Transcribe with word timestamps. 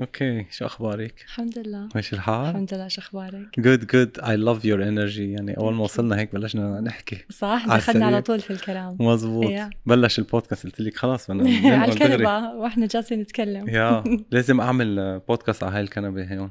okay 0.00 0.46
شو 0.50 0.66
أخبارك؟ 0.66 1.24
الحمد 1.26 1.58
لله 1.58 1.88
ماشي 1.94 2.16
الحال؟ 2.16 2.48
الحمد 2.50 2.74
لله 2.74 2.88
شو 2.88 3.00
أخبارك؟ 3.00 3.60
good 3.60 3.86
good 3.86 4.18
I 4.20 4.36
love 4.36 4.64
your 4.64 4.82
energy 4.88 5.32
يعني 5.32 5.56
أول 5.56 5.74
ما 5.74 5.84
وصلنا 5.84 6.18
هيك 6.18 6.32
بلشنا 6.34 6.80
نحكي 6.80 7.24
صح 7.30 7.64
دخلنا 7.68 8.06
على. 8.06 8.22
طول 8.22 8.40
في 8.40 8.50
الكلام 8.50 8.96
مزبوط 9.00 9.46
Yeah. 9.50 9.74
بلش 9.86 10.18
البودكاست 10.18 10.64
قلت 10.64 10.80
لك 10.80 10.96
خلاص 10.96 11.30
بدنا 11.30 11.76
على. 11.82 11.92
الكنبة 11.92 12.50
وإحنا 12.54 12.86
جالسين 12.86 13.20
نتكلم 13.20 13.68
يا 13.68 14.04
لازم 14.32 14.60
أعمل 14.60 15.18
بودكاست 15.28 15.62
على 15.64 15.74
هاي 15.76 15.80
الكنبة 15.80 16.36
هون 16.38 16.50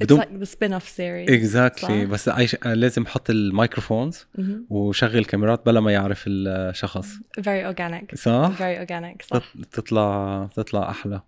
بدون 0.00 0.20
like 0.20 0.24
the 0.24 0.50
spin-off 0.50 0.88
series 0.96 1.32
exactly؟ 1.32 2.06
بس 2.06 2.28
عايش 2.28 2.56
لازم 2.64 3.02
أحط 3.02 3.30
ال 3.30 3.38
microphones 3.38 4.26
مهم. 4.38 4.66
وشغل 4.70 5.24
كاميرات 5.24 5.66
بلا 5.66 5.80
ما 5.80 5.92
يعرف 5.92 6.24
الشخص 6.26 7.14
very 7.40 7.74
organic 7.74 8.14
صح؟ 8.14 8.52
very 8.58 8.86
organic 8.88 9.26
صح 9.26 9.38
تط- 9.38 9.66
تطلع 9.72 10.48
تطلع 10.56 10.90
أحلى 10.90 11.20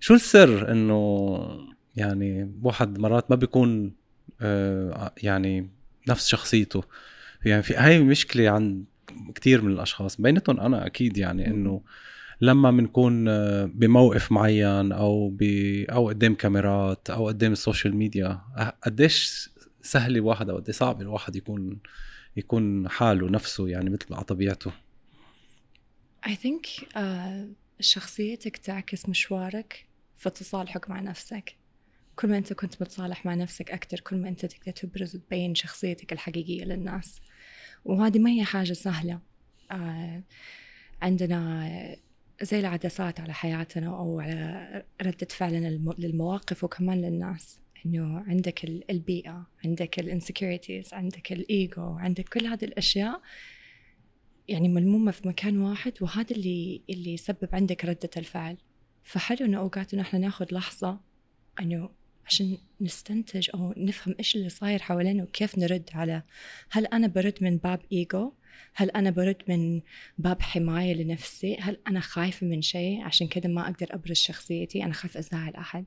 شو 0.00 0.14
السر 0.14 0.72
إنه 0.72 1.40
يعني 1.96 2.52
واحد 2.62 2.98
مرات 2.98 3.30
ما 3.30 3.36
بيكون 3.36 3.92
آه، 4.40 5.12
يعني 5.22 5.70
نفس 6.08 6.28
شخصيته؟ 6.28 6.82
يعني 7.44 7.62
في 7.62 7.74
هاي 7.74 8.02
مشكلة 8.02 8.50
عند 8.50 8.84
كثير 9.34 9.62
من 9.62 9.72
الأشخاص. 9.72 10.20
بيناتهم 10.20 10.60
أنا 10.60 10.86
أكيد 10.86 11.16
يعني. 11.16 11.46
إنه 11.46 11.82
لما 12.40 12.70
بنكون 12.70 13.28
آه، 13.28 13.64
بموقف 13.64 14.32
معين 14.32 14.92
أو 14.92 15.28
ب 15.28 15.42
أو 15.90 16.08
قدام 16.08 16.34
كاميرات 16.34 17.10
أو 17.10 17.26
قدام 17.26 17.52
ال 17.52 17.58
social 17.58 17.96
media 17.96 18.40
أه- 18.56 18.72
قديش 18.82 19.50
سهل 19.82 20.16
الواحد 20.16 20.50
أو 20.50 20.56
قديش 20.56 20.76
صعب 20.76 21.00
الواحد 21.00 21.36
يكون 21.36 21.78
يكون 22.36 22.88
حاله 22.88 23.30
نفسه 23.30 23.68
يعني 23.68 23.90
مثل 23.90 24.14
على 24.14 24.24
طبيعته؟ 24.24 24.72
I 26.26 26.30
think 26.30 26.84
uh, 26.94 27.00
شخصيتك 27.80 28.56
تعكس 28.56 29.08
مشوارك. 29.08 29.89
في 30.20 30.30
تصالحك 30.30 30.90
مع 30.90 31.00
نفسك. 31.00 31.56
كل 32.16 32.28
ما 32.28 32.38
أنت 32.38 32.52
كنت 32.52 32.82
متصالح 32.82 33.26
مع 33.26 33.34
نفسك 33.34 33.70
أكتر 33.70 34.00
كل 34.00 34.16
ما 34.16 34.28
أنت 34.28 34.46
تقدر 34.46 34.72
تبرز 34.72 35.16
وتبين 35.16 35.54
شخصيتك 35.54 36.12
الحقيقية 36.12 36.64
للناس. 36.64 37.20
وهذه 37.84 38.18
ما 38.18 38.30
هي 38.30 38.44
حاجة 38.44 38.72
سهلة. 38.72 39.20
آه 39.70 40.22
عندنا 41.02 41.96
زي 42.42 42.60
العدسات 42.60 43.20
على 43.20 43.34
حياتنا 43.34 43.86
أو 43.86 44.20
على 44.20 44.84
ردة 45.02 45.26
فعلنا 45.30 45.68
للمواقف 45.98 46.64
وكمان 46.64 47.02
للناس. 47.02 47.60
إنه 47.86 48.18
عندك 48.20 48.64
ال- 48.64 48.90
البيئة 48.90 49.46
عندك 49.64 49.98
الانسكيورتيز 50.00 50.94
عندك 50.94 51.32
الإيجو 51.32 51.82
عندك 51.82 52.28
كل 52.28 52.46
هذه 52.46 52.64
الأشياء. 52.64 53.20
يعني 54.48 54.68
ملمومة 54.68 55.10
في 55.10 55.28
مكان 55.28 55.58
واحد 55.58 55.92
وهذا 56.00 56.30
اللي 56.30 56.82
اللي 56.90 57.14
يسبب 57.14 57.48
عندك 57.52 57.84
ردة 57.84 58.10
الفعل. 58.16 58.56
فحلو 59.02 59.46
إنه 59.46 59.58
أوقات 59.58 59.94
إنه 59.94 60.02
إحنا 60.02 60.18
ناخذ 60.18 60.46
لحظة 60.52 61.00
إنه 61.60 61.90
عشان 62.26 62.58
نستنتج 62.80 63.50
أو 63.54 63.74
نفهم 63.76 64.14
إيش 64.18 64.36
اللي 64.36 64.48
صاير 64.48 64.78
حوالينا 64.78 65.22
وكيف 65.22 65.58
نرد 65.58 65.90
على 65.94 66.22
هل 66.70 66.86
أنا 66.86 67.06
برد 67.06 67.34
من 67.40 67.56
باب 67.56 67.80
إيجو؟ 67.92 68.32
هل 68.74 68.90
أنا 68.90 69.10
برد 69.10 69.42
من 69.48 69.80
باب 70.18 70.42
حماية 70.42 70.94
لنفسي؟ 70.94 71.56
هل 71.60 71.78
أنا 71.88 72.00
خايفة 72.00 72.46
من 72.46 72.62
شيء؟ 72.62 73.02
عشان 73.02 73.28
كذا 73.28 73.48
ما 73.48 73.62
أقدر 73.68 73.86
أبرز 73.90 74.16
شخصيتي. 74.16 74.84
أنا 74.84 74.92
خايفة 74.92 75.20
أزعل 75.20 75.54
أحد. 75.54 75.84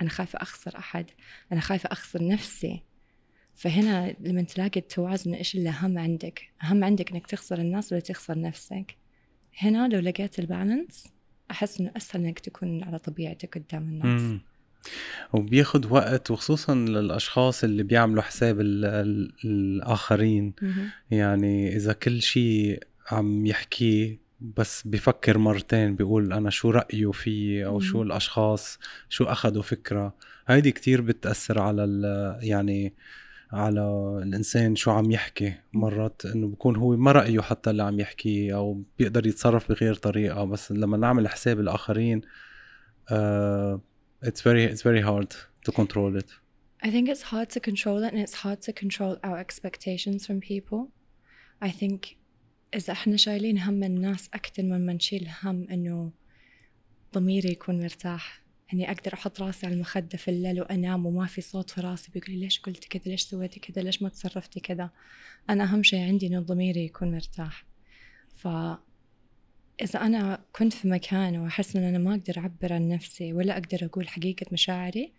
أنا 0.00 0.08
خايفة 0.08 0.38
أخسر 0.42 0.78
أحد. 0.78 1.10
أنا 1.52 1.60
خايفة 1.60 1.88
أخسر 1.92 2.28
نفسي. 2.28 2.82
فهنا 3.54 4.16
لما 4.20 4.42
تلاقي 4.42 4.80
التوازن 4.80 5.34
إيش 5.34 5.54
اللي 5.54 5.68
أهم 5.68 5.98
عندك؟ 5.98 6.42
أهم 6.62 6.84
عندك 6.84 7.10
إنك 7.10 7.26
تخسر 7.26 7.58
الناس 7.58 7.92
ولا 7.92 8.00
تخسر 8.00 8.40
نفسك؟ 8.40 8.96
هنا 9.58 9.88
لو 9.88 10.00
لقيت 10.00 10.38
البالانس 10.38 11.06
أحس 11.50 11.80
إنه 11.80 11.92
أسهل 11.96 12.24
إنك 12.24 12.38
تكون 12.38 12.82
على 12.84 12.98
طبيعتك 12.98 13.58
قدام 13.58 13.82
الناس 13.82 14.20
مم. 14.20 14.40
وبياخد 15.32 15.92
وقت 15.92 16.30
وخصوصا 16.30 16.74
للأشخاص 16.74 17.64
اللي 17.64 17.82
بيعملوا 17.82 18.22
حساب 18.22 18.60
ال 18.60 18.84
ال 18.84 19.32
الآخرين 19.44 20.52
مهم. 20.62 20.88
يعني 21.10 21.76
إذا 21.76 21.92
كل 21.92 22.22
شيء 22.22 22.82
عم 23.10 23.46
يحكيه 23.46 24.18
بس 24.40 24.82
بفكر 24.86 25.38
مرتين 25.38 25.96
بيقول 25.96 26.32
أنا 26.32 26.50
شو 26.50 26.70
رأيه 26.70 27.10
فيي 27.10 27.66
أو 27.66 27.80
شو 27.80 27.96
مم. 27.96 28.02
الأشخاص 28.02 28.78
شو 29.08 29.24
أخذوا 29.24 29.62
فكرة 29.62 30.14
هيدي 30.46 30.72
كتير 30.72 31.00
بتأثر 31.00 31.60
على 31.60 31.84
يعني 32.42 32.92
على 33.54 33.80
الإنسان 34.22 34.76
شو 34.76 34.90
عم 34.90 35.10
يحكي. 35.10 35.54
مرات 35.72 36.22
إنه 36.26 36.48
بكون 36.48 36.76
هو 36.76 36.96
ما 36.96 37.12
رأيه 37.12 37.40
حتى 37.40 37.70
اللي 37.70 37.82
عم 37.82 38.00
يحكيه 38.00 38.56
أو 38.56 38.82
بيقدر 38.98 39.26
يتصرف 39.26 39.68
بغير 39.68 39.94
طريقة. 39.94 40.44
بس 40.44 40.72
لما 40.72 40.96
نعمل 40.96 41.28
حساب 41.28 41.60
الآخرين 41.60 42.20
uh, 43.10 43.78
it's 44.28 44.40
very 44.40 44.64
it's 44.64 44.82
very 44.82 45.00
hard 45.00 45.30
to 45.66 45.72
control 45.72 46.16
it. 46.16 46.30
I 46.82 46.90
think 46.90 47.08
it's 47.08 47.22
hard 47.32 47.48
to 47.50 47.60
control 47.60 47.98
it 48.04 48.12
and 48.12 48.20
it's 48.26 48.38
hard 48.44 48.60
to 48.62 48.72
control 48.72 49.16
our 49.24 49.38
expectations 49.38 50.26
from 50.26 50.40
people. 50.40 50.80
I 51.62 51.70
think 51.70 52.16
إذا 52.74 52.92
إحنا 52.92 53.16
شايلين 53.16 53.58
هم 53.58 53.82
الناس 53.82 54.30
أكثر 54.34 54.62
من 54.62 54.86
ما 54.86 54.92
نشيل 54.92 55.28
هم 55.42 55.66
إنه 55.70 56.12
ضميري 57.14 57.52
يكون 57.52 57.82
مرتاح. 57.82 58.43
إني 58.72 58.90
أقدر 58.90 59.14
أحط 59.14 59.40
راسي 59.40 59.66
على 59.66 59.74
المخدة 59.74 60.18
في 60.18 60.28
الليل 60.28 60.60
وأنام 60.60 61.06
وما 61.06 61.26
في 61.26 61.40
صوت 61.40 61.70
في 61.70 61.80
راسي 61.80 62.10
بيقول 62.14 62.30
لي 62.30 62.40
ليش 62.40 62.60
قلتي 62.60 62.88
كذا؟ 62.88 63.02
ليش 63.12 63.22
سويتي 63.22 63.60
كذا؟ 63.60 63.82
ليش 63.82 64.02
ما 64.02 64.08
تصرفتي 64.08 64.60
كذا؟ 64.60 64.90
أنا 65.50 65.64
أهم 65.64 65.82
شيء 65.82 66.00
عندي 66.00 66.26
إنه 66.26 66.40
ضميري 66.40 66.84
يكون 66.84 67.12
مرتاح. 67.12 67.64
ف 68.36 68.48
إذا 69.82 70.00
أنا 70.00 70.44
كنت 70.52 70.72
في 70.72 70.88
مكان 70.88 71.36
وأحس 71.36 71.76
إن 71.76 71.82
أنا 71.82 71.98
ما 71.98 72.14
أقدر 72.14 72.38
أعبر 72.38 72.72
عن 72.72 72.88
نفسي 72.88 73.32
ولا 73.32 73.52
أقدر 73.58 73.84
أقول 73.84 74.08
حقيقة 74.08 74.46
مشاعري 74.52 75.12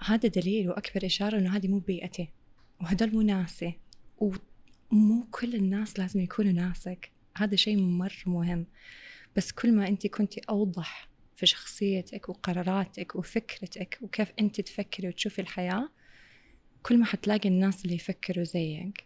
هذا 0.00 0.28
دليل 0.28 0.68
وأكبر 0.68 1.06
إشارة 1.06 1.38
إنه 1.38 1.56
هذه 1.56 1.68
مو 1.68 1.78
بيئتي. 1.78 2.28
وهدول 2.80 3.12
مو 3.12 3.22
ناسي. 3.22 3.78
ومو 4.18 5.26
كل 5.30 5.54
الناس 5.54 5.98
لازم 5.98 6.20
يكونوا 6.20 6.52
ناسك. 6.52 7.10
هذا 7.36 7.56
شيء 7.56 7.76
مرة 7.76 8.22
مهم. 8.26 8.66
بس 9.36 9.52
كل 9.52 9.74
ما 9.74 9.88
أنت 9.88 10.06
كنتي 10.06 10.40
أوضح 10.50 11.13
في 11.44 11.50
شخصيتك 11.50 12.28
وقراراتك 12.28 13.16
وفكرتك 13.16 13.98
وكيف 14.02 14.32
أنت 14.40 14.60
تفكري 14.60 15.08
وتشوفي 15.08 15.40
الحياة 15.40 15.88
كل 16.82 16.98
ما 16.98 17.04
حتلاقي 17.04 17.48
الناس 17.48 17.84
اللي 17.84 17.94
يفكروا 17.94 18.44
زيك 18.44 19.04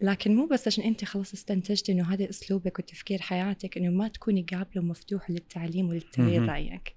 لكن 0.00 0.36
مو 0.36 0.46
بس 0.46 0.66
عشان 0.66 0.84
أنت 0.84 1.04
خلاص 1.04 1.32
استنتجتي 1.32 1.92
إنه 1.92 2.14
هذا 2.14 2.30
أسلوبك 2.30 2.78
وتفكير 2.78 3.22
حياتك 3.22 3.78
إنه 3.78 3.90
ما 3.90 4.08
تكوني 4.08 4.46
قابلة 4.50 4.82
ومفتوحة 4.82 5.32
للتعليم 5.32 5.88
وللتغيير. 5.88 6.48
رأيك 6.48 6.94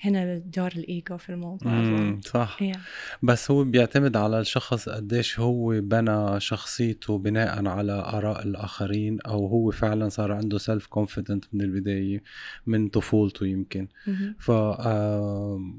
هنا 0.00 0.38
دور 0.38 0.72
الإيجو 0.76 1.16
في 1.16 1.28
الموضوع 1.30 1.72
مم،. 1.72 2.20
صح 2.24 2.58
Yeah. 2.62 2.78
بس 3.22 3.50
هو 3.50 3.64
بيعتمد 3.64 4.16
على 4.16 4.40
الشخص 4.40 4.88
قديش 4.88 5.40
هو 5.40 5.80
بنى 5.80 6.40
شخصيته 6.40 7.18
بناء 7.18 7.66
على 7.66 7.92
آراء 7.92 8.42
الآخرين 8.42 9.20
أو 9.20 9.46
هو 9.46 9.70
فعلا 9.70 10.08
صار 10.08 10.32
عنده 10.32 10.58
self 10.58 10.86
confident 10.86 11.44
من 11.52 11.60
البداية 11.60 12.22
من 12.66 12.88
طفولته 12.88 13.46
يمكن 13.46 13.88
مهم. 14.06 14.34
ف 14.38 14.50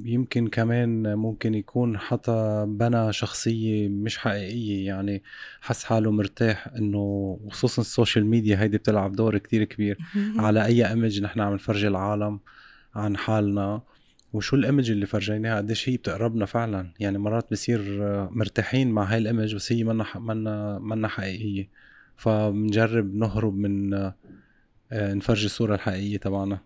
يمكن 0.06 0.48
كمان 0.48 1.16
ممكن 1.16 1.54
يكون 1.56 1.98
حتى 1.98 2.66
بنى 2.68 3.14
شخصية 3.14 3.90
مش 3.90 4.18
حقيقية 4.18 4.86
يعني 4.88 5.24
حس 5.62 5.84
حاله 5.84 6.12
مرتاح 6.12 6.68
إنه 6.68 7.40
خصوصا 7.52 7.82
ال 7.82 7.88
social 7.88 8.26
media 8.26 8.62
هيدي 8.62 8.78
بتلعب 8.78 9.12
دور 9.12 9.38
كتير 9.38 9.64
كبير 9.64 9.98
على 10.38 10.66
أي 10.66 10.88
image 10.90 11.22
نحن 11.22 11.40
عم 11.40 11.54
نفرجي 11.54 11.88
العالم 11.88 12.40
عن 12.96 13.18
حالنا 13.18 13.82
وشو 14.34 14.56
ال 14.56 14.62
image 14.62 14.92
اللي 14.92 15.06
فرجيناها؟ 15.06 15.58
قديش 15.58 15.90
هي 15.90 15.98
بتقربنا 15.98 16.46
فعلا. 16.46 16.94
يعني 17.00 17.18
مرات 17.18 17.52
بصير 17.52 18.04
آه، 18.04 18.30
مرتاحين 18.32 18.92
مع 18.92 19.04
هاي 19.04 19.18
ال 19.18 19.24
image 19.24 19.56
بس 19.56 19.72
هي 19.72 19.84
منا 19.84 20.06
منا 20.16 20.80
منا 20.80 21.08
حقيقية. 21.08 21.70
فبنجرب 22.18 23.16
نهرب 23.16 23.56
من 23.56 23.94
آه، 23.94 24.16
آه، 24.92 25.14
نفرجي 25.14 25.46
الصورة 25.46 25.76
الحقيقية 25.76 26.18
تبعنا. 26.18 26.60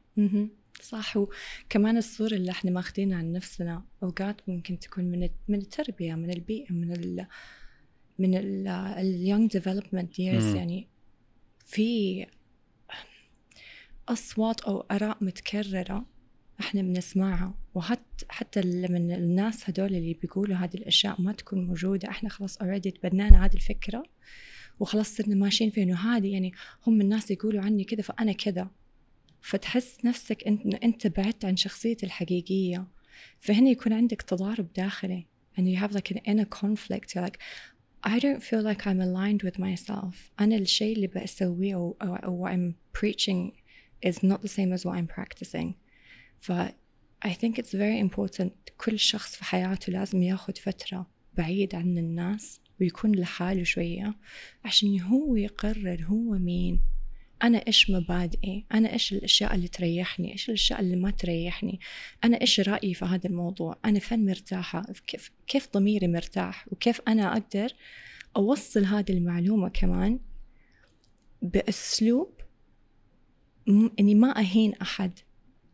صح. 0.82 1.18
وكمان 1.18 1.98
الصورة 1.98 2.34
اللي 2.34 2.52
إحنا 2.52 2.72
ماخذينها 2.72 3.18
عن 3.18 3.32
نفسنا 3.32 3.84
أوقات 4.04 4.42
ممكن 4.48 4.80
تكون 4.80 5.04
من 5.04 5.30
من 5.48 5.60
التربية 5.60 6.16
من 6.16 6.30
البيئة 6.30 6.74
من 6.74 6.92
ال 6.92 7.28
من 8.20 8.38
ال 8.38 8.68
ال 8.68 8.82
young 8.82 9.52
development 9.52 10.14
years. 10.14 10.44
مم. 10.44 10.56
يعني 10.56 10.88
في 11.66 12.26
أصوات 14.10 14.62
أو 14.62 14.86
آراء 14.92 15.18
متكررة 15.22 16.06
إحنا 16.60 16.82
بنسمعها. 16.82 17.54
وحتى 17.76 18.26
حتى 18.30 18.62
لما 18.62 18.98
الناس 18.98 19.70
هدول 19.70 19.96
اللي 19.96 20.14
بيقولوا 20.14 20.56
هذه 20.56 20.74
الأشياء 20.74 21.22
ما 21.22 21.32
تكون 21.32 21.66
موجودة 21.66 22.10
إحنا 22.10 22.30
خلاص 22.30 22.58
already 22.58 22.92
تبنانا 22.92 23.46
هذه 23.46 23.54
الفكرة 23.54 24.04
وخلاص 24.80 25.16
صرنا 25.16 25.36
ماشيين 25.36 25.70
في 25.70 25.84
إنه 25.84 25.96
هذه 25.96 26.34
يعني 26.34 26.54
هم 26.88 27.02
الناس 27.02 27.32
يقولوا 27.32 27.62
عني 27.62 27.84
كذا 27.84 28.02
فأنا 28.02 28.32
كذا. 28.32 28.68
فتحس 29.42 30.06
نفسك 30.06 30.48
انت 30.48 30.76
إنت 30.76 31.08
بعدت 31.08 31.46
عن 31.46 31.56
شخصيتي 31.56 32.06
الحقيقية. 32.06 32.88
فهنا 33.40 33.70
يكون 33.70 33.94
عندك 33.94 34.22
تضارب 34.22 34.74
داخلي. 34.74 35.26
And 35.58 35.68
you 35.68 35.78
have 35.78 35.94
like 35.94 36.12
an 36.12 36.18
inner 36.18 36.46
conflict. 36.46 37.14
You're 37.14 37.26
like 37.28 37.40
I 38.06 38.20
don't 38.20 38.44
feel 38.44 38.62
like 38.62 38.86
I'm 38.86 39.00
aligned 39.00 39.44
with 39.44 39.60
myself. 39.60 40.32
أنا 40.40 40.56
الشيء 40.56 40.96
اللي 40.96 41.08
بسويه 41.08 41.76
أو, 41.76 41.96
أو, 42.02 42.16
أو 42.16 42.48
I'm 42.48 42.74
preaching 43.00 43.54
is 44.06 44.16
not 44.24 44.42
the 44.42 44.50
same 44.50 44.74
as 44.74 44.86
what 44.86 44.96
I'm 44.96 45.08
practicing. 45.08 45.76
ف 46.44 46.52
I 47.26 47.30
think 47.30 47.58
it's 47.58 47.74
very 47.74 48.00
important. 48.00 48.52
كل 48.78 49.00
شخص 49.00 49.36
في 49.36 49.44
حياته 49.46 49.94
لازم 49.94 50.24
ياخد 50.24 50.58
فترة 50.58 51.08
بعيد 51.34 51.76
عن 51.76 51.98
الناس 51.98 52.62
ويكون 52.82 53.16
لحاله 53.16 53.64
شوية 53.64 54.16
عشان 54.66 55.02
هو 55.02 55.36
يقرر 55.36 56.04
هو 56.04 56.32
مين. 56.32 56.82
أنا 57.44 57.58
إيش 57.58 57.90
مبادئي؟ 57.90 58.66
أنا 58.74 58.94
إيش 58.94 59.14
الأشياء 59.14 59.56
اللي 59.56 59.68
تريحني؟ 59.68 60.32
إيش 60.32 60.50
الأشياء 60.50 60.80
اللي 60.80 60.96
ما 60.96 61.12
تريحني؟ 61.12 61.80
أنا 62.24 62.42
إيش 62.42 62.60
رأيي 62.60 62.94
في 62.94 63.06
هذا 63.06 63.30
الموضوع؟ 63.30 63.78
أنا 63.86 64.00
فين 64.00 64.26
مرتاحة؟ 64.26 64.86
كيف, 65.08 65.32
كيف 65.48 65.70
ضميري 65.74 66.08
مرتاح؟ 66.08 66.66
وكيف 66.72 67.02
أنا 67.08 67.34
أقدر 67.34 67.74
أوصل 68.36 68.86
هذه 68.86 69.12
المعلومة 69.12 69.70
كمان 69.70 70.20
بأسلوب 71.42 72.34
إني 74.00 74.16
ما 74.16 74.40
أهين 74.40 74.74
أحد. 74.74 75.20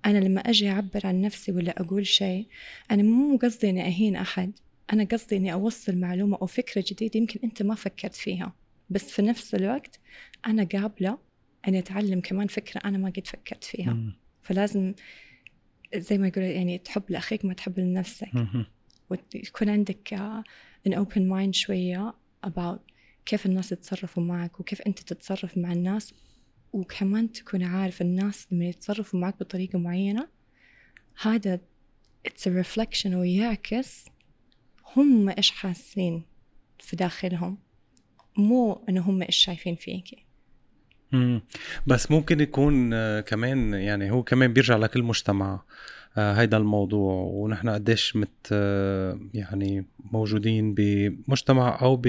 أنا 0.06 0.18
لما 0.18 0.42
أجي 0.42 0.69
أعبر 0.69 1.07
عن 1.07 1.22
نفسي 1.22 1.51
ولا 1.51 1.81
أقول 1.81 2.07
شيء 2.07 2.48
أنا 2.92 3.04
مو 3.04 3.38
قصدي 3.38 3.69
إني 3.69 3.86
أهين 3.86 4.16
أحد. 4.16 4.51
أنا 4.94 5.04
قصدي 5.04 5.38
إني 5.38 5.54
أوصل 5.54 5.98
معلومة 5.98 6.38
أو 6.42 6.46
فكرة 6.46 6.84
جديدة 6.88 7.19
يمكن 7.19 7.40
أنت 7.44 7.63
ما 7.63 7.75
فكرت 7.75 8.16
فيها. 8.16 8.54
بس 8.90 9.12
في 9.12 9.22
نفس 9.22 9.56
الوقت 9.56 10.00
أنا 10.48 10.63
قابلة 10.63 11.18
أني 11.68 11.80
أتعلم 11.80 12.22
كمان 12.22 12.48
فكرة 12.48 12.81
أنا 12.86 12.98
ما 12.98 13.10
قد 13.10 13.28
فكرت 13.28 13.63
فيها. 13.63 13.94
م. 13.94 14.13
فلازم 14.42 14.94
زي 15.96 16.18
ما 16.18 16.28
يقول 16.28 16.44
يعني 16.44 16.78
تحب 16.78 17.04
لأخيك 17.10 17.45
ما 17.45 17.54
تحب 17.54 17.80
لنفسك. 17.80 18.30
وتكون 19.10 19.69
عندك 19.69 20.16
an 20.88 20.92
open 20.92 21.22
mind 21.31 21.52
شوية 21.52 22.13
about 22.48 22.80
كيف 23.25 23.45
الناس 23.45 23.72
يتصرفوا 23.72 24.24
معك 24.24 24.60
وكيف 24.60 24.81
أنت 24.81 25.00
تتصرف 25.00 25.57
مع 25.57 25.72
الناس 25.72 26.13
وكمان 26.74 27.31
تكون 27.31 27.63
عارف 27.63 28.01
الناس 28.01 28.48
لما 28.51 28.66
يتصرفوا 28.66 29.19
معك 29.19 29.39
بطريقة 29.39 29.80
معينة 29.80 30.27
هذا 31.21 31.60
it's 32.27 32.42
a 32.42 32.63
reflection 32.63 33.06
ويعكس 33.06 34.06
هم 34.95 35.30
إيش 35.30 35.51
حاسين 35.51 36.24
في 36.80 36.95
داخلهم 36.95 37.57
مو 38.38 38.86
إنه 38.89 39.01
هم 39.01 39.21
إيش 39.21 39.36
شايفين 39.36 39.75
فيكي 39.75 40.25
مم. 41.12 41.42
بس 41.88 42.12
ممكن 42.12 42.39
يكون 42.39 42.94
آه، 42.94 43.21
كمان 43.21 43.74
يعني 43.74 44.12
هو 44.12 44.24
كمان 44.24 44.54
بيرجع 44.54 44.77
لكل 44.77 45.04
مجتمع 45.04 45.62
آه، 46.18 46.33
هيدا 46.33 46.57
الموضوع. 46.57 47.13
ونحن 47.13 47.69
قديش 47.69 48.16
مت 48.16 48.50
آه، 48.51 49.19
يعني 49.33 49.86
موجودين 50.00 50.74
بمجتمع 50.74 51.81
أو 51.81 52.01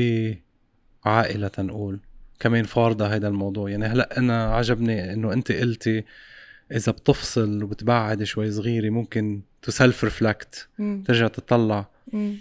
بعائلة 1.05 1.51
نقول. 1.59 2.01
كمان 2.41 2.65
فارضة 2.65 3.07
هيدا 3.07 3.29
الموضوع 3.29 3.71
يعني 3.71 3.85
هلأ 3.87 4.19
أنا 4.19 4.45
عجبني 4.45 5.13
إنه 5.13 5.33
أنت 5.33 5.53
قلتي 5.53 6.05
إذا 6.73 6.93
بتفصل 6.93 7.63
وبتبعد 7.63 8.23
شوي 8.23 8.51
صغيرة 8.51 8.91
ممكن 8.91 9.41
to 9.63 9.71
self 9.71 10.05
reflect 10.05 10.69
ترجع 11.05 11.29
تطلع 11.29 11.89
مم. 12.13 12.35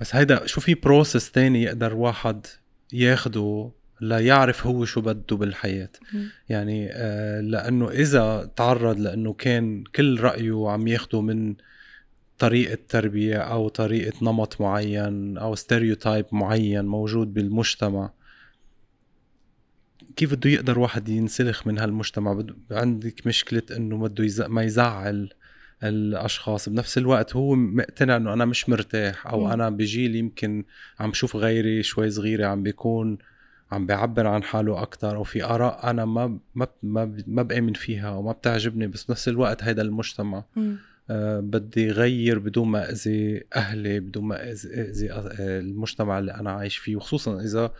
بس 0.00 0.14
هيدا 0.14 0.46
شو 0.46 0.60
في 0.60 0.74
process 0.74 1.30
تاني 1.30 1.62
يقدر 1.62 1.94
واحد 1.94 2.46
ياخده 2.92 3.70
ليعرف 4.00 4.66
هو 4.66 4.84
شو 4.84 5.00
بده 5.00 5.36
بالحياة 5.36 5.90
مم. 6.12 6.28
يعني 6.48 6.88
آه 6.92 7.40
لأنه 7.40 7.90
إذا 7.90 8.50
تعرض 8.56 8.98
لأنه 9.00 9.32
كان 9.32 9.84
كل 9.94 10.20
رأيه 10.20 10.70
عم 10.70 10.88
ياخده 10.88 11.20
من 11.20 11.54
طريقة 12.38 12.78
تربية 12.88 13.36
أو 13.36 13.68
طريقة 13.68 14.12
نمط 14.22 14.60
معين 14.60 15.38
أو 15.38 15.54
stereotype 15.54 16.26
معين 16.32 16.84
موجود 16.84 17.34
بالمجتمع 17.34 18.10
كيف 20.16 20.34
بده 20.34 20.50
يقدر 20.50 20.78
واحد 20.78 21.08
ينسلخ 21.08 21.66
من 21.66 21.78
هالمجتمع؟ 21.78 22.44
عندك 22.70 23.26
مشكلة 23.26 23.62
إنه 23.76 23.98
بده 23.98 24.24
يز... 24.24 24.42
ما 24.42 24.62
يزعل 24.62 25.30
الأشخاص. 25.82 26.68
بنفس 26.68 26.98
الوقت 26.98 27.36
هو 27.36 27.54
مقتنع 27.54 28.16
إنه 28.16 28.32
أنا 28.32 28.44
مش 28.44 28.68
مرتاح 28.68 29.26
أو 29.26 29.44
م. 29.44 29.50
أنا 29.50 29.70
بجيل 29.70 30.16
يمكن 30.16 30.64
عم 31.00 31.12
شوف 31.12 31.36
غيري 31.36 31.82
شوي 31.82 32.10
صغيرة 32.10 32.46
عم 32.46 32.62
بيكون 32.62 33.18
عم 33.72 33.86
بيعبر 33.86 34.26
عن 34.26 34.42
حاله 34.42 34.82
أكثر 34.82 35.16
أو 35.16 35.24
في 35.24 35.44
آراء 35.44 35.90
أنا 35.90 36.04
ما 36.04 36.38
ما 36.54 36.66
ما, 36.82 37.22
ما 37.26 37.42
بآمن 37.42 37.72
فيها 37.72 38.10
وما 38.10 38.32
بتعجبني. 38.32 38.86
بس 38.86 39.04
بنفس 39.04 39.28
الوقت 39.28 39.62
هيدا 39.62 39.82
المجتمع 39.82 40.44
آه 41.10 41.40
بدي 41.40 41.90
غير 41.90 42.38
بدون 42.38 42.68
ما 42.68 42.90
أذي 42.90 43.44
أهلي 43.56 44.00
بدون 44.00 44.24
ما 44.24 44.50
أذي 44.50 45.12
المجتمع 45.40 46.18
اللي 46.18 46.34
أنا 46.34 46.50
عايش 46.50 46.76
فيه. 46.76 46.96
وخصوصا 46.96 47.40
إذا 47.40 47.72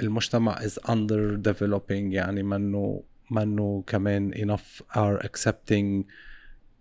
المجتمع 0.00 0.58
is 0.58 0.72
under 0.88 1.36
developing 1.48 1.90
يعني 1.90 2.42
منه 2.42 3.02
منه 3.30 3.84
كمان 3.86 4.34
enough 4.34 4.82
are 4.94 5.26
accepting 5.26 6.04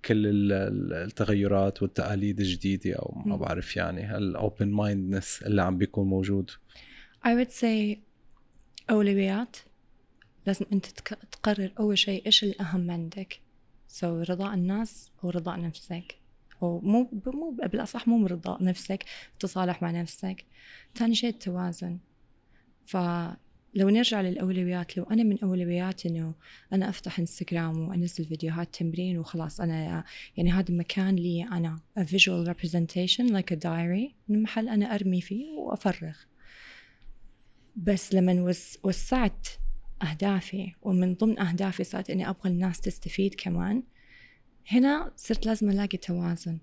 كل 0.05 0.51
التغيرات 0.93 1.81
والتقاليد 1.81 2.39
الجديدة 2.39 2.93
أو 2.93 3.21
ما 3.25 3.35
بعرف 3.35 3.75
يعني 3.75 4.07
هالopen 4.07 4.65
mindedness 4.65 5.45
اللي 5.45 5.61
عم 5.61 5.77
بيكون 5.77 6.07
موجود؟ 6.07 6.51
I 7.25 7.29
would 7.29 7.51
say 7.51 7.97
أولويات 8.89 9.57
لازم 10.45 10.65
أنت 10.73 10.85
تقرر 11.31 11.71
أول 11.79 11.97
شيء 11.97 12.25
إيش 12.25 12.43
الأهم 12.43 12.91
عندك. 12.91 13.39
So, 13.99 14.03
رضاء 14.03 14.53
الناس 14.53 15.11
أو 15.23 15.29
رضاء 15.29 15.61
نفسك. 15.61 16.15
أو 16.63 16.79
مو 16.79 17.09
مو 17.25 17.57
بالأصح 17.63 18.07
مو 18.07 18.27
رضاء 18.27 18.63
نفسك 18.63 19.05
تصالح 19.39 19.81
مع 19.81 19.91
نفسك. 19.91 20.45
ثاني 20.95 21.15
شيء 21.15 21.29
التوازن 21.29 21.97
فلو 22.87 23.89
نرجع 23.89 24.21
للأولويات 24.21 24.97
لو 24.97 25.03
أنا 25.03 25.23
من 25.23 25.39
أولوياتي 25.43 26.09
إنه 26.09 26.33
أنا 26.73 26.89
أفتح 26.89 27.19
إنستغرام 27.19 27.89
وأنزل 27.89 28.25
فيديوهات 28.25 28.75
تمرين 28.75 29.17
وخلاص 29.17 29.61
أنا 29.61 30.03
يعني 30.37 30.51
هذا 30.51 30.73
مكان 30.73 31.15
لي 31.15 31.43
أنا 31.43 31.79
a 31.99 32.03
visual 32.03 32.47
representation 32.47 33.29
like 33.29 33.55
a 33.55 33.59
diary 33.65 34.13
محل 34.29 34.69
أنا 34.69 34.95
أرمي 34.95 35.21
فيه 35.21 35.51
وأفرغ. 35.57 36.15
بس 37.75 38.13
لما 38.13 38.53
وسعت 38.83 39.47
أهدافي 40.01 40.71
ومن 40.81 41.13
ضمن 41.13 41.39
أهدافي 41.39 41.83
صارت 41.83 42.09
إني 42.09 42.29
أبغى 42.29 42.49
الناس 42.49 42.79
تستفيد 42.79 43.35
كمان 43.37 43.83
هنا 44.71 45.11
صرت 45.15 45.45
لازم 45.45 45.69
ألاقي 45.69 45.97
توازن. 45.97 46.59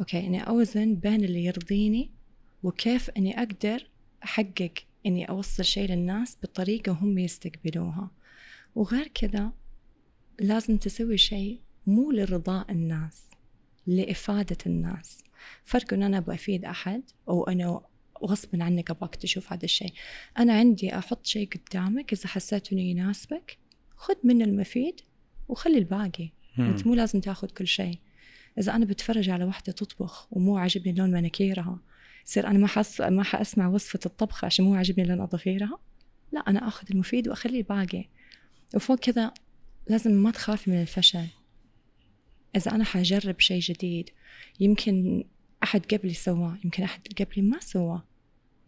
أوكي 0.00 0.26
إني 0.26 0.40
أوزن 0.40 0.94
بين 0.94 1.24
اللي 1.24 1.44
يرضيني 1.44 2.10
وكيف 2.62 3.10
إني 3.10 3.38
أقدر 3.38 3.90
أحقق 4.24 4.72
إني 5.06 5.28
أوصل 5.28 5.64
شيء 5.64 5.90
للناس 5.90 6.36
بطريقة 6.42 6.92
هم 6.92 7.18
يستقبلوها. 7.18 8.10
وغير 8.74 9.08
كذا 9.08 9.52
لازم 10.40 10.76
تسوي 10.76 11.18
شيء 11.18 11.60
مو 11.86 12.10
لرضاء 12.10 12.72
الناس 12.72 13.30
لإفادة 13.86 14.56
الناس. 14.66 15.24
فرق 15.64 15.92
إن 15.92 16.02
أنا 16.02 16.18
أبغى 16.18 16.34
أفيد 16.34 16.64
أحد 16.64 17.02
أو 17.28 17.44
أنا 17.44 17.80
غصبا 18.24 18.64
عنك 18.64 18.90
أبغاك 18.90 19.16
تشوف 19.16 19.52
هذا 19.52 19.64
الشيء. 19.64 19.92
أنا 20.38 20.52
عندي 20.52 20.98
أحط 20.98 21.26
شيء 21.26 21.48
قدامك 21.48 22.12
إذا 22.12 22.28
حسيت 22.28 22.72
إنه 22.72 22.82
يناسبك 22.82 23.58
خذ 23.96 24.14
منه 24.24 24.44
المفيد 24.44 25.00
وخلي 25.48 25.78
الباقي. 25.78 26.30
أنت 26.58 26.86
مو 26.86 26.94
لازم 26.94 27.20
تأخذ 27.20 27.48
كل 27.48 27.66
شيء. 27.66 27.98
إذا 28.58 28.76
أنا 28.76 28.84
بتفرج 28.84 29.30
على 29.30 29.44
واحدة 29.44 29.72
تطبخ 29.72 30.28
ومو 30.30 30.56
عاجبني 30.56 30.92
لون 30.92 31.10
مناكيرها 31.10 31.78
يصير 32.26 32.46
أنا 32.46 32.58
ما 32.58 32.66
حس 32.66 33.00
ما 33.00 33.22
حأسمع 33.22 33.68
وصفة 33.68 34.00
الطبخ 34.06 34.44
عشان 34.44 34.64
مو 34.64 34.74
عاجبني 34.74 35.06
لون 35.06 35.20
اظافيرها 35.20 35.78
لا 36.32 36.40
أنا 36.40 36.68
آخذ 36.68 36.86
المفيد 36.90 37.28
واخلي 37.28 37.58
الباقي 37.58 38.04
وفوق 38.74 38.98
كذا 38.98 39.34
لازم 39.88 40.10
ما 40.10 40.30
تخافي 40.30 40.70
من 40.70 40.80
الفشل. 40.80 41.26
إذا 42.56 42.70
أنا 42.70 42.84
حجرب 42.84 43.40
شيء 43.40 43.60
جديد 43.60 44.10
يمكن 44.60 45.24
أحد 45.62 45.94
قبلي 45.94 46.14
سواه 46.14 46.58
يمكن 46.64 46.82
أحد 46.82 47.00
قبلي 47.20 47.42
ما 47.42 47.60
سواه. 47.60 48.04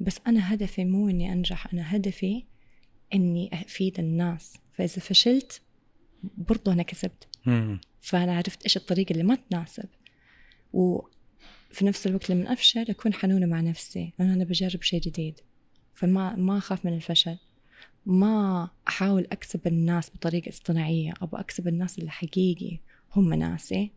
بس 0.01 0.21
أنا 0.27 0.55
هدفي 0.55 0.85
مو 0.85 1.09
إني 1.09 1.33
أنجح 1.33 1.73
أنا 1.73 1.97
هدفي 1.97 2.45
إني 3.15 3.51
أفيد 3.53 3.99
الناس. 3.99 4.59
فإذا 4.73 5.01
فشلت 5.01 5.61
برضو 6.23 6.73
أنا 6.73 6.83
كسبت. 6.83 7.29
فأنا 8.01 8.37
عرفت 8.37 8.63
إيش 8.63 8.77
الطريقة 8.77 9.13
اللي 9.13 9.23
ما 9.23 9.35
تناسب. 9.35 9.89
و 10.73 11.01
في 11.73 11.85
نفس 11.85 12.07
الوقت 12.07 12.31
لما 12.31 12.53
أفشل 12.53 12.85
أكون 12.89 13.15
حنونة 13.15 13.47
مع 13.47 13.61
نفسي 13.61 14.13
لأنه 14.19 14.35
أنا 14.35 14.45
بجرب 14.45 14.83
شيء 14.83 15.01
جديد. 15.01 15.41
فما 15.95 16.37
ما 16.37 16.59
أخاف 16.59 16.85
من 16.85 16.95
الفشل. 16.95 17.39
ما 18.07 18.69
أحاول 18.89 19.27
أكسب 19.33 19.67
الناس 19.67 20.11
بطريقة 20.11 20.49
اصطناعية 20.49 21.13
أبغى 21.23 21.41
أكسب 21.41 21.69
الناس 21.69 21.99
اللي 21.99 22.11
حقيقي 22.11 22.79
هم 23.17 23.35
ناسي. 23.35 23.91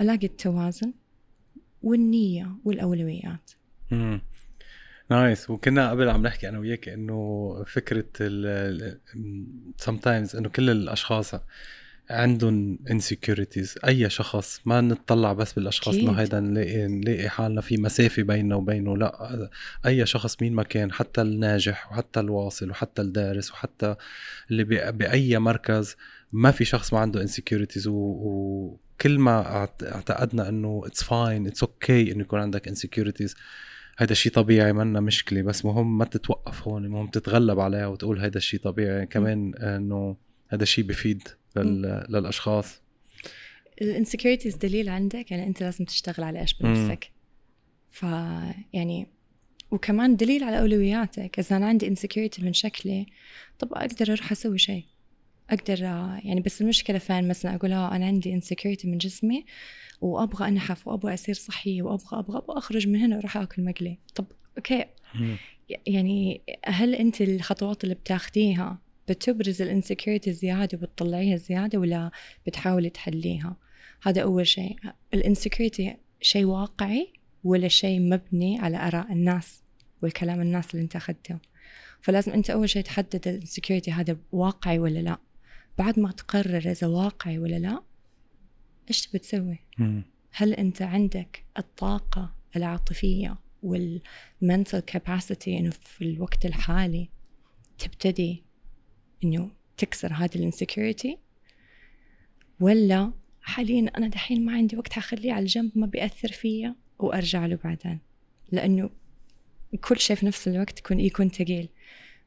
ألاقي 0.00 0.26
التوازن 0.26 0.92
والنية 1.82 2.56
والأولويات. 2.64 3.50
امم 3.92 4.20
nice. 5.10 5.50
وكنا 5.50 5.90
قبل 5.90 6.08
عم 6.08 6.22
نحكي 6.26 6.48
أنا 6.48 6.58
وياك 6.58 6.88
إنه 6.88 7.64
فكرة 7.66 8.06
sometimes 9.82 10.36
إنه 10.36 10.48
كل 10.48 10.70
الأشخاص 10.70 11.34
عندهم 12.10 12.78
insecurities 12.90 13.74
أي 13.86 14.10
شخص 14.10 14.60
ما 14.64 14.80
نطلع 14.80 15.32
بس 15.32 15.52
بالأشخاص 15.52 15.94
إنه 15.94 16.12
هيدا 16.12 16.40
نلاقي 16.40 16.86
نلاقي 16.86 17.28
حالنا 17.28 17.60
في 17.60 17.76
مسافة 17.76 18.22
بيننا 18.22 18.56
وبينه. 18.56 18.96
لا 18.96 19.50
أي 19.86 20.06
شخص 20.06 20.42
مين 20.42 20.52
ما 20.52 20.62
كان 20.62 20.92
حتى 20.92 21.22
الناجح 21.22 21.92
وحتى 21.92 22.20
الواصل 22.20 22.70
وحتى 22.70 23.02
الدارس 23.02 23.50
وحتى 23.50 23.94
اللي 24.50 24.64
بأي 24.92 25.38
مركز 25.38 25.96
ما 26.32 26.50
في 26.50 26.64
شخص 26.64 26.92
ما 26.92 26.98
عنده 26.98 27.22
insecurities 27.22 27.86
و... 27.88 27.94
و... 27.94 28.80
كل 29.00 29.18
ما 29.18 29.46
اعتقدنا 29.82 30.48
إنه 30.48 30.82
it's 30.86 31.02
fine 31.02 31.46
it's 31.46 31.62
okay 31.62 32.12
إنه 32.12 32.20
يكون 32.20 32.40
عندك 32.40 32.68
insecurities 32.68 33.36
هيدا 33.98 34.12
الشيء 34.12 34.32
طبيعي 34.32 34.72
منا 34.72 35.00
مشكلة. 35.00 35.42
بس 35.42 35.64
مهم 35.64 35.98
ما 35.98 36.04
تتوقف 36.04 36.68
هون 36.68 36.88
مهم 36.88 37.06
تتغلب 37.06 37.60
عليها 37.60 37.86
وتقول 37.86 38.20
هيدا 38.20 38.36
الشيء 38.36 38.60
طبيعي. 38.60 39.06
كمان 39.06 39.54
إنه 39.54 40.16
هذا 40.48 40.62
الشيء 40.62 40.84
بفيد. 40.84 41.28
لل... 41.58 42.06
للأشخاص. 42.08 42.80
ال 43.82 43.88
insecurities 43.88 44.56
دليل 44.56 44.88
عندك 44.88 45.30
يعني 45.30 45.46
أنت 45.46 45.62
لازم 45.62 45.84
تشتغل 45.84 46.24
على 46.24 46.40
إيش 46.40 46.54
بنفسك. 46.54 47.10
ف 47.90 48.02
يعني 48.72 49.06
وكمان 49.70 50.16
دليل 50.16 50.44
على 50.44 50.60
أولوياتك. 50.60 51.38
إذا 51.38 51.56
أنا 51.56 51.66
عندي 51.66 51.88
insecurity 51.88 52.42
من 52.42 52.52
شكلي 52.52 53.06
طب 53.58 53.72
أقدر 53.72 54.12
أروح 54.12 54.32
أسوي 54.32 54.58
شيء. 54.58 54.84
أقدر 55.50 55.82
يعني 56.24 56.40
بس 56.40 56.60
المشكلة 56.62 56.98
فين؟ 56.98 57.28
مثلا 57.28 57.54
أقول 57.54 57.72
آه 57.72 57.96
أنا 57.96 58.06
عندي 58.06 58.34
insecurity 58.34 58.88
من 58.88 58.98
جسمي 58.98 59.44
وأبغى 60.00 60.48
أنحف 60.48 60.88
وأبغى 60.88 61.14
أصير 61.14 61.34
صحيه 61.34 61.82
وأبغى 61.82 62.18
أبغى 62.18 62.38
أبغى 62.38 62.58
أخرج 62.58 62.88
من 62.88 63.00
هنا 63.00 63.16
وأروح 63.16 63.36
آكل 63.36 63.64
مقلي. 63.64 63.98
طب 64.14 64.24
okay. 64.58 64.84
يعني 65.86 66.40
هل 66.64 66.94
أنت 66.94 67.20
الخطوات 67.20 67.84
اللي 67.84 67.94
بتاخديها 67.94 68.78
بتبرز 69.08 69.62
ال 69.62 69.68
insecurity 69.68 70.32
زيادة 70.32 70.78
وبتطلعيها 70.78 71.36
زيادة 71.36 71.78
ولا 71.78 72.10
بتحاولي 72.46 72.90
تحليها؟ 72.90 73.56
هذا 74.02 74.22
أول 74.22 74.46
شيء. 74.46 74.76
ال 75.14 75.22
insecurity 75.22 75.96
شيء 76.20 76.44
واقعي 76.44 77.12
ولا 77.44 77.68
شيء 77.68 78.00
مبني 78.00 78.58
على 78.58 78.76
آراء 78.76 79.12
الناس 79.12 79.62
والكلام 80.02 80.40
الناس 80.40 80.70
اللي 80.70 80.82
انت 80.82 80.96
أخذته؟ 80.96 81.38
فلازم 82.00 82.32
أنت 82.32 82.50
أول 82.50 82.68
شيء 82.68 82.82
تحدد 82.82 83.28
ال 83.28 83.34
insecurity 83.34 83.92
هذا 83.92 84.16
واقعي 84.32 84.78
ولا 84.78 84.98
لا. 84.98 85.18
بعد 85.78 86.00
ما 86.00 86.12
تقرر 86.12 86.70
إذا 86.70 86.86
واقعي 86.86 87.38
ولا 87.38 87.56
لا 87.56 87.82
إيش 88.88 89.06
تبي 89.06 89.18
تسوي؟ 89.18 89.58
هل 90.32 90.52
أنت 90.54 90.82
عندك 90.82 91.44
الطاقة 91.58 92.34
العاطفية 92.56 93.38
وال 93.62 93.91
mental 93.91 94.80
capacity 94.80 95.58
إنه 95.58 95.70
في 95.70 96.04
الوقت 96.04 96.46
الحالي 96.46 97.08
تبتدي 97.78 98.45
إنه 99.26 99.50
تكسر 99.76 100.12
هذه 100.12 100.34
ال 100.34 100.42
insecurity 100.42 101.18
ولا 102.60 103.12
حاليا 103.42 103.90
أنا 103.96 104.08
دحين 104.08 104.44
ما 104.44 104.52
عندي 104.52 104.76
وقت 104.76 104.92
حخليه 104.92 105.32
على 105.32 105.42
الجنب 105.42 105.70
ما 105.74 105.86
بيأثر 105.86 106.32
فيا 106.32 106.74
وأرجع 106.98 107.46
له 107.46 107.58
بعدين. 107.64 107.98
لأنه 108.52 108.90
كل 109.80 109.98
شيء 109.98 110.16
في 110.16 110.26
نفس 110.26 110.48
الوقت 110.48 110.78
يكون 110.78 111.00
يكون 111.00 111.28
ثقيل 111.28 111.68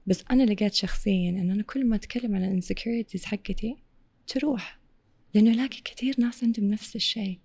بس 0.08 0.24
أنا 0.32 0.44
لقيت 0.44 0.74
شخصيا 0.74 1.30
انه 1.30 1.54
أنا 1.54 1.64
كل 1.64 1.86
ما 1.86 1.96
أتكلم 1.96 2.36
عن 2.36 2.44
ال 2.44 2.50
insecurities 2.50 3.26
حقتي 3.26 3.78
تروح. 4.28 4.80
لأنه 5.34 5.52
ألاقي 5.52 5.82
كثير 5.86 6.16
ناس 6.18 6.44
عندهم 6.44 6.70
نفس 6.72 6.96
الشيء. 6.96 7.40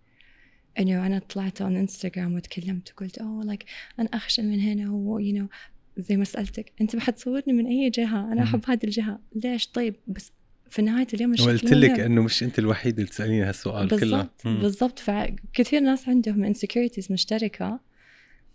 إنه 0.78 1.06
أنا 1.06 1.18
طلعت 1.18 1.62
على 1.62 1.80
انستغرام 1.80 2.34
وتكلمت 2.34 2.92
وقلت 2.92 3.18
oh 3.18 3.44
like 3.44 3.64
أنا 3.98 4.08
أخشى 4.14 4.42
من 4.42 4.60
هنا 4.60 4.90
و 4.90 5.18
you 5.18 5.36
know 5.36 5.48
زي 5.96 6.16
ما 6.16 6.24
سألتك 6.24 6.72
أنت 6.80 6.96
ما 6.96 7.02
حتصورني 7.02 7.52
من 7.52 7.66
أي 7.66 7.90
جهة 7.90 8.32
أنا 8.32 8.42
أحب 8.42 8.60
هذه 8.66 8.84
الجهة. 8.84 9.20
ليش؟ 9.34 9.66
طيب 9.66 9.94
بس 10.06 10.32
في 10.70 10.82
نهايه 10.82 11.06
اليوم 11.14 11.34
قلت 11.34 11.64
لك 11.64 12.00
إنه 12.00 12.22
مش 12.22 12.42
أنت 12.42 12.58
الوحيده 12.58 12.96
اللي 12.96 13.10
تسأليني 13.10 13.42
هالسؤال 13.42 13.86
بالضبط 13.86 14.42
كله 14.42 14.60
بالضبط. 14.60 14.98
فكثير 14.98 15.80
ناس 15.80 16.08
عندهم 16.08 16.44
insecurities 16.44 17.12
مشتركة 17.12 17.80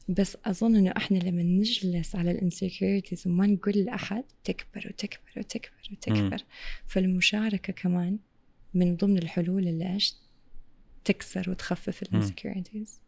بس 0.10 0.38
أظن 0.46 0.76
إنه 0.76 0.94
إحنا 0.98 1.18
لما 1.18 1.44
نجلس 1.44 2.16
على 2.16 2.32
ال 2.32 2.39
insecurities 2.39 3.28
وما 3.28 3.48
نقول 3.48 3.74
لأحد 3.74 4.24
تكبر 4.44 4.88
وتكبر 4.88 5.32
وتكبر 5.38 5.90
وتكبر. 5.92 6.44
فالمشاركة 6.88 7.74
كمان 7.74 8.18
من 8.74 8.96
ضمن 8.96 9.18
الحلول 9.18 9.68
اللي 9.68 9.94
إيش؟ 9.94 10.16
تكسر 11.06 11.50
وتخفف 11.50 12.04
ال 12.04 12.11
insecurities 12.11 13.00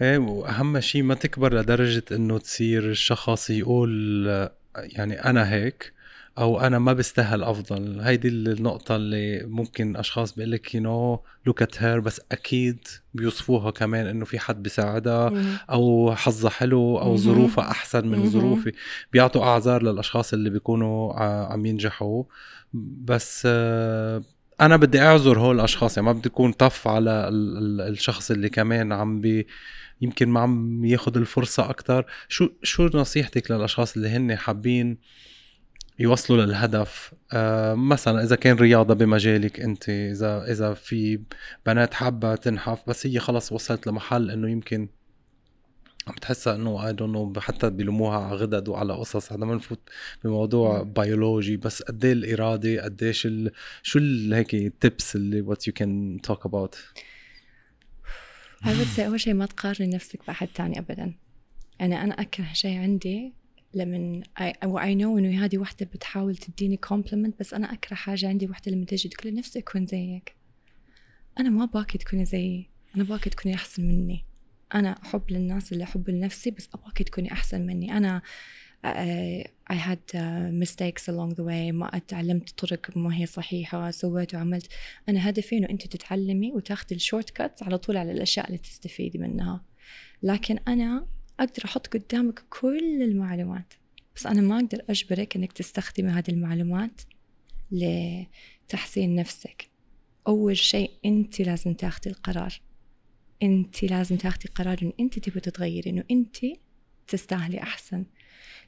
إيه 0.00 0.18
وأهم 0.18 0.80
شيء 0.80 1.02
ما 1.02 1.14
تكبر 1.14 1.54
لدرجة 1.54 2.04
إنه 2.12 2.38
تصير 2.38 2.90
الشخص 2.90 3.50
يقول 3.50 4.26
يعني 4.76 5.24
أنا 5.24 5.52
هيك 5.52 5.92
أو 6.38 6.60
أنا 6.60 6.78
ما 6.78 6.92
بستاهل 6.92 7.42
أفضل. 7.42 8.00
هيدي 8.00 8.28
النقطة 8.28 8.96
اللي 8.96 9.46
ممكن 9.46 9.96
أشخاص 9.96 10.34
بيقول 10.34 10.52
لك 10.52 10.74
you 10.74 10.80
know 10.82 11.22
look 11.46 11.62
at 11.62 11.82
her 11.82 12.00
بس 12.00 12.20
أكيد 12.32 12.78
بيوصفوها 13.14 13.70
كمان 13.70 14.06
إنه 14.06 14.24
في 14.24 14.38
حد 14.38 14.62
بيساعدها 14.62 15.32
أو 15.70 16.14
حظها 16.14 16.50
حلو 16.50 16.98
أو 16.98 17.16
ظروفها 17.16 17.70
أحسن 17.70 18.08
من 18.08 18.30
ظروفي. 18.30 18.72
بيعطوا 19.12 19.44
أعذار 19.44 19.82
للأشخاص 19.82 20.32
اللي 20.32 20.50
بيكونوا 20.50 21.12
عم 21.52 21.66
ينجحوا. 21.66 22.24
بس 23.04 23.42
آه، 23.46 24.22
أنا 24.60 24.76
بدي 24.76 25.00
أعذر 25.00 25.38
هول 25.38 25.54
الأشخاص 25.54 25.96
يعني 25.96 26.06
ما 26.06 26.12
بدي 26.12 26.28
أكون 26.28 26.52
طف 26.52 26.88
على 26.88 27.28
الشخص 27.88 28.30
اللي 28.30 28.48
كمان 28.48 28.92
عم 28.92 29.20
بي 29.20 29.46
يمكن 30.00 30.28
ما 30.28 30.40
عم 30.40 30.84
ياخذ 30.84 31.16
الفرصة 31.16 31.70
أكثر 31.70 32.06
شو 32.28 32.48
شو 32.62 32.90
نصيحتك 32.94 33.50
للأشخاص 33.50 33.96
اللي 33.96 34.08
هن 34.08 34.36
حابين 34.36 34.98
يوصلوا 35.98 36.44
للهدف؟ 36.44 37.14
آه 37.32 37.74
مثلا 37.74 38.22
إذا 38.22 38.36
كان 38.36 38.56
رياضة 38.56 38.94
بمجالك 38.94 39.60
أنت 39.60 39.88
إذا 39.88 40.44
إذا 40.52 40.74
في 40.74 41.20
بنات 41.66 41.94
حابة 41.94 42.34
تنحف 42.34 42.88
بس 42.88 43.06
هي 43.06 43.18
خلص 43.18 43.52
وصلت 43.52 43.86
لمحل 43.86 44.30
إنه 44.30 44.50
يمكن 44.50 44.88
عم 46.06 46.14
تحسها 46.14 46.54
إنه 46.54 46.86
I 46.86 46.92
don't 46.92 47.14
know 47.14 47.40
حتى 47.40 47.70
بيلوموها 47.70 48.18
على 48.18 48.36
غدد 48.36 48.68
وعلى 48.68 48.92
قصص. 48.92 49.32
هذا 49.32 49.44
ما 49.44 49.54
نفوت 49.54 49.80
بموضوع 50.24 50.82
بيولوجي 50.82 51.56
بس 51.56 51.82
قد 51.82 52.04
إيه 52.04 52.12
الإرادة 52.12 52.84
قديش 52.84 53.26
ال... 53.26 53.52
شو 53.82 53.98
ال... 53.98 54.34
هيك 54.34 54.54
ال 54.54 54.66
tips 54.66 55.16
اللي 55.16 55.40
what 55.40 55.66
you 55.66 55.72
can 55.72 56.20
talk 56.22 56.46
about 56.46 56.78
I 58.64 59.00
أول 59.00 59.20
شيء 59.20 59.34
ما 59.34 59.46
تقارني 59.46 59.94
نفسك 59.94 60.26
بأحد 60.26 60.48
تاني 60.48 60.78
ابدا. 60.78 61.14
يعني 61.80 62.02
أنا 62.02 62.20
أكره 62.20 62.46
شيء 62.52 62.78
عندي 62.78 63.32
لمن 63.74 64.22
I 64.40 64.94
know 64.94 65.18
إنه 65.18 65.44
هذه 65.44 65.58
وحدة 65.58 65.86
بتحاول 65.94 66.36
تديني 66.36 66.76
compliment 66.76 67.40
بس 67.40 67.54
أنا 67.54 67.72
أكره 67.72 67.94
حاجة 67.94 68.28
عندي 68.28 68.46
وحدة 68.46 68.72
لما 68.72 68.84
تجي 68.84 69.08
تقول 69.08 69.34
نفسي 69.34 69.58
اكون 69.58 69.86
زيك. 69.86 70.34
أنا 71.40 71.50
ما 71.50 71.64
باكي 71.64 71.98
تكوني 71.98 72.24
زيي 72.24 72.70
أنا 72.96 73.04
باكي 73.04 73.30
تكوني 73.30 73.54
أحسن 73.54 73.82
مني. 73.82 74.24
أنا 74.74 75.02
أحب 75.02 75.22
للناس 75.30 75.72
اللي 75.72 75.84
أحب 75.84 76.10
لنفسي 76.10 76.50
بس 76.50 76.68
أبغاك 76.74 77.02
تكوني 77.02 77.32
أحسن 77.32 77.66
مني. 77.66 77.96
أنا 77.96 78.22
uh, 78.84 79.48
I 79.72 79.76
had 79.76 80.14
uh, 80.14 80.50
mistakes 80.62 81.08
along 81.08 81.34
the 81.34 81.44
way 81.44 81.72
ما 81.72 82.00
تعلمت 82.08 82.50
طرق 82.50 82.96
ما 82.96 83.16
هي 83.16 83.26
صحيحة 83.26 83.90
سويت 83.90 84.34
وعملت. 84.34 84.68
أنا 85.08 85.28
هدفي 85.28 85.58
إنه 85.58 85.68
أنت 85.70 85.86
تتعلمي 85.86 86.52
وتاخذي 86.52 86.96
ال 86.96 87.30
shortcut 87.30 87.62
على 87.62 87.78
طول 87.78 87.96
على 87.96 88.12
الأشياء 88.12 88.46
اللي 88.46 88.58
تستفيدي 88.58 89.18
منها. 89.18 89.64
لكن 90.22 90.58
أنا 90.68 91.06
أقدر 91.40 91.64
أحط 91.64 91.86
قدامك 91.86 92.44
كل 92.50 93.02
المعلومات. 93.02 93.74
بس 94.16 94.26
أنا 94.26 94.40
ما 94.40 94.56
أقدر 94.56 94.84
أجبرك 94.90 95.36
إنك 95.36 95.52
تستخدمي 95.52 96.10
هذه 96.10 96.30
المعلومات 96.30 97.00
لتحسين 97.70 99.14
نفسك. 99.14 99.68
أول 100.28 100.56
شيء 100.56 100.90
أنت 101.04 101.40
لازم 101.40 101.74
تاخذي 101.74 102.10
القرار. 102.10 102.60
أنت 103.42 103.82
لازم 103.82 104.16
تاخدي 104.16 104.48
قرار 104.48 104.78
انه 104.82 104.92
أنت 105.00 105.18
تبغي 105.18 105.40
تتغيري 105.40 105.90
إنه 105.90 106.04
أنت 106.10 106.36
تستاهلي 107.08 107.62
أحسن. 107.62 108.04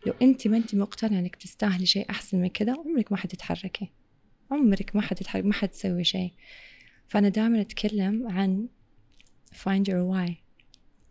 لو 0.06 0.14
أنت 0.22 0.48
ما 0.48 0.56
أنت 0.56 0.74
مقتنعة 0.74 1.18
إنك 1.18 1.36
تستاهلي 1.36 1.86
شيء 1.86 2.10
أحسن 2.10 2.40
من 2.40 2.48
كذا 2.48 2.72
عمرك 2.72 3.12
ما 3.12 3.18
حتتحركي. 3.18 3.92
عمرك 4.50 4.96
ما 4.96 5.02
حتتحرك 5.02 5.44
ما 5.44 5.52
حتسوي 5.52 6.04
شيء. 6.04 6.32
فأنا 7.08 7.28
دائما 7.28 7.60
أتكلم 7.60 8.28
عن 8.28 8.68
find 9.54 9.84
your 9.88 10.14
why. 10.14 10.32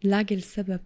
لاقي 0.04 0.36
السبب. 0.36 0.82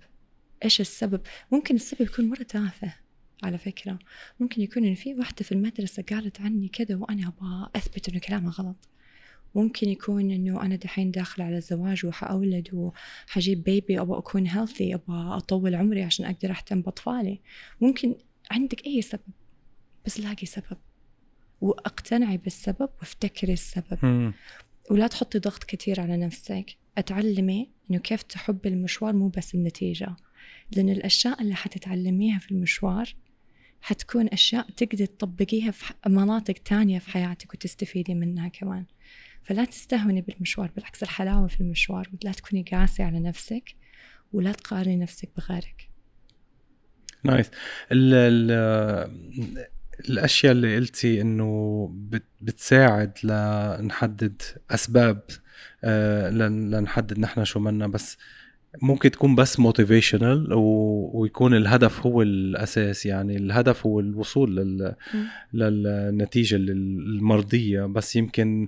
إيش 0.64 0.82
السبب؟ 0.82 1.22
ممكن 1.52 1.76
السبب 1.76 2.02
يكون 2.02 2.30
مرة 2.30 2.44
تافه 2.44 2.96
على 3.44 3.58
فكرة. 3.58 4.00
ممكن 4.40 4.62
يكون 4.62 4.86
إن 4.86 4.96
في 4.96 5.14
واحدة 5.14 5.44
في 5.44 5.52
المدرسة 5.52 6.04
قالت 6.04 6.42
عني 6.42 6.68
كذا 6.68 6.96
وأنا 6.96 7.28
أبغى 7.28 7.70
أثبت 7.76 8.10
إنه 8.10 8.20
كلامها 8.20 8.52
غلط. 8.52 8.90
ممكن 9.56 9.90
يكون 9.90 10.32
إنه 10.32 10.62
أنا 10.62 10.76
دحين 10.76 11.12
داخله 11.12 11.46
على 11.46 11.58
الزواج 11.58 12.06
وحأولد 12.06 12.70
وحجيب 12.74 13.64
بيبي 13.64 14.00
أبغى 14.00 14.18
أكون 14.18 14.48
هيلثي 14.48 14.96
أبغى 14.96 15.38
أطول 15.38 15.76
عمري 15.76 16.04
عشان 16.04 16.26
أقدر 16.26 16.52
اهتم 16.52 16.82
بأطفالي. 16.82 17.40
ممكن 17.82 18.16
عندك 18.52 18.86
أي 18.86 19.02
سبب 19.02 19.22
بس 20.06 20.20
لاقي 20.20 20.46
سبب. 20.46 20.78
وأقتنعي 21.62 22.38
بالسبب 22.38 22.90
وافتكري 23.00 23.54
السبب. 23.54 24.34
ولا 24.92 25.08
تحطي 25.08 25.40
ضغط 25.40 25.64
كثير 25.64 26.02
على 26.02 26.18
نفسك. 26.18 26.78
أتعلمي 26.98 27.70
إنه 27.92 28.00
كيف 28.00 28.24
تحب 28.24 28.68
المشوار 28.68 29.14
مو 29.14 29.28
بس 29.28 29.56
النتيجة. 29.56 30.16
لأن 30.72 30.90
الأشياء 30.90 31.42
اللي 31.42 31.56
حتتعلميها 31.56 32.40
في 32.40 32.52
المشوار 32.52 33.16
حتكون 33.82 34.28
أشياء 34.28 34.70
تقدر 34.70 35.06
تطبقيها 35.06 35.72
في 35.72 35.94
مناطق 36.08 36.54
تانية 36.54 37.00
في 37.00 37.10
حياتك 37.10 37.54
وتستفيدي 37.54 38.16
منها 38.16 38.48
كمان. 38.48 38.86
فلا 39.44 39.66
تستهوني 39.66 40.22
بالمشوار 40.22 40.72
بالعكس 40.76 41.04
الحلاوة 41.04 41.48
في 41.48 41.62
المشوار 41.62 42.10
ولا 42.24 42.32
تكوني 42.32 42.66
قاسية 42.72 43.04
على 43.04 43.20
نفسك 43.20 43.76
ولا 44.34 44.52
تقارني 44.52 44.98
نفسك 44.98 45.30
بغيرك. 45.38 45.90
نايس 47.24 47.52
ال 47.92 48.14
ال 48.14 48.52
الأشياء 50.10 50.52
اللي 50.52 50.76
قلتي 50.76 51.22
إنه 51.22 51.92
بتساعد 52.42 53.18
لنحدد 53.24 54.42
أسباب 54.72 55.22
آه 55.84 56.30
لن 56.30 56.72
لنحدد 56.76 57.20
نحن 57.20 57.44
شو 57.44 57.60
منا 57.60 57.88
بس 57.88 58.18
ممكن 58.82 59.12
تكون 59.12 59.36
بس 59.36 59.60
motivational 59.60 60.54
ويكون 60.54 61.56
الهدف 61.56 62.06
هو 62.06 62.22
الأساس 62.22 63.06
يعني 63.06 63.38
الهدف 63.38 63.86
هو 63.86 64.00
الوصول 64.00 64.56
لل... 64.56 64.96
للنتيجة 65.54 66.56
المرضية 66.56 67.86
بس 67.86 68.16
يمكن 68.16 68.68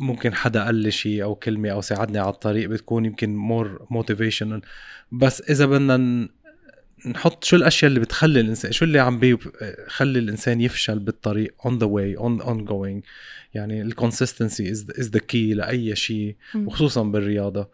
ممكن 0.00 0.34
حدا 0.34 0.64
قال 0.64 0.74
لي 0.74 0.90
شيء 0.90 1.22
أو 1.22 1.34
كلمة 1.34 1.68
أو 1.68 1.80
ساعدني 1.80 2.18
على 2.18 2.30
الطريق 2.30 2.68
بتكون 2.68 3.04
يمكن 3.04 3.36
more 3.36 3.86
motivational 3.90 4.62
بس 5.12 5.40
إذا 5.50 5.66
بدنا 5.66 6.28
نحط 7.06 7.44
شو 7.44 7.56
الأشياء 7.56 7.88
اللي 7.88 8.00
بتخلي 8.00 8.40
الانسان 8.40 8.72
شو 8.72 8.84
اللي 8.84 8.98
عم 8.98 9.18
بيخلي 9.18 10.18
الإنسان 10.18 10.60
يفشل 10.60 10.98
بالطريق 10.98 11.54
on 11.62 11.72
the 11.72 11.86
way 11.86 12.20
on 12.22 12.46
ongoing. 12.46 13.02
يعني 13.54 13.82
ال 13.82 13.89
consistency 13.89 14.70
is 14.70 15.10
the 15.10 15.18
key 15.18 15.54
لأي 15.54 15.96
شيء 15.96 16.36
وخصوصا 16.54 17.02
بالرياضة. 17.02 17.68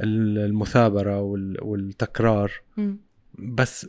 المثابرة 0.00 1.20
والتكرار. 1.62 2.52
بس 3.38 3.88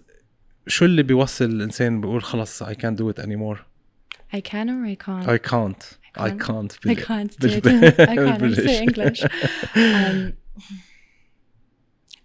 شو 0.68 0.86
اللي 0.86 1.04
بيوصل 1.04 1.46
الإنسان 1.46 2.02
بيقول 2.02 2.24
خلص 2.24 2.64
I 2.64 2.74
can't 2.74 2.98
do 2.98 3.10
it 3.14 3.24
anymore 3.24 3.58
I 4.34 4.42
can 4.42 4.68
or 4.70 4.86
I 4.86 4.96
can't. 5.06 5.28
I 5.28 5.38
can't. 5.52 5.84
I 6.20 6.32
can't 6.32 6.78
I 6.86 6.96
can't 6.96 7.38
do 7.40 7.48
it. 7.48 8.00
I 8.00 8.16
can't 8.26 8.56
say 8.56 8.84
English. 8.84 9.22
Um, 9.76 10.34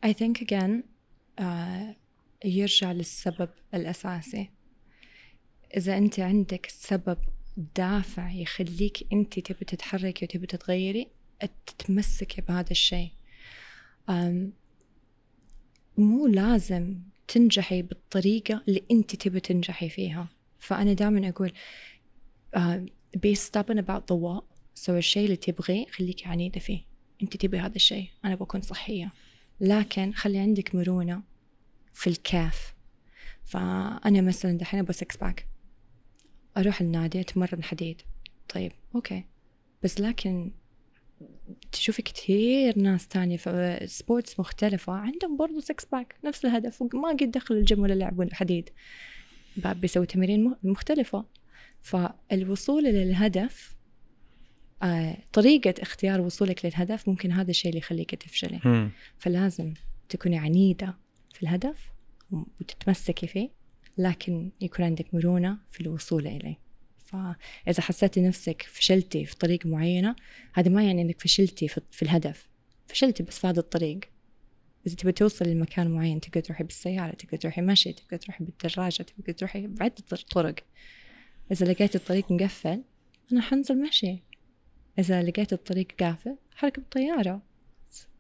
I 0.03 0.13
think 0.13 0.41
again 0.41 0.85
uh, 1.39 1.95
يرجع 2.45 2.93
للسبب 2.93 3.49
الأساسي. 3.75 4.51
إذا 5.77 5.99
أنت 5.99 6.21
عندك 6.21 6.67
سبب 6.67 7.19
دافع 7.77 8.31
يخليك 8.31 9.13
أنت 9.13 9.39
تبي 9.39 9.65
تتحركي 9.65 10.25
وتبي 10.25 10.47
تتغيري 10.47 11.09
تتمسكي 11.67 12.41
بهذا 12.41 12.71
الشيء. 12.71 13.11
مو 15.99 16.27
لازم 16.27 16.99
تنجحي 17.29 17.83
بالطريقة 17.83 18.63
اللي 18.69 18.83
أنت 18.91 19.17
تبي 19.17 19.41
تنجحي 19.41 19.89
فيها. 19.89 20.29
فأنا 20.59 20.93
دائما 20.93 21.29
أقول 21.29 21.53
uh, 22.57 22.61
be 23.17 23.35
stubborn 23.35 23.79
about 23.79 24.03
the 24.13 24.17
what. 24.17 24.43
سوي 24.75 24.99
الشيء 24.99 25.25
اللي 25.25 25.37
تبغيه 25.37 25.87
خليك 25.87 26.27
عنيدة 26.27 26.61
فيه 26.61 26.81
أنت 27.23 27.37
تبي 27.37 27.59
هذا 27.59 27.77
الشيء. 27.77 28.09
أنا 28.25 28.35
بكون 28.35 28.61
صحية. 28.61 29.13
لكن 29.61 30.13
خلي 30.13 30.39
عندك 30.39 30.75
مرونة 30.75 31.23
في 31.95 32.07
ال 32.07 32.21
calf 32.21 32.75
فأنا 33.45 34.21
مثلا 34.21 34.59
دحين 34.59 34.81
أبغى 34.81 34.93
six 34.93 35.17
pack 35.17 35.47
أروح 36.57 36.81
النادي 36.81 37.21
أتمرن 37.21 37.65
حديد. 37.65 38.03
طيب 38.55 38.73
okay. 38.95 39.25
بس 39.83 40.01
لكن 40.01 40.51
تشوفي 41.73 42.03
كثير 42.03 42.79
ناس 42.79 43.09
تانية 43.09 43.37
في 43.37 43.81
sports 43.87 44.41
مختلفة. 44.41 44.93
عندهم 44.93 45.37
برضو 45.37 45.61
six 45.61 45.85
pack 45.85 46.15
نفس 46.25 46.45
الهدف. 46.45 46.83
وما 46.83 47.09
قد 47.09 47.31
دخلوا 47.31 47.61
الجيم 47.61 47.81
ولا 47.81 47.95
لعبوا 47.95 48.27
حديد. 48.33 48.71
بيسوي 49.57 50.07
تمارين 50.07 50.55
مختلفة. 50.63 51.25
فالوصول 51.83 52.85
للهدف 52.85 53.77
آه، 54.83 55.17
طريقة 55.33 55.75
اختيار 55.83 56.21
وصولك 56.21 56.65
للهدف 56.65 57.09
ممكن 57.09 57.33
هذا 57.33 57.51
الشيء 57.51 57.69
اللي 57.69 57.79
يخليك 57.79 58.15
تفشلي. 58.15 58.91
فلازم 59.19 59.75
تكوني 60.09 60.39
عنيدة 60.39 60.99
في 61.35 61.43
الهدف 61.43 61.93
وتتمسكي 62.31 63.27
فيه 63.27 63.51
لكن 63.99 64.51
يكون 64.61 64.85
عندك 64.85 65.15
مرونة 65.15 65.59
في 65.71 65.81
الوصول 65.81 66.27
إليه. 66.27 66.59
فإذا 67.05 67.83
حسيتي 67.83 68.21
نفسك 68.21 68.63
فشلتي 68.63 69.25
في 69.25 69.37
طريق 69.37 69.67
معينة 69.67 70.17
هذا 70.55 70.71
ما 70.71 70.85
يعني 70.85 71.03
إنك 71.03 71.21
فشلتي 71.21 71.69
في 71.69 72.03
الهدف. 72.03 72.49
فشلتي 72.87 73.23
بس 73.23 73.39
في 73.39 73.47
هذا 73.47 73.61
الطريق. 73.61 74.01
إذا 74.87 74.95
تبي 74.95 75.13
توصل 75.13 75.49
لمكان 75.49 75.91
معين 75.91 76.21
تقدر 76.21 76.41
تروحي 76.41 76.65
بالسيارة 76.65 77.15
تقدر 77.15 77.37
تروحي 77.37 77.61
مشي 77.61 77.93
تقدر 77.93 78.17
تروحي 78.17 78.45
بالدراجة 78.45 79.03
تقدر 79.03 79.33
تروحي 79.33 79.67
بعدة 79.67 79.95
طرق. 80.31 80.55
إذا 81.53 81.67
لقيت 81.67 81.97
الطريق 81.97 82.33
مقفل 82.33 82.83
أنا 83.33 83.41
حنزل 83.41 83.83
مشي. 83.83 84.23
إذا 84.99 85.23
لقيت 85.23 85.53
الطريق 85.53 85.87
قافل 86.01 86.37
حركب 86.55 86.83
طيارة 86.91 87.43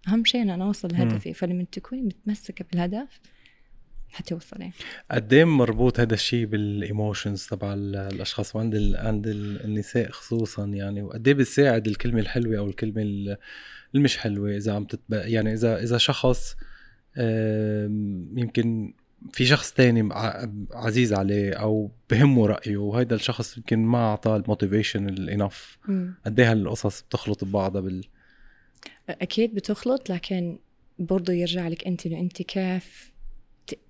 أهم 0.08 0.24
شيء 0.24 0.42
أنا 0.42 0.64
أوصل 0.64 0.88
لهدفي. 0.92 1.34
فلما 1.34 1.66
تكوني 1.72 2.02
متمسكة 2.02 2.64
بالهدف 2.72 3.20
حتوصلي. 4.08 4.70
قد 5.10 5.32
إيه 5.32 5.44
مربوط 5.44 6.00
هذا 6.00 6.14
الشيء 6.14 6.46
بال 6.46 6.66
emotions 6.66 7.46
تبع 7.46 7.74
الأشخاص 7.74 8.56
وعند 8.56 8.74
ال... 8.74 8.96
عند 8.96 9.26
النساء 9.26 10.10
خصوصا 10.10 10.66
يعني؟ 10.66 11.02
وقد 11.02 11.28
إيه 11.28 11.34
بتساعد 11.34 11.86
الكلمة 11.86 12.20
الحلوة 12.20 12.58
أو 12.58 12.66
الكلمة 12.66 13.36
المش 13.94 14.16
حلوة 14.16 14.56
إذا 14.56 14.72
عم 14.72 14.84
تتب... 14.84 15.12
يعني 15.12 15.52
اذا 15.52 15.82
إذا 15.82 15.98
شخص 15.98 16.56
يمكن 18.36 18.94
في 19.32 19.46
شخص 19.46 19.72
تاني 19.72 20.08
عزيز 20.72 21.12
عليه 21.12 21.54
أو 21.54 21.90
بهمه 22.10 22.46
رأيه 22.46 22.76
وهيدا 22.76 23.16
الشخص 23.16 23.56
يمكن 23.56 23.78
ما 23.78 23.98
أعطاه 23.98 24.36
ال 24.36 24.43
motivation 24.43 25.08
enough 25.08 25.78
قد 26.26 26.40
إيه 26.40 26.52
هالقصص 26.52 27.02
بتخلط 27.02 27.44
ببعضها 27.44 27.80
بال 27.80 28.04
أكيد 29.08 29.54
بتخلط 29.54 30.10
لكن 30.10 30.58
برضو 30.98 31.32
يرجع 31.32 31.68
لك 31.68 31.86
أنت 31.86 32.06
إنه 32.06 32.20
أنت 32.20 32.42
كيف 32.42 33.12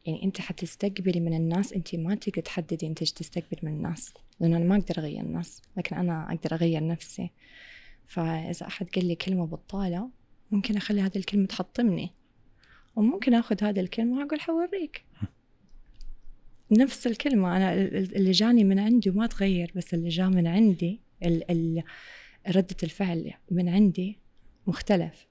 يعني 0.06 0.24
أنت 0.24 0.40
حتستقبلي 0.40 1.20
من 1.20 1.34
الناس 1.34 1.72
أنت 1.72 1.94
ما 1.94 2.14
تقدر 2.14 2.42
تحددي 2.42 2.86
أنت 2.86 3.00
إيش 3.00 3.12
تستقبل 3.12 3.58
من 3.62 3.72
الناس 3.72 4.14
لأنه 4.42 4.56
أنا 4.56 4.64
ما 4.64 4.76
أقدر 4.76 4.98
أغير 4.98 5.20
الناس 5.20 5.62
لكن 5.76 5.96
أنا 5.96 6.32
أقدر 6.32 6.54
أغير 6.54 6.86
نفسي. 6.86 7.30
فإذا 8.06 8.66
أحد 8.66 8.86
قال 8.94 9.04
لي 9.04 9.14
كلمة 9.14 9.46
بطاله 9.46 10.10
ممكن 10.50 10.76
أخلي 10.76 11.00
هذه 11.00 11.16
الكلمة 11.16 11.46
تحطمني. 11.46 12.10
وممكن 12.96 13.34
آخذ 13.34 13.64
هذه 13.64 13.80
الكلمة 13.80 14.18
وأقول 14.18 14.40
حوريك. 14.40 15.04
نفس 16.70 17.06
الكلمة 17.06 17.56
أنا 17.56 17.74
اللي 17.92 18.30
جاني 18.30 18.64
من 18.64 18.78
عندي 18.78 19.10
وما 19.10 19.26
تغير 19.26 19.72
بس 19.76 19.94
اللي 19.94 20.08
جاء 20.08 20.28
من 20.28 20.46
عندي 20.46 21.00
ال 21.22 21.50
ال 21.50 21.82
ردة 22.48 22.76
الفعل 22.82 23.32
من 23.50 23.68
عندي 23.68 24.18
مختلف. 24.66 25.26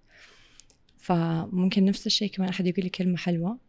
فممكن 0.97 1.85
نفس 1.85 2.07
الشيء 2.07 2.29
كمان 2.29 2.49
أحد 2.49 2.67
يقول 2.67 2.83
لي 2.83 2.89
كلمة 2.89 3.17
حلوة 3.17 3.59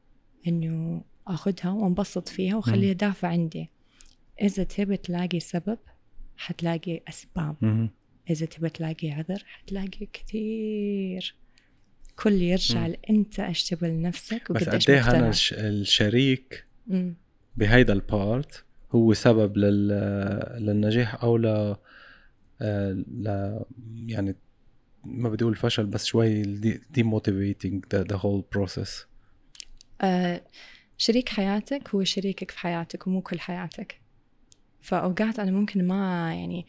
إنه 0.46 1.04
أخذها 1.26 1.70
وأنبسط 1.70 2.28
فيها 2.28 2.56
وخليها 2.56 2.92
دافع 2.92 3.28
عندي. 3.28 3.68
إذا 4.42 4.64
تبي 4.64 4.96
تلاقي 4.96 5.40
سبب 5.40 5.78
حتلاقي 6.36 7.00
أسباب. 7.08 7.56
إذا 8.30 8.46
تبي 8.46 8.68
تلاقي 8.68 9.10
عذر 9.10 9.44
حتلاقي 9.46 10.06
كثير. 10.12 11.34
كل 12.16 12.32
يرجع 12.32 12.86
لأنت 12.86 13.40
تبي 13.40 13.88
لنفسك 13.88 14.52
بس 14.52 14.68
قد 14.68 14.90
إيه 14.90 15.30
الشريك 15.52 16.66
بهيدا 17.56 17.92
البارت 17.92 18.64
هو 18.92 19.14
سبب 19.14 19.56
لل... 19.56 19.88
للنجاح 20.66 21.24
أو 21.24 21.36
ل... 21.36 21.76
ل 22.60 23.58
يعني 24.06 24.36
ما 25.04 25.28
بدي 25.28 25.44
أقول 25.44 25.56
فشل 25.56 25.86
بس 25.86 26.04
شوي 26.04 26.42
demotivating 26.90 27.84
the 27.94 28.16
whole 28.16 28.44
process 28.52 29.06
شريك 30.96 31.28
حياتك 31.28 31.88
هو 31.88 32.04
شريكك 32.04 32.50
في 32.50 32.58
حياتك 32.58 33.06
ومو 33.06 33.22
كل 33.22 33.40
حياتك. 33.40 34.00
فأوقات 34.80 35.38
أنا 35.38 35.50
ممكن 35.50 35.86
ما 35.86 36.34
يعني 36.34 36.66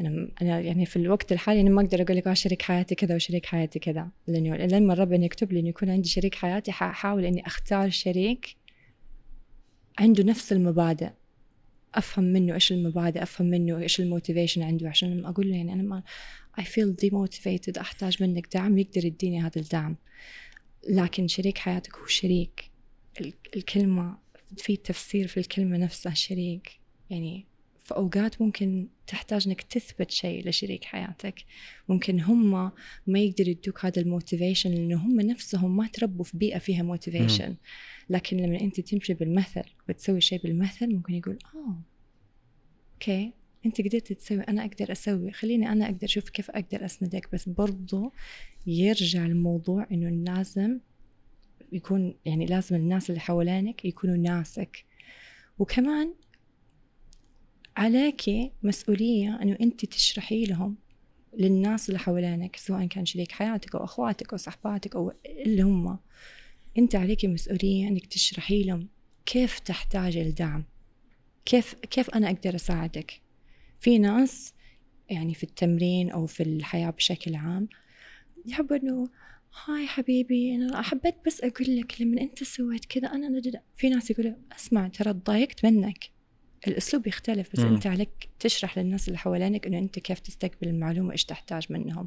أنا 0.00 0.28
أنا 0.42 0.60
يعني 0.60 0.86
في 0.86 0.96
الوقت 0.96 1.32
الحالي 1.32 1.60
أنا 1.60 1.70
ما 1.70 1.82
أقدر 1.82 2.02
أقول 2.02 2.16
لك 2.16 2.26
آه 2.26 2.34
شريك 2.34 2.62
حياتي 2.62 2.94
كذا 2.94 3.14
وشريك 3.14 3.46
حياتي 3.46 3.78
كذا. 3.78 4.08
لأنه 4.26 4.56
لما 4.56 4.94
ربنا 4.94 5.24
يكتب 5.24 5.52
لي 5.52 5.60
إنه 5.60 5.68
يكون 5.68 5.90
عندي 5.90 6.08
شريك 6.08 6.34
حياتي 6.34 6.72
حاحاول 6.72 7.24
إني 7.24 7.46
أختار 7.46 7.90
شريك 7.90 8.56
عنده 9.98 10.24
نفس 10.24 10.52
المبادئ. 10.52 11.10
أفهم 11.94 12.24
منه 12.24 12.54
إيش 12.54 12.72
المبادئ 12.72 13.22
أفهم 13.22 13.46
منه 13.46 13.78
إيش 13.78 14.00
ال 14.00 14.06
motivation 14.06 14.62
عنده 14.62 14.88
عشان 14.88 15.24
أقول 15.24 15.48
له 15.48 15.56
يعني 15.56 15.72
أنا 15.72 15.82
ما 15.82 16.02
I 16.60 16.62
feel 16.62 17.06
demotivated 17.06 17.78
أحتاج 17.78 18.22
منك 18.22 18.54
دعم 18.54 18.78
يقدر 18.78 19.04
يديني 19.04 19.42
هذا 19.42 19.60
الدعم. 19.60 19.96
لكن 20.88 21.28
شريك 21.28 21.58
حياتك 21.58 21.96
هو 21.96 22.06
شريك. 22.06 22.70
الكلمة 23.56 24.18
في 24.56 24.76
تفسير 24.76 25.26
في 25.26 25.40
الكلمة 25.40 25.76
نفسها 25.76 26.14
شريك. 26.14 26.70
يعني 27.10 27.46
في 27.84 27.94
أوقات 27.94 28.42
ممكن 28.42 28.88
تحتاج 29.06 29.48
إنك 29.48 29.62
تثبت 29.62 30.10
شيء 30.10 30.48
لشريك 30.48 30.84
حياتك. 30.84 31.44
ممكن 31.88 32.20
هم 32.20 32.72
ما 33.06 33.18
يقدروا 33.18 33.50
يدوك 33.50 33.84
هذا 33.84 34.02
ال 34.02 34.08
motivation 34.08 34.70
لأنه 34.70 34.96
هم 34.96 35.20
نفسهم 35.20 35.76
ما 35.76 35.86
تربوا 35.86 36.24
في 36.24 36.38
بيئة 36.38 36.58
فيها 36.58 36.82
motivation. 36.82 37.56
لكن 38.10 38.36
لما 38.36 38.60
أنت 38.60 38.80
تمشي 38.80 39.14
بالمثل 39.14 39.62
وتسوي 39.88 40.20
شيء 40.20 40.42
بالمثل 40.42 40.94
ممكن 40.94 41.14
يقول 41.14 41.38
آه 41.54 41.82
أوكي 42.92 43.32
أنت 43.66 43.80
قدرت 43.80 44.12
تسوي 44.12 44.40
أنا 44.40 44.64
أقدر 44.64 44.92
أسوي 44.92 45.32
خليني 45.32 45.72
أنا 45.72 45.84
أقدر 45.84 46.04
أشوف 46.04 46.28
كيف 46.28 46.50
أقدر 46.50 46.84
أسندك. 46.84 47.28
بس 47.32 47.48
برضو 47.48 48.12
يرجع 48.66 49.26
الموضوع 49.26 49.86
إنه 49.92 50.32
لازم 50.32 50.78
يكون 51.72 52.14
يعني 52.24 52.46
لازم 52.46 52.76
الناس 52.76 53.10
اللي 53.10 53.20
حوالينك 53.20 53.84
يكونوا 53.84 54.16
ناسك. 54.16 54.84
وكمان 55.58 56.14
عليك 57.76 58.52
مسؤولية 58.62 59.42
أنه 59.42 59.56
أنت 59.60 59.84
تشرحي 59.84 60.44
لهم 60.44 60.76
للناس 61.38 61.88
اللي 61.88 61.98
حوالينك 61.98 62.56
سواء 62.56 62.86
كان 62.86 63.06
شريك 63.06 63.32
حياتك 63.32 63.74
أو 63.74 63.84
أخواتك 63.84 64.32
أو 64.32 64.36
صحباتك 64.36 64.96
أو 64.96 65.12
اللي 65.26 65.62
هم. 65.62 65.98
أنت 66.78 66.94
عليك 66.94 67.24
مسؤولية 67.24 67.88
أنك 67.88 68.06
تشرحي 68.06 68.62
لهم 68.62 68.88
كيف 69.26 69.58
تحتاج 69.58 70.16
الدعم 70.16 70.64
كيف 71.44 71.74
كيف 71.74 72.10
أنا 72.10 72.30
أقدر 72.30 72.54
أساعدك. 72.54 73.20
في 73.80 73.98
ناس 73.98 74.54
يعني 75.10 75.34
في 75.34 75.44
التمرين 75.44 76.10
أو 76.10 76.26
في 76.26 76.42
الحياة 76.42 76.90
بشكل 76.90 77.34
عام 77.34 77.68
يحبوا 78.46 78.76
إنه 78.76 79.08
هاي 79.64 79.86
حبيبي 79.86 80.54
أنا 80.54 80.82
حبيت 80.82 81.14
بس 81.26 81.40
أقول 81.40 81.76
لك 81.76 82.00
لما 82.00 82.20
أنت 82.20 82.44
سويت 82.44 82.84
كذا 82.84 83.08
أنا. 83.08 83.42
في 83.76 83.88
ناس 83.88 84.10
يقولوا 84.10 84.32
أسمع 84.56 84.88
ترى 84.88 85.12
تضايقت 85.12 85.64
منك. 85.64 86.13
الأسلوب 86.68 87.06
يختلف 87.06 87.52
بس 87.52 87.60
م. 87.60 87.66
أنت 87.66 87.86
عليك 87.86 88.28
تشرح 88.38 88.78
للناس 88.78 89.08
اللي 89.08 89.18
حوالينك 89.18 89.66
إنه 89.66 89.78
أنت 89.78 89.98
كيف 89.98 90.18
تستقبل 90.18 90.68
المعلومة 90.68 91.12
إيش 91.12 91.24
تحتاج 91.24 91.66
منهم. 91.70 92.06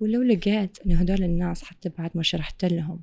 ولو 0.00 0.22
لقيت 0.22 0.78
إنه 0.86 1.00
هدول 1.00 1.22
الناس 1.22 1.64
حتى 1.64 1.88
بعد 1.88 2.10
ما 2.14 2.22
شرحت 2.22 2.64
لهم 2.64 3.00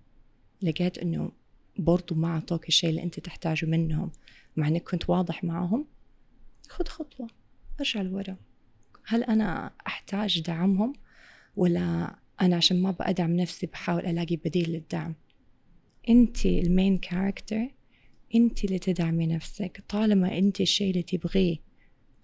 لقيت 0.61 0.97
إنه 0.97 1.31
برضو 1.77 2.15
ما 2.15 2.27
أعطوك 2.27 2.67
الشيء 2.67 2.89
اللي 2.89 3.03
أنت 3.03 3.19
تحتاجه 3.19 3.65
منهم 3.65 4.11
مع 4.55 4.67
إنك 4.67 4.89
كنت 4.89 5.09
واضح 5.09 5.43
معهم 5.43 5.87
خذ 6.69 6.85
خطوة 6.85 7.27
ارجع 7.79 8.01
لورا. 8.01 8.35
هل 9.05 9.23
أنا 9.23 9.71
أحتاج 9.87 10.41
دعمهم؟ 10.41 10.93
ولا 11.55 12.15
أنا 12.41 12.55
عشان 12.55 12.81
ما 12.81 12.91
بأدعم 12.91 13.35
نفسي 13.35 13.67
بحاول 13.67 14.05
ألاقي 14.05 14.35
بديل 14.35 14.69
للدعم؟ 14.69 15.15
أنت 16.09 16.45
المين 16.45 16.97
كاركتر 16.97 17.67
أنت 18.35 18.63
اللي 18.63 18.79
تدعمي 18.79 19.27
نفسك. 19.27 19.83
طالما 19.89 20.37
أنت 20.37 20.61
الشيء 20.61 20.89
اللي 20.89 21.03
تبغيه 21.03 21.57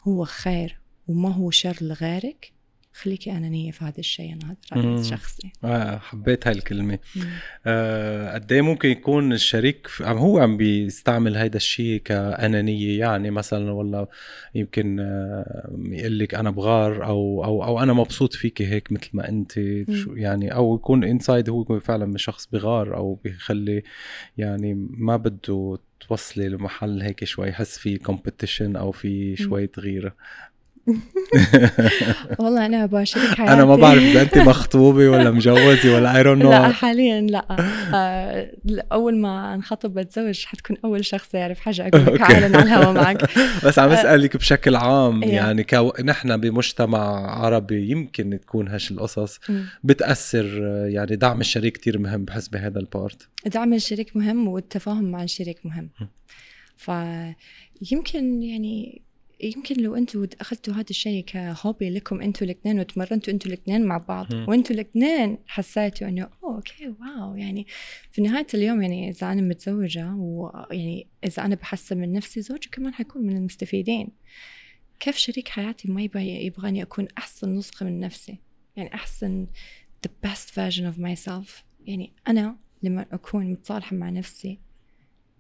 هو 0.02 0.26
خير 0.26 0.80
وما 1.08 1.30
هو 1.34 1.52
شر 1.52 1.78
لغيرك 1.82 2.58
خليكي 2.94 3.32
أنانية 3.32 3.72
في 3.72 3.86
هذا 3.86 4.00
الشيء. 4.00 4.34
أنا 4.34 4.56
هذا 4.74 4.82
رأيي 4.82 5.04
شخصي 5.04 5.52
آه 5.64 5.98
حبيت 5.98 6.48
هاي 6.48 6.56
الكلمة. 6.56 7.00
آه 7.66 8.34
قد 8.34 8.52
إيه 8.52 8.62
ممكن 8.62 8.90
يكون 8.90 9.34
الشريك 9.34 9.88
عم 10.02 10.18
هو 10.18 10.40
عم 10.40 10.58
بيستعمل 10.58 11.38
هيدا 11.38 11.58
الشيء 11.58 12.02
كأنانية؟ 12.02 13.00
يعني 13.00 13.32
مثلا 13.32 13.72
ولا 13.72 14.08
يمكن 14.56 15.00
آه 15.00 15.78
يقول 15.92 16.20
لك 16.20 16.36
أنا 16.36 16.52
بغار 16.52 17.06
أو 17.06 17.44
أو 17.44 17.64
أو 17.64 17.80
أنا 17.80 17.94
مبسوط 17.94 18.34
فيكي 18.34 18.68
هيك 18.68 18.92
مثل 18.92 19.10
ما 19.14 19.30
أنت. 19.30 19.58
يعني؟ 20.14 20.54
أو 20.54 20.76
يكون 20.76 21.04
inside 21.04 21.50
هو 21.50 21.62
يكون 21.62 21.80
فعلا 21.80 22.18
شخص 22.18 22.48
بغار 22.48 22.96
أو 22.96 23.16
بيخلي 23.16 23.84
يعني 24.38 24.74
ما 24.90 25.18
بده 25.18 25.78
توصلي 26.00 26.50
لمحل 26.50 27.02
هيك 27.02 27.24
شوي 27.24 27.48
يحس 27.48 27.78
في 27.78 27.98
competition 27.98 28.76
أو 28.76 28.92
في 28.92 29.36
شوية 29.36 29.72
غيره 29.78 30.16
والله 32.40 32.66
أنا 32.66 32.86
بشارك 32.86 33.36
حياتي. 33.36 33.54
أنا 33.54 33.66
ما 33.66 33.76
بعرف 33.76 34.02
إذا 34.04 34.22
أنت 34.22 34.38
مخطوبة 34.38 35.10
ولا 35.10 35.32
مجوزة 35.32 35.96
ولا 35.96 36.18
I 36.18 36.24
don't 36.24 36.44
know 36.44 36.50
لا 36.50 36.70
حاليا 36.70 37.22
لا. 37.22 37.46
آه، 37.94 38.52
أول 38.92 39.18
ما 39.18 39.54
أنخطب 39.54 39.94
بتزوج 39.94 40.46
حتكون 40.46 40.78
أول 40.86 41.06
شخص 41.06 41.34
يعرف 41.34 41.60
حاجة 41.60 41.88
أقول 41.88 42.16
لك 42.16 42.22
على 42.22 42.46
الهواء 42.46 42.92
معك. 42.94 43.30
بس 43.66 43.80
عم 43.80 43.90
اسالك 43.90 44.36
آه، 44.36 44.40
بشكل 44.40 44.76
عام 44.76 45.24
يعني 45.24 45.64
كو... 45.64 45.94
نحن 46.04 46.38
بمجتمع 46.38 47.32
عربي 47.32 47.92
يمكن 47.92 48.40
تكون 48.42 48.68
هاش 48.68 48.92
القصص 48.92 49.40
بتأثر 49.84 50.46
يعني 50.88 51.16
دعم 51.16 51.40
الشريك 51.40 51.78
كتير 51.78 52.00
مهم 52.00 52.26
بحس 52.26 52.48
بهذا 52.48 52.80
ال 52.80 52.88
part. 52.88 53.28
دعم 53.46 53.74
الشريك 53.74 54.18
مهم 54.18 54.48
والتفاهم 54.48 55.12
مع 55.12 55.24
الشريك 55.24 55.66
مهم. 55.66 55.90
فيمكن 56.78 58.44
يعني 58.44 59.07
يمكن 59.40 59.82
لو 59.82 59.96
أنتوا 59.96 60.28
أخذتوا 60.42 60.74
هذا 60.74 60.90
الشيء 60.90 61.24
ك 61.24 61.35
hobby 61.35 61.90
لكم 61.90 62.22
أنتوا 62.22 62.48
الاثنين 62.48 62.80
وتمرنتوا 62.80 63.34
أنتوا 63.34 63.52
الاثنين 63.52 63.86
مع 63.86 63.98
بعض 63.98 64.34
وانتوا 64.34 64.76
الاثنين 64.76 65.38
حسيتوا 65.48 66.08
إنه 66.08 66.30
oh 66.44 66.56
okay 66.56 66.88
wow 66.88 67.36
يعني 67.36 67.68
في 68.12 68.22
نهاية 68.22 68.48
اليوم 68.54 68.82
يعني 68.82 69.10
إذا 69.10 69.32
أنا 69.32 69.42
متزوجة 69.42 70.14
ويعني 70.14 71.08
إذا 71.24 71.46
أنا 71.46 71.56
بحسن 71.56 71.98
من 71.98 72.14
نفسي 72.14 72.42
زوجي 72.42 72.70
كمان 72.70 72.94
حيكون 72.94 73.22
من 73.22 73.38
المستفيدين. 73.38 74.12
كيف 75.00 75.18
شريك 75.18 75.48
حياتي 75.48 75.92
ما 75.92 76.02
يبغى 76.02 76.46
يبغاني 76.46 76.82
أكون 76.82 77.08
أحسن 77.18 77.56
نسخة 77.56 77.86
من 77.86 78.00
نفسي؟ 78.00 78.40
يعني 78.76 78.94
أحسن 78.94 79.48
the 80.08 80.10
best 80.28 80.50
version 80.50 80.84
of 80.84 81.00
myself. 81.00 81.64
يعني 81.86 82.14
أنا 82.28 82.58
لما 82.84 83.06
أكون 83.12 83.52
متصالحة 83.52 83.96
مع 83.96 84.10
نفسي 84.10 84.60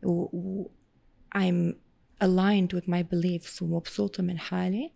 و, 0.04 0.12
و 0.12 0.72
I'm 1.36 1.87
aligned 2.22 2.74
with 2.74 2.88
my 2.88 3.04
beliefs 3.04 3.62
ومبسوطة 3.62 4.24
من 4.24 4.40
حالي. 4.40 4.92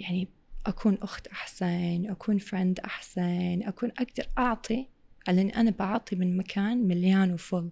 يعني 0.00 0.28
أكون 0.66 0.98
أخت 1.02 1.26
أحسن 1.26 2.10
أكون 2.10 2.38
فريند 2.38 2.80
أحسن 2.80 3.62
أكون 3.62 3.90
أقدر 3.90 4.26
أعطي 4.38 4.86
لأني 5.28 5.56
أنا 5.56 5.70
بعطي 5.70 6.16
من 6.16 6.36
مكان 6.36 6.88
مليان 6.88 7.32
وفل 7.32 7.70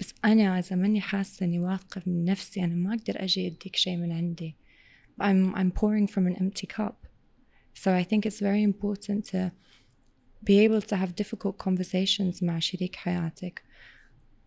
بس 0.00 0.14
أنا 0.24 0.58
إذا 0.58 0.76
ماني 0.76 1.00
حاسة 1.00 1.46
إني 1.46 1.58
واثقة 1.58 2.02
من 2.06 2.24
نفسي 2.24 2.64
أنا 2.64 2.74
ما 2.74 2.94
أقدر 2.94 3.24
أجي 3.24 3.46
أديك 3.46 3.76
شيء 3.76 3.96
من 3.96 4.12
عندي. 4.12 4.56
I'm, 5.20 5.54
I'm 5.54 5.70
pouring 5.70 6.06
from 6.06 6.26
an 6.26 6.36
empty 6.36 6.66
cup. 6.66 7.06
So 7.74 7.94
I 7.94 8.02
think 8.02 8.26
it's 8.26 8.40
very 8.40 8.62
important 8.62 9.24
to 9.32 9.52
be 10.44 10.60
able 10.60 10.82
to 10.82 10.96
have 10.96 11.14
difficult 11.14 11.58
conversations 11.58 12.42
مع 12.42 12.58
شريك 12.58 12.96
حياتك. 12.96 13.62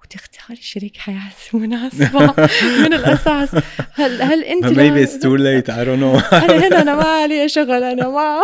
وتختاري 0.03 0.61
شريك 0.61 0.97
حياة 0.97 1.31
مناسبة 1.53 2.33
من 2.79 2.93
الأساس. 2.93 3.63
هل 3.93 4.21
هل 4.21 4.43
أنت 4.43 4.65
maybe 4.65 5.07
it's 5.09 5.21
too 5.21 5.37
late. 5.37 5.69
I 5.69 5.83
don't 5.85 5.99
know. 5.99 6.33
أنا 6.43 6.67
هنا 6.67 6.81
أنا 6.81 6.95
ما 6.95 7.03
علي 7.03 7.49
شغل 7.49 7.83
أنا 7.83 8.09
ما 8.09 8.41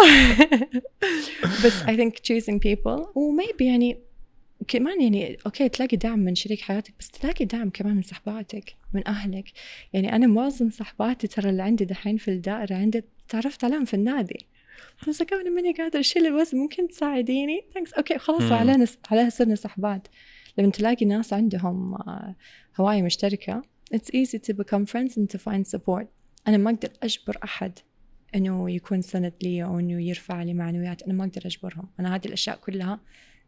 بس 1.66 1.84
I 1.84 1.96
think 1.98 2.14
choosing 2.14 2.60
people. 2.60 3.02
وmaybe 3.06 3.62
يعني 3.62 4.00
كمان 4.68 5.02
يعني 5.02 5.38
أوكي 5.46 5.70
تلاقي 5.70 5.98
دعم 5.98 6.20
من 6.20 6.36
شريك 6.36 6.62
حياتك 6.62 6.94
بس 7.00 7.12
تلاقي 7.12 7.46
دعم 7.46 7.70
كمان 7.70 7.96
من 7.96 8.02
صحباتك 8.02 8.76
من 8.94 9.08
أهلك. 9.08 9.46
يعني 9.94 10.16
أنا 10.16 10.28
معظم 10.28 10.70
صحباتي 10.70 11.28
ترى 11.28 11.50
اللي 11.50 11.64
عندي 11.64 11.86
دحين 11.86 12.18
في 12.18 12.28
الدائرة 12.28 12.76
عندي 12.76 13.04
تعرفت 13.30 13.64
عليهم 13.64 13.86
في 13.86 13.94
النادي. 13.94 14.46
بس 15.08 15.24
كمان 15.24 15.56
ماني 15.56 15.74
قادرة 15.74 16.00
أشيل 16.00 16.26
الوزن 16.26 16.58
ممكن 16.58 16.88
تساعديني؟ 16.88 17.66
thanks 17.74 17.94
okay 17.94 18.18
خلاص 18.18 18.52
علينا 18.52 18.88
عليها 19.12 19.30
صرنا 19.30 19.56
صحبات 19.56 20.08
لما 20.58 20.72
تلاقي 20.72 21.06
ناس 21.06 21.34
عندهم 21.34 21.94
آه، 21.94 22.36
هواية 22.80 23.02
مشتركة 23.02 23.62
it's 23.94 24.10
easy 24.14 24.40
to 24.40 24.54
become 24.54 24.86
friends 24.86 25.18
and 25.18 25.30
to 25.30 25.38
find 25.38 25.68
support. 25.68 26.06
أنا 26.48 26.58
ما 26.58 26.72
أقدر 26.72 26.90
أجبر 27.04 27.38
أحد 27.44 27.80
إنه 28.36 28.72
يكون 28.72 29.02
سند 29.02 29.34
لي 29.44 29.64
أو 29.64 29.80
إنه 29.80 30.02
يرفع 30.02 30.44
لي 30.44 30.54
معنويات 30.54 31.04
أنا 31.04 31.14
ما 31.14 31.26
أقدر 31.26 31.42
أجبرهم. 31.46 31.88
أنا 32.00 32.16
هذه 32.16 32.26
الأشياء 32.26 32.58
كلها 32.58 33.00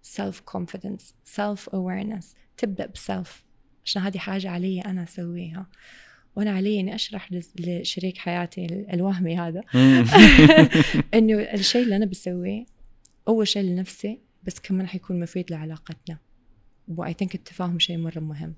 self 0.04 0.36
confidence 0.56 1.04
self 1.36 1.70
awareness 1.74 2.26
تبدأ 2.58 2.86
ب 2.86 2.97
self 2.97 3.44
عشان 3.86 4.02
هذه 4.02 4.18
حاجة 4.18 4.50
علي 4.50 4.82
أنا 4.82 5.04
أسويها. 5.04 5.68
وأنا 6.36 6.52
علي 6.52 6.80
إني 6.80 6.96
أشرح 6.96 7.30
لشريك 7.60 8.18
حياتي 8.18 8.66
الوهمي 8.94 9.38
هذا. 9.38 9.62
إنه 11.14 11.40
الشيء 11.40 11.84
اللي 11.84 11.96
أنا 11.96 12.06
بسويه 12.06 12.66
أول 13.28 13.48
شيء 13.48 13.64
لنفسي 13.64 14.20
بس 14.44 14.60
كمان 14.60 14.88
حيكون 14.88 15.20
مفيد 15.20 15.52
لعلاقتنا. 15.52 16.18
و 16.88 17.14
I 17.14 17.17
think 17.17 17.36
التفاهم 17.36 17.80
شيء 17.80 17.98
مرة 17.98 18.20
مهم. 18.20 18.54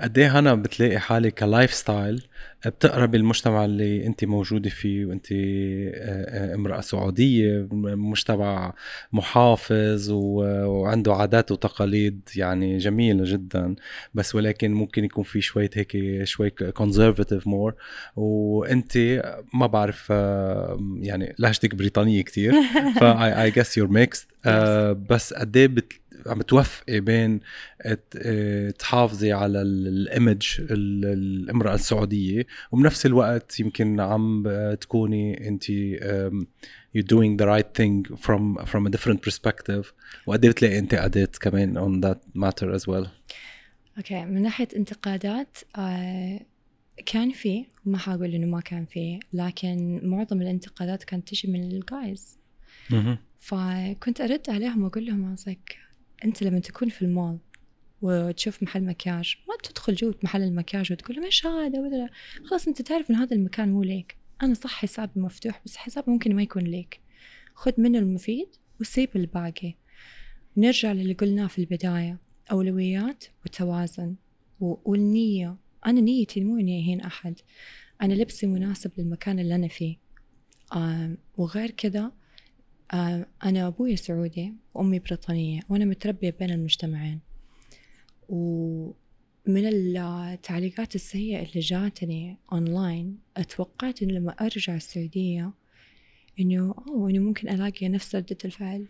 قد 0.00 0.18
إيه 0.18 0.38
هنا 0.38 0.54
بتلاقي 0.54 0.98
حالك 0.98 1.34
ك 1.34 1.74
lifestyle 1.74 2.26
بتقربي 2.66 3.16
المجتمع 3.16 3.64
اللي 3.64 4.06
أنت 4.06 4.24
موجودة 4.24 4.70
فيه 4.70 5.06
وأنت 5.06 5.32
آه، 5.32 5.92
آه، 5.94 6.54
امرأة 6.54 6.80
سعودية 6.80 7.68
مجتمع 7.72 8.74
محافظ 9.12 10.10
وعنده 10.10 11.14
عادات 11.14 11.52
وتقاليد 11.52 12.20
يعني 12.36 12.78
جميلة 12.78 13.24
جدا. 13.24 13.74
بس 14.14 14.34
ولكن 14.34 14.72
ممكن 14.72 15.04
يكون 15.04 15.24
في 15.24 15.40
شوية 15.40 15.70
هيك 15.74 15.96
شوي 16.24 16.50
conservative 16.50 17.46
more 17.46 17.74
وأنت 18.16 18.96
ما 19.54 19.66
بعرف 19.66 20.08
آه، 20.10 20.78
يعني 21.00 21.34
لهجتك 21.38 21.74
بريطانية 21.74 22.22
كثير 22.22 22.52
fine 23.00 23.50
يس 23.50 23.78
you're 23.78 23.88
mixed 23.88 24.28
بس 25.10 25.34
قد 25.34 25.56
إيه 25.56 25.66
عم 26.28 26.42
توفقي 26.42 27.00
بين 27.00 27.40
تحافظي 28.78 29.32
على 29.32 29.62
ال 29.62 29.76
image 29.76 30.46
الإمرأة 30.60 31.74
السعودية 31.74 32.46
وبنفس 32.72 33.06
الوقت 33.06 33.60
يمكن 33.60 34.00
عم 34.00 34.44
تكوني 34.80 35.48
أنت 35.48 35.64
you 36.96 37.02
doing 37.02 37.36
the 37.36 37.46
right 37.46 37.70
thing 37.78 37.94
from 38.24 38.42
from 38.70 38.86
a 38.86 38.90
different 38.90 39.20
perspective. 39.28 39.92
وقد 40.26 40.44
إيه 40.44 40.50
بتلاقي 40.50 40.78
انتقادات 40.78 41.36
كمان 41.38 41.78
on 41.78 42.04
that 42.06 42.40
matter 42.40 42.78
as 42.78 42.82
well. 42.82 43.08
okay 43.96 44.24
من 44.24 44.42
ناحية 44.42 44.68
انتقادات 44.76 45.58
آه 45.76 46.40
كان 47.06 47.32
في 47.32 47.64
ما 47.84 47.98
حقول 47.98 48.34
إنه 48.34 48.46
ما 48.46 48.60
كان 48.60 48.84
في 48.84 49.20
لكن 49.32 50.00
معظم 50.02 50.42
الانتقادات 50.42 51.04
كانت 51.04 51.28
تجي 51.28 51.52
من 51.52 51.62
ال 51.62 51.77
guys 51.77 52.38
فكنت 53.40 54.20
أرد 54.20 54.50
عليهم 54.50 54.84
وأقول 54.84 55.06
لهم 55.06 55.36
like 55.36 55.74
أنت 56.24 56.42
لما 56.42 56.58
تكون 56.58 56.88
في 56.88 57.02
المول 57.02 57.38
وتشوف 58.02 58.62
محل 58.62 58.84
مكياج 58.84 59.36
ما 59.48 59.54
تدخل 59.62 59.94
جوة 59.94 60.14
محل 60.22 60.42
المكياج 60.42 60.92
وتقول 60.92 61.24
إيش 61.24 61.46
هذا 61.46 61.80
ولا 61.80 62.10
خلاص 62.44 62.68
أنت 62.68 62.82
تعرف 62.82 63.10
إن 63.10 63.14
هذا 63.14 63.36
المكان 63.36 63.72
مو 63.72 63.82
ليك. 63.82 64.16
أنا 64.42 64.54
صح 64.54 64.70
حسابي 64.70 65.20
مفتوح 65.20 65.62
بس 65.64 65.76
حساب 65.76 66.10
ممكن 66.10 66.36
ما 66.36 66.42
يكون 66.42 66.62
ليك. 66.62 67.00
خذ 67.54 67.72
منه 67.78 67.98
المفيد 67.98 68.48
وسيب 68.80 69.08
الباقي. 69.16 69.74
نرجع 70.56 70.92
للي 70.92 71.12
قلناه 71.12 71.46
في 71.46 71.58
البداية 71.58 72.18
أولويات 72.52 73.24
وتوازن. 73.44 74.14
والنية. 74.60 75.56
أنا 75.86 76.00
نيتي 76.00 76.40
مو 76.40 76.56
إني 76.58 76.78
أهين 76.78 77.00
أحد. 77.00 77.34
أنا 78.02 78.14
لبسي 78.14 78.46
مناسب 78.46 78.90
للمكان 78.98 79.38
اللي 79.38 79.54
أنا 79.54 79.68
فيه. 79.68 79.96
وغير 81.36 81.70
كذا 81.70 82.12
أنا 82.94 83.66
أبوي 83.66 83.96
سعودي 83.96 84.54
وأمي 84.74 84.98
بريطانية 84.98 85.60
وأنا 85.68 85.84
متربية 85.84 86.34
بين 86.40 86.50
المجتمعين. 86.50 87.20
ومن 88.28 88.94
التعليقات 89.46 90.94
السيئة 90.94 91.42
اللي 91.42 91.60
جاتني 91.60 92.36
أونلاين 92.52 93.18
أتوقعت 93.36 94.02
إنه 94.02 94.12
لما 94.12 94.32
أرجع 94.32 94.74
السعودية 94.74 95.50
إنه 96.40 96.74
أوه 96.88 97.10
إنه 97.10 97.18
ممكن 97.18 97.48
ألاقي 97.48 97.88
نفس 97.88 98.16
ردة 98.16 98.36
الفعل. 98.44 98.86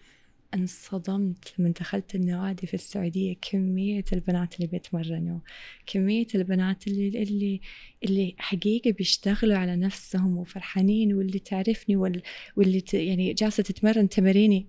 انصدمت 0.54 1.54
لما 1.58 1.72
دخلت 1.80 2.14
النوادي 2.14 2.66
في 2.66 2.74
السعودية 2.74 3.36
كمية 3.40 4.04
البنات 4.12 4.56
اللي 4.56 4.66
بيتمرنوا 4.66 5.38
كمية 5.86 6.26
البنات 6.34 6.86
اللي 6.86 7.22
اللي 7.22 7.60
اللي 8.04 8.34
حقيقة 8.38 8.92
بيشتغلوا 8.92 9.56
على 9.56 9.76
نفسهم 9.76 10.36
وفرحانين 10.36 11.14
واللي 11.14 11.38
تعرفني 11.38 11.96
وال 11.96 12.22
واللي 12.56 12.80
ت 12.80 12.94
يعني 12.94 13.32
جالسة 13.32 13.62
تتمرن 13.62 14.08
تماريني. 14.08 14.66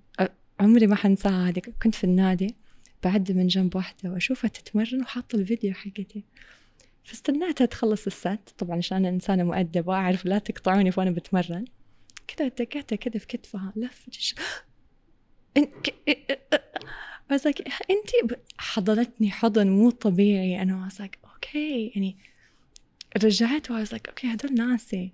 عمري 0.59 0.87
ما 0.87 0.95
حنساها 0.95 1.49
هذه. 1.49 1.61
كنت 1.83 1.95
في 1.95 2.03
النادي 2.03 2.55
بعد 3.03 3.31
من 3.31 3.47
جنب 3.47 3.75
واحدة 3.75 4.11
وأشوفها 4.11 4.47
تتمرن 4.47 5.01
وحاطة 5.01 5.35
الفيديو 5.35 5.73
حقتي. 5.73 6.23
فاستنيتها 7.03 7.65
تخلص 7.65 8.05
السات. 8.05 8.49
طبعا 8.57 8.77
عشان 8.77 8.97
أنا 8.97 9.09
إنسانة 9.09 9.43
مؤدبة 9.43 9.89
وأعرف 9.89 10.25
لا 10.25 10.39
تقطعوني 10.39 10.91
وأنا 10.97 11.11
بتمرن. 11.11 11.65
كذا 12.27 12.47
دقيتها 12.47 12.95
كذا 12.95 13.19
في 13.19 13.27
كتفها 13.27 13.73
لفت 13.75 14.09
بس 17.31 17.47
انت 17.47 18.37
حضنتني 18.57 19.31
حضن 19.31 19.67
مو 19.67 19.89
طبيعي. 19.89 20.61
أنا 20.61 20.89
was 20.89 21.01
okay. 21.01 21.91
يعني 21.95 22.17
رجعت 23.23 23.71
و 23.71 23.85
like 23.85 24.07
okay 24.07 24.33
هدول 24.33 24.53
ناسي. 24.53 25.11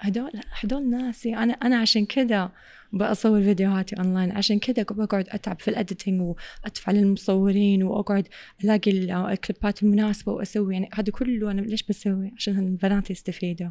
هدول 0.00 0.30
هدول 0.60 0.90
ناسي. 0.90 1.36
أنا 1.36 1.52
أنا 1.52 1.76
عشان 1.76 2.06
كذا 2.06 2.52
بصور 2.92 3.42
فيديوهاتي 3.42 3.96
اونلاين 3.96 4.32
عشان 4.32 4.58
كذا 4.58 4.82
بقعد 4.82 5.28
أتعب 5.28 5.60
في 5.60 5.68
ال 5.68 5.75
editing 5.75 6.20
وادفع 6.20 6.92
للمصورين 6.92 7.82
واقعد 7.82 8.28
ألاقي 8.64 8.90
ال 9.32 9.40
clipات 9.40 9.82
المناسبة 9.82 10.32
وأسوي. 10.32 10.74
يعني 10.74 10.90
هذا 10.94 11.10
كله 11.12 11.50
أنا 11.50 11.60
ليش 11.60 11.82
بسوي؟ 11.82 12.32
عشان 12.36 12.58
البنات 12.58 13.10
يستفيدوا. 13.10 13.70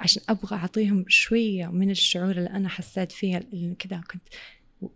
عشان 0.00 0.22
أبغى 0.28 0.56
أعطيهم 0.56 1.04
شوية 1.08 1.66
من 1.66 1.90
الشعور 1.90 2.30
اللي 2.30 2.50
أنا 2.50 2.68
حسيت 2.68 3.12
فيه 3.12 3.38
كذا. 3.78 4.00
كنت 4.10 4.22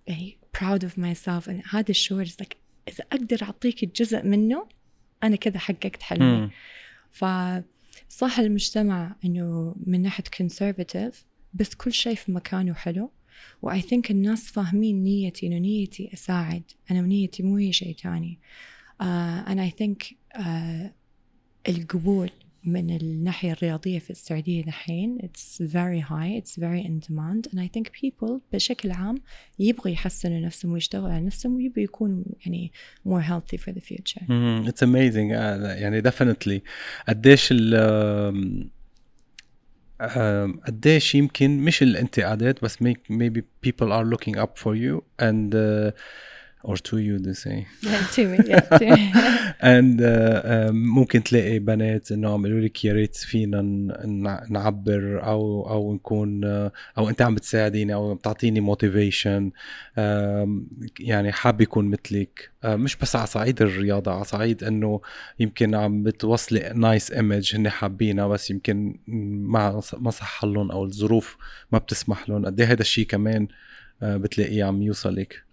يعني 0.07 0.39
proud 0.59 0.81
of 0.81 0.91
myself 0.91 1.47
and 1.47 1.75
هذا 1.75 1.91
الشعور 1.91 2.25
like 2.25 2.57
إذا 2.89 3.05
أقدر 3.13 3.43
أعطيك 3.43 4.03
جزء 4.03 4.23
منه 4.23 4.69
أنا 5.23 5.37
كذا 5.37 5.59
حققت 5.59 6.03
حلمي. 6.03 6.51
فصح 7.11 8.39
المجتمع 8.39 9.17
إنه 9.25 9.77
من 9.87 10.03
ناحية 10.03 10.25
conservative 10.25 11.15
بس 11.55 11.75
كل 11.75 11.93
شيء 11.93 12.15
في 12.15 12.33
مكانه 12.33 12.75
حلو. 12.75 13.11
و 13.63 13.81
I 13.81 13.86
think 13.86 14.11
الناس 14.11 14.53
فاهمين 14.53 15.03
نيتي 15.03 15.47
إنه 15.47 15.59
نيتي 15.59 16.11
أساعد 16.13 16.63
أنا 16.91 17.01
نيتي 17.01 17.43
مو 17.43 17.57
هي 17.57 17.73
شيء 17.73 17.95
تاني. 17.95 18.39
أنا 19.01 19.63
I 19.63 19.71
think 19.71 20.05
القبول 21.69 22.31
من 22.65 22.97
الناحية 22.97 23.53
الرياضية 23.53 23.99
في 23.99 24.11
السعودية 24.11 24.65
الحين 24.65 25.19
it's 25.19 25.59
very 25.63 26.01
high 26.01 26.41
it's 26.41 26.57
very 26.57 26.81
in 26.87 27.01
demand 27.09 27.47
and 27.53 27.61
I 27.61 27.69
think 27.77 27.91
people 28.03 28.33
بشكل 28.53 28.91
عام 28.91 29.15
يبغوا 29.59 29.93
يحسنوا 29.93 30.41
نفسهم 30.41 30.73
ويشتغلوا 30.73 31.09
على 31.09 31.27
نفسهم 31.27 31.57
ويبغوا 31.57 31.85
يكونوا 31.85 32.25
يعني 32.47 32.73
more 33.09 33.23
healthy 33.23 33.57
for 33.59 33.73
the 33.73 33.81
future 33.81 34.23
mm, 34.29 34.69
it's 34.69 34.83
amazing 34.83 35.31
uh, 35.33 35.65
يعني 35.81 36.03
definitely 36.03 36.61
قديش 37.09 37.49
ال 37.53 38.71
قديش 40.67 41.15
يمكن 41.15 41.59
مش 41.59 41.83
الانتقادات 41.83 42.65
بس 42.65 42.79
maybe 43.13 43.41
people 43.67 43.89
are 43.89 44.05
looking 44.15 44.37
up 44.37 44.59
for 44.59 44.75
you 44.75 45.03
and 45.23 45.55
uh, 45.55 45.93
or 46.65 46.77
to 46.77 46.97
you 47.07 47.19
they 47.19 47.35
say. 47.45 47.59
To 48.15 48.23
me 48.31 48.39
yeah 48.51 48.61
to 48.79 48.87
me. 48.97 49.03
And 49.75 50.01
uh, 50.01 50.07
uh, 50.07 50.71
ممكن 50.73 51.23
تلاقي 51.23 51.59
بنات 51.59 52.13
إنه 52.13 52.33
عم 52.33 52.47
يقولوا 52.47 52.65
لك 52.65 52.85
يا 52.85 52.93
ريت 52.93 53.17
فينا 53.17 53.63
نعبر 54.51 55.25
أو 55.25 55.71
أو 55.71 55.95
نكون 55.95 56.43
uh, 56.45 56.71
أو 56.99 57.09
أنت 57.09 57.23
عم 57.23 57.35
بتساعديني 57.35 57.95
أو 57.95 58.15
بتعطيني 58.15 58.61
motivation 58.61 59.51
يعني 61.01 61.33
حاب 61.33 61.61
يكون 61.61 61.91
مثلك. 61.91 62.51
مش 62.65 62.97
بس 62.97 63.17
على 63.17 63.27
صعيد 63.27 63.63
الرياضة 63.63 64.13
على 64.13 64.25
صعيد 64.25 64.65
إنه 64.65 65.01
يمكن 65.41 65.75
عم 65.75 66.03
بتوصلي 66.03 66.73
nice 66.75 67.11
image 67.13 67.57
هن 67.57 67.69
حابينها 67.69 68.29
بس 68.29 68.51
يمكن 68.51 68.99
ما 69.49 69.83
ما 69.99 70.11
صح 70.11 70.45
لهم 70.45 70.71
أو 70.71 70.85
الظروف 70.85 71.37
ما 71.73 71.79
بتسمح 71.79 72.29
لهم. 72.29 72.47
قد 72.47 72.61
إيه 72.61 72.67
هذا 72.73 72.81
الشيء 72.81 73.07
كمان 73.07 73.49
بتلاقيه 74.03 74.65
عم 74.65 74.83
يوصلك 74.83 75.45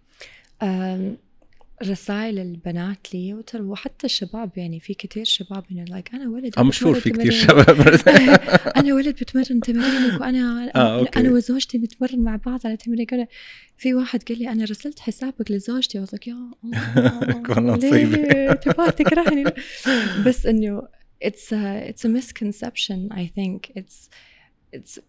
رسائل 1.84 2.40
البنات 2.40 3.14
لي 3.14 3.34
وترى 3.34 3.62
وحتى 3.62 4.06
الشباب 4.06 4.58
يعني 4.58 4.80
في 4.80 4.94
كثير 4.94 5.24
شباب 5.24 5.64
انه 5.72 5.84
like 5.84 6.14
أنا 6.14 6.30
ولد 6.30 6.60
I'm 6.60 6.72
sure 6.72 7.00
في 7.00 7.10
كثير 7.10 7.32
شباب. 7.32 8.00
أنا 8.78 8.94
ولد 8.94 9.16
بتمرن 9.16 9.60
تمارينك 9.60 10.22
وأنا 10.22 10.72
آه، 10.76 11.00
okay. 11.00 11.20
أنا 11.20 11.32
وزوجتي 11.32 11.78
نتمرن 11.78 12.20
مع 12.20 12.36
بعض 12.36 12.60
على 12.66 12.78
تمرين. 12.78 13.28
في 13.78 13.94
واحد 13.94 14.24
قال 14.24 14.40
لي 14.40 14.50
أنا 14.50 14.64
رسلت 14.64 15.00
حسابك 15.00 15.52
لزوجتي. 15.52 16.00
وقلت 16.00 16.28
يا 16.28 16.52
الله 17.58 17.76
ليه؟ 17.76 18.52
تبغى 18.54 18.92
تكرهني؟ 18.92 19.44
بس 20.26 20.46
إنه 20.46 20.82
a, 21.52 21.90
it's 21.90 22.06
a 22.06 22.10
misconception 22.10 23.12
I 23.12 23.26
think. 23.38 23.72
It's 23.76 24.10
it's 24.76 25.00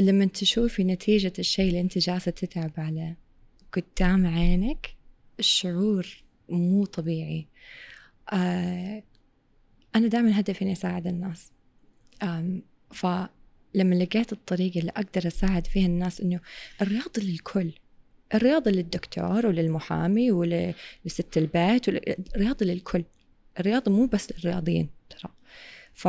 لما 0.00 0.24
تشوفي 0.24 0.84
نتيجة 0.84 1.32
الشيء 1.38 1.68
اللي 1.68 1.80
أنت 1.80 1.98
جالسة 1.98 2.30
تتعب 2.30 2.72
عليه. 2.78 3.27
قدام 3.72 4.26
عينك 4.26 4.94
الشعور 5.38 6.24
مو 6.48 6.84
طبيعي. 6.84 7.46
آه 8.32 9.02
أنا 9.96 10.06
دائما 10.06 10.40
هدفي 10.40 10.62
إني 10.62 10.72
أساعد 10.72 11.06
الناس. 11.06 11.52
فلما 12.90 13.94
لقيت 13.94 14.32
الطريقة 14.32 14.80
اللي 14.80 14.90
أقدر 14.90 15.26
أساعد 15.26 15.66
فيها 15.66 15.86
الناس 15.86 16.20
إنه 16.20 16.40
الرياضة 16.82 17.22
للكل 17.22 17.72
الرياضة 18.34 18.70
للدكتور 18.70 19.46
وللمحامي 19.46 20.30
ولست 20.30 21.36
البيت 21.36 21.88
الرياضة 21.88 22.66
للكل. 22.66 23.04
الرياضة 23.60 23.92
مو 23.92 24.06
بس 24.06 24.32
للرياضيين 24.32 24.90
ترى. 25.10 25.32
ف 25.94 26.08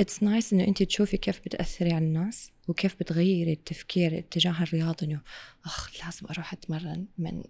it's 0.00 0.22
nice 0.22 0.52
إنه 0.52 0.64
أنت 0.64 0.82
تشوفي 0.82 1.16
كيف 1.16 1.40
بتأثري 1.44 1.92
على 1.92 2.04
الناس 2.04 2.50
وكيف 2.68 2.96
بتغيري 3.00 3.52
التفكير 3.52 4.18
اتجاه 4.18 4.62
الرياضة. 4.62 5.06
إنه 5.06 5.20
أخ 5.64 6.04
لازم 6.04 6.26
أروح 6.30 6.52
أتمرن 6.52 7.06
من 7.18 7.42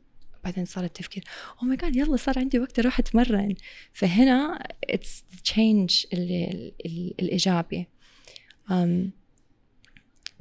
بعدين 0.44 0.64
صار 0.64 0.84
التفكير 0.84 1.24
oh 1.62 1.66
my 1.66 1.76
God 1.76 1.96
يلا 1.96 2.16
صار 2.16 2.38
عندي 2.38 2.58
وقت 2.58 2.78
أروح 2.78 2.98
أتمرن. 2.98 3.54
فهنا 3.92 4.68
it's 4.84 5.24
change 5.44 6.06
الإيجابي. 7.20 7.86
Um, 8.70 9.12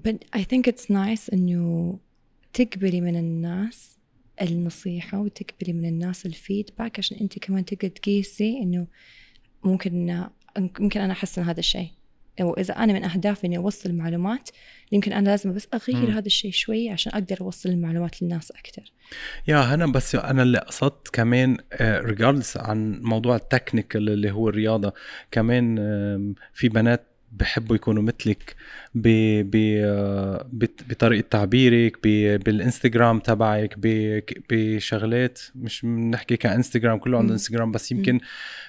but 0.03 0.25
I 0.39 0.43
think 0.43 0.67
it's 0.67 0.89
nice 0.89 1.33
إنه 1.33 1.99
تقبلي 2.53 3.01
من 3.01 3.15
الناس 3.15 3.97
النصيحة 4.41 5.19
وتقبلي 5.19 5.73
من 5.73 5.85
الناس 5.85 6.25
ال 6.25 6.34
feedback 6.34 6.99
عشان 6.99 7.17
أنت 7.17 7.39
كمان 7.39 7.65
تقدر 7.65 7.87
تقيسي 7.87 8.57
إنه 8.57 8.87
ممكن 9.63 10.27
يمكن 10.57 11.01
أنا 11.01 11.13
أحسن 11.13 11.43
هذا 11.43 11.59
الشيء 11.59 11.89
واذا 12.41 12.73
أنا 12.73 12.93
من 12.93 13.03
أهدافي 13.03 13.47
إني 13.47 13.57
أوصل 13.57 13.93
معلومات 13.93 14.49
يمكن 14.91 15.13
أنا 15.13 15.29
لازم 15.29 15.53
بس 15.53 15.67
أغير 15.73 16.09
م. 16.09 16.13
هذا 16.13 16.25
الشيء 16.25 16.51
شوي 16.51 16.89
عشان 16.89 17.11
أقدر 17.11 17.37
أوصل 17.41 17.69
المعلومات 17.69 18.21
للناس 18.21 18.51
أكثر 18.51 18.91
يا 19.47 19.57
هنا 19.57 19.85
بس 19.85 20.15
أنا 20.15 20.43
اللي 20.43 20.57
قصدت 20.57 21.07
كمان 21.13 21.57
regardless 21.81 22.57
آه، 22.57 22.61
عن 22.61 23.01
موضوع 23.01 23.35
ال 23.35 23.43
technical 23.43 24.09
اللي 24.09 24.31
هو 24.31 24.49
الرياضة 24.49 24.93
كمان 25.31 25.75
في 26.53 26.69
بنات 26.69 27.12
بحبوا 27.39 27.75
يكونوا 27.75 28.03
مثلك 28.03 28.55
ب 28.95 29.07
ب 29.51 30.65
بطريقة 30.89 31.27
تعبيرك 31.29 32.03
بالإنستغرام 32.45 33.19
تبعك 33.19 33.75
بشغلات 34.49 35.39
مش 35.55 35.81
بنحكي 35.81 36.37
كإنستغرام 36.37 36.97
كله 36.97 37.17
عنده 37.17 37.33
إنستغرام 37.33 37.71
بس 37.71 37.91
يمكن 37.91 38.19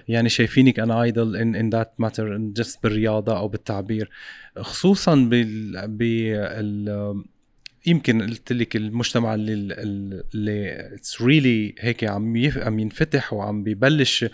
يعني 0.09 0.29
شايفينك 0.29 0.81
أنا 0.81 1.03
idol 1.03 1.37
in 1.37 1.57
in 1.57 1.71
that 1.71 1.95
matter 1.99 2.37
just 2.37 2.83
بالرياضة 2.83 3.39
أو 3.39 3.49
بالتعبير. 3.49 4.11
خصوصا 4.59 5.15
بال 5.15 5.89
بال 5.89 7.25
يمكن 7.87 8.23
قلت 8.23 8.53
لك 8.53 8.77
المجتمع 8.77 9.35
اللي 9.35 9.53
اللي 10.35 10.95
it's 10.95 11.23
really 11.23 11.75
هيك 11.79 12.05
عم 12.05 12.51
عم 12.57 12.79
ينفتح 12.79 13.33
وعم 13.33 13.65
ببلش 13.65 14.27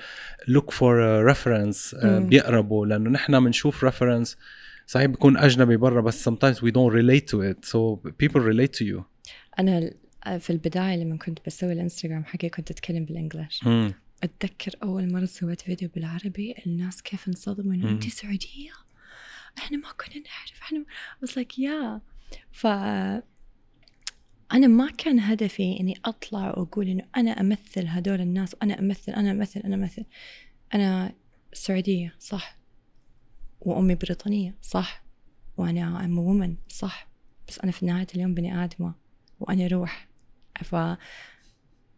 look 0.49 0.71
for 0.71 1.25
reference 1.25 1.95
بيقربوا 2.05 2.87
لأنه 2.87 3.11
نحن 3.11 3.45
بنشوف 3.45 3.85
reference 3.85 4.37
صحيح 4.87 5.07
بيكون 5.07 5.37
أجنبي 5.37 5.77
برا 5.77 6.01
بس 6.01 6.29
sometimes 6.29 6.57
we 6.57 6.71
don't 6.71 6.93
relate 6.93 7.27
to 7.33 7.37
it. 7.51 7.71
So 7.71 7.79
people 8.23 8.41
relate 8.41 8.73
to 8.79 8.85
you. 8.85 9.03
أنا 9.59 9.93
في 10.39 10.51
البداية 10.51 10.97
لما 10.97 11.17
كنت 11.17 11.39
بسوي 11.47 11.73
الإنستغرام 11.73 12.25
حقي 12.25 12.49
كنت 12.49 12.71
أتكلم 12.71 13.05
بال 13.05 13.17
English. 13.17 13.65
أتذكر 14.23 14.73
أول 14.83 15.13
مرة 15.13 15.25
سويت 15.25 15.61
فيديو 15.61 15.89
بالعربي 15.95 16.55
الناس 16.67 17.03
كيف 17.03 17.29
انصدموا 17.29 17.75
إنه. 17.75 17.91
انت 17.91 18.09
سعودية؟ 18.09 18.73
إحنا 19.59 19.77
ما 19.77 19.89
كنا 19.89 20.15
نعرف 20.15 20.61
إحنا 20.63 20.85
بس 21.23 21.39
لك 21.39 21.59
يا 21.59 22.01
ف 22.53 22.67
أنا 24.53 24.67
ما 24.67 24.91
كان 24.91 25.21
هدفي 25.21 25.81
إني 25.81 25.95
أطلع 26.05 26.49
وأقول 26.49 26.89
إنه 26.89 27.05
أنا 27.17 27.31
أمثل 27.31 27.87
هدول 27.87 28.21
الناس 28.21 28.55
وأنا 28.55 28.79
أمثل 28.79 29.13
أنا 29.13 29.31
أمثل 29.31 29.61
أنا 29.61 29.75
أمثل. 29.75 30.05
أنا 30.75 31.13
سعودية 31.53 32.15
صح. 32.19 32.59
وأمي 33.61 33.95
بريطانية 33.95 34.55
صح. 34.63 35.05
وأنا 35.57 36.05
ام 36.05 36.19
وومن 36.19 36.57
صح. 36.69 37.09
بس 37.49 37.59
أنا 37.59 37.73
في 37.73 37.87
نهاية 37.87 38.07
اليوم 38.15 38.35
بني 38.35 38.65
آدمة 38.65 38.95
وأنا 39.41 39.67
روح. 39.67 40.09
ف 40.63 40.77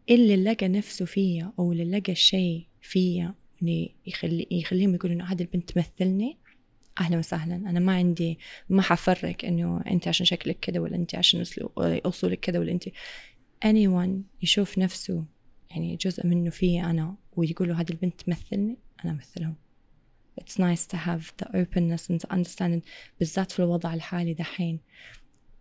اللي 0.09 0.43
لقى 0.43 0.67
نفسه 0.67 1.05
فيا 1.05 1.53
أو 1.59 1.71
اللي 1.71 1.83
لقى 1.97 2.15
شيء 2.15 2.67
فيا 2.81 3.35
إني 3.61 3.95
يخلي 4.05 4.47
يخليهم 4.51 4.95
يقولوا 4.95 5.15
إنه 5.15 5.25
هذه 5.25 5.41
البنت 5.41 5.71
تمثلني 5.71 6.37
أهلا 6.99 7.17
وسهلا. 7.17 7.55
أنا 7.55 7.79
ما 7.79 7.95
عندي 7.95 8.39
ما 8.69 8.81
حفرق 8.81 9.45
إنه 9.45 9.81
أنت 9.87 10.07
عشان 10.07 10.25
شكلك 10.25 10.57
كذا 10.61 10.79
ولا 10.79 10.95
أنت 10.95 11.15
عشان 11.15 11.43
أصولك 11.77 12.39
كذا 12.39 12.59
ولا 12.59 12.71
أنت. 12.71 12.89
anyone 13.65 14.41
يشوف 14.41 14.77
نفسه 14.77 15.25
يعني 15.71 15.95
جزء 15.95 16.27
منه 16.27 16.49
فيي 16.49 16.83
أنا 16.83 17.15
ويقولوا 17.35 17.75
هذه 17.75 17.89
البنت 17.89 18.21
تمثلني 18.21 18.77
أنا 19.05 19.11
أمثلهم. 19.11 19.55
It's 20.41 20.57
nice 20.57 20.87
to 20.87 20.97
have 20.97 21.31
the 21.41 21.47
openness 21.47 22.09
and 22.09 22.19
to 22.19 22.27
understand 22.35 22.81
بالذات 23.19 23.51
في 23.51 23.59
الوضع 23.59 23.93
الحالي 23.93 24.33
دحين. 24.33 24.79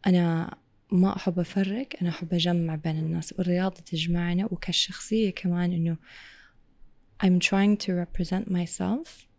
أنا 0.06 0.56
ما 0.92 1.16
أحب 1.16 1.38
أفرق 1.38 1.88
أنا 2.02 2.10
أحب 2.10 2.34
أجمع 2.34 2.74
بين 2.74 2.98
الناس. 2.98 3.34
والرياضة 3.38 3.80
تجمعنا 3.80 4.44
وكشخصية 4.44 5.30
كمان 5.30 5.72
إنه 5.72 5.96
I'm 7.24 7.38
trying 7.38 7.76
to 7.76 7.92
represent 7.92 8.50
myself 8.50 9.31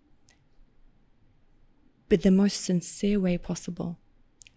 with 2.13 2.23
the 2.29 2.35
most 2.43 2.59
sincere 2.71 3.19
way 3.27 3.37
possible 3.51 3.91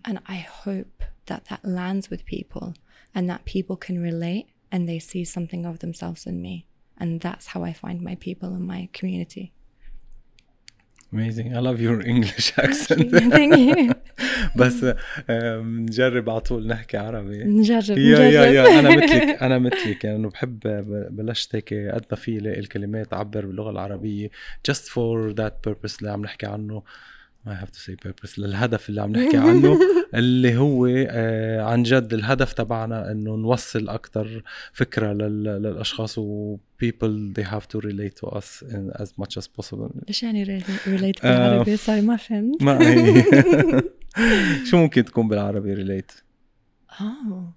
and 0.08 0.16
I 0.38 0.40
hope 0.66 0.98
that 1.30 1.42
that 1.50 1.62
lands 1.80 2.06
with 2.12 2.22
people 2.36 2.68
and 3.16 3.24
that 3.32 3.42
people 3.56 3.76
can 3.86 3.98
relate 4.10 4.48
and 4.72 4.82
they 4.90 5.00
see 5.12 5.24
something 5.36 5.64
of 5.72 5.76
themselves 5.84 6.22
in 6.32 6.38
me 6.48 6.56
and 7.02 7.10
that's 7.26 7.48
how 7.54 7.62
I 7.70 7.74
find 7.84 7.98
my 8.10 8.16
people 8.28 8.50
and 8.58 8.66
my 8.76 8.82
community 8.98 9.46
amazing 11.14 11.48
I 11.58 11.60
love 11.68 11.80
your 11.88 12.00
English 12.14 12.48
accent 12.66 13.06
Thank 13.38 13.56
you. 13.58 13.94
بس 14.56 14.86
آم، 15.30 15.80
نجرب 15.80 16.30
على 16.30 16.40
طول 16.40 16.68
نحكي 16.68 16.98
عربي 16.98 17.44
نجرب 17.44 17.98
يا 17.98 18.20
يا 18.20 18.30
نجرب. 18.30 18.54
يا 18.54 18.80
انا 18.80 18.90
مثلك 18.98 19.42
انا 19.44 19.58
مثلك 19.60 20.04
يعني 20.06 20.18
انه 20.18 20.30
بحب 20.30 20.60
ب- 20.60 21.16
بلشت 21.16 21.56
هيك 21.56 21.74
قد 21.74 22.06
ما 22.12 22.18
في 22.18 22.38
الاقي 22.38 22.60
الكلمات 22.60 23.14
اعبر 23.14 23.46
باللغه 23.46 23.70
العربيه 23.72 24.30
just 24.72 24.82
for 24.82 25.34
that 25.34 25.70
purpose 25.70 25.98
اللي 26.00 26.12
عم 26.12 26.22
نحكي 26.22 26.46
عنه 26.46 26.84
I 27.47 27.55
have 27.63 27.71
to 27.71 27.79
say 27.79 27.95
purpose. 28.09 28.39
للهدف 28.39 28.89
اللي 28.89 29.01
عم 29.03 29.13
نحكي 29.13 29.37
عنه 29.37 29.79
اللي 30.15 30.57
هو 30.57 30.87
آه، 30.87 31.63
عن 31.63 31.83
جد 31.83 32.13
الهدف 32.13 32.53
تبعنا 32.53 33.11
إنه 33.11 33.37
نوصل 33.37 33.89
أكثر 33.89 34.43
فكرة 34.73 35.13
لل- 35.13 35.45
للأشخاص 35.63 36.19
و 36.19 36.57
people 36.85 37.33
they 37.39 37.45
have 37.45 37.63
to 37.75 37.81
relate 37.81 38.21
to 38.23 38.31
us 38.39 38.63
in 38.73 39.03
as 39.03 39.09
much 39.23 39.39
as 39.43 39.47
possible. 39.61 39.91
ليش 40.09 40.23
يعني 40.23 40.43
relate 40.87 41.25
آه. 41.25 41.49
بالعربي؟ 41.49 41.77
صار 41.77 42.01
ما 42.03 42.17
فهمت. 42.17 42.63
ما 42.63 42.79
شو 44.71 44.77
ممكن 44.77 45.05
تكون 45.05 45.29
بالعربي 45.29 45.75
ريليت 45.75 46.13
آه. 47.01 47.53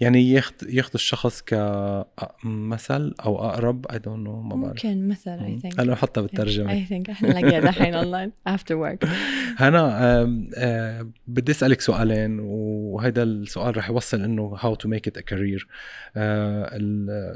يعني 0.00 0.30
ياخذ 0.30 0.54
ياخذ 0.68 0.90
الشخص 0.94 1.42
كمثل 1.42 3.14
أو 3.24 3.48
أقرب 3.48 3.86
I 3.86 3.98
don't 3.98 4.26
know 4.26 4.42
ما 4.42 4.56
بعرف. 4.56 4.86
ممكن 4.86 5.08
مثل 5.08 5.30
I. 5.30 5.58
think 5.58 5.80
أنا 5.80 5.94
حتى 5.94 6.22
بالترجمة. 6.22 6.70
I 6.70 6.84
think 6.84 7.10
إحنا 7.10 7.28
نلاقيها 7.28 7.60
دحين 7.60 7.94
online 7.94 8.32
after 8.46 8.74
work 8.74 9.04
هنا 9.56 10.02
آه، 10.56 11.10
بدي 11.26 11.52
أسألك 11.52 11.80
سؤالين 11.80 12.38
وهذا 12.40 13.22
السؤال 13.22 13.76
رح 13.76 13.90
يوصل 13.90 14.20
إنه 14.22 14.56
how 14.60 14.74
to 14.74 14.88
make 14.88 15.08
it 15.08 15.18
a 15.18 15.20
career 15.20 15.68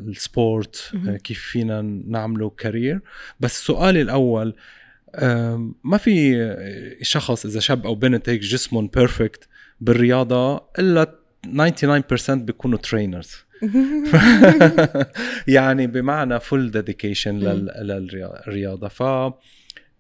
ال 0.09 0.23
sport 0.23 0.93
كيف 1.25 1.41
فينا 1.41 1.83
نعمله 2.07 2.51
career 2.51 3.01
بس 3.41 3.65
سؤالي 3.65 4.03
الأول 4.03 4.55
ما 5.85 5.97
في 5.99 6.37
شخص 7.03 7.47
إذا 7.47 7.61
شاب 7.61 7.87
أو 7.87 7.95
بنت 7.95 8.29
هيك 8.29 8.41
جسمهم 8.41 8.87
perfect 8.87 9.49
بالرياضة 9.81 10.57
إلا 10.79 11.20
99% 11.47 12.31
بيكونوا 12.31 12.79
trainers 12.79 13.37
يعني 15.49 15.87
بمعنى 15.87 16.41
full 16.41 16.71
dedication 16.71 17.39
للرياضة. 17.39 18.89
ف 18.89 19.03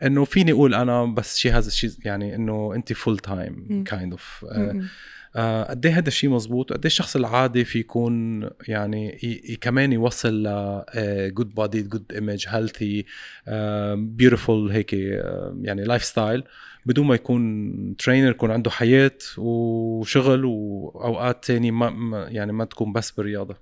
إنه 0.02 0.24
فيني 0.24 0.52
أقول 0.52 0.74
أنا 0.74 1.04
بس 1.04 1.38
شي 1.38 1.50
هذا 1.50 1.66
الشيء 1.66 1.90
يعني 2.04 2.34
إنه 2.34 2.72
انت 2.74 2.92
full 2.92 3.18
time. 3.18 3.84
kind 3.86 4.12
of. 4.12 4.44
قد 5.68 5.86
إيه 5.86 5.98
هذا 5.98 6.08
الشيء 6.08 6.30
مزبوط 6.30 6.72
قد 6.72 6.78
إيه 6.78 6.86
الشخص 6.86 7.16
العادي 7.16 7.64
في 7.64 7.78
يكون 7.78 8.42
يعني 8.68 9.08
ي- 9.22 9.52
ي- 9.52 9.56
كمان 9.56 9.92
يوصل 9.92 10.42
ل 10.46 10.82
good 11.34 11.54
body 11.54 11.82
good 11.82 12.12
image 12.12 12.44
healthy 12.48 13.04
beautiful 13.94 14.70
هيك 14.70 14.94
آه، 14.94 15.58
يعني 15.62 15.84
lifestyle 15.84 16.44
بدون 16.86 17.06
ما 17.06 17.14
يكون 17.14 17.96
trainer 17.96 18.30
يكون 18.30 18.50
عنده 18.50 18.70
حياة 18.70 19.18
وشغل 19.38 20.44
وأوقات 20.44 21.44
تاني 21.44 21.70
ما 21.70 22.26
يعني 22.30 22.52
ما 22.52 22.64
تكون 22.64 22.92
بس 22.92 23.10
بالرياضة. 23.10 23.56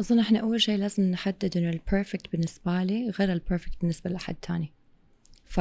أظن 0.00 0.18
إحنا 0.18 0.38
أول 0.38 0.60
شيء 0.60 0.78
لازم 0.78 1.02
نحدد 1.02 1.56
إنه 1.56 1.70
ال 1.70 1.78
perfect 1.78 2.32
بالنسبة 2.32 2.82
لي 2.82 3.10
غير 3.10 3.32
ال 3.32 3.38
perfect 3.38 3.80
بالنسبة 3.80 4.10
لحد 4.10 4.34
تاني. 4.34 4.72
ف 5.44 5.60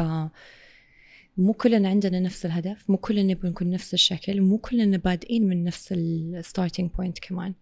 مو 1.38 1.54
كلنا 1.54 1.90
عندنا 1.90 2.20
نفس 2.20 2.46
الهدف 2.46 2.90
مو 2.90 2.98
كلنا 2.98 3.24
نبغى 3.34 3.50
نكون 3.50 3.70
نفس 3.70 3.94
الشكل 3.94 4.42
مو 4.42 4.58
كلنا 4.58 4.98
بادئين 4.98 5.48
من 5.48 5.64
نفس 5.64 5.92
ال 5.92 6.03
starting 6.03 6.92
point 6.92 7.20
كمان. 7.20 7.54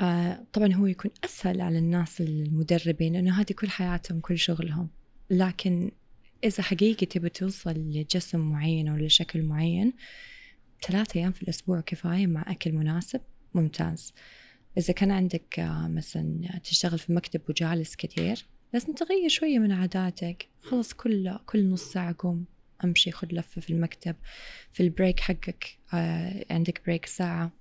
آه 0.00 0.44
طبعا 0.52 0.74
هو 0.74 0.86
يكون 0.86 1.10
أسهل 1.24 1.60
على 1.60 1.78
الناس 1.78 2.20
المدربين 2.20 3.12
لأنه 3.12 3.40
هذه 3.40 3.52
كل 3.52 3.68
حياتهم 3.68 4.20
كل 4.20 4.38
شغلهم. 4.38 4.88
لكن 5.30 5.90
إذا 6.44 6.62
حقيقي 6.62 7.06
تبي 7.06 7.28
توصل 7.28 7.70
لجسم 7.70 8.40
معين 8.40 8.88
أو 8.88 8.96
لشكل 8.96 9.42
معين 9.42 9.92
ثلاثة 10.86 11.20
أيام 11.20 11.32
في 11.32 11.42
الأسبوع 11.42 11.80
كفاية 11.80 12.26
مع 12.26 12.44
أكل 12.46 12.72
مناسب 12.72 13.20
ممتاز. 13.54 14.12
إذا 14.78 14.92
كان 14.92 15.10
عندك 15.10 15.58
آه، 15.58 15.88
مثلا 15.88 16.60
تشتغل 16.64 16.98
في 16.98 17.12
مكتب 17.12 17.40
وجالس 17.48 17.96
كثير 17.96 18.46
لازم 18.72 18.92
تغير 18.92 19.28
شوية 19.28 19.58
من 19.58 19.72
عاداتك. 19.72 20.48
خلص 20.62 20.92
كل 20.92 21.38
كل 21.46 21.70
نص 21.70 21.92
ساعة 21.92 22.14
قوم 22.18 22.44
أمشي 22.84 23.10
خذ 23.10 23.28
لفة 23.32 23.60
في 23.60 23.70
المكتب 23.70 24.16
في 24.72 24.82
ال 24.82 24.88
break 24.88 25.20
حقك 25.20 25.78
آه، 25.94 26.44
عندك 26.50 26.82
break 26.86 27.06
ساعة 27.06 27.52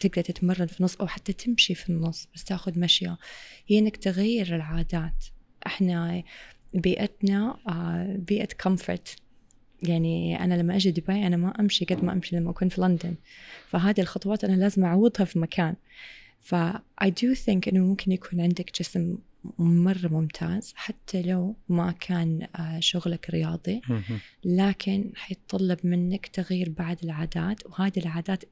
تقدر 0.00 0.22
تتمرن 0.22 0.66
في 0.66 0.80
النص 0.80 0.96
أو 0.96 1.06
حتى 1.06 1.32
تمشي 1.32 1.74
في 1.74 1.90
النص 1.90 2.28
بس 2.34 2.44
تأخذ 2.44 2.78
مشية 2.78 3.18
هي 3.66 3.78
إنك 3.78 3.96
تغير 3.96 4.56
العادات. 4.56 5.24
إحنا 5.66 6.22
بيئتنا 6.76 7.56
آه، 7.68 8.16
بيئة 8.18 8.48
كومفورت 8.62 9.16
يعني 9.82 10.44
أنا 10.44 10.54
لما 10.54 10.76
أجي 10.76 10.90
دبي 10.90 11.26
أنا 11.26 11.36
ما 11.36 11.60
أمشي 11.60 11.84
قد 11.84 12.04
ما 12.04 12.12
أمشي 12.12 12.36
لما 12.36 12.50
أكون 12.50 12.68
في 12.68 12.80
لندن. 12.80 13.14
فهذه 13.68 14.00
الخطوات 14.00 14.44
أنا 14.44 14.56
لازم 14.56 14.84
أعوضها 14.84 15.24
في 15.24 15.38
مكان. 15.38 15.74
ف 16.40 16.54
I 17.04 17.06
do 17.06 17.34
think 17.46 17.68
إنه 17.68 17.84
ممكن 17.84 18.12
يكون 18.12 18.40
عندك 18.40 18.78
جسم 18.78 19.18
مرة 19.58 20.08
ممتاز 20.08 20.72
حتى 20.76 21.22
لو 21.22 21.56
ما 21.68 21.92
كان 22.00 22.46
آه، 22.56 22.80
شغلك 22.80 23.30
رياضي. 23.30 23.80
لكن 24.44 25.12
حيتطلب 25.14 25.78
منك 25.84 26.26
تغيير 26.26 26.70
بعض 26.70 26.96
العادات 27.04 27.66
وهذه 27.66 27.98
العادات 27.98 28.44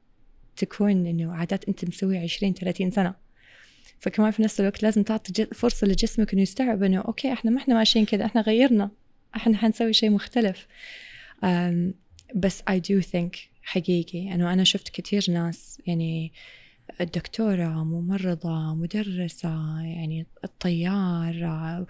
تكون 0.55 1.07
إنه 1.07 1.33
عادات 1.33 1.65
أنت 1.65 1.85
مسويها 1.85 2.21
20 2.21 2.53
30 2.53 2.91
سنة. 2.91 3.24
فكمان 4.05 4.31
في 4.31 4.43
نفس 4.43 4.59
الوقت 4.59 4.83
لازم 4.83 5.03
تعطي 5.03 5.45
فرصة 5.45 5.87
لجسمك 5.87 6.33
إنه 6.33 6.41
يستوعب 6.41 6.83
إنه 6.83 7.01
أوكي 7.01 7.33
إحنا 7.33 7.51
ما 7.51 7.57
إحنا 7.57 7.75
ماشيين 7.75 8.05
كذا 8.05 8.25
إحنا 8.25 8.41
غيرنا 8.41 8.91
إحنا 9.35 9.57
حنسوي 9.57 9.93
شيء 9.93 10.09
مختلف. 10.09 10.67
بس 12.35 12.61
I 12.61 12.73
do 12.73 13.03
think 13.03 13.37
حقيقي 13.63 14.33
إنه 14.33 14.53
أنا 14.53 14.63
شفت 14.63 14.89
كتير 14.89 15.25
ناس 15.29 15.81
يعني 15.87 16.33
الدكتورة 17.01 17.83
ممرضة 17.83 18.75
مدرسة 18.75 19.81
يعني 19.81 20.25
الطيار 20.43 21.85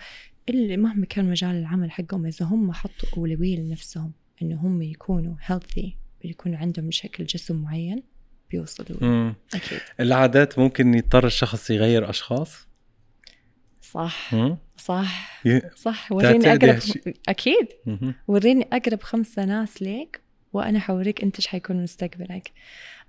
اللي 0.50 0.78
مهما 0.78 1.06
كان 1.06 1.30
مجال 1.30 1.56
العمل 1.56 1.92
حقهم 1.92 2.26
إذا 2.26 2.46
هم 2.46 2.72
حطوا 2.72 3.10
أولوية 3.18 3.58
لنفسهم 3.58 4.12
إنه 4.42 4.56
هم 4.56 4.82
يكونوا 4.82 5.36
healthy 5.48 5.90
يكون 6.24 6.56
عندهم 6.56 6.92
شكل 6.92 7.26
جسم 7.26 7.62
معين 7.62 8.04
بيوصلوا. 8.56 9.04
مم. 9.04 9.36
أكيد. 9.56 9.80
العادات 10.00 10.60
ممكن 10.60 10.94
يضطر 10.94 11.26
الشخص 11.26 11.70
يغير 11.70 12.10
أشخاص؟ 12.10 12.68
صح. 13.82 14.34
مم. 14.34 14.58
صح. 14.78 15.44
صح. 15.76 16.12
وريني 16.12 16.54
أكيد. 17.30 17.68
مهم. 17.86 18.16
وريني 18.28 18.68
أقرب 18.74 19.04
خمسة 19.04 19.46
ناس 19.46 19.82
ليك 19.82 20.22
وأنا 20.54 20.80
حوريك 20.80 21.24
أنت 21.24 21.36
إيش 21.36 21.48
حيكون 21.48 21.84
مستقبلك. 21.84 22.52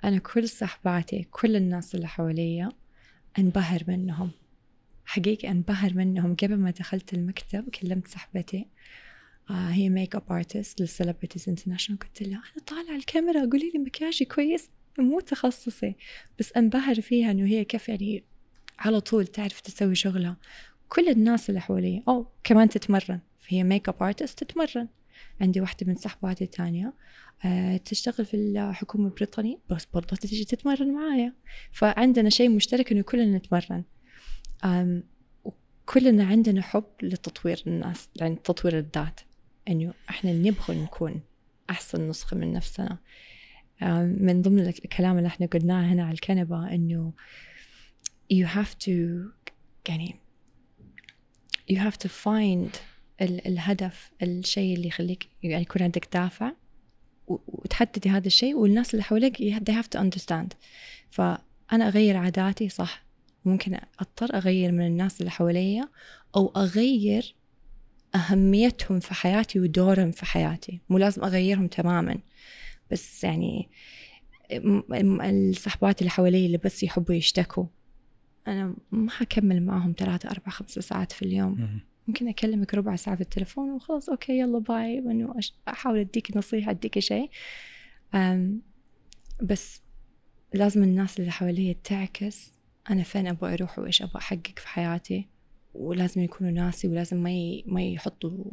أنا 0.04 0.18
كل 0.18 0.48
صحباتي 0.48 1.26
كل 1.30 1.56
الناس 1.56 1.94
اللي 1.94 2.08
حواليا 2.08 2.68
أنبهر 3.38 3.82
منهم. 3.88 4.30
حقيقي 5.04 5.50
أنبهر 5.50 5.94
منهم. 5.94 6.34
قبل 6.34 6.56
ما 6.56 6.70
دخلت 6.70 7.14
المكتب 7.14 7.68
كلمت 7.68 8.08
صاحبتي. 8.08 8.66
آه 9.50 9.68
هي 9.68 9.88
makeup 9.88 10.16
artist 10.16 10.32
لل 10.32 10.80
celebrities 10.80 11.48
international 11.48 11.98
قلت 12.00 12.22
لها 12.22 12.30
أنا 12.38 12.64
طالعه 12.66 12.96
الكاميرا. 12.96 13.40
قولي 13.40 13.70
لي 13.74 13.78
مكياجي 13.78 14.24
كويس. 14.24 14.70
مو 14.98 15.20
تخصصي 15.20 15.94
بس 16.38 16.52
انبهر 16.52 17.00
فيها 17.00 17.30
إنه 17.30 17.46
هي 17.46 17.64
كيف 17.64 17.88
يعني 17.88 18.24
على 18.78 19.00
طول 19.00 19.26
تعرف 19.26 19.60
تسوي 19.60 19.94
شغلها. 19.94 20.36
كل 20.88 21.08
الناس 21.08 21.48
اللي 21.48 21.60
حوالي 21.60 22.02
أو 22.08 22.26
كمان 22.44 22.68
تتمرن. 22.68 23.20
فهي 23.40 23.64
makeup 23.64 24.02
artist 24.02 24.44
تتمرن. 24.44 24.88
عندي 25.40 25.60
واحدة 25.60 25.86
من 25.86 25.94
صحباتي 25.94 26.44
الثانية 26.44 26.94
آه، 27.44 27.76
تشتغل 27.76 28.26
في 28.26 28.34
الحكومة 28.36 29.06
البريطانية 29.06 29.58
بس 29.70 29.86
برضه 29.94 30.16
تجي 30.16 30.44
تتمرن 30.44 30.92
معايا. 30.94 31.32
فعندنا 31.72 32.30
شيء 32.30 32.48
مشترك 32.48 32.92
إنه 32.92 33.02
كلنا 33.02 33.38
نتمرن. 33.38 33.84
وكلنا 35.44 36.24
عندنا 36.24 36.62
حب 36.62 36.84
لتطوير 37.02 37.62
الناس 37.66 38.08
يعني 38.16 38.36
تطوير 38.36 38.78
الذات. 38.78 39.20
إنه 39.68 39.94
إحنا 40.10 40.32
نبغى 40.32 40.82
نكون 40.82 41.20
أحسن 41.70 42.08
نسخة 42.08 42.36
من 42.36 42.52
نفسنا. 42.52 42.98
من 44.18 44.42
ضمن 44.42 44.66
الكلام 44.66 45.18
اللي 45.18 45.26
إحنا 45.26 45.46
قلناه 45.46 45.92
هنا 45.92 46.04
على 46.04 46.12
الكنبة 46.12 46.74
إنه 46.74 47.12
you 48.34 48.46
have 48.46 48.86
to 48.86 48.90
يعني 49.88 50.14
you 51.72 51.76
have 51.76 51.96
to 52.04 52.08
find 52.24 52.76
الهدف 53.20 54.10
الشيء 54.22 54.76
اللي 54.76 54.88
يخليك 54.88 55.28
يعني 55.42 55.62
يكون 55.62 55.82
عندك 55.82 56.08
دافع 56.12 56.52
وتحددي 57.28 58.10
هذا 58.10 58.26
الشيء 58.26 58.54
والناس 58.54 58.94
اللي 58.94 59.02
حولك 59.02 59.36
they 59.36 59.72
have 59.72 59.98
to 59.98 60.02
understand. 60.02 60.56
فأنا 61.10 61.88
أغير 61.88 62.16
عاداتي 62.16 62.68
صح؟ 62.68 63.04
ممكن 63.44 63.78
أضطر 64.00 64.36
أغير 64.36 64.72
من 64.72 64.86
الناس 64.86 65.20
اللي 65.20 65.30
حواليا 65.30 65.88
أو 66.36 66.52
أغير 66.56 67.34
أهميتهم 68.14 69.00
في 69.00 69.14
حياتي 69.14 69.60
ودورهم 69.60 70.10
في 70.10 70.26
حياتي. 70.26 70.80
مو 70.88 70.98
لازم 70.98 71.24
أغيرهم 71.24 71.66
تماما. 71.66 72.18
بس 72.90 73.24
يعني 73.24 73.68
الصحبات 74.50 76.00
اللي 76.00 76.10
حوالي 76.10 76.46
اللي 76.46 76.58
بس 76.58 76.82
يحبوا 76.82 77.14
يشتكوا. 77.14 77.66
أنا 78.48 78.76
ما 78.90 79.10
حكمل 79.10 79.62
معهم 79.62 79.94
ثلاثة 79.98 80.30
أربعة 80.30 80.50
خمسة 80.50 80.80
ساعات 80.80 81.12
في 81.12 81.22
اليوم. 81.22 81.80
ممكن 82.08 82.28
أكلمك 82.28 82.74
ربع 82.74 82.96
ساعة 82.96 83.16
في 83.16 83.22
التليفون 83.22 83.70
وخلاص 83.70 84.08
okay 84.08 84.38
يلا 84.38 84.58
bye. 84.58 84.98
إنه 84.98 85.34
أحاول 85.68 85.98
أديك 85.98 86.36
نصيحة 86.36 86.70
أديك 86.70 86.98
شيء. 86.98 87.30
بس 89.42 89.82
لازم 90.54 90.82
الناس 90.82 91.20
اللي 91.20 91.30
حواليا 91.30 91.76
تعكس 91.84 92.52
أنا 92.90 93.02
فين 93.02 93.26
أبغى 93.26 93.54
أروح 93.54 93.78
وإيش 93.78 94.02
أبغى 94.02 94.18
أحقق 94.18 94.58
في 94.58 94.68
حياتي. 94.68 95.28
ولازم 95.74 96.20
يكونوا 96.20 96.52
ناسي 96.52 96.88
ولازم 96.88 97.16
ما. 97.16 97.62
ما 97.66 97.82
يحطوا 97.82 98.44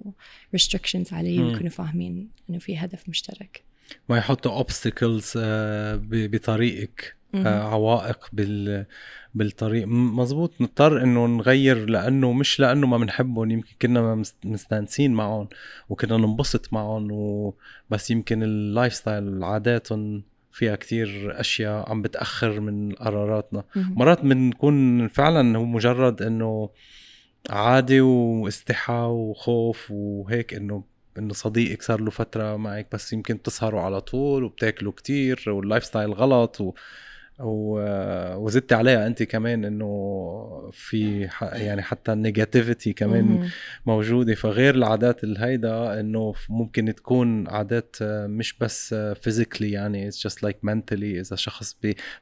restrictions 0.58 1.14
علي 1.14 1.40
ويكونوا 1.40 1.70
فاهمين 1.70 2.30
إنه 2.50 2.60
في 2.60 2.78
هدف 2.78 3.10
مشترك. 3.10 3.64
ما 4.10 4.18
يحطوا 4.18 4.64
obstacles 4.64 5.34
آه، 5.38 6.00
بطريقك 6.12 7.16
آه، 7.36 7.64
عوائق 7.64 8.30
بال 8.34 8.86
بالطريق. 9.36 9.88
مزبوط 9.88 10.52
نضطر 10.62 11.04
إنه 11.04 11.26
نغير 11.26 11.90
لأنه 11.90 12.34
مش 12.34 12.60
لأنه 12.60 12.88
ما 12.88 12.98
بنحبهم 12.98 13.52
يمكن 13.52 13.76
كنا 13.82 14.24
مستانسين 14.46 15.14
معهم 15.14 15.48
وكنا 15.90 16.18
ننبسط 16.18 16.74
معهم 16.74 17.08
وبس 17.12 18.12
يمكن 18.12 18.44
ال 18.44 18.94
lifestyle 18.94 19.44
عاداتهم 19.44 20.24
فيها 20.52 20.76
كتير 20.76 21.40
أشياء 21.40 21.90
عم 21.90 22.02
بتأخر 22.02 22.60
من 22.60 22.92
قراراتنا. 22.92 23.64
مرات 23.76 24.22
بنكون 24.22 25.08
فعلا 25.08 25.58
هو 25.58 25.66
مجرد 25.66 26.22
إنه 26.22 26.70
عادي 27.50 28.02
واستحى 28.02 29.08
وخوف 29.10 29.92
وهيك 29.92 30.54
إنه 30.54 30.84
انه 31.18 31.34
صديقك 31.34 31.82
صار 31.82 32.02
له 32.02 32.12
فترة 32.12 32.56
معك 32.58 32.88
بس 32.92 33.14
يمكن 33.14 33.36
بتسهروا 33.36 33.82
على 33.82 34.02
طول 34.02 34.44
وبتاكلوا 34.44 34.92
كتير 34.92 35.44
وال 35.48 35.86
lifestyle 35.86 36.14
غلط 36.14 36.62
و... 36.62 36.74
وزدت 37.40 38.74
عليها 38.74 39.08
أنت 39.08 39.24
كمان 39.24 39.66
إنه 39.66 40.70
في 40.74 41.30
يعني 41.42 41.82
حتى 41.82 42.14
ال 42.14 42.21
negativity 42.21 42.94
كمان 42.94 43.50
موجودة. 43.86 44.36
فغير 44.36 44.76
العادات 44.76 45.24
الهيدا 45.24 46.00
إنه 46.00 46.34
ممكن 46.50 46.96
تكون 46.96 47.48
عادات 47.48 47.96
مش 48.02 48.58
بس 48.58 48.94
physically 48.94 49.72
يعني 49.72 50.08
it's 50.08 50.24
just 50.24 50.44
like 50.44 50.58
mentally 50.64 51.20
إذا 51.20 51.36
شخص 51.36 51.78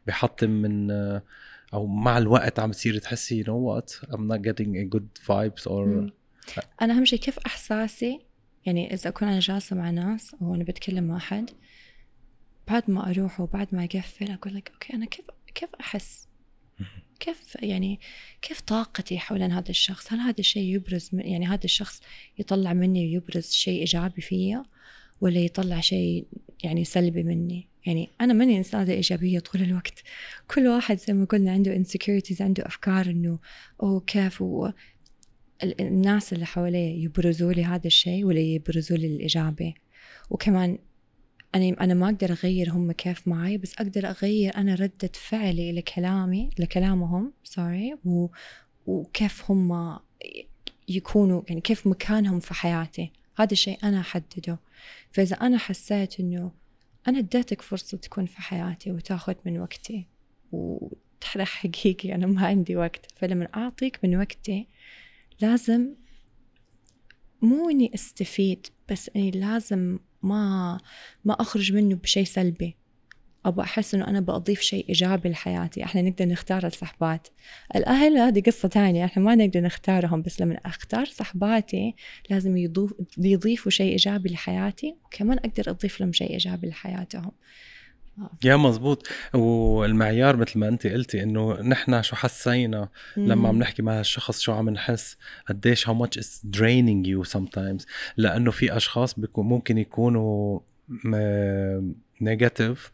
بيحطم 0.05 0.49
من 0.49 0.91
أو 1.73 1.87
مع 1.87 2.17
الوقت 2.17 2.59
عم 2.59 2.71
تصير 2.71 2.97
تحسي 2.97 3.43
no 3.47 3.57
what 3.57 3.93
I'm 4.13 4.33
not 4.33 4.47
getting 4.47 4.75
a 4.75 4.95
good 4.95 5.23
vibes 5.27 5.67
or 5.67 6.11
أنا 6.81 6.93
أهم 6.93 7.05
شيء 7.05 7.19
كيف 7.19 7.39
إحساسي 7.39 8.30
يعني 8.65 8.93
إذا 8.93 9.09
أكون 9.09 9.27
أنا 9.27 9.39
جالسة 9.39 9.75
مع 9.75 9.89
ناس 9.89 10.35
أو 10.41 10.55
أنا 10.55 10.63
بتكلم 10.63 11.03
مع 11.03 11.17
أحد 11.17 11.49
بعد 12.67 12.83
ما 12.87 13.09
أروح 13.09 13.39
وبعد 13.41 13.67
ما 13.71 13.83
أقفل 13.83 14.31
أقول 14.31 14.55
لك 14.55 14.71
okay 14.73 14.93
أنا 14.93 15.05
كيف 15.05 15.25
كيف 15.55 15.69
أحس؟ 15.79 16.27
كيف 17.19 17.57
يعني 17.61 17.99
كيف 18.41 18.61
طاقتي 18.61 19.19
حول 19.19 19.43
هذا 19.43 19.69
الشخص؟ 19.69 20.13
هل 20.13 20.19
هذا 20.19 20.39
الشيء 20.39 20.75
يبرز 20.75 21.09
يعني 21.13 21.47
هذا 21.47 21.63
الشخص 21.63 22.01
يطلع 22.39 22.73
مني 22.73 23.05
ويبرز 23.05 23.51
شيء 23.51 23.79
إيجابي 23.79 24.21
فيا 24.21 24.63
ولا 25.21 25.39
يطلع 25.39 25.79
شيء 25.79 26.25
يعني 26.63 26.83
سلبي 26.85 27.23
مني؟ 27.23 27.67
يعني 27.85 28.09
أنا 28.21 28.33
ماني 28.33 28.57
إنسانة 28.57 28.91
إيجابية 28.91 29.39
طول 29.39 29.61
الوقت. 29.61 30.03
كل 30.47 30.67
واحد 30.67 30.99
زي 30.99 31.13
ما 31.13 31.25
قلنا 31.25 31.51
عنده 31.51 31.83
insecurities 31.83 32.41
عنده 32.41 32.65
أفكار 32.65 33.05
إنه 33.05 33.39
أوه 33.83 33.99
كيف 33.99 34.41
و... 34.41 34.69
الناس 35.63 36.33
اللي 36.33 36.45
حواليه 36.45 37.03
يبرزوا 37.03 37.53
لي 37.53 37.65
هذا 37.65 37.87
الشيء 37.87 38.25
ولا 38.25 38.39
يبرزوا 38.39 38.97
لي 38.97 39.07
الإيجابي 39.07 39.75
وكمان 40.29 40.77
أنا 41.55 41.75
أنا 41.81 41.93
ما 41.93 42.05
أقدر 42.05 42.31
أغير 42.31 42.71
هم 42.71 42.91
كيف 42.91 43.27
معي 43.27 43.57
بس 43.57 43.73
أقدر 43.73 44.09
أغير 44.09 44.57
أنا 44.57 44.75
ردة 44.75 45.11
فعلي 45.13 45.71
لكلامي 45.71 46.49
لكلامهم 46.59 47.33
سوري. 47.43 47.97
وكيف 48.85 49.51
هم 49.51 49.99
يكونوا 50.87 51.41
يعني 51.47 51.61
كيف 51.61 51.87
مكانهم 51.87 52.39
في 52.39 52.53
حياتي. 52.53 53.11
هذا 53.37 53.51
الشيء 53.51 53.77
أنا 53.83 53.99
أحدده. 53.99 54.59
فإذا 55.11 55.35
أنا 55.35 55.57
حسيت 55.57 56.19
إنه 56.19 56.51
أنا 57.07 57.19
اديتك 57.19 57.61
فرصة 57.61 57.97
تكون 57.97 58.25
في 58.25 58.41
حياتي 58.41 58.91
وتاخذ 58.91 59.35
من 59.45 59.59
وقتي 59.59 60.07
وتحرق 60.51 61.45
حقيقي 61.45 62.15
أنا 62.15 62.27
ما 62.27 62.45
عندي 62.47 62.75
وقت. 62.75 63.05
فلما 63.15 63.47
أعطيك 63.55 63.99
من 64.03 64.17
وقتي 64.17 64.67
لازم 65.41 65.95
مو 67.41 67.69
إني 67.69 67.91
أستفيد 67.93 68.67
بس 68.89 69.09
إني 69.15 69.31
لازم 69.31 69.99
ما 70.23 70.77
ما 71.25 71.41
أخرج 71.41 71.73
منه 71.73 71.95
بشيء 71.95 72.23
سلبي. 72.23 72.77
أبغى 73.45 73.63
أحس 73.63 73.95
إنه 73.95 74.07
أنا 74.07 74.19
بضيف 74.19 74.61
شيء 74.61 74.89
إيجابي 74.89 75.29
لحياتي. 75.29 75.83
إحنا 75.83 76.01
نقدر 76.01 76.25
نختار 76.25 76.67
الصحبات. 76.67 77.27
الأهل 77.75 78.17
هذه 78.17 78.41
قصة 78.41 78.69
ثانية 78.69 79.05
إحنا 79.05 79.23
ما 79.23 79.35
نقدر 79.35 79.61
نختارهم 79.61 80.21
بس 80.21 80.41
لما 80.41 80.59
أختار 80.65 81.05
صحباتي 81.05 81.95
لازم 82.29 82.57
يضيف 82.57 82.91
يضيفوا 83.17 83.71
شيء 83.71 83.91
إيجابي 83.91 84.29
لحياتي 84.29 84.95
وكمان 85.05 85.37
أقدر 85.37 85.69
أضيف 85.71 86.01
لهم 86.01 86.13
شيء 86.13 86.29
إيجابي 86.29 86.67
لحياتهم. 86.67 87.31
يا 88.43 88.55
مزبوط. 88.55 89.07
والمعيار 89.33 90.35
مثل 90.37 90.59
ما 90.59 90.67
انت 90.67 90.87
قلتي 90.87 91.23
إنه 91.23 91.61
نحن 91.61 92.01
شو 92.01 92.15
حسينا 92.15 92.89
لما 93.17 93.49
عم 93.49 93.59
نحكي 93.59 93.81
مع 93.81 93.99
الشخص 93.99 94.39
شو 94.39 94.51
عم 94.51 94.69
نحس 94.69 95.17
قديش 95.49 95.87
how 95.87 95.93
much 95.93 96.19
is 96.19 96.57
draining 96.57 97.05
you 97.05 97.31
sometimes. 97.33 97.85
لأنه 98.17 98.51
في 98.51 98.77
أشخاص 98.77 99.19
بيكون 99.19 99.45
ممكن 99.45 99.77
يكونوا 99.77 100.59
نيجاتيف 102.21 102.91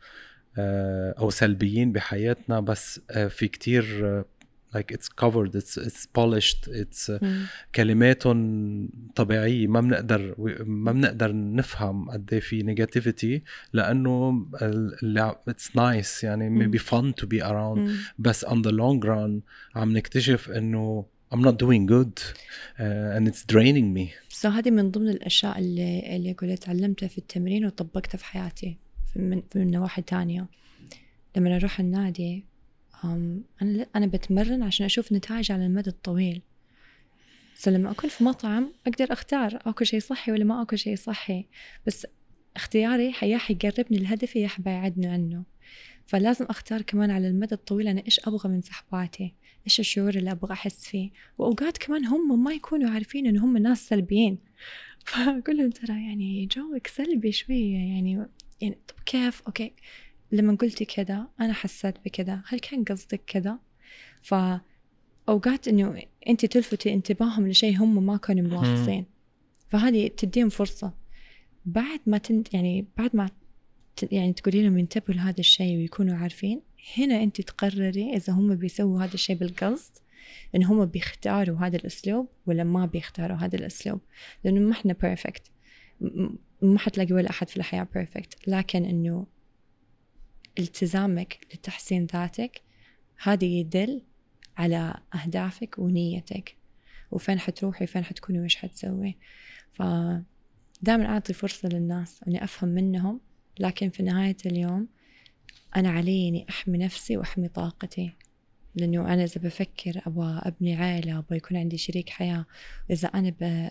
آه، 0.59 1.15
أو 1.19 1.29
سلبيين 1.29 1.91
بحياتنا 1.91 2.59
بس 2.59 3.01
آه، 3.11 3.27
في 3.27 3.47
كتير 3.47 4.23
like 4.75 4.91
it's 4.91 5.09
covered 5.21 5.55
it's 5.55 5.77
it's 5.77 6.05
polished 6.19 6.67
it's 6.67 7.09
uh, 7.09 7.25
كلماتهم 7.75 8.89
طبيعية. 9.15 9.67
ما 9.67 9.81
بنقدر 9.81 10.35
ما 10.65 10.91
بنقدر 10.91 11.31
نفهم 11.35 12.09
قد 12.09 12.33
إيه 12.33 12.39
في 12.39 12.63
نيجاتيفيتي 12.63 13.43
لأنه 13.73 14.45
it's 15.49 15.69
nice 15.75 16.23
يعني 16.23 16.49
maybe 16.49 16.79
fun 16.79 17.13
to 17.21 17.25
be 17.25 17.41
around. 17.41 17.89
بس 18.19 18.45
on 18.45 18.61
the 18.61 18.71
long 18.71 19.05
run 19.05 19.41
عم 19.75 19.97
نكتشف 19.97 20.49
إنه 20.49 21.05
I'm 21.33 21.41
not 21.41 21.57
doing 21.57 21.85
good 21.85 22.15
uh, 22.79 23.15
and 23.15 23.27
it's 23.27 23.43
draining 23.53 23.93
me. 23.93 24.05
So 24.29 24.45
هذه 24.47 24.71
من 24.71 24.91
ضمن 24.91 25.09
الأشياء 25.09 25.59
اللي 25.59 26.15
اللي 26.15 26.33
قلت 26.33 26.63
تعلمتها 26.63 27.07
في 27.07 27.17
التمرين 27.17 27.65
وطبقتها 27.65 28.17
في 28.17 28.25
حياتي 28.25 28.77
من 29.15 29.41
من 29.55 29.71
نواحي 29.71 30.01
تانية. 30.01 30.47
لما 31.37 31.55
أروح 31.55 31.79
النادي 31.79 32.45
أنا 33.03 33.85
أنا 33.95 34.05
بتمرن 34.05 34.63
عشان 34.63 34.85
أشوف 34.85 35.13
نتائج 35.13 35.51
على 35.51 35.65
المدى 35.65 35.89
الطويل. 35.89 36.41
بس 37.55 37.67
لما 37.67 37.91
أكون 37.91 38.09
في 38.09 38.23
مطعم 38.23 38.71
أقدر 38.87 39.13
أختار 39.13 39.59
أكل 39.65 39.85
شيء 39.85 39.99
صحي 39.99 40.31
ولا 40.31 40.43
ما 40.43 40.61
أكل 40.61 40.77
شيء 40.77 40.95
صحي. 40.95 41.45
بس 41.87 42.07
اختياري 42.55 43.13
يا 43.21 43.37
حيقربني 43.37 43.97
لهدفي 43.97 44.39
يا 44.39 44.47
حبعدني 44.47 45.07
عنه. 45.07 45.43
فلازم 46.05 46.45
أختار 46.45 46.81
كمان 46.81 47.11
على 47.11 47.27
المدى 47.27 47.55
الطويل 47.55 47.87
أنا 47.87 48.03
إيش 48.05 48.19
أبغى 48.27 48.49
من 48.49 48.61
صحباتي 48.61 49.33
إيش 49.65 49.79
الشعور 49.79 50.15
اللي 50.15 50.31
أبغى 50.31 50.53
أحس 50.53 50.87
فيه. 50.87 51.09
وأوقات 51.37 51.77
كمان 51.77 52.05
هم 52.05 52.43
ما 52.43 52.53
يكونوا 52.53 52.89
عارفين 52.89 53.27
إن 53.27 53.37
هم 53.37 53.57
ناس 53.57 53.87
سلبيين. 53.87 54.37
فأقول 55.05 55.57
لهم 55.57 55.69
ترى 55.69 55.93
يعني 55.93 56.45
جوك 56.45 56.87
سلبي 56.87 57.31
شوية 57.31 57.75
يعني 57.75 58.27
يعني 58.61 58.77
طب 58.87 58.95
كيف؟ 59.05 59.41
أوكي. 59.47 59.73
لما 60.31 60.55
قلتي 60.55 60.85
كذا 60.85 61.27
أنا 61.41 61.53
حسيت 61.53 61.95
بكذا. 62.05 62.41
هل 62.47 62.59
كان 62.59 62.83
قصدك 62.83 63.21
كذا؟ 63.27 63.59
ف 64.21 64.35
اوقات 65.29 65.67
إنه 65.67 66.01
أنت 66.29 66.45
تلفتي 66.45 66.93
انتباههم 66.93 67.47
لشيء 67.47 67.77
هم 67.77 68.05
ما 68.05 68.17
كانوا 68.17 68.43
ملاحظين. 68.43 69.05
فهذه 69.69 70.07
تديهم 70.07 70.49
فرصة. 70.49 70.93
بعد 71.65 71.99
ما 72.05 72.17
تنت 72.17 72.53
يعني 72.53 72.85
بعد 72.97 73.15
ما 73.15 73.29
يعني 74.11 74.33
تقولي 74.33 74.63
لهم 74.63 74.77
ينتبهوا 74.77 75.15
لهذا 75.19 75.39
الشيء 75.39 75.77
ويكونوا 75.77 76.15
عارفين 76.15 76.61
هنا 76.97 77.23
أنت 77.23 77.41
تقرري 77.41 78.13
إذا 78.13 78.33
هم 78.33 78.55
بيسووا 78.55 79.03
هذا 79.03 79.13
الشيء 79.13 79.35
بالقصد 79.35 79.91
إن 80.55 80.63
هم 80.63 80.85
بيختاروا 80.85 81.57
هذا 81.57 81.75
الأسلوب 81.75 82.29
ولا 82.45 82.63
ما 82.63 82.85
بيختاروا 82.85 83.37
هذا 83.37 83.55
الأسلوب. 83.55 83.99
لأنه 84.43 84.59
ما 84.59 84.71
إحنا 84.71 84.95
perfect 85.01 85.51
ما 86.61 86.79
حتلاقي 86.79 87.13
ولا 87.13 87.29
أحد 87.29 87.49
في 87.49 87.57
الحياة 87.57 87.87
perfect 87.93 88.47
لكن 88.47 88.85
إنه 88.85 89.25
التزامك 90.59 91.47
لتحسين 91.53 92.05
ذاتك 92.13 92.61
هذا 93.23 93.45
يدل 93.45 94.01
على 94.57 94.93
أهدافك 95.15 95.75
ونيتك. 95.79 96.55
وفين 97.11 97.39
حتروحي 97.39 97.83
وفين 97.83 98.03
حتكوني 98.03 98.39
وإيش 98.39 98.55
حتسوي. 98.55 99.17
فدائما 99.73 101.05
أعطي 101.05 101.33
فرصة 101.33 101.69
للناس 101.69 102.23
أني 102.27 102.43
أفهم 102.43 102.69
منهم 102.69 103.19
لكن 103.59 103.89
في 103.89 104.03
نهاية 104.03 104.37
اليوم 104.45 104.87
أنا 105.75 105.89
علي 105.89 106.29
أني 106.29 106.45
أحمي 106.49 106.77
نفسي 106.77 107.17
وأحمي 107.17 107.47
طاقتي. 107.47 108.13
لأنه 108.75 109.13
أنا 109.13 109.23
إذا 109.23 109.41
بفكر 109.41 110.01
أبغى 110.05 110.41
أبني 110.43 110.75
عائلة 110.75 111.17
أبغى 111.17 111.37
يكون 111.37 111.57
عندي 111.57 111.77
شريك 111.77 112.09
حياة 112.09 112.45
إذا 112.91 113.07
أنا 113.07 113.29
ب 113.41 113.69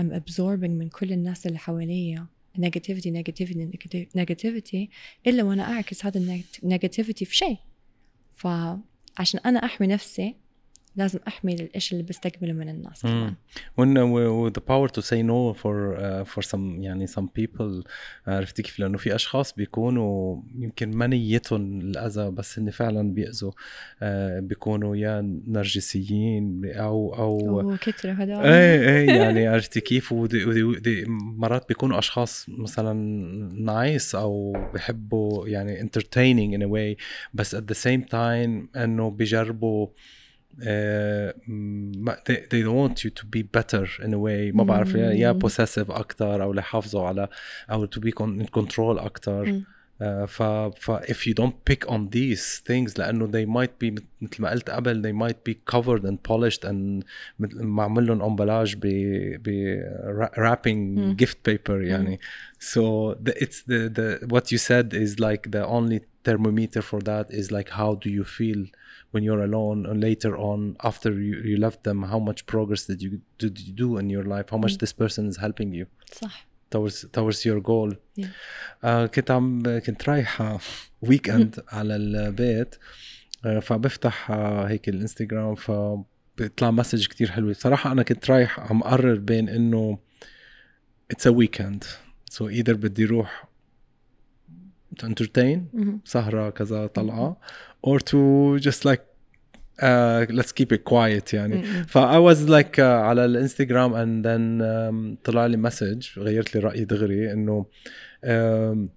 I'm 0.00 0.12
absorbing 0.12 0.70
من 0.70 0.88
كل 0.88 1.12
الناس 1.12 1.46
اللي 1.46 1.58
حواليا 1.58 2.26
negativity 2.56 3.10
negativity 3.10 4.06
negativity 4.18 4.88
إلا 5.26 5.42
وأنا 5.42 5.72
أعكس 5.72 6.04
هذا 6.06 6.42
النيجاتيفيتي 6.62 7.24
في 7.24 7.36
شيء. 7.36 7.56
فعشان 8.34 9.40
أنا 9.46 9.64
أحمي 9.64 9.86
نفسي 9.86 10.34
لازم 10.96 11.18
أحمي 11.28 11.54
الإيش 11.54 11.92
اللي 11.92 12.02
بستقبله 12.02 12.52
من 12.52 12.68
الناس 12.68 13.02
كمان. 13.02 13.34
uh, 13.78 14.50
the 14.50 14.62
power 14.62 14.88
to 14.88 15.02
say 15.02 15.22
no 15.22 15.54
for 15.62 15.96
uh, 15.96 16.24
for 16.34 16.42
some 16.42 16.80
يعني 16.80 17.06
some 17.06 17.26
people. 17.40 17.84
عرفتي 18.26 18.62
كيف؟ 18.62 18.78
لأنه 18.78 18.98
في 18.98 19.14
أشخاص 19.14 19.52
بيكونوا 19.52 20.42
يمكن 20.58 20.90
ما 20.90 21.06
نيتهم 21.06 21.80
الاذى 21.80 22.30
بس 22.30 22.58
هن 22.58 22.70
فعلا 22.70 23.14
بيأذوا. 23.14 23.50
Uh, 23.50 24.04
بيكونوا 24.38 24.96
يا 24.96 25.40
نرجسيين 25.46 26.62
أو 26.64 27.14
أو 27.14 27.76
كترة 27.80 28.12
هذول 28.12 28.46
إيه 28.46 28.88
إيه 28.88 29.10
يعني 29.10 29.46
عرفتي 29.46 29.80
كيف؟ 29.80 30.12
ودي 30.12 30.44
ودي 30.44 31.04
مرات 31.08 31.68
بيكونوا 31.68 31.98
أشخاص 31.98 32.46
مثلا 32.48 32.92
نايس 33.54 34.14
أو 34.14 34.52
بحبوا 34.74 35.48
يعني 35.48 35.80
entertaining 35.80 36.58
in 36.58 36.62
a 36.62 36.68
way 36.68 37.02
بس 37.34 37.56
at 37.56 37.64
the 37.72 37.76
same 37.76 38.08
time 38.08 38.76
إنه 38.76 39.10
بيجربوا 39.10 39.86
uh, 39.86 39.90
they, 42.25 42.45
they 42.49 42.63
want 42.63 43.03
you 43.03 43.09
to 43.09 43.25
be 43.25 43.41
better 43.41 43.87
in 44.03 44.13
a 44.13 44.19
way 44.19 44.51
ما 44.51 44.63
بعرف 44.63 44.95
يا 44.95 45.39
possessive 45.43 45.89
اكثر 45.89 46.43
او 46.43 46.53
ليحافظوا 46.53 47.07
على 47.07 47.27
او 47.71 47.85
to 47.85 47.99
be 47.99 48.11
in 48.11 48.45
control 48.59 48.99
اكثر 48.99 49.61
uh, 50.01 50.25
ف, 50.25 50.43
ف 50.77 50.91
if 50.91 51.27
you 51.27 51.33
don't 51.33 51.55
pick 51.69 51.87
on 51.87 52.09
these 52.09 52.59
things 52.69 52.97
لانه 52.99 53.27
they 53.27 53.45
might 53.45 53.79
be 53.83 54.01
مثل 54.21 54.41
ما 54.41 54.49
قلت 54.49 54.69
قبل 54.69 55.01
they 55.01 55.15
might 55.15 55.51
be 55.51 55.55
covered 55.75 56.03
and 56.03 56.17
polished 56.23 56.63
and 56.69 57.03
معمول 57.39 58.07
لهم 58.07 58.21
امبلاج 58.21 58.75
ب 58.75 58.87
ب 59.43 59.77
wrapping 60.37 61.15
gift 61.23 61.37
paper 61.49 61.71
يعني 61.81 62.19
so 62.59 63.15
the, 63.23 63.33
it's 63.43 63.61
the 63.67 63.89
the 63.89 64.27
what 64.33 64.51
you 64.51 64.57
said 64.57 64.93
is 64.93 65.19
like 65.19 65.51
the 65.51 65.65
only 65.65 65.99
thermometer 66.23 66.81
for 66.81 66.99
that 67.01 67.25
is 67.31 67.51
like 67.51 67.69
how 67.69 67.95
do 67.95 68.09
you 68.09 68.23
feel 68.23 68.61
when 69.12 69.22
you're 69.22 69.44
alone 69.50 69.86
and 69.86 70.00
later 70.02 70.36
on 70.36 70.76
after 70.82 71.10
you, 71.12 71.34
you 71.50 71.56
left 71.56 71.84
them 71.84 72.02
how 72.12 72.18
much 72.18 72.46
progress 72.46 72.86
did 72.86 73.00
you 73.02 73.20
did 73.38 73.58
you 73.66 73.72
do 73.72 73.96
in 73.98 74.10
your 74.10 74.24
life 74.24 74.46
how 74.50 74.58
much 74.58 74.74
mm. 74.74 74.80
this 74.82 74.92
person 74.92 75.22
is 75.28 75.36
helping 75.36 75.72
you 75.72 75.86
صح 76.12 76.46
towards 76.70 77.06
towards 77.12 77.44
your 77.44 77.60
goal 77.60 77.90
yeah. 78.16 78.26
uh, 78.82 79.06
كنت 79.06 79.30
عم 79.30 79.78
كنت 79.78 80.08
رايحة 80.08 80.58
هيك 81.02 81.30
على 81.68 81.96
البيت 81.96 82.74
uh, 82.74 83.58
فبفتح 83.58 84.28
uh, 84.28 84.32
هيك 84.70 84.88
الانستغرام 84.88 85.54
فبيطلع 85.54 86.70
message 86.70 87.06
كتير 87.06 87.30
حلوة 87.30 87.52
صراحة 87.52 87.92
أنا 87.92 88.02
كنت 88.02 88.30
رايح 88.30 88.60
عم 88.60 88.82
قرر 88.82 89.14
بين 89.14 89.48
إنه 89.48 89.98
it's 91.12 91.26
a 91.26 91.32
weekend 91.32 91.84
so 92.32 92.50
either 92.50 92.72
بدي 92.72 93.04
روح 93.04 93.48
to 94.99 95.05
entertain 95.05 95.59
سهرة 96.05 96.49
كذا 96.49 96.87
طلعة 96.87 97.37
or 97.87 97.99
to 97.99 98.59
just 98.59 98.85
like 98.85 99.01
uh, 99.81 100.25
let's 100.29 100.51
keep 100.51 100.71
it 100.71 100.83
quiet 100.83 101.33
يعني 101.33 101.63
ف 101.87 101.97
I 101.97 102.19
was 102.19 102.49
like 102.49 102.77
uh, 102.77 102.81
على 102.81 103.25
الانستغرام 103.25 103.93
and 103.93 104.25
then 104.25 104.61
um, 104.61 105.23
طلع 105.23 105.45
لي 105.45 105.57
مسج 105.57 106.19
غيرت 106.19 106.55
لي 106.55 106.61
رأيي 106.61 106.85
دغري 106.85 107.33
انه 107.33 107.65
um, 108.25 108.87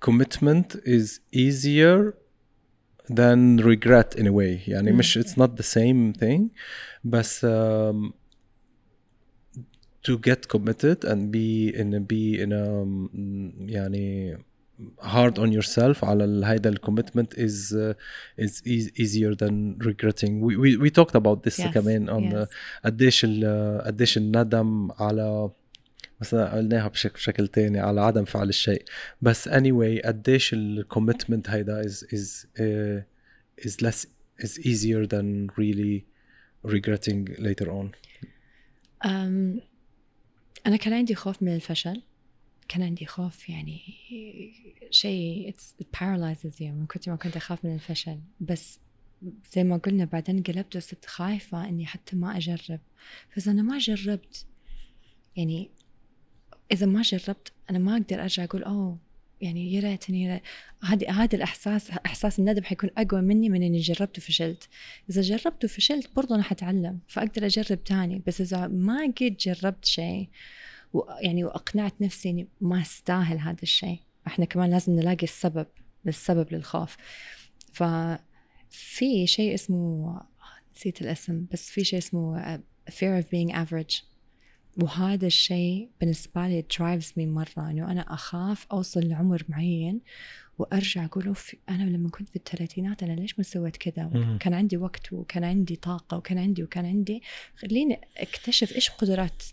commitment 0.00 0.76
is 0.84 1.20
easier 1.32 2.14
than 3.08 3.58
regret 3.58 4.14
in 4.14 4.26
a 4.26 4.32
way 4.32 4.68
يعني 4.68 4.92
مش 4.92 5.18
it's 5.18 5.36
not 5.36 5.56
the 5.56 5.62
same 5.62 6.12
thing 6.20 6.50
بس 7.04 7.46
um, 7.46 8.12
to 10.06 10.18
get 10.18 10.48
committed 10.48 11.04
and 11.04 11.32
be 11.32 11.74
in 11.80 11.94
a 11.94 12.00
be 12.00 12.40
in 12.40 12.52
a 12.52 12.64
يعني 13.72 14.38
hard 15.00 15.38
on 15.38 15.52
yourself 15.52 16.04
على 16.04 16.46
هيدا 16.46 16.70
الكوميتمنت 16.70 17.34
is 17.34 17.72
uh, 17.72 17.94
is 18.38 18.90
easier 18.94 19.34
than 19.34 19.78
regretting 19.80 20.40
we 20.40 20.56
we, 20.56 20.76
we 20.76 20.90
talked 20.90 21.14
about 21.14 21.42
this 21.42 21.58
yes, 21.58 21.66
كمان 21.74 22.08
on 22.08 22.32
yes. 22.32 22.48
قديش 22.84 23.26
قديش 23.86 24.16
الندم 24.16 24.90
على 24.98 25.50
مثلا 26.20 26.56
قلناها 26.56 26.88
بشكل 26.88 27.14
بشكل 27.14 27.48
تاني 27.48 27.80
على 27.80 28.00
عدم 28.00 28.24
فعل 28.24 28.48
الشيء 28.48 28.84
بس 29.22 29.48
anyway 29.48 30.06
قديش 30.06 30.52
الكوميتمنت 30.52 31.50
هيدا 31.50 31.82
is 31.82 32.04
is 32.12 32.46
uh, 32.58 33.66
is 33.66 33.82
less 33.82 34.06
is 34.38 34.58
easier 34.58 35.06
than 35.06 35.50
really 35.56 36.04
regretting 36.64 37.20
later 37.38 37.70
on 37.70 37.86
um, 39.04 39.60
أنا 40.67 40.75
كان 40.75 40.93
عندي 40.93 41.15
خوف 41.15 41.43
من 41.43 41.55
الفشل. 41.55 42.01
كان 42.67 42.83
عندي 42.83 43.05
خوف 43.05 43.49
يعني 43.49 43.79
شيء 44.89 45.55
it 45.81 45.85
paralyzes 45.97 46.59
you. 46.59 46.61
من 46.61 46.85
كثر 46.89 47.11
ما 47.11 47.17
كنت 47.17 47.37
أخاف 47.37 47.65
من 47.65 47.73
الفشل. 47.75 48.19
بس 48.39 48.79
زي 49.53 49.63
ما 49.63 49.77
قلنا 49.77 50.05
بعدين 50.05 50.43
قلبت 50.43 50.75
وصرت 50.75 51.05
خايفة 51.05 51.69
إني 51.69 51.85
حتى 51.85 52.15
ما 52.15 52.37
أجرب. 52.37 52.79
فإذا 53.29 53.51
أنا 53.51 53.61
ما 53.61 53.77
جربت 53.77 54.45
يعني 55.35 55.69
إذا 56.71 56.85
ما 56.85 57.01
جربت 57.01 57.51
أنا 57.69 57.79
ما 57.79 57.93
أقدر 57.93 58.21
أرجع 58.21 58.43
أقول 58.43 58.63
أوه 58.63 58.97
يعني 59.41 59.73
يا 59.73 59.79
ريتني 59.79 60.41
هذا 60.83 61.09
هذا 61.09 61.35
الاحساس 61.35 61.91
إحساس 61.91 62.39
الندم 62.39 62.63
حيكون 62.63 62.89
أقوى 62.97 63.21
مني 63.21 63.49
من 63.49 63.63
إني 63.63 63.79
جربت 63.79 64.17
وفشلت. 64.17 64.69
إذا 65.09 65.21
جربت 65.21 65.65
وفشلت 65.65 66.15
برضه 66.15 66.35
أنا 66.35 66.43
حتعلم 66.43 66.99
فأقدر 67.07 67.45
أجرب 67.45 67.83
تاني. 67.83 68.21
بس 68.27 68.41
إذا 68.41 68.67
ما 68.67 69.03
قد 69.03 69.37
جربت 69.39 69.85
شيء 69.85 70.29
ويعني 70.93 71.43
وأقنعت 71.43 71.93
نفسي 72.01 72.29
إني 72.29 72.47
ما 72.61 72.81
أستاهل 72.81 73.37
هذا 73.37 73.61
الشيء 73.63 73.99
إحنا 74.27 74.45
كمان 74.45 74.69
لازم 74.69 74.93
نلاقي 74.93 75.23
السبب 75.23 75.67
للسبب 76.05 76.53
للخوف. 76.53 76.97
ففي 77.73 79.27
شيء 79.27 79.53
اسمه 79.53 80.21
نسيت 80.75 81.01
الاسم 81.01 81.45
بس 81.51 81.69
في 81.69 81.83
شيء 81.83 81.99
اسمه 81.99 82.57
fear 82.89 83.23
of 83.23 83.25
being 83.25 83.53
average. 83.53 84.10
وهذا 84.77 85.27
الشيء 85.27 85.89
بالنسبة 85.99 86.47
لي 86.47 86.65
drives 86.73 87.07
me 87.07 87.21
مرة 87.21 87.69
إنه 87.69 87.91
أنا 87.91 88.13
أخاف 88.13 88.65
أوصل 88.71 89.07
لعمر 89.07 89.43
معين 89.49 90.01
وأرجع 90.57 91.05
أقول 91.05 91.35
أنا 91.69 91.83
لما 91.83 92.09
كنت 92.09 92.29
في 92.29 92.35
الثلاثينات 92.35 93.03
أنا 93.03 93.13
ليش 93.13 93.39
ما 93.39 93.43
سويت 93.43 93.77
كذا؟ 93.77 94.37
كان 94.39 94.53
عندي 94.53 94.77
وقت 94.77 95.13
وكان 95.13 95.43
عندي 95.43 95.75
طاقة 95.75 96.17
وكان 96.17 96.37
عندي 96.37 96.63
وكان 96.63 96.85
عندي. 96.85 97.21
خليني 97.55 98.01
أكتشف 98.17 98.75
إيش 98.75 98.89
قدرات 98.89 99.43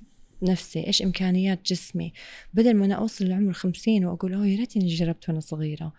نفسي 0.43 0.87
إيش 0.87 1.03
إمكانيات 1.03 1.67
جسمي. 1.67 2.13
بدل 2.55 2.75
ما 2.75 2.85
أنا 2.85 2.95
أوصل 2.95 3.25
لعمر 3.25 3.53
خمسين 3.53 4.05
وأقول 4.05 4.35
أوه 4.35 4.47
يا 4.47 4.57
ريتني 4.57 4.87
جربت 4.87 5.29
وأنا 5.29 5.41
صغيرة. 5.41 5.93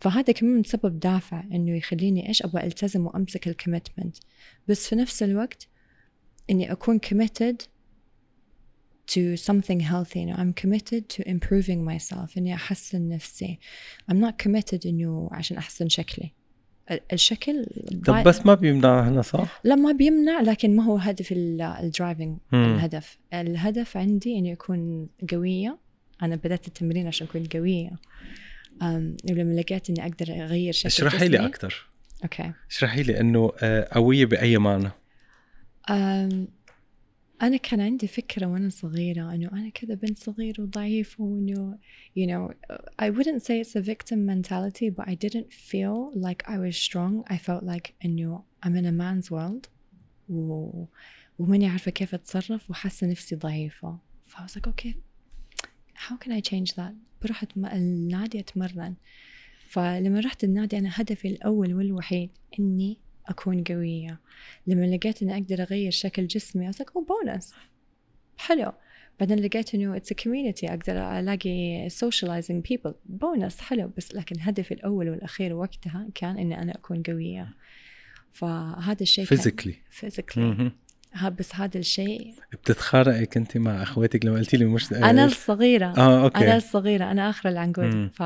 فهذا 0.00 0.32
كمان 0.32 0.62
سبب 0.62 1.00
دافع 1.00 1.44
إنه 1.52 1.76
يخليني 1.76 2.28
إيش 2.28 2.42
أبغى 2.42 2.66
ألتزم 2.66 3.06
وأمسك 3.06 3.48
ال 3.48 3.54
commitment 3.54 4.16
بس 4.68 4.88
في 4.88 4.96
نفس 4.96 5.22
الوقت 5.22 5.68
إني 6.50 6.72
أكون 6.72 6.98
committed 6.98 7.62
to 9.06 9.36
something 9.36 9.80
healthy 9.80 10.18
you 10.20 10.26
know 10.26 10.36
I'm 10.36 10.52
committed 10.62 11.08
to 11.08 11.22
improving 11.28 11.84
myself. 11.84 12.36
إني 12.38 12.54
أحسن 12.54 13.08
نفسي. 13.08 13.58
I'm 14.12 14.14
not 14.14 14.46
committed 14.46 14.86
إنه 14.86 15.28
عشان 15.32 15.56
أحسن 15.56 15.88
شكلي. 15.88 16.32
ال- 16.90 17.00
الشكل 17.12 17.66
طب 18.06 18.22
بس 18.24 18.46
ما 18.46 18.54
بيمنع 18.54 19.08
هنا 19.08 19.22
صح؟ 19.22 19.60
لا 19.64 19.74
ما 19.74 19.92
بيمنع 19.92 20.40
لكن 20.40 20.76
ما 20.76 20.84
هو 20.84 20.96
هدف 20.96 21.28
ال 21.32 21.44
driving. 21.44 22.38
الهدف. 22.54 23.18
الهدف 23.34 23.96
عندي 23.96 24.38
إني 24.38 24.52
أكون 24.52 25.08
قوية. 25.32 25.78
أنا 26.22 26.36
بدأت 26.36 26.68
التمرين 26.68 27.06
عشان 27.06 27.26
أكون 27.26 27.44
قوية. 27.44 27.90
ولما 29.30 29.60
لقيت 29.60 29.90
إني 29.90 30.02
أقدر 30.02 30.44
أغير 30.44 30.72
شكل 30.72 30.86
اشرحي 30.86 31.28
لي 31.28 31.46
أكثر 31.46 31.86
أوكي. 32.22 32.52
اشرحي 32.70 33.02
لي 33.02 33.20
إنه 33.20 33.52
آه، 33.62 33.88
قوية 33.92 34.26
بأي 34.26 34.58
معنى؟ 34.58 34.90
أنا 37.46 37.56
كان 37.56 37.80
عندي 37.80 38.06
فكرة 38.06 38.46
وأنا 38.46 38.68
صغيرة 38.68 39.34
إنه 39.34 39.48
أنا 39.52 39.68
كذا 39.68 39.94
بنت 39.94 40.18
صغيرة 40.18 40.62
وضعيفة 40.62 41.24
وإنه 41.24 41.78
you 42.18 42.26
know 42.26 42.54
I 42.98 43.10
wouldn't 43.10 43.42
say 43.42 43.60
it's 43.60 43.76
a 43.76 43.80
victim 43.80 44.26
mentality 44.26 44.88
but 44.90 45.08
I 45.08 45.14
didn't 45.14 45.52
feel 45.52 46.10
like 46.14 46.42
I 46.48 46.58
was 46.58 46.76
strong. 46.76 47.24
I 47.30 47.38
felt 47.38 47.62
like 47.64 47.94
إنه 48.04 48.42
I'm 48.66 48.76
in 48.76 48.86
a 48.86 48.92
man's 48.92 49.30
world. 49.30 49.68
و... 50.28 50.84
وماني 51.38 51.66
عارفة 51.66 51.90
كيف 51.90 52.14
أتصرف 52.14 52.70
وحاسة 52.70 53.06
نفسي 53.06 53.36
ضعيفة. 53.36 53.98
ف 54.26 54.36
I 54.36 54.40
was 54.40 54.56
like 54.56 54.66
okay 54.66 54.94
how 55.94 56.16
can 56.16 56.32
I 56.32 56.40
change 56.40 56.74
that? 56.74 56.94
م- 57.56 57.66
النادي 57.66 58.40
أتمرن. 58.40 58.94
فلما 59.68 60.20
رحت 60.20 60.44
النادي 60.44 60.78
أنا 60.78 60.90
هدفي 60.92 61.28
الأول 61.28 61.74
والوحيد 61.74 62.30
إني 62.58 62.98
أكون 63.26 63.64
قوية. 63.64 64.20
لما 64.66 64.86
لقيت 64.86 65.22
إني 65.22 65.34
أقدر 65.34 65.62
أغير 65.62 65.90
شكل 65.90 66.26
جسمي 66.26 66.72
like 66.72 66.76
oh 66.76 67.00
bonus. 67.00 67.54
حلو. 68.36 68.72
بعدين 69.20 69.38
لقيت 69.38 69.74
إنه 69.74 69.98
it's 69.98 70.12
a 70.12 70.22
community 70.22 70.64
أقدر 70.70 71.18
ألاقي 71.18 71.88
socializing 71.90 72.70
people. 72.70 72.92
بونس 73.06 73.60
حلو. 73.60 73.90
بس 73.96 74.14
لكن 74.14 74.36
هدفي 74.40 74.74
الأول 74.74 75.08
والأخير 75.08 75.54
وقتها 75.54 76.08
كان 76.14 76.38
إني 76.38 76.62
أنا 76.62 76.74
أكون 76.74 77.02
قوية. 77.02 77.54
فهذا 78.32 79.02
الشيء 79.02 79.24
physically 79.24 79.74
physically. 80.00 80.70
ها 81.12 81.28
بس 81.28 81.54
هذا 81.54 81.78
الشيء 81.78 82.34
بتتخانقي 82.52 83.26
كنت 83.26 83.56
مع 83.56 83.82
أخواتك؟ 83.82 84.24
لما 84.24 84.38
قلتي 84.38 84.56
لي 84.56 84.64
مش 84.64 84.92
أنا 84.92 85.24
الصغيرة. 85.24 85.86
آه 85.86 86.24
okay. 86.24 86.38
أنا 86.38 86.56
الصغيرة. 86.56 87.10
أنا 87.10 87.30
آخر 87.30 87.48
العنقود. 87.48 88.10
ف 88.14 88.22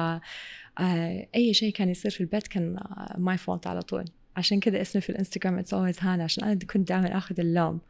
آه، 0.81 1.29
أي 1.35 1.55
شيء 1.55 1.73
كان 1.73 1.89
يصير 1.89 2.11
في 2.11 2.21
البيت 2.21 2.47
كان 2.47 2.81
my 3.19 3.37
fault 3.37 3.67
على 3.67 3.83
طول. 3.83 4.05
عشان 4.39 4.61
كذا 4.61 4.81
اسمي 4.81 5.03
في 5.03 5.11
الانستغرام 5.11 5.59
It's 5.59 5.75
Always 5.75 5.99
Hana 6.01 6.25
عشان 6.25 6.45
أنا 6.45 6.55
كنت 6.55 6.89
دائما 6.89 7.17
آخذ 7.17 7.41
اللوم. 7.41 7.81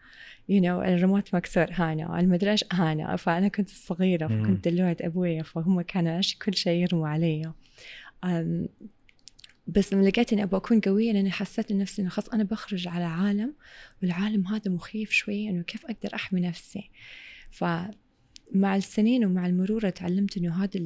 you 0.49 0.61
you 0.61 0.64
know, 0.64 0.86
الريموت 0.88 1.34
مكسور 1.34 1.66
هانا. 1.70 2.20
المدري 2.20 2.51
إيش؟ 2.51 2.64
هانا. 2.72 3.16
فأنا 3.16 3.49
كنت 3.49 3.68
الصغيره 3.68 4.26
مم. 4.26 4.44
فكنت 4.44 4.68
دلوعة 4.68 4.96
ابويا 5.01 5.42
فهم 5.42 5.80
كانوا 5.80 6.16
إيش؟ 6.16 6.36
كل 6.36 6.55
شيء 6.55 6.82
يرموا 6.82 7.09
علي. 7.09 7.53
بس 9.66 9.92
لما 9.92 10.03
لقيت 10.09 10.32
إني 10.32 10.42
أبغى 10.42 10.57
أكون 10.57 10.80
قوية 10.80 11.12
لأني 11.12 11.30
حسيت 11.30 11.72
نفسي 11.72 12.03
إنه 12.03 12.11
خلاص 12.11 12.28
أنا 12.28 12.44
بخرج 12.44 12.88
على 12.88 13.05
عالم 13.05 13.55
والعالم 14.03 14.46
هذا 14.46 14.70
مخيف 14.70 15.11
شوي 15.11 15.49
إنه 15.49 15.62
كيف 15.62 15.84
أقدر 15.84 16.14
أحمي 16.14 16.40
نفسي؟ 16.40 16.90
فمع 17.51 18.76
السنين 18.76 19.24
ومع 19.24 19.46
المرور 19.46 19.90
تعلمت 19.90 20.36
إنه 20.36 20.64
هذا 20.64 20.80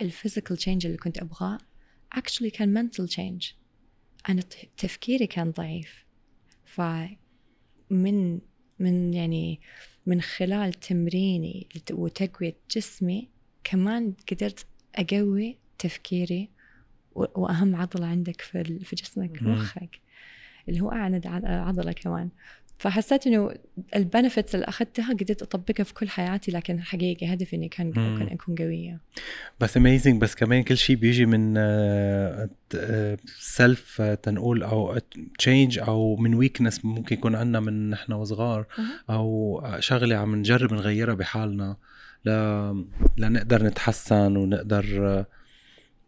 ال 0.00 0.06
physical 0.06 0.56
change 0.56 0.86
اللي 0.86 0.98
كنت 0.98 1.18
أبغاه 1.18 1.58
actually 2.16 2.48
كان 2.52 2.88
mental 2.88 3.06
change. 3.10 3.59
أنا 4.28 4.40
ت- 4.40 4.68
تفكيري 4.76 5.26
كان 5.26 5.50
ضعيف 5.50 6.04
فمن 6.64 8.40
من 8.78 9.14
يعني 9.14 9.60
من 10.06 10.20
خلال 10.20 10.72
تمريني 10.72 11.68
وتقوية 11.90 12.56
جسمي 12.76 13.28
كمان 13.64 14.14
قدرت 14.30 14.66
أقوي 14.94 15.58
تفكيري 15.78 16.50
وأهم 17.14 17.76
عضلة 17.76 18.06
عندك 18.06 18.40
في 18.40 18.96
جسمك. 18.96 19.42
مخك 19.42 20.00
اللي 20.68 20.80
هو 20.80 20.92
أعند 20.92 21.26
عضلة 21.46 21.92
كمان 21.92 22.30
فحسيت 22.80 23.26
إنه 23.26 23.54
ال 23.96 24.02
benefits 24.02 24.54
اللي 24.54 24.66
أخذتها 24.66 25.12
قدرت 25.12 25.42
أطبقها 25.42 25.84
في 25.84 25.94
كل 25.94 26.08
حياتي 26.08 26.50
لكن 26.50 26.82
حقيقي 26.82 27.34
هدفي 27.34 27.56
إني 27.56 27.68
كان 27.68 27.92
مم. 27.96 28.14
أكون 28.14 28.28
أكون 28.28 28.54
قوية. 28.54 29.00
بس 29.60 29.76
amazing 29.76 30.20
بس 30.20 30.34
كمان 30.34 30.62
كل 30.62 30.76
شيء 30.76 30.96
بيجي 30.96 31.26
من 31.26 31.54
self 33.38 34.02
تنقول 34.02 34.62
أو 34.62 34.98
change 35.38 35.78
أو 35.78 36.16
من 36.16 36.34
weakness 36.34 36.84
ممكن 36.84 37.16
يكون 37.16 37.34
عندنا 37.34 37.60
من 37.60 37.90
نحن 37.90 38.12
وصغار 38.12 38.66
أو 39.10 39.62
شغلة 39.78 40.16
عم 40.16 40.36
نجرب 40.36 40.74
نغيرها 40.74 41.14
بحالنا 41.14 41.76
ل... 42.24 42.30
لنقدر 43.16 43.62
نتحسن 43.62 44.36
ونقدر 44.36 44.84
آه، 45.06 45.26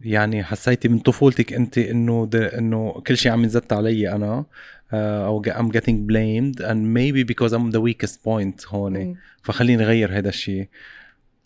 يعني 0.00 0.44
حسيتي 0.44 0.88
من 0.88 0.98
طفولتك 0.98 1.52
أنت 1.52 1.78
إنه 1.78 2.30
إنه 2.34 3.02
كل 3.06 3.16
شيء 3.16 3.32
عم 3.32 3.42
ينزت 3.42 3.72
علي 3.72 4.12
أنا. 4.12 4.24
آه، 4.26 4.46
أو 4.94 5.42
I'm 5.42 5.70
getting 5.72 6.06
blamed 6.06 6.60
and 6.60 6.94
maybe 6.94 7.24
because 7.24 7.52
I'm 7.52 7.70
the 7.70 7.80
weakest 7.80 8.22
point 8.24 8.68
هون 8.68 8.92
مم. 8.92 9.16
فخليني 9.42 9.84
اغير 9.84 10.18
هذا 10.18 10.28
الشيء 10.28 10.68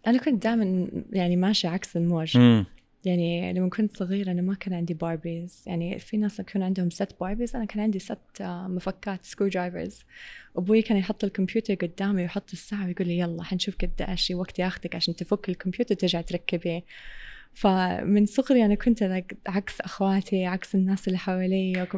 أنا 0.06 0.18
كنت 0.18 0.42
دائما 0.42 0.88
يعني 1.12 1.36
ماشية 1.36 1.68
عكس 1.68 1.96
الموج. 1.96 2.38
مم. 2.38 2.66
يعني 3.06 3.52
لما 3.52 3.68
كنت 3.68 3.96
صغيرة 3.96 4.30
أنا 4.30 4.42
ما 4.42 4.54
كان 4.54 4.74
عندي 4.74 4.94
Barbies 4.94 5.62
يعني 5.66 5.98
في 5.98 6.16
ناس 6.16 6.40
يكون 6.40 6.62
عندهم 6.62 6.90
ست 6.90 7.16
Barbies 7.20 7.56
أنا 7.56 7.64
كان 7.64 7.82
عندي 7.82 7.98
ست 7.98 8.40
آه، 8.40 8.68
مفكات 8.68 9.24
screwdrivers 9.24 10.04
أبوي 10.56 10.82
كان 10.82 10.96
يحط 10.96 11.24
الكمبيوتر 11.24 11.74
قدامي 11.74 12.22
ويحط 12.22 12.52
الساعة 12.52 12.86
ويقول 12.86 13.08
لي 13.08 13.18
يلا 13.18 13.42
حنشوف 13.42 13.76
قد 13.76 14.02
إيش 14.08 14.30
وقت 14.30 14.58
ياخذك 14.58 14.94
عشان 14.94 15.16
تفك 15.16 15.48
الكمبيوتر 15.48 15.94
ترجع 15.94 16.20
تركبيه 16.20 16.84
فمن 17.56 18.26
صغري 18.26 18.64
أنا 18.64 18.74
كنت 18.74 19.24
عكس 19.46 19.80
أخواتي 19.80 20.44
عكس 20.44 20.74
الناس 20.74 21.08
اللي 21.08 21.18
حوالي 21.18 21.88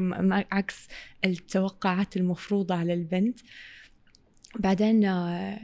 عكس 0.52 0.88
التوقعات 1.24 2.16
المفروضة 2.16 2.74
على 2.74 2.94
البنت. 2.94 3.38
بعدين 4.58 5.04
آه، 5.04 5.60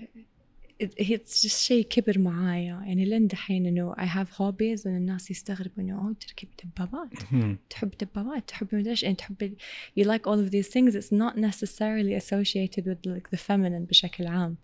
هي 0.98 1.20
شيء 1.46 1.84
كبر 1.84 2.18
معايا. 2.18 2.82
يعني 2.86 3.04
لين 3.04 3.26
دحين 3.26 3.66
إنه 3.66 3.94
I 3.94 4.06
have 4.06 4.28
hobbies 4.34 4.86
وإن 4.86 4.96
الناس 4.96 5.30
يستغربوا 5.30 5.82
إنه 5.82 5.94
أوه 5.94 6.16
تركب 6.20 6.48
دبابات. 6.64 7.12
تحب 7.70 7.90
دبابات 8.00 8.48
تحب 8.48 8.68
مدري 8.72 8.90
إيش. 8.90 9.02
يعني 9.02 9.14
تحب 9.14 9.56
you 10.00 10.04
like 10.04 10.26
all 10.26 10.46
of 10.46 10.50
these 10.50 10.72
things. 10.72 10.94
It's 10.94 11.12
not 11.12 11.38
necessarily 11.38 12.14
associated 12.14 12.84
with 12.86 13.06
like 13.06 13.36
the 13.36 13.40
feminine 13.48 13.88
بشكل 13.88 14.26
عام. 14.26 14.56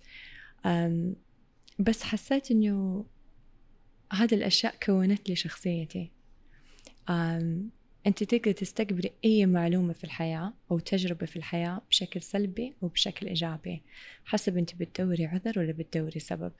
um, 0.64 1.16
بس 1.78 2.03
حسيت 2.03 2.51
إنه 2.51 3.05
هذه 4.12 4.34
الأشياء 4.34 4.74
كونت 4.82 5.28
لي 5.28 5.36
شخصيتي. 5.36 6.11
أنت 8.06 8.24
تقدر 8.24 8.52
تستقبلي 8.52 9.12
أي 9.24 9.46
معلومة 9.46 9.92
في 9.92 10.04
الحياة 10.04 10.52
أو 10.70 10.78
تجربة 10.78 11.26
في 11.26 11.36
الحياة 11.36 11.82
بشكل 11.90 12.22
سلبي 12.22 12.74
وبشكل 12.82 13.26
إيجابي 13.26 13.82
حسب 14.24 14.58
أنت 14.58 14.74
بتدوري 14.74 15.26
عذر 15.26 15.58
ولا 15.58 15.72
بتدوري 15.72 16.20
سبب. 16.20 16.52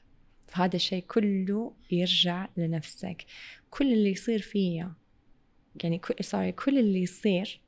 فهذا 0.49 0.77
الشيء 0.77 1.05
كله 1.09 1.73
يرجع 1.91 2.49
لنفسك. 2.57 3.25
كل 3.71 3.93
اللي 3.93 4.11
يصير 4.11 4.43
فيا 4.43 4.93
يعني 5.83 5.99
كل 5.99 6.25
sorry 6.25 6.53
كل 6.53 6.79
اللي 6.79 7.03
يصير 7.03 7.61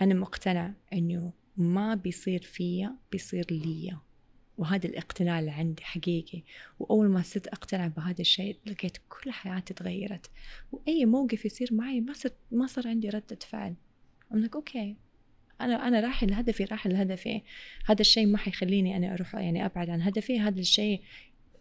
أنا 0.00 0.14
مقتنع 0.14 0.72
إنه 0.92 1.32
ما 1.56 1.94
بيصير 1.94 2.42
فيا 2.42 2.94
بيصير 3.12 3.46
ليا. 3.50 3.98
وهذا 4.60 4.86
الاقتناع 4.86 5.40
اللي 5.40 5.50
عندي 5.50 5.84
حقيقي. 5.84 6.42
وأول 6.78 7.08
ما 7.08 7.22
صرت 7.22 7.46
أقتنع 7.46 7.86
بهذا 7.86 8.20
الشيء 8.20 8.56
لقيت 8.66 8.96
كل 9.08 9.30
حياتي 9.30 9.74
تغيرت. 9.74 10.30
وأي 10.72 11.04
موقف 11.04 11.44
يصير 11.44 11.68
معي 11.72 12.00
ما 12.00 12.12
صرت 12.12 12.36
ما 12.50 12.66
صار 12.66 12.88
عندي 12.88 13.08
ردة 13.08 13.38
فعل. 13.48 13.74
I'm 14.32 14.36
like 14.36 14.54
okay 14.54 14.96
أنا 15.60 15.88
أنا 15.88 16.00
رايح 16.00 16.24
لهدفي 16.24 16.64
رايح 16.64 16.86
لهدفي. 16.86 17.42
هذا 17.86 18.00
الشيء 18.00 18.26
ما 18.26 18.38
حيخليني 18.38 18.96
أنا 18.96 19.14
أروح 19.14 19.34
يعني 19.34 19.66
أبعد 19.66 19.90
عن 19.90 20.02
هدفي. 20.02 20.40
هذا 20.40 20.60
الشيء 20.60 21.02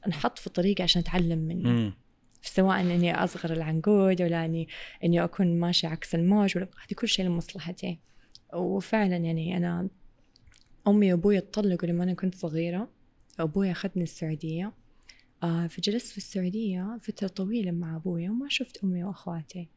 انحط 0.08 0.40
في 0.40 0.50
طريقي 0.50 0.84
عشان 0.84 1.02
أتعلم 1.02 1.40
منه. 1.40 1.70
مم. 1.70 1.94
سواء 2.42 2.82
إني 2.82 3.24
أصغر 3.24 3.54
العنقود 3.54 4.22
ولا 4.22 4.46
اني 4.46 4.68
إني 5.04 5.24
أكون 5.24 5.60
ماشيه 5.60 5.88
عكس 5.88 6.16
الموج 6.16 6.58
ولا 6.58 6.66
هذه 6.66 6.96
كل 6.96 7.08
شيء 7.08 7.26
لمصلحتي. 7.26 8.00
وفعلا 8.54 9.18
يعني 9.18 9.58
أنا 9.58 9.90
أمي 10.88 11.14
وأبوي 11.14 11.38
اتطلقوا 11.38 11.90
لما 11.90 12.04
أنا 12.04 12.14
كنت 12.14 12.36
صغيرة. 12.36 12.90
أبوي 13.40 13.72
أخذني 13.72 14.04
السعودية. 14.04 14.74
آه 15.44 15.68
فجلست 15.68 16.08
في 16.08 16.18
السعودية 16.18 16.98
فترة 17.02 17.28
طويلة 17.28 17.72
مع 17.72 17.96
أبوي 17.96 18.30
وما 18.30 18.50
شفت 18.50 18.84
أمي 18.84 19.04
وأخواتي. 19.04 19.68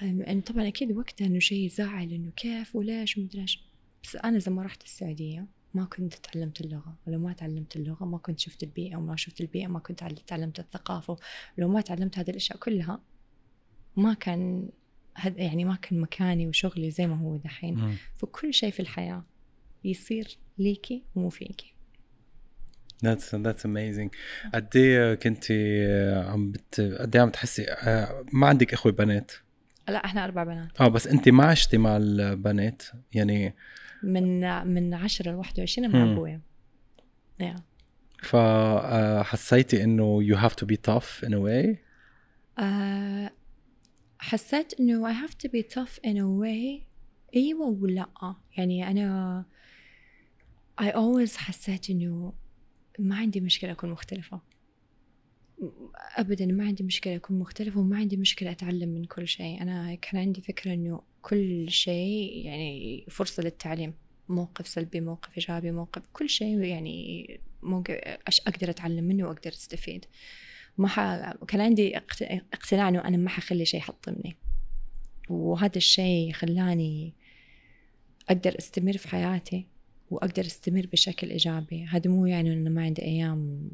يعني 0.00 0.40
طبعا 0.40 0.68
أكيد 0.68 0.92
وقتها 0.96 1.26
إنه 1.26 1.38
شيء 1.38 1.68
زعل 1.68 2.12
إنه 2.12 2.30
كيف 2.36 2.76
وليش 2.76 3.18
ومدري 3.18 3.40
إيش. 3.42 3.64
بس 4.04 4.16
أنا 4.16 4.38
زي 4.38 4.50
ما 4.50 4.62
رحت 4.62 4.82
السعودية 4.84 5.46
ما 5.74 5.84
كنت 5.84 6.14
تعلمت 6.14 6.60
اللغة. 6.60 6.96
ولو 7.06 7.18
ما 7.18 7.32
تعلمت 7.32 7.76
اللغة 7.76 8.04
ما 8.04 8.18
كنت 8.18 8.38
شفت 8.38 8.62
البيئة 8.62 8.96
وما 8.96 9.16
شفت 9.16 9.40
البيئة 9.40 9.66
ما 9.66 9.78
كنت 9.78 10.04
تعلمت 10.26 10.60
الثقافة. 10.60 11.16
ولو 11.58 11.68
ما 11.68 11.80
تعلمت 11.80 12.18
هذه 12.18 12.30
الأشياء 12.30 12.58
كلها 12.58 13.02
ما 13.96 14.14
كان 14.14 14.68
يعني 15.24 15.64
ما 15.64 15.74
كان 15.74 16.00
مكاني 16.00 16.48
وشغلي 16.48 16.90
زي 16.90 17.06
ما 17.06 17.16
هو 17.16 17.36
دحين. 17.36 17.96
فكل 18.16 18.54
شيء 18.54 18.70
في 18.70 18.80
الحياة. 18.80 19.24
يصير 19.84 20.38
ليكي 20.58 21.02
ومو 21.14 21.28
فيكي 21.28 21.72
That's 23.04 23.30
that's 23.32 23.64
amazing. 23.64 24.10
قد 24.54 24.76
إيه 24.76 25.14
كنتي 25.14 25.84
عم 26.26 26.50
بت 26.52 26.80
قد 27.00 27.16
إيه 27.16 27.22
عم 27.22 27.30
تحسي 27.30 27.66
آه، 27.68 28.24
ما 28.32 28.46
عندك 28.46 28.72
إخوة 28.72 28.92
بنات؟ 28.92 29.32
لا 29.88 30.04
إحنا 30.04 30.24
أربع 30.24 30.44
بنات 30.44 30.80
آه 30.80 30.88
بس 30.88 31.06
انت 31.06 31.28
ما 31.28 31.44
عشتي 31.44 31.78
مع 31.78 31.96
البنات 31.96 32.82
يعني 33.12 33.54
من 34.02 34.66
من 34.66 34.94
10 34.94 35.30
ل 35.30 35.34
21 35.34 35.90
مع. 35.90 36.12
أبوي 36.12 36.40
yeah. 37.42 37.60
فحسيتي 38.22 39.84
إنه 39.84 40.22
you 40.22 40.36
have 40.36 40.54
to 40.54 40.66
be 40.66 40.76
tough 40.90 41.26
in 41.26 41.32
a 41.32 41.38
way 41.38 41.76
آه، 42.58 43.30
حسيت 44.18 44.80
إنه 44.80 45.12
I 45.12 45.26
have 45.26 45.32
to 45.32 45.48
be 45.48 45.62
tough 45.74 45.98
in 46.06 46.16
a 46.16 46.26
way 46.42 46.82
أيوه 47.36 47.78
ولا 47.80 48.06
يعني 48.56 48.90
أنا 48.90 49.44
I 50.80 50.84
always 50.84 51.36
حسيت 51.36 51.90
انه 51.90 52.32
ما 52.98 53.16
عندي 53.16 53.40
مشكلة 53.40 53.72
أكون 53.72 53.90
مختلفة. 53.90 54.40
ابدا 56.16 56.46
ما 56.46 56.64
عندي 56.64 56.84
مشكلة 56.84 57.16
أكون 57.16 57.38
مختلفة 57.38 57.80
وما 57.80 57.96
عندي 57.96 58.16
مشكلة 58.16 58.50
أتعلم 58.50 58.88
من 58.88 59.04
كل 59.04 59.28
شيء. 59.28 59.62
أنا 59.62 59.94
كان 59.94 60.20
عندي 60.20 60.40
فكرة 60.40 60.74
إنه 60.74 61.02
كل 61.22 61.70
شيء 61.70 62.46
يعني 62.46 63.06
فرصة 63.10 63.42
للتعليم 63.42 63.94
موقف 64.28 64.68
سلبي 64.68 65.00
موقف 65.00 65.38
إيجابي 65.38 65.70
موقف 65.70 66.02
كل 66.12 66.28
شيء 66.28 66.58
يعني 66.58 67.40
موقف 67.62 67.94
أقدر 68.46 68.70
أتعلم 68.70 69.04
منه 69.04 69.24
وأقدر 69.24 69.50
أستفيد. 69.50 70.04
ما 70.78 70.88
ح... 70.88 71.00
كان 71.48 71.60
عندي 71.60 71.96
اقت- 71.96 72.22
اقتناع 72.22 72.88
إنه 72.88 73.04
أنا 73.04 73.16
ما 73.16 73.28
حخلي 73.28 73.64
شيء 73.64 73.80
يحطمني. 73.80 74.36
وهذا 75.28 75.76
الشيء 75.76 76.32
خلاني 76.32 77.14
أقدر 78.28 78.58
أستمر 78.58 78.96
في 78.96 79.08
حياتي. 79.08 79.66
وأقدر 80.12 80.46
أستمر 80.46 80.86
بشكل 80.92 81.30
إيجابي. 81.30 81.84
هذا 81.84 82.10
مو 82.10 82.26
يعني 82.26 82.52
إنه 82.52 82.70
ما 82.70 82.82
عندي 82.82 83.02
أيام 83.02 83.70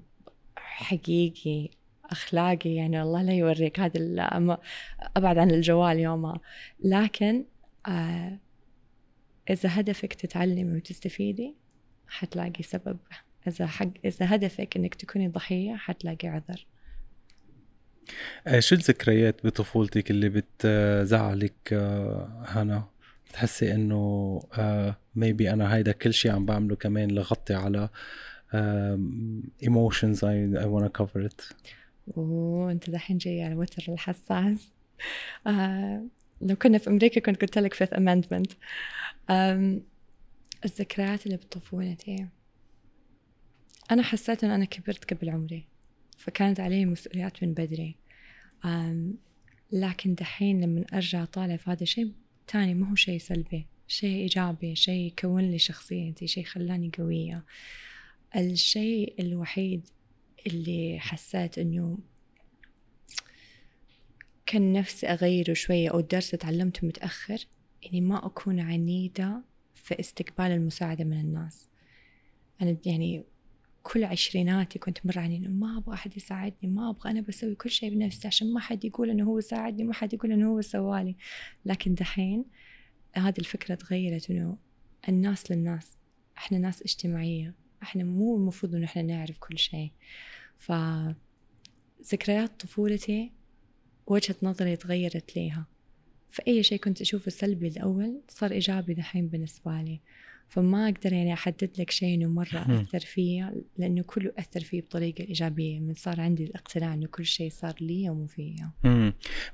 حقيقي 0.56 1.70
أخلاقي 2.04 2.74
يعني 2.74 3.02
الله 3.02 3.22
لا 3.22 3.32
يوريك. 3.32 3.80
هذا 3.80 4.28
أبعد 5.16 5.38
عن 5.38 5.50
الجوال 5.50 5.98
يومها. 5.98 6.40
لكن 6.84 7.44
آه 7.86 8.38
إذا 9.50 9.80
هدفك 9.80 10.14
تتعلمي 10.14 10.76
وتستفيدي 10.76 11.54
حتلاقي 12.08 12.62
سبب. 12.62 12.98
إذا 13.48 13.66
حق 13.66 13.90
إذا 14.04 14.34
هدفك 14.34 14.76
إنك 14.76 14.94
تكوني 14.94 15.28
ضحية 15.28 15.76
حتلاقي 15.76 16.28
عذر. 16.28 16.66
آه، 18.46 18.60
شو 18.60 18.74
الذكريات 18.74 19.46
بطفولتك 19.46 20.10
اللي 20.10 20.28
بتزعلك 20.28 21.72
آه، 21.72 22.44
هنا؟ 22.46 22.84
بتحسي 23.28 23.74
إنه 23.74 24.40
ميبي 25.14 25.52
أنا 25.52 25.74
هيدا 25.74 25.92
كل 25.92 26.14
شيء 26.14 26.30
عم 26.30 26.46
بعمله 26.46 26.76
كمان 26.76 27.10
لغطي 27.10 27.54
على 27.54 27.88
emotions 29.64 30.18
I, 30.18 30.62
I 30.62 30.66
wanna 30.66 30.90
cover 31.00 31.28
it. 31.28 31.54
وانت 32.06 32.90
دحين 32.90 33.18
جاي 33.18 33.42
على 33.42 33.52
الوتر 33.52 33.92
الحساس. 33.92 34.72
آه 35.46 36.02
لو 36.40 36.56
كنا 36.56 36.78
في 36.78 36.90
أمريكا 36.90 37.20
كنت 37.20 37.40
قلت 37.40 37.58
لك 37.58 37.74
فيث 37.74 37.94
امندمنت 37.94 38.52
الذكريات 40.64 41.26
اللي 41.26 41.36
بطفولتي 41.36 42.26
أنا 43.90 44.02
حسيت 44.02 44.44
ان 44.44 44.50
أنا 44.50 44.64
كبرت 44.64 45.14
قبل 45.14 45.30
عمري 45.30 45.64
فكانت 46.16 46.60
علي 46.60 46.84
مسؤوليات 46.84 47.42
من 47.42 47.54
بدري. 47.54 47.96
لكن 49.72 50.14
دحين 50.14 50.60
لما 50.60 50.84
أرجع 50.94 51.24
طالع 51.24 51.56
في 51.56 51.70
هذا 51.70 51.84
شيء 51.84 52.12
تاني 52.48 52.74
ما 52.74 52.90
هو 52.90 52.94
شيء 52.94 53.18
سلبي 53.18 53.66
شيء 53.86 54.16
إيجابي 54.16 54.76
شيء 54.76 55.14
كون 55.18 55.50
لي 55.50 55.58
شخصيتي 55.58 56.26
شيء 56.26 56.44
خلاني 56.44 56.90
قوية. 56.98 57.44
الشيء 58.36 59.14
الوحيد 59.20 59.86
اللي 60.46 60.98
حسيت 61.00 61.58
إنه 61.58 61.98
كان 64.46 64.72
نفسي 64.72 65.06
أغيره 65.06 65.52
شوية 65.52 65.88
أو 65.90 66.00
درس 66.00 66.30
تعلمته 66.30 66.86
متأخر 66.86 67.38
إني 67.86 68.00
ما 68.00 68.26
أكون 68.26 68.60
عنيدة 68.60 69.42
في 69.74 70.00
استقبال 70.00 70.46
المساعدة 70.46 71.04
من 71.04 71.20
الناس. 71.20 71.68
أنا 72.62 72.76
يعني 72.86 73.24
كل 73.92 74.04
عشريناتي 74.04 74.78
كنت 74.78 75.06
مرة 75.06 75.20
عنيدة 75.20 75.48
ما 75.48 75.78
أبغى 75.78 75.94
أحد 75.94 76.16
يساعدني 76.16 76.70
ما 76.70 76.90
أبغى 76.90 77.10
أنا 77.10 77.20
بسوي 77.20 77.54
كل 77.54 77.70
شيء 77.70 77.90
بنفسي 77.94 78.28
عشان 78.28 78.52
ما 78.52 78.60
حد 78.60 78.84
يقول 78.84 79.10
إنه 79.10 79.24
هو 79.24 79.40
ساعدني 79.40 79.84
ما 79.84 79.94
حد 79.94 80.14
يقول 80.14 80.32
إنه 80.32 80.50
هو 80.50 80.60
سوالي. 80.60 81.16
لكن 81.64 81.94
دحين 81.94 82.44
هذه 83.16 83.38
الفكرة 83.38 83.74
تغيرت 83.74 84.30
إنه 84.30 84.56
الناس 85.08 85.50
للناس 85.50 85.96
إحنا 86.38 86.58
ناس 86.58 86.82
اجتماعية 86.82 87.54
إحنا 87.82 88.04
مو 88.04 88.36
المفروض 88.36 88.74
إنه 88.74 88.84
إحنا 88.84 89.02
نعرف 89.02 89.38
كل 89.38 89.58
شيء. 89.58 89.90
ف 90.58 90.72
ذكريات 92.12 92.60
طفولتي 92.60 93.32
وجهة 94.06 94.36
نظري 94.42 94.76
تغيرت 94.76 95.36
ليها. 95.36 95.66
فأي 96.30 96.62
شيء 96.62 96.78
كنت 96.78 97.00
أشوفه 97.00 97.30
سلبي 97.30 97.68
الأول 97.68 98.20
صار 98.28 98.50
إيجابي 98.50 98.94
دحين 98.94 99.28
بالنسبة 99.28 99.82
لي. 99.82 100.00
فما 100.48 100.88
أقدر 100.88 101.12
يعني 101.12 101.32
أحدد 101.32 101.70
لك 101.78 101.90
شيء 101.90 102.14
إنه 102.14 102.28
مرة 102.28 102.64
مم. 102.68 102.74
أثر 102.74 102.98
فيا 103.00 103.54
لأنه 103.78 104.02
كله 104.02 104.32
أثر 104.38 104.60
فيه 104.60 104.80
بطريقة 104.80 105.24
إيجابية 105.24 105.80
من 105.80 105.94
صار 105.94 106.20
عندي 106.20 106.44
الاقتناع 106.44 106.94
إنه 106.94 107.06
كل 107.06 107.26
شيء 107.26 107.50
صار 107.50 107.74
لي 107.80 108.10
ومو 108.10 108.26
فيا. 108.26 108.72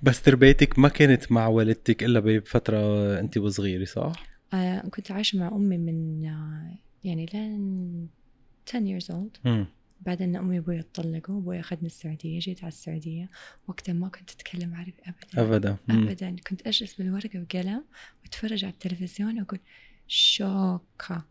بس 0.03 0.23
تربيتك 0.23 0.79
ما 0.79 0.89
كانت 0.89 1.33
مع 1.33 1.47
والدتك 1.47 2.05
إلا 2.05 2.21
بفترة 2.21 3.21
أنت 3.21 3.39
وصغيرة 3.39 3.85
صح؟ 3.85 4.27
آه 4.55 4.81
كنت 4.81 5.11
عايشة 5.11 5.39
مع 5.39 5.49
أمي 5.49 5.79
من 5.79 6.25
آه 6.27 6.79
يعني 7.05 7.27
لين 7.35 8.09
10 8.69 8.99
years 8.99 9.05
old 9.05 9.39
مم. 9.45 9.67
بعدين 10.01 10.37
أمي 10.37 10.59
وأبوي 10.59 10.81
اتطلقوا 10.81 11.39
أبوي 11.39 11.61
أخذني 11.61 11.87
السعودية 11.87 12.39
جيت 12.39 12.61
على 12.65 12.69
السعودية 12.69 13.29
وقتها 13.69 13.93
ما 13.93 14.09
كنت 14.09 14.31
أتكلم 14.31 14.75
عربي 14.75 14.95
أبدا 15.07 15.57
ابدا 15.57 15.77
مم. 15.89 16.09
ابدا 16.09 16.37
كنت 16.49 16.67
أجلس 16.67 16.95
بالورقة 16.95 17.41
وقلم 17.41 17.85
وأتفرج 18.23 18.65
على 18.65 18.73
التلفزيون 18.73 19.39
وأقول 19.41 19.59
شوكا 20.09 21.23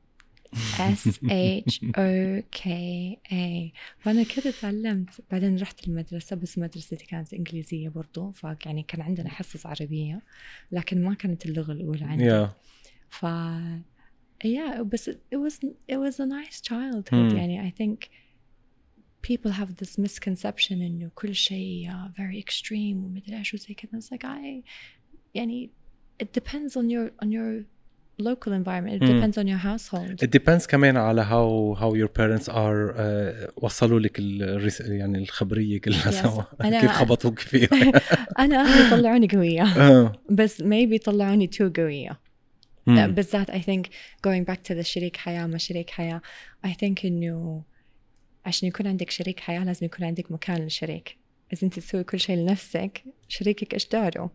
S 0.80 1.20
H 1.24 1.82
O 1.84 2.43
K 2.51 3.18
A 3.32 3.74
فأنا 3.99 4.24
كذا 4.24 4.51
تعلمت. 4.61 5.09
بعدين 5.32 5.57
رحت 5.57 5.88
المدرسة 5.88 6.36
بس 6.36 6.57
مدرستي 6.57 6.95
كانت 6.95 7.34
إنجليزية 7.34 7.89
برضو 7.89 8.32
فيعني 8.32 8.84
كان 8.84 9.01
عندنا 9.01 9.30
حصص 9.30 9.65
عربية 9.65 10.21
لكن 10.71 11.03
ما 11.03 11.13
كانت 11.13 11.45
اللغة 11.45 11.71
الأولى 11.71 12.05
عندي. 12.05 12.24
يا 12.24 12.53
ف 13.09 13.26
yeah 14.45 14.82
بس 14.82 15.09
it 15.09 15.38
was 15.38 15.53
it 15.91 15.97
was 15.97 16.19
a 16.19 16.26
nice 16.26 16.61
childhood. 16.61 17.13
مم. 17.13 17.38
يعني 17.38 17.71
I 17.71 17.74
think 17.74 18.09
people 19.28 19.51
have 19.51 19.69
this 19.84 20.03
misconception 20.03 20.71
إنه 20.71 21.11
كل 21.15 21.36
شيء 21.36 21.91
uh, 21.91 22.19
very 22.19 22.43
extreme 22.43 22.95
ومدري 22.95 23.38
إيش 23.38 23.53
وزي 23.53 23.74
كذا 23.74 23.99
it's 24.01 24.05
like 24.05 24.24
I 24.24 24.63
يعني 25.36 25.69
it 26.24 26.28
depends 26.39 26.71
on 26.71 26.89
your 26.89 27.26
on 27.26 27.30
your 27.32 27.65
local 28.22 28.51
environment 28.51 29.01
it 29.01 29.03
مم. 29.03 29.22
depends 29.22 29.36
on 29.38 29.43
your 29.47 29.64
household 29.66 30.24
It 30.24 30.30
depends 30.39 30.66
كمان 30.68 30.97
على 30.97 31.26
how 31.26 31.80
how 31.80 31.93
your 31.95 32.09
parents 32.22 32.47
are 32.49 32.95
uh, 32.97 33.51
وصلوا 33.64 33.99
لك 33.99 34.20
الرس... 34.20 34.82
يعني 34.82 35.18
الخبرية 35.18 35.82
كلها 35.82 36.11
Yes. 36.11 36.24
سوا 36.24 36.43
أنا- 36.64 36.82
كيف 36.82 36.91
خبطوك 36.91 37.39
فيها 37.39 37.70
أنا 38.39 38.61
أهلي 38.61 38.89
طلعوني 38.89 39.28
قوية 39.28 39.64
آه. 39.91 40.11
بس 40.30 40.61
maybe 40.64 40.97
طلعوني 41.05 41.49
too 41.55 41.80
قوية 41.80 42.20
مم. 42.88 43.07
بالذات 43.07 43.51
I 43.51 43.59
think 43.59 43.88
going 44.28 44.45
back 44.53 44.59
to 44.72 44.76
the 44.76 44.82
شريك 44.82 45.18
حياة 45.18 45.45
ما 45.47 45.57
شريك 45.57 45.89
حياة 45.89 46.22
I 46.68 46.70
think 46.70 47.05
إنه 47.05 47.64
عشان 48.45 48.68
يكون 48.68 48.88
عندك 48.88 49.09
شريك 49.09 49.39
حياة 49.39 49.64
لازم 49.64 49.86
يكون 49.86 50.05
عندك 50.05 50.32
مكان 50.32 50.57
للشريك 50.61 51.18
إذا 51.53 51.64
أنت 51.64 51.80
تسوي 51.80 52.03
كل 52.03 52.20
شيء 52.20 52.36
لنفسك 52.38 53.03
شريكك 53.28 53.74
إيش 53.74 53.88
دوره 53.89 54.32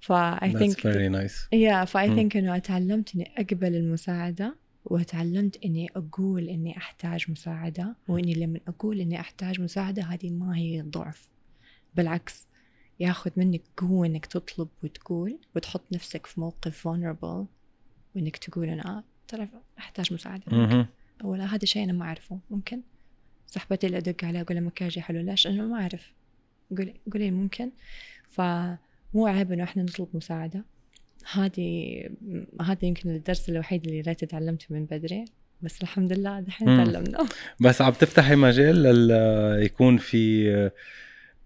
ف 0.00 0.12
I 0.12 0.38
That's 0.40 0.58
think 0.58 0.76
very 0.80 1.08
nice. 1.08 1.48
Yeah 1.54 1.84
ف 1.84 1.96
I 1.96 2.00
مم. 2.08 2.16
think 2.30 2.36
إنه 2.36 2.56
اتعلمت 2.56 3.14
إني 3.14 3.30
أقبل 3.38 3.74
المساعدة 3.74 4.54
وتعلمت 4.84 5.64
إني 5.64 5.88
أقول 5.96 6.48
إني 6.48 6.76
أحتاج 6.76 7.30
مساعدة 7.30 7.96
وإني 8.08 8.34
لما 8.34 8.60
أقول 8.68 9.00
إني 9.00 9.20
أحتاج 9.20 9.60
مساعدة 9.60 10.02
هذه 10.02 10.30
ما 10.30 10.56
هي 10.56 10.80
ضعف. 10.82 11.28
بالعكس 11.96 12.46
ياخذ 13.00 13.30
منك 13.36 13.62
قوة 13.76 14.06
إنك 14.06 14.26
تطلب 14.26 14.68
وتقول 14.82 15.38
وتحط 15.56 15.82
نفسك 15.92 16.26
في 16.26 16.40
موقف 16.40 16.88
vulnerable 16.88 17.46
وإنك 18.16 18.36
تقول 18.36 18.68
أنا 18.68 19.04
ترى 19.28 19.48
أحتاج 19.78 20.12
مساعدة. 20.12 20.42
منك 20.52 20.72
مهم. 20.72 20.86
ولا 21.24 21.44
هذا 21.54 21.64
شيء 21.64 21.84
أنا 21.84 21.92
ما 21.92 22.04
أعرفه. 22.04 22.38
ممكن؟ 22.50 22.80
صاحبتي 23.46 23.86
اللي 23.86 23.98
أدق 23.98 24.24
عليها 24.24 24.42
أقول 24.42 24.56
لها 24.56 24.64
مكياجي 24.66 25.00
حلو 25.00 25.20
ليش؟ 25.20 25.46
أنا 25.46 25.62
ما 25.66 25.80
أعرف. 25.82 26.12
قولي 26.76 26.94
قولي 27.12 27.30
ممكن؟ 27.30 27.70
فمو 29.12 29.26
عيب 29.26 29.52
إنه 29.52 29.64
إحنا 29.64 29.82
نطلب 29.82 30.08
مساعدة 30.14 30.64
هذه 31.32 32.00
هذا 32.60 32.84
يمكن 32.84 33.10
الدرس 33.10 33.48
الوحيد 33.48 33.86
اللي 33.86 34.00
ريت 34.00 34.24
تعلمته 34.24 34.66
من 34.70 34.84
بدري 34.84 35.24
بس 35.62 35.82
الحمد 35.82 36.12
لله 36.12 36.40
دحين. 36.40 36.66
تعلمنا 36.66 37.28
بس 37.60 37.82
عم 37.82 37.92
تفتحي 37.92 38.36
مجال 38.36 38.82
لل 38.82 39.10
يكون 39.64 39.96
في 39.96 40.70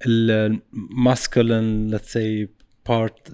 ال 0.06 0.26
masculine 0.26 1.98
let's 1.98 2.02
say 2.12 2.48
part 2.88 3.28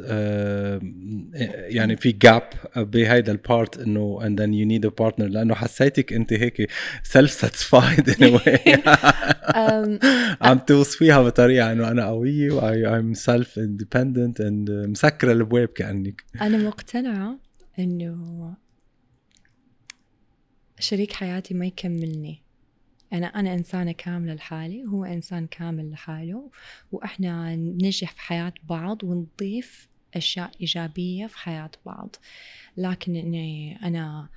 يعني 1.69 1.97
في 1.97 2.13
gap 2.13 2.51
بهيدا 2.77 3.33
البارت 3.33 3.79
إنه 3.79 4.21
and 4.23 4.39
then 4.41 4.53
you 4.53 4.67
need 4.67 4.91
a 4.91 5.05
partner. 5.05 5.25
لأنه 5.25 5.55
حسيتك 5.55 6.13
أنت 6.13 6.33
هيك 6.33 6.71
self 7.03 7.45
a 7.45 7.81
way. 8.39 8.79
عم 10.47 10.59
توصفيها 10.59 11.23
بطريقة 11.23 11.73
إنه 11.73 11.91
أنا 11.91 12.07
قويه 12.07 12.53
و 12.53 12.61
I'm 12.61 13.19
self 13.19 13.49
independent 13.57 14.41
and 14.41 14.71
مسكرة 14.71 15.33
الابواب 15.33 15.69
كأنك. 15.69 16.25
أنا 16.41 16.59
مقتنعة 16.59 17.39
إنه 17.79 18.55
شريك 20.79 21.13
حياتي 21.13 21.55
ما 21.55 21.67
يكملني. 21.67 22.48
أنا 23.13 23.27
أنا 23.27 23.55
إنسانة 23.55 23.93
كاملة 23.93 24.35
لحالي 24.35 24.85
وهو 24.85 25.05
إنسان 25.05 25.47
كامل 25.47 25.91
لحاله 25.91 26.51
وإحنا 26.93 27.57
ننجح 27.57 28.13
في 28.13 28.21
حياة 28.21 28.53
بعض 28.69 29.05
ونضيف 29.05 29.89
أشياء 30.15 30.51
إيجابية 30.61 31.27
في 31.27 31.39
حياة 31.39 31.71
بعض. 31.87 32.17
لكن 32.77 33.17
إني 33.17 33.79
أنا 33.83 34.29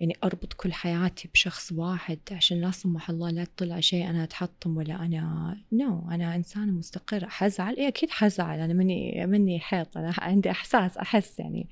يعني 0.00 0.16
أربط 0.24 0.52
كل 0.52 0.72
حياتي 0.72 1.28
بشخص 1.34 1.72
واحد 1.72 2.18
عشان 2.32 2.60
لا 2.60 2.70
سمح 2.70 3.10
الله 3.10 3.30
لا 3.30 3.44
تطلع 3.44 3.80
شيء 3.80 4.10
أنا 4.10 4.24
أتحطم 4.24 4.76
ولا 4.76 4.94
أنا 5.04 5.56
نو 5.72 6.00
no, 6.00 6.12
أنا 6.12 6.36
إنسانة 6.36 6.72
مستقرة. 6.72 7.26
حزعل؟ 7.28 7.76
إيه 7.76 7.88
أكيد 7.88 8.10
حزعل. 8.10 8.60
أنا 8.60 8.74
مني 8.74 9.26
مني 9.26 9.60
حيط. 9.60 9.96
أنا 9.96 10.14
عندي 10.18 10.50
إحساس 10.50 10.96
أحس 10.98 11.40
يعني. 11.40 11.68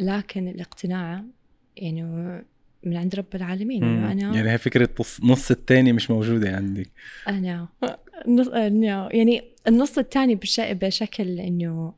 لكن 0.00 0.48
الاقتناع 0.48 1.24
يعني 1.76 2.02
من 2.86 2.96
عند 2.96 3.14
رب 3.14 3.34
العالمين. 3.34 3.84
انه 3.84 4.12
أنا 4.12 4.36
يعني 4.36 4.50
هي 4.50 4.58
فكرة 4.58 4.88
النص 5.22 5.50
الثاني 5.50 5.92
مش 5.92 6.10
موجودة 6.10 6.56
عندك 6.56 6.90
أنا 7.28 7.68
نص 8.28 8.48
يعني 9.12 9.42
النص 9.68 9.98
الثاني 9.98 10.40
بشكل 10.58 11.40
إنه 11.40 11.94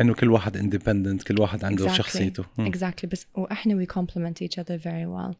إنه 0.00 0.14
كل 0.14 0.30
واحد 0.30 0.56
independent 0.56 1.22
كل 1.22 1.40
واحد 1.40 1.64
عنده 1.64 1.88
exactly. 1.88 1.92
شخصيته. 1.96 2.44
exactly 2.58 3.08
exactly. 3.08 3.12
بس 3.12 3.26
وإحنا 3.34 3.74
we 3.74 3.86
complement 3.86 4.42
each 4.42 4.58
other 4.58 4.78
very 4.78 5.06
well 5.06 5.34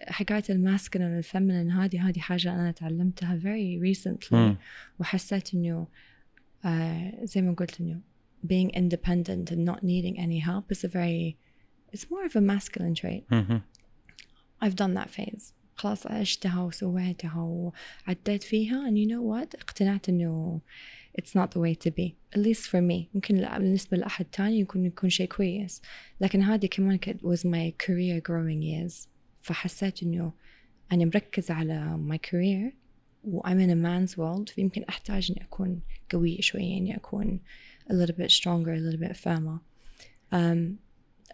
حكاية 0.00 0.42
ال 0.50 0.56
masculine 0.56 1.14
وال 1.14 1.25
feminine 1.25 1.70
هذه 1.70 2.08
هذه 2.08 2.18
حاجة 2.18 2.54
أنا 2.54 2.70
تعلمتها 2.70 3.38
very 3.38 3.78
recently 3.78 4.56
وحسيت 5.00 5.54
إنه 5.54 5.86
uh, 6.64 6.68
زي 7.24 7.42
ما 7.42 7.52
قلت 7.52 7.80
إنه 7.80 8.00
being 8.46 8.70
independent 8.76 9.50
and 9.52 9.64
not 9.64 9.82
needing 9.82 10.18
any 10.18 10.38
help 10.38 10.64
is 10.72 10.84
a 10.84 10.88
very 10.88 11.36
it's 11.94 12.10
more 12.10 12.24
of 12.24 12.34
a 12.36 12.40
masculine 12.40 12.94
trait 12.94 13.22
mm-hmm. 13.30 13.58
I've 14.60 14.76
done 14.76 14.94
that 14.94 15.10
phase 15.10 15.52
خلاص 15.76 16.06
عشتها 16.06 16.62
وسويتها 16.62 17.72
وعديت 18.06 18.42
فيها 18.42 18.90
and 18.90 18.94
you 18.98 19.06
know 19.06 19.22
what 19.22 19.54
اقتنعت 19.60 20.08
انه 20.08 20.60
it's 21.20 21.34
not 21.34 21.50
the 21.50 21.60
way 21.60 21.74
to 21.74 21.90
be 21.90 22.14
at 22.36 22.40
least 22.40 22.68
for 22.68 22.80
me 22.80 23.08
ممكن 23.14 23.36
بالنسبة 23.58 23.96
لأحد 23.96 24.24
تاني 24.24 24.60
يكون 24.60 24.84
يكون 24.84 25.10
شيء 25.10 25.28
كويس 25.28 25.82
لكن 26.20 26.42
هذه 26.42 26.66
كمان 26.66 26.98
was 27.22 27.38
my 27.38 27.86
career 27.86 28.20
growing 28.20 28.62
years 28.62 29.08
فحسيت 29.42 30.02
انه 30.02 30.32
أنا 30.92 31.04
مركزة 31.04 31.54
على 31.54 31.98
my 32.10 32.18
career 32.30 32.74
و 33.24 33.40
I'm 33.40 33.58
in 33.58 33.70
a 33.70 33.76
man's 33.76 34.16
world 34.16 34.54
فيمكن 34.54 34.84
أحتاج 34.88 35.30
إني 35.30 35.42
أكون 35.42 35.80
قوية 36.12 36.40
شوية 36.40 36.78
إني 36.78 36.96
أكون 36.96 37.40
a 37.90 37.94
little 37.94 38.14
bit 38.14 38.30
stronger 38.30 38.72
a 38.72 38.80
little 38.80 39.08
bit 39.08 39.16
firmer 39.16 39.58
um, 40.32 40.76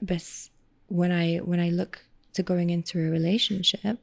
بس 0.03 0.50
when 0.90 1.12
I 1.12 1.38
when 1.38 1.60
I 1.60 1.70
look 1.70 1.94
to 2.34 2.44
going 2.44 2.70
into 2.70 3.00
a 3.00 3.10
relationship 3.10 3.98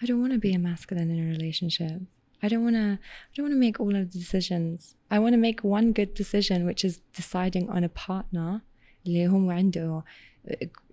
I 0.00 0.06
don't 0.06 0.20
want 0.20 0.32
to 0.32 0.38
be 0.38 0.52
a 0.54 0.58
masculine 0.58 1.10
in 1.10 1.20
a 1.26 1.28
relationship 1.36 2.00
I 2.42 2.48
don't 2.48 2.64
want 2.64 2.76
to 2.76 2.88
I 3.28 3.32
don't 3.34 3.44
want 3.46 3.54
to 3.54 3.64
make 3.66 3.78
all 3.80 3.94
of 3.94 4.10
the 4.12 4.18
decisions 4.18 4.96
I 5.10 5.18
want 5.18 5.34
to 5.34 5.42
make 5.48 5.60
one 5.78 5.92
good 5.92 6.12
decision 6.14 6.58
which 6.66 6.84
is 6.84 6.94
deciding 7.20 7.68
on 7.70 7.84
a 7.84 7.88
partner 7.88 8.62
اللي 9.06 9.28
هو 9.28 9.50
عنده 9.50 10.04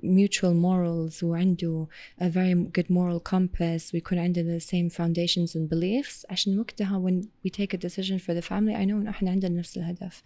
mutual 0.04 0.54
morals 0.54 1.24
وعنده 1.24 1.88
a 2.22 2.30
very 2.30 2.54
good 2.78 2.90
moral 2.90 3.20
compass 3.20 3.94
ويكون 3.94 4.18
عندنا 4.18 4.60
the 4.60 4.62
same 4.62 4.90
foundations 4.90 5.56
and 5.56 5.70
beliefs 5.70 6.26
عشان 6.30 6.60
وقتها 6.60 7.00
when 7.00 7.24
we 7.46 7.50
take 7.50 7.74
a 7.74 7.78
decision 7.78 8.20
for 8.20 8.34
the 8.34 8.42
family 8.42 8.76
I 8.76 8.86
know 8.86 8.96
إنه 8.96 9.10
إحنا 9.10 9.32
عندنا 9.32 9.60
نفس 9.60 9.78
الهدف 9.78 10.24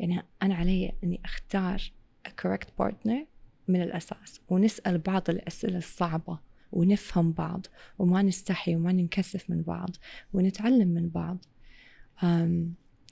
يعني 0.00 0.22
أنا 0.42 0.54
علي 0.54 0.92
إني 1.04 1.20
أختار 1.24 1.92
a 2.28 2.30
correct 2.30 2.68
partner 2.82 3.26
من 3.67 3.81
الأساس 3.81 4.41
ونسأل 4.49 4.97
بعض 4.97 5.29
الأسئلة 5.29 5.77
الصعبة 5.77 6.39
ونفهم 6.71 7.31
بعض 7.31 7.65
وما 7.99 8.21
نستحي 8.21 8.75
وما 8.75 8.91
ننكسف 8.91 9.49
من 9.49 9.61
بعض 9.61 9.89
ونتعلم 10.33 10.87
من 10.87 11.09
بعض. 11.09 11.37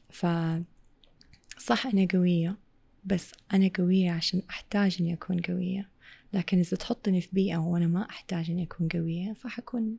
ف 0.09 0.25
صح 1.57 1.87
أنا 1.87 2.07
قوية 2.13 2.57
بس 3.05 3.31
أنا 3.53 3.69
قوية 3.77 4.11
عشان 4.11 4.41
أحتاج 4.49 4.97
إني 4.99 5.13
أكون 5.13 5.39
قوية. 5.39 5.89
لكن 6.33 6.59
إذا 6.59 6.77
تحطني 6.77 7.21
في 7.21 7.29
بيئة 7.33 7.57
وأنا 7.57 7.87
ما 7.87 8.09
أحتاج 8.09 8.51
إني 8.51 8.63
أكون 8.63 8.87
قوية 8.87 9.33
فحكون 9.33 9.97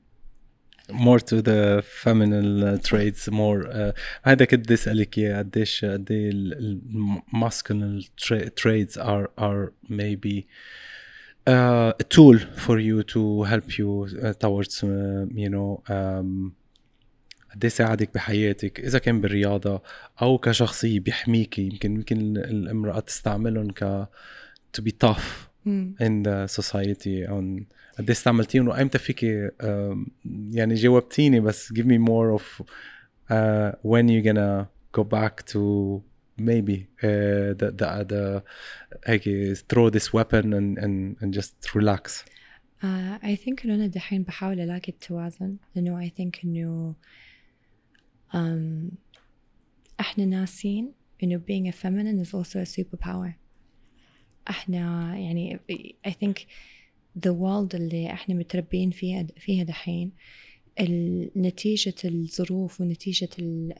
more 0.90 1.18
to 1.18 1.36
the 1.36 1.80
feminine 1.80 2.78
traits 2.78 3.30
more 3.30 3.92
هذا 4.22 4.44
كنت 4.44 4.60
بدي 4.60 4.74
أسألك 4.74 5.18
إياه 5.18 5.38
قديش 5.38 5.84
قد 5.84 6.10
إيه 6.10 6.30
ال 6.30 6.48
masculine 6.48 8.04
traits 8.56 8.98
are 8.98 9.30
are 9.38 9.72
maybe 9.88 10.46
tool 12.10 12.38
for 12.38 12.80
you 12.80 13.00
to 13.00 13.44
help 13.44 13.64
you 13.78 14.06
towards 14.32 14.80
you 14.84 15.50
know 15.50 15.82
قد 17.50 17.64
إيه 17.64 17.68
ساعدك 17.68 18.14
بحياتك. 18.14 18.80
إذا 18.80 18.98
كان 18.98 19.20
بالرياضة 19.20 19.82
أو 20.22 20.38
كشخصية 20.38 21.00
بيحميكي 21.00 21.62
يمكن 21.62 21.94
يمكن 21.94 22.36
الامرأة 22.36 23.00
تستعملهم 23.00 23.70
ك 23.70 24.08
to 24.78 24.82
be 24.82 24.92
tough. 25.06 25.45
in 25.99 26.23
the 26.23 26.47
society 26.47 27.27
on 27.27 27.63
قد 27.97 28.05
ايه 28.05 28.11
استعملتيهم 28.11 28.67
وايمتى 28.67 28.97
فيك 28.97 29.23
يعني 30.51 30.73
جاوبتيني 30.73 31.39
بس 31.39 31.73
give 31.73 31.85
me 31.85 31.97
more 31.97 32.39
of 32.39 32.61
uh, 33.29 33.71
when 33.83 34.07
you 34.09 34.21
gonna 34.21 34.67
go 34.97 35.03
back 35.03 35.45
to 35.45 35.59
maybe 36.37 36.77
uh, 37.03 37.53
the, 37.59 37.69
the, 37.79 38.05
the 38.11 38.41
هيك 39.05 39.23
throw 39.69 39.89
this 39.89 40.13
weapon 40.13 40.53
and, 40.53 40.77
and, 40.77 41.15
and 41.21 41.33
just 41.33 41.75
relax 41.75 42.25
uh, 42.83 43.17
I 43.23 43.35
think 43.35 43.65
انه 43.65 43.75
انا 43.75 43.87
دحين 43.87 44.23
بحاول 44.23 44.59
الاقي 44.59 44.89
التوازن 44.89 45.55
لانه 45.75 46.07
I 46.07 46.09
think 46.09 46.45
انه 46.45 46.95
um, 48.33 48.93
احنا 49.99 50.25
ناسين 50.25 50.91
انه 51.23 51.41
being 51.49 51.73
a 51.73 51.75
feminine 51.75 52.25
is 52.25 52.33
also 52.33 52.57
a 52.59 52.79
superpower 52.79 53.31
إحنا 54.50 55.16
يعني 55.18 55.60
I 56.06 56.10
think 56.10 56.34
the 57.26 57.30
world 57.30 57.74
اللي 57.74 58.12
إحنا 58.12 58.34
متربيين 58.34 58.90
فيها 58.90 59.26
فيها 59.38 59.64
دحين 59.64 60.12
نتيجة 61.36 61.94
الظروف 62.04 62.80
ونتيجة 62.80 63.28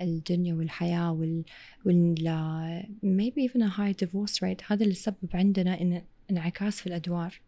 الدنيا 0.01 0.55
والحياة 0.55 1.13
وال, 1.13 1.45
وال 1.85 2.87
maybe 3.03 3.51
even 3.51 3.63
a 3.63 3.71
high 3.71 4.07
divorce 4.07 4.35
rate 4.35 4.63
هذا 4.73 4.83
اللي 4.83 4.95
سبب 4.95 5.29
عندنا 5.35 5.81
إن 5.81 6.03
انعكاس 6.31 6.81
في 6.81 6.87
الأدوار. 6.87 7.41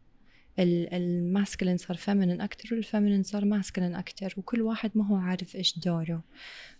ال 0.58 0.70
masculine 0.70 1.76
صار 1.76 1.96
feminine 1.96 2.40
أكتر 2.40 2.74
وال 2.74 2.84
feminine 2.84 3.22
صار 3.22 3.44
masculine 3.44 3.94
أكتر 3.94 4.34
وكل 4.36 4.62
واحد 4.62 4.90
ما 4.94 5.06
هو 5.06 5.16
عارف 5.16 5.56
إيش 5.56 5.78
دوره. 5.78 6.22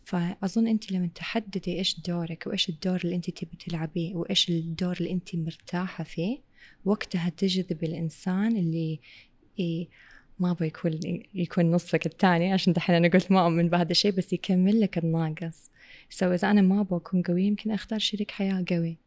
فأظن 0.05 0.66
أنت 0.66 0.93
لما 0.93 1.09
تحددي 1.14 1.79
إيش 1.79 2.01
دورك 2.01 2.47
وإيش 2.47 2.68
الدور 2.68 3.01
اللي 3.05 3.16
أنت 3.16 3.31
تبي 3.31 3.57
تلعبيه 3.66 4.14
وإيش 4.14 4.49
الدور 4.49 4.97
اللي 5.01 5.11
أنت 5.11 5.37
مرتاحة 5.37 6.05
فيه 6.05 6.39
وقتها 6.85 7.29
تجذب 7.29 7.85
الإنسان 7.85 8.57
اللي 8.57 9.01
إيه 9.59 9.89
ما 10.39 10.51
أبغى 10.51 10.66
يكون 10.66 11.01
يكون 11.35 11.70
نصفك 11.70 12.07
الثاني 12.07 12.53
عشان 12.53 12.72
دحين 12.72 12.97
أنا 12.97 13.09
قلت 13.09 13.33
ما 13.33 13.45
أؤمن 13.45 13.68
بهذا 13.68 13.91
الشيء 13.91 14.12
بس 14.12 14.33
يكمل 14.33 14.81
لك 14.81 14.99
الناقص. 14.99 15.70
so 16.11 16.34
إذا 16.35 16.51
أنا 16.51 16.62
ما 16.62 16.81
أبغى 16.81 16.97
أكون 16.97 17.22
قوي 17.22 17.43
يمكن 17.45 17.70
أختار 17.70 17.99
شريك 17.99 18.31
حياة 18.31 18.64
قوي. 18.70 18.99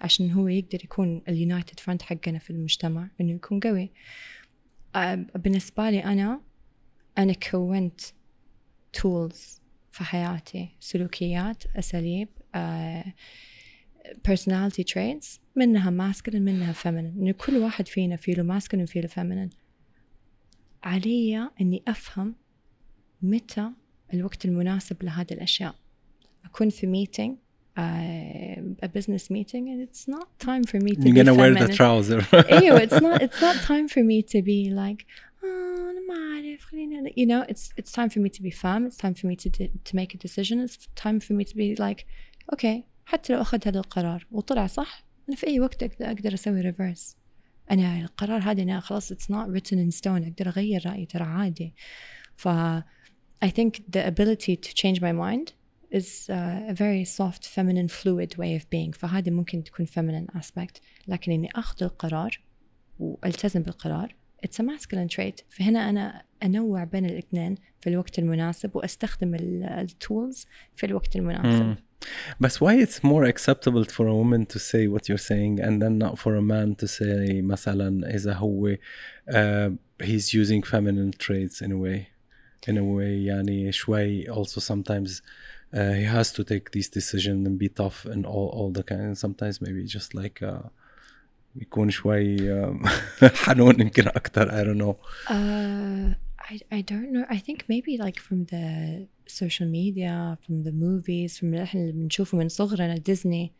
عشان 0.00 0.30
هو 0.30 0.48
يقدر 0.48 0.84
يكون 0.84 1.22
ال 1.28 1.35
united 1.35 1.80
front 1.80 2.02
حقنا 2.02 2.38
في 2.38 2.50
المجتمع 2.50 3.08
إنه 3.20 3.32
يكون 3.32 3.60
قوي. 3.60 3.90
بالنسبة 5.34 5.90
لي 5.90 6.04
أنا 6.04 6.40
أنا 7.18 7.32
كونت 7.32 8.00
tools 8.92 9.60
في 9.92 10.04
حياتي 10.04 10.68
سلوكيات 10.80 11.64
أساليب 11.76 12.28
personality 14.28 14.84
traits 14.94 15.40
منها 15.56 15.90
masculine 15.90 16.42
منها 16.42 16.72
feminine 16.72 17.12
إنه 17.12 17.32
كل 17.32 17.56
واحد 17.56 17.88
فينا 17.88 18.16
فيه 18.16 18.34
له 18.34 18.42
masculine 18.42 18.84
وفيه 18.84 19.00
له 19.00 19.06
feminine 19.06 19.50
علي 20.82 21.50
إني 21.60 21.82
أفهم 21.88 22.34
متى 23.22 23.70
الوقت 24.14 24.44
المناسب 24.44 25.02
لهذه 25.02 25.32
الأشياء. 25.32 25.74
أكون 26.44 26.70
في 26.70 26.86
uh, 26.86 27.47
a 27.77 28.87
business 28.87 29.29
meeting 29.29 29.63
and 29.71 29.79
it's 29.81 30.07
not 30.07 30.27
time 30.39 30.63
for 30.63 30.79
me 30.85 30.91
to 30.95 31.01
You're 31.01 31.13
be 31.13 31.19
gonna 31.19 31.33
wear 31.33 31.53
feminine. 31.53 31.71
the 31.71 31.75
trouser 31.75 32.21
ايوه 32.51 32.79
it's 32.79 33.01
not 33.01 33.21
it's 33.21 33.41
not 33.41 33.55
time 33.71 33.87
for 33.87 34.03
me 34.03 34.21
to 34.21 34.41
be 34.41 34.69
like 34.69 35.05
oh 35.43 35.89
أنا 35.89 36.01
ما 36.07 36.35
أعرف 36.35 36.65
خلينا 36.65 37.09
you 37.09 37.25
know 37.25 37.51
it's 37.51 37.69
it's 37.81 37.91
time 37.91 38.09
for 38.09 38.19
me 38.19 38.29
to 38.29 38.41
be 38.41 38.51
firm 38.51 38.87
it's 38.87 38.97
time 38.97 39.13
for 39.13 39.27
me 39.27 39.35
to 39.35 39.49
to 39.89 39.95
make 39.95 40.13
a 40.13 40.17
decision 40.17 40.59
it's 40.59 40.77
time 40.95 41.19
for 41.19 41.33
me 41.33 41.43
to 41.43 41.55
be 41.55 41.75
like 41.75 42.05
اوكي 42.51 42.83
حتى 43.05 43.33
لو 43.33 43.41
اخذ 43.41 43.59
هذا 43.65 43.79
القرار 43.79 44.27
وطلع 44.31 44.67
صح 44.67 45.03
انا 45.29 45.37
في 45.37 45.47
اي 45.47 45.59
وقت 45.59 45.83
اقدر, 45.83 46.05
أقدر 46.05 46.33
اسوي 46.33 46.61
ريفرس 46.61 47.17
انا 47.71 48.01
القرار 48.01 48.41
هذا 48.41 48.63
انا 48.63 48.79
خلاص 48.79 49.13
it's 49.13 49.27
not 49.29 49.47
written 49.47 49.75
in 49.77 49.99
stone 50.01 50.07
اقدر 50.07 50.47
اغير 50.47 50.81
رايي 50.85 51.05
ترى 51.05 51.23
عادي 51.23 51.73
ف 52.35 52.47
I 53.45 53.49
think 53.49 53.71
the 53.95 54.03
ability 54.13 54.55
to 54.65 54.69
change 54.81 54.99
my 55.01 55.11
mind 55.11 55.47
is 55.91 56.29
uh, 56.29 56.71
a 56.71 56.73
very 56.73 57.05
soft 57.05 57.45
feminine 57.45 57.87
fluid 57.87 58.35
way 58.37 58.55
of 58.55 58.69
being 58.69 58.91
فهذه 58.91 59.29
ممكن 59.29 59.63
تكون 59.63 59.85
feminine 59.85 60.37
aspect 60.37 60.81
لكن 61.07 61.31
اني 61.31 61.49
اخذ 61.55 61.83
القرار 61.83 62.39
والتزم 62.99 63.63
بالقرار 63.63 64.15
it's 64.45 64.59
a 64.59 64.63
masculine 64.63 65.09
trait 65.09 65.43
فهنا 65.49 65.89
انا 65.89 66.23
انوع 66.43 66.83
بين 66.83 67.05
الاثنين 67.05 67.55
في 67.79 67.89
الوقت 67.89 68.19
المناسب 68.19 68.75
واستخدم 68.75 69.35
التولز 69.35 70.45
في 70.75 70.85
الوقت 70.85 71.15
المناسب 71.15 71.75
mm. 71.75 71.79
But 72.39 72.55
why 72.59 72.73
it's 72.85 73.01
more 73.01 73.23
acceptable 73.23 73.85
for 73.85 74.07
a 74.07 74.15
woman 74.21 74.45
to 74.53 74.59
say 74.59 74.87
what 74.87 75.07
you're 75.07 75.25
saying 75.31 75.61
and 75.65 75.81
then 75.81 75.97
not 75.97 76.19
for 76.19 76.35
a 76.35 76.41
man 76.41 76.75
to 76.75 76.87
say 76.87 77.41
مثلا 77.41 78.15
إذا 78.15 78.33
هو 78.33 78.75
uh, 79.29 79.69
he's 80.03 80.33
using 80.33 80.61
feminine 80.63 81.11
traits 81.17 81.61
in 81.61 81.71
a 81.71 81.77
way 81.77 82.07
in 82.67 82.77
a 82.77 82.83
way 82.83 83.27
يعني 83.27 83.71
شوي 83.71 84.29
also 84.29 84.59
sometimes 84.59 85.21
uh, 85.73 85.93
he 86.01 86.05
has 86.17 86.31
to 86.37 86.43
take 86.43 86.65
these 86.71 86.89
decisions 86.99 87.47
and 87.47 87.57
be 87.57 87.69
tough 87.69 88.05
and 88.05 88.25
all, 88.25 88.49
all 88.57 88.69
the 88.71 88.83
kind 88.83 89.17
sometimes 89.17 89.55
maybe 89.61 89.83
just 89.85 90.13
like 90.13 90.41
uh, 90.43 90.69
يكون 91.55 91.89
شوي 91.89 92.37
حنون 93.21 93.81
يمكن 93.81 94.07
اكثر 94.07 94.49
I 94.51 94.63
don't 94.65 94.77
know 94.77 94.95
uh, 95.29 96.13
I, 96.51 96.59
I 96.77 96.81
don't 96.81 97.11
know 97.13 97.25
I 97.29 97.37
think 97.37 97.65
maybe 97.69 97.97
like 97.97 98.19
from 98.19 98.45
the 98.45 99.07
social 99.27 99.67
media 99.67 100.37
from 100.45 100.63
the 100.63 100.71
movies 100.71 101.37
from 101.37 101.43
اللي 101.53 101.63
احنا 101.63 101.91
بنشوفه 101.91 102.37
من 102.37 102.49
صغرنا 102.49 102.97
ديزني 102.97 103.51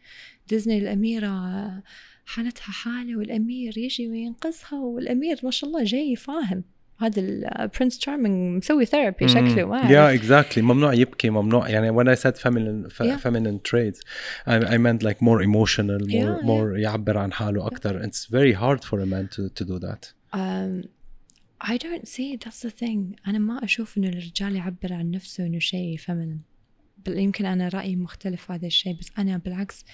ديزني 0.49 0.77
الأميرة 0.77 1.83
حالتها 2.25 2.71
حالة 2.71 3.17
والأمير 3.17 3.77
يجي 3.77 4.07
وينقذها 4.09 4.79
والأمير 4.79 5.39
ما 5.43 5.51
شاء 5.51 5.69
الله 5.69 5.83
جاي 5.83 6.15
فاهم 6.15 6.63
هذا 6.98 7.20
ال 7.20 7.31
Prince 7.31 7.98
Charming 7.98 8.56
مسوي 8.56 8.86
therapy 8.86 9.28
شكله 9.28 9.64
ما 9.64 9.90
يا 9.90 10.14
exactly 10.14 10.62
ممنوع 10.62 10.94
يبكي 10.94 11.30
ممنوع. 11.30 11.68
يعني 11.68 11.92
when 11.92 12.08
I 12.08 12.20
said 12.20 12.38
feminine 12.38 12.90
yeah. 13.00 13.16
feminine 13.16 13.60
traits 13.70 14.00
I, 14.46 14.74
I 14.74 14.78
meant 14.78 15.02
like 15.02 15.22
more 15.22 15.42
emotional 15.42 16.00
more 16.00 16.08
yeah, 16.08 16.46
more 16.46 16.76
yeah. 16.76 16.82
يعبر 16.82 17.18
عن 17.18 17.32
حاله 17.32 17.66
أكثر 17.66 18.02
it's 18.02 18.26
very 18.26 18.52
hard 18.52 18.84
for 18.84 19.00
a 19.00 19.06
man 19.06 19.28
to 19.28 19.48
to 19.48 19.64
do 19.64 19.78
that. 19.78 20.12
Um, 20.32 20.88
I 21.60 21.76
don't 21.76 22.06
see 22.06 22.36
that's 22.36 22.62
the 22.62 22.70
thing. 22.70 23.16
أنا 23.26 23.38
ما 23.38 23.64
أشوف 23.64 23.98
إنه 23.98 24.08
الرجال 24.08 24.56
يعبر 24.56 24.92
عن 24.92 25.10
نفسه 25.10 25.46
إنه 25.46 25.58
شيء 25.58 25.98
feminine. 25.98 26.38
بل 27.06 27.18
يمكن 27.18 27.46
أنا 27.46 27.68
رأيي 27.68 27.96
مختلف 27.96 28.46
في 28.46 28.52
هذا 28.52 28.66
الشيء 28.66 28.98
بس 28.98 29.10
أنا 29.18 29.36
بالعكس 29.36 29.84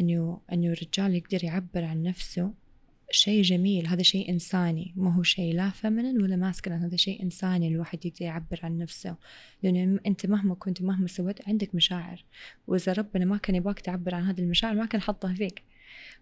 إنه 0.00 0.40
إنه 0.52 0.72
الرجال 0.72 1.14
يقدر 1.14 1.44
يعبر 1.44 1.84
عن 1.84 2.02
نفسه 2.02 2.50
شيء 3.12 3.42
جميل 3.42 3.86
هذا 3.86 4.02
شيء 4.02 4.30
إنساني 4.30 4.92
ما 4.96 5.14
هو 5.14 5.22
شيء 5.22 5.54
لا 5.54 5.70
فمنن 5.70 6.22
ولا 6.22 6.36
ماسكلن 6.36 6.74
هذا 6.74 6.96
شيء 6.96 7.22
إنساني 7.22 7.68
الواحد 7.68 8.06
يقدر 8.06 8.22
يعبر 8.22 8.60
عن 8.62 8.78
نفسه. 8.78 9.16
لأنه 9.62 10.00
أنت 10.06 10.26
مهما 10.26 10.54
كنت 10.54 10.82
مهما 10.82 11.06
سويت 11.06 11.48
عندك 11.48 11.74
مشاعر. 11.74 12.24
وإذا 12.66 12.92
ربنا 12.92 13.24
ما 13.24 13.36
كان 13.36 13.56
يبغاك 13.56 13.80
تعبر 13.80 14.14
عن 14.14 14.22
هذه 14.22 14.40
المشاعر 14.40 14.74
ما 14.74 14.86
كان 14.86 15.00
حطها 15.00 15.34
فيك. 15.34 15.62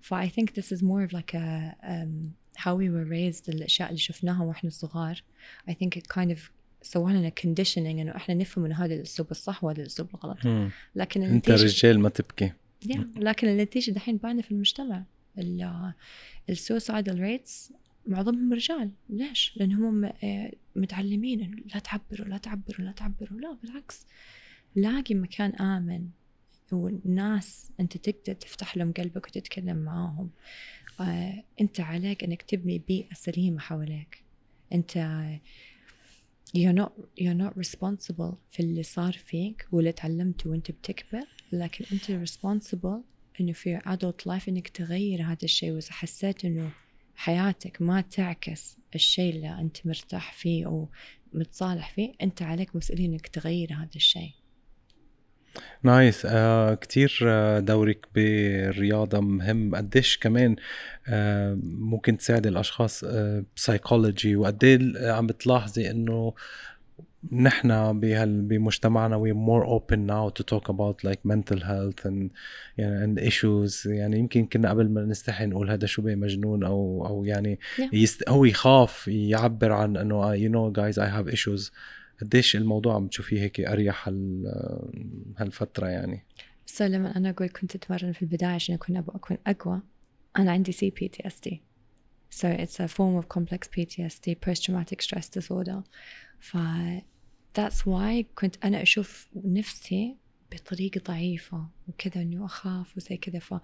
ف 0.01 0.15
I 0.15 0.29
think 0.29 0.51
this 0.55 0.73
is 0.73 0.83
more 0.83 1.05
of 1.07 1.13
like 1.13 1.35
a 1.35 1.75
um, 1.83 2.35
how 2.57 2.75
we 2.75 2.89
were 2.89 3.05
raised 3.05 3.49
الأشياء 3.49 3.89
اللي 3.89 3.99
شفناها 3.99 4.45
وإحنا 4.45 4.71
صغار. 4.71 5.23
I 5.69 5.73
think 5.73 5.97
it 5.97 6.09
kind 6.15 6.31
of 6.31 6.39
سوى 6.83 7.13
لنا 7.13 7.33
conditioning 7.41 7.77
إنه 7.77 8.17
إحنا 8.17 8.35
نفهم 8.35 8.65
إنه 8.65 8.85
هذا 8.85 8.95
الأسلوب 8.95 9.31
الصح 9.31 9.65
وهذا 9.65 9.81
الأسلوب 9.81 10.09
الغلط. 10.15 10.71
لكن 10.95 11.23
أنت 11.23 11.51
رجال 11.51 12.01
ما 12.01 12.09
تبكي. 12.09 12.53
Yeah. 12.85 12.99
لكن 13.17 13.49
النتيجة 13.49 13.91
دحين 13.91 14.17
باينة 14.17 14.43
في 14.43 14.51
المجتمع. 14.51 15.05
ال 16.49 16.57
suicidal 16.57 17.21
rates 17.21 17.73
معظمهم 18.07 18.53
رجال. 18.53 18.91
ليش؟ 19.09 19.53
لأنهم 19.57 20.05
آه، 20.05 20.53
متعلمين 20.77 21.65
لا 21.75 21.81
تعبروا 21.81 22.27
لا 22.27 22.39
تعبروا 22.39 22.87
لا 22.87 22.93
تعبروا. 22.93 23.41
لا 23.41 23.57
بالعكس. 23.63 24.07
لاقي 24.77 25.15
مكان 25.15 25.51
آمن 25.51 26.09
والناس 26.73 27.71
أنت 27.81 27.97
تقدر 27.97 28.33
تفتح 28.35 28.77
لهم 28.77 28.93
قلبك 28.93 29.27
وتتكلم 29.27 29.77
معاهم. 29.77 30.31
آه، 31.01 31.45
أنت 31.61 31.81
عليك 31.81 32.25
أنك 32.25 32.43
تبني 32.43 32.79
بيئة 32.79 33.15
سليمة 33.15 33.59
حواليك. 33.59 34.25
أنت 34.73 34.99
you're 36.57 36.73
not 36.73 36.93
you're 37.21 37.41
not 37.45 37.55
responsible 37.57 38.35
في 38.51 38.61
اللي 38.61 38.83
صار 38.83 39.13
فيك 39.13 39.67
واللي 39.73 39.93
تعلمته 39.93 40.51
وأنت 40.51 40.71
بتكبر 40.71 41.25
لكن 41.53 41.85
أنت 41.93 42.29
responsible 42.29 43.10
إنه 43.41 43.53
في 43.53 43.79
adult 43.79 44.31
life 44.31 44.49
إنك 44.49 44.69
تغير 44.69 45.23
هذا 45.23 45.39
الشيء 45.45 45.73
وإذا 45.73 45.93
حسيت 45.93 46.45
إنه 46.45 46.71
حياتك 47.17 47.83
ما 47.83 48.01
تعكس 48.01 48.77
الشيء 48.95 49.35
اللي 49.35 49.61
أنت 49.61 49.87
مرتاح 49.87 50.33
فيه 50.33 50.67
أو 50.67 50.89
متصالح 51.33 51.95
فيه 51.95 52.13
أنت 52.23 52.43
عليك 52.43 52.77
مسؤولية 52.77 53.07
إنك 53.07 53.27
تغير 53.27 53.73
هذا 53.73 53.97
الشيء. 53.97 54.31
nice 55.83 56.27
آه 56.27 56.75
كتير 56.75 57.19
آه، 57.23 57.61
دورك 57.61 58.07
بالرياضة 58.15 59.21
مهم. 59.21 59.75
قديش 59.75 60.19
كمان 60.19 60.57
آه 61.09 61.59
ممكن 61.63 62.17
تساعد 62.17 62.47
الأشخاص 62.47 63.05
آه 63.05 63.45
بسايكولوجي 63.57 64.37
وقد 64.37 64.93
عم 65.01 65.27
بتلاحظي 65.27 65.91
إنه 65.91 66.35
نحن 67.33 68.01
بهال 68.01 68.43
بمجتمعنا 68.43 69.19
we 69.19 69.33
more 69.35 69.67
open 69.67 70.07
now 70.07 70.41
to 70.41 70.45
talk 70.45 70.69
about 70.69 71.05
like 71.05 71.21
mental 71.25 71.61
health 71.61 72.05
and 72.05 72.31
يعني 72.79 73.05
and 73.05 73.19
issues. 73.29 73.87
يعني 73.87 74.19
يمكن 74.19 74.47
كنا 74.47 74.71
قبل 74.71 74.89
ما 74.89 75.05
نستحي 75.05 75.47
نقول 75.47 75.71
هذا 75.71 75.87
شو 75.87 76.03
بي 76.03 76.17
مجنون 76.17 76.65
أو 76.65 77.07
أو 77.07 77.25
يعني 77.25 77.59
yeah. 77.79 77.95
يست... 77.95 78.29
هو 78.29 78.45
يخاف 78.45 79.09
يعبر 79.09 79.73
عن 79.73 79.97
إنه 79.97 80.37
you 80.37 80.53
know 80.53 80.73
guys 80.81 80.97
I 80.99 81.09
have 81.09 81.35
issues. 81.35 81.71
قديش 82.23 82.57
الموضوع 82.57 82.95
عم 82.95 83.07
تشوفيه 83.07 83.41
هيك 83.41 83.61
أريح 83.61 84.09
هال 84.09 84.47
هالفترة 85.39 85.87
يعني؟ 85.87 86.25
بس 86.67 86.83
لما 86.83 87.17
أنا 87.17 87.31
أقول 87.31 87.49
كنت 87.49 87.75
أتمرن 87.75 88.13
في 88.13 88.23
البداية 88.23 88.51
عشان 88.51 88.75
أكون 88.75 88.97
أبغى 88.97 89.17
أكون 89.17 89.37
أقوى 89.47 89.81
أنا 90.39 90.53
عندي 90.53 90.73
سي 90.73 90.91
بي 90.91 91.09
تي 91.09 91.27
اس 91.27 91.41
دي 91.41 91.63
so 92.31 92.47
it's 92.63 92.79
a 92.81 92.89
form 92.89 93.15
of 93.21 93.29
complex 93.29 93.69
PTSD 93.69 94.35
post 94.47 94.65
traumatic 94.65 95.01
stress 95.03 95.29
disorder. 95.29 95.83
ف 96.41 96.57
that's 97.59 97.81
why 97.85 98.25
كنت 98.35 98.65
أنا 98.65 98.83
أشوف 98.83 99.29
نفسي 99.45 100.17
بطريقة 100.53 101.01
ضعيفة. 101.07 101.67
وكذا 101.89 102.23
إنه 102.23 102.45
أخاف 102.45 102.97
وزي 102.97 103.17
كذا. 103.17 103.39
ف 103.39 103.55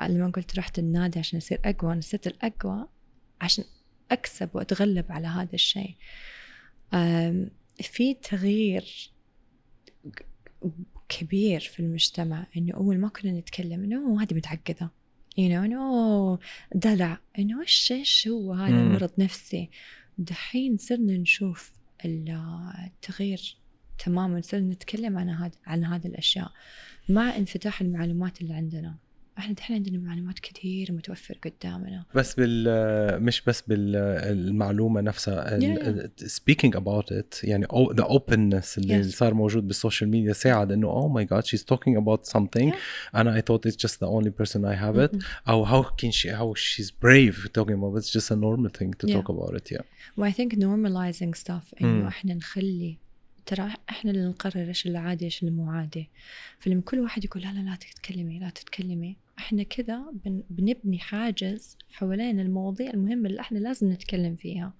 لما 0.00 0.30
قلت 0.30 0.58
رحت 0.58 0.78
النادي 0.78 1.18
عشان 1.18 1.36
أصير 1.36 1.60
أقوى 1.64 1.92
أنا 1.92 2.00
صرت 2.00 2.26
الأقوى 2.26 2.88
عشان 3.40 3.64
أكسب 4.10 4.50
وأتغلب 4.54 5.12
على 5.12 5.26
هذا 5.26 5.54
الشيء. 5.54 5.94
في 7.80 8.14
تغيير 8.22 9.12
كبير 11.08 11.60
في 11.60 11.80
المجتمع. 11.80 12.46
إنه 12.56 12.74
أول 12.74 12.98
ما 12.98 13.08
كنا 13.08 13.32
نتكلم 13.32 13.84
إنه 13.84 14.22
هذه 14.22 14.34
متعقدة. 14.34 14.90
You 15.38 15.48
know 15.50 15.64
إنه 15.64 16.38
دلع 16.74 17.18
إنه 17.38 17.60
إيش 17.60 17.92
إيش 17.92 18.28
هو؟ 18.28 18.52
هذا 18.52 18.82
مرض 18.82 19.10
نفسي. 19.18 19.70
دحين 20.18 20.76
صرنا 20.76 21.16
نشوف 21.16 21.72
التغيير 22.04 23.56
تماما 23.98 24.40
صرنا 24.40 24.72
نتكلم 24.74 25.18
عن 25.18 25.30
هذا 25.30 25.58
عن 25.66 25.84
هذه 25.84 26.06
الأشياء. 26.06 26.52
مع 27.08 27.36
انفتاح 27.36 27.80
المعلومات 27.80 28.40
اللي 28.40 28.54
عندنا. 28.54 28.96
إحنا 29.38 29.54
دحين 29.54 29.76
عندنا 29.76 29.98
معلومات 29.98 30.38
كثير 30.38 30.92
متوفر 30.92 31.38
قدامنا. 31.44 32.04
بس 32.14 32.34
بال 32.34 33.22
مش 33.22 33.42
بس 33.46 33.60
بالمعلومه 33.60 35.00
نفسها 35.00 35.58
speaking 36.16 36.76
about 36.76 37.12
it 37.12 37.34
يعني 37.44 37.66
the 37.92 38.04
openness 38.04 38.78
اللي 38.78 39.04
yes. 39.04 39.06
صار 39.06 39.34
موجود 39.34 39.66
بالسوشيال 39.66 40.10
ميديا 40.10 40.32
ساعد 40.32 40.72
إنه 40.72 40.86
oh 40.86 41.08
my 41.08 41.24
God 41.24 41.44
she's 41.44 41.64
talking 41.64 41.96
about 41.96 42.28
something 42.28 42.74
أنا 43.14 43.34
I 43.34 43.40
thought 43.40 43.66
it's 43.66 43.76
just 43.76 44.00
the 44.04 44.08
only 44.08 44.30
person 44.30 44.64
I 44.64 44.76
have 44.76 44.96
it 44.96 45.10
أو 45.48 45.64
how 45.64 45.82
can 45.82 46.10
she 46.10 46.30
how 46.30 46.54
she's 46.54 46.90
brave 47.02 47.48
talking 47.48 47.78
about 47.78 47.96
it's 47.96 48.14
just 48.14 48.32
a 48.32 48.34
normal 48.34 48.72
thing 48.72 48.94
to 48.94 49.08
talk 49.08 49.30
about 49.30 49.54
it 49.54 49.72
yeah 49.72 49.80
و 50.16 50.30
I 50.30 50.32
think 50.32 50.52
normalizing 50.54 51.42
stuff 51.42 51.82
إنه 51.82 52.08
إحنا 52.08 52.34
نخلي 52.34 52.98
ترى 53.46 53.72
إحنا 53.90 54.10
اللي 54.10 54.24
نقرر 54.24 54.68
إيش 54.68 54.86
اللي 54.86 54.98
عادي 54.98 55.24
إيش 55.24 55.42
اللي 55.42 55.50
مو 55.50 55.70
عادي. 55.70 56.10
فلما 56.58 56.80
كل 56.80 56.98
واحد 56.98 57.24
يقول 57.24 57.42
لا 57.42 57.52
لا 57.52 57.60
لا 57.60 57.76
تتكلمي 57.76 58.38
لا 58.38 58.50
تتكلمي. 58.50 59.16
إحنا 59.38 59.62
كذا 59.62 60.04
بن 60.24 60.42
بنبني 60.50 60.98
حاجز 60.98 61.78
حوالين 61.90 62.40
المواضيع 62.40 62.90
المهمة 62.90 63.28
اللي 63.28 63.40
إحنا 63.40 63.58
لازم 63.58 63.92
نتكلم 63.92 64.36
فيها. 64.36 64.72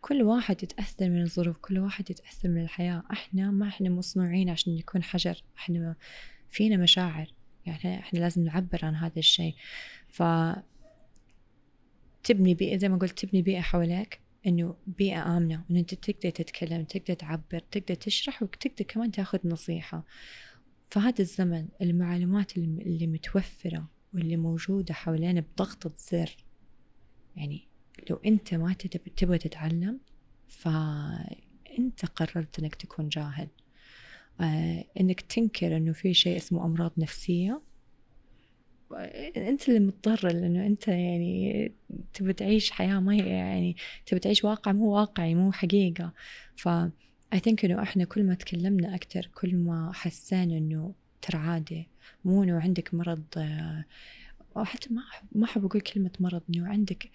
كل 0.00 0.22
واحد 0.22 0.62
يتأثر 0.62 1.08
من 1.10 1.22
الظروف 1.22 1.56
كل 1.56 1.78
واحد 1.78 2.10
يتأثر 2.10 2.48
من 2.48 2.62
الحياة. 2.62 3.02
إحنا 3.12 3.50
ما 3.50 3.68
إحنا 3.68 3.90
مصنوعين 3.90 4.50
عشان 4.50 4.74
نكون 4.76 5.02
حجر 5.02 5.42
إحنا 5.58 5.96
فينا 6.50 6.76
مشاعر. 6.76 7.34
يعني 7.66 7.98
إحنا 7.98 8.18
لازم 8.18 8.44
نعبر 8.44 8.78
عن 8.82 8.94
هذا 8.94 9.18
الشيء. 9.18 9.54
ف 10.08 10.22
تبني 12.22 12.54
بيئة 12.54 12.76
زي 12.76 12.88
ما 12.88 12.96
قلت 12.96 13.18
تبني 13.18 13.42
بيئة 13.42 13.60
حواليك 13.60 14.20
إنه 14.46 14.76
بيئة 14.86 15.36
آمنة 15.36 15.64
انه 15.70 15.80
أنت 15.80 15.94
تقدر 15.94 16.30
تتكلم 16.30 16.84
تقدر 16.84 17.14
تعبر 17.14 17.58
تقدر 17.58 17.94
تشرح 17.94 18.42
وتقدر 18.42 18.84
كمان 18.84 19.10
تاخذ 19.10 19.38
نصيحة. 19.44 20.04
فهذا 20.92 21.20
الزمن 21.20 21.68
المعلومات 21.82 22.56
اللي 22.56 23.06
متوفرة 23.06 23.88
واللي 24.14 24.36
موجودة 24.36 24.94
حوالينا 24.94 25.40
بضغطة 25.40 25.92
زر. 25.96 26.36
يعني 27.36 27.68
لو 28.10 28.16
أنت 28.16 28.54
ما 28.54 28.72
تبغى 29.16 29.38
تتعلم 29.38 30.00
فأنت 30.48 32.06
قررت 32.16 32.58
أنك 32.58 32.74
تكون 32.74 33.08
جاهل. 33.08 33.48
آه 34.40 34.84
أنك 35.00 35.20
تنكر 35.20 35.76
أنه 35.76 35.92
في 35.92 36.14
شيء 36.14 36.36
اسمه 36.36 36.64
أمراض 36.64 36.92
نفسية. 36.98 37.62
أنت 39.36 39.68
اللي 39.68 39.80
مضطر 39.80 40.28
لأنه 40.32 40.66
أنت 40.66 40.88
يعني 40.88 41.72
تبي 42.14 42.32
تعيش 42.32 42.70
حياة 42.70 43.00
ما 43.00 43.14
هي 43.14 43.28
يعني 43.28 43.76
تبي 44.06 44.20
تعيش 44.20 44.44
واقع 44.44 44.72
مو 44.72 44.94
واقعي 44.94 45.34
مو 45.34 45.52
حقيقة. 45.52 46.12
ف 46.56 46.68
اي 47.32 47.38
ثينك 47.38 47.64
إنه 47.64 47.82
إحنا 47.82 48.04
كل 48.04 48.24
ما 48.24 48.34
تكلمنا 48.34 48.94
أكثر 48.94 49.30
كل 49.34 49.56
ما 49.56 49.92
حسينا 49.94 50.58
إنه 50.58 50.94
ترى 51.22 51.38
عادي. 51.38 51.88
مو 52.24 52.42
إنه 52.42 52.60
عندك 52.60 52.94
مرض 52.94 53.24
آه، 53.36 53.84
أو 54.56 54.64
حتى 54.64 54.94
ما 54.94 55.02
ما 55.32 55.44
أحب 55.44 55.64
أقول 55.64 55.80
كلمة 55.80 56.10
مرض 56.20 56.42
إنه 56.50 56.68
عندك 56.68 57.10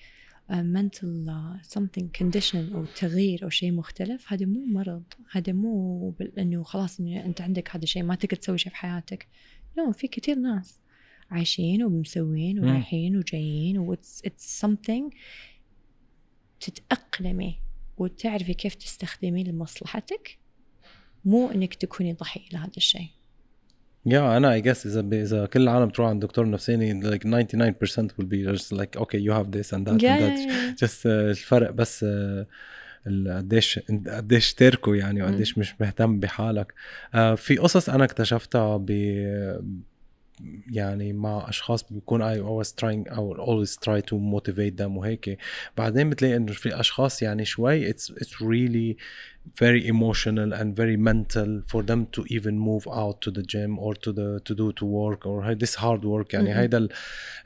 آه، 0.49 0.73
mental 0.73 1.29
آه، 1.29 1.61
something 1.63 2.05
condition 2.21 2.73
أو 2.75 2.85
تغيير 2.85 3.43
أو 3.43 3.49
شيء 3.49 3.71
مختلف 3.71 4.33
هذا 4.33 4.45
مو 4.45 4.65
مرض. 4.65 5.03
هذا 5.31 5.53
مو 5.53 6.13
إنه 6.37 6.63
خلاص 6.63 6.99
إنه 6.99 7.25
أنت 7.25 7.41
عندك 7.41 7.75
هذا 7.75 7.83
الشيء 7.83 8.03
ما 8.03 8.15
تقدر 8.15 8.35
تسوي 8.37 8.57
شيء 8.57 8.71
في 8.71 8.77
حياتك. 8.77 9.27
لا 9.77 9.91
no, 9.91 9.91
في 9.91 10.07
كثير 10.07 10.35
ناس 10.35 10.79
عايشين 11.31 11.83
ومسوين 11.83 12.59
ورايحين 12.59 13.17
وجايين 13.17 13.77
و 13.77 13.95
it's 13.95 14.65
something 14.65 15.15
تتأقلمي. 16.59 17.66
وتعرفي 17.97 18.53
كيف 18.53 18.75
تستخدميه 18.75 19.43
لمصلحتك 19.43 20.37
مو 21.25 21.51
إنك 21.51 21.73
تكوني 21.75 22.13
ضحية 22.13 22.49
لهذا 22.53 22.71
الشيء. 22.77 23.07
yeah 24.05 24.37
أنا 24.37 24.53
I 24.53 24.61
guess 24.61 24.85
إذا 24.85 24.99
إذا 25.21 25.45
كل 25.45 25.61
العالم 25.61 25.89
تروح 25.89 26.09
عند 26.09 26.21
دكتور 26.25 26.49
نفساني 26.49 27.01
like 27.01 27.23
99% 27.23 27.25
will 28.17 28.25
be 28.25 28.53
just 28.55 28.71
like 28.71 29.01
okay 29.01 29.17
you 29.19 29.31
have 29.31 29.51
this 29.51 29.73
and 29.73 29.85
that 29.87 30.01
yeah, 30.01 30.15
and 30.15 30.23
that. 30.23 30.39
yeah, 30.39 30.47
yeah. 30.47 30.85
just 30.85 31.05
uh, 31.05 31.07
الفرق 31.07 31.71
بس 31.71 32.05
uh, 32.05 32.47
قديش 33.29 33.79
قديش 34.07 34.53
تركه 34.53 34.95
يعني 34.95 35.23
وقديش 35.23 35.57
مش 35.57 35.81
مهتم 35.81 36.19
بحالك. 36.19 36.73
uh, 37.13 37.17
في 37.17 37.57
قصص 37.57 37.89
أنا 37.89 38.03
اكتشفتها 38.03 38.77
ب 38.77 38.91
يعني 40.71 41.13
مع 41.13 41.49
أشخاص 41.49 41.83
بيكون 41.93 42.21
I 42.21 42.39
always 42.39 42.73
trying 42.73 43.07
أو 43.09 43.35
always 43.35 43.77
try 43.77 44.01
to 44.01 44.17
motivate 44.17 44.81
them 44.81 44.97
وهيك. 44.97 45.37
بعدين 45.77 46.09
بتلاقي 46.09 46.35
إنه 46.35 46.51
في 46.51 46.79
أشخاص 46.79 47.21
يعني 47.21 47.45
شوي 47.45 47.89
اتس 47.89 48.11
اتس 48.11 48.41
ريلي 48.41 48.97
very 49.56 49.88
emotional 49.88 50.52
and 50.52 50.76
very 50.76 50.96
mental 50.96 51.62
for 51.66 51.82
them 51.82 52.06
to 52.12 52.24
even 52.28 52.58
move 52.58 52.86
out 52.86 53.20
to 53.20 53.30
the 53.30 53.42
gym 53.42 53.78
or 53.78 53.94
to 53.94 54.12
the 54.12 54.40
to 54.44 54.54
do 54.54 54.72
to 54.72 54.84
work 54.86 55.26
or 55.26 55.54
this 55.54 55.74
hard 55.74 56.04
work 56.04 56.32
يعني 56.32 56.54
mm-hmm. 56.54 56.58
هيدا 56.58 56.88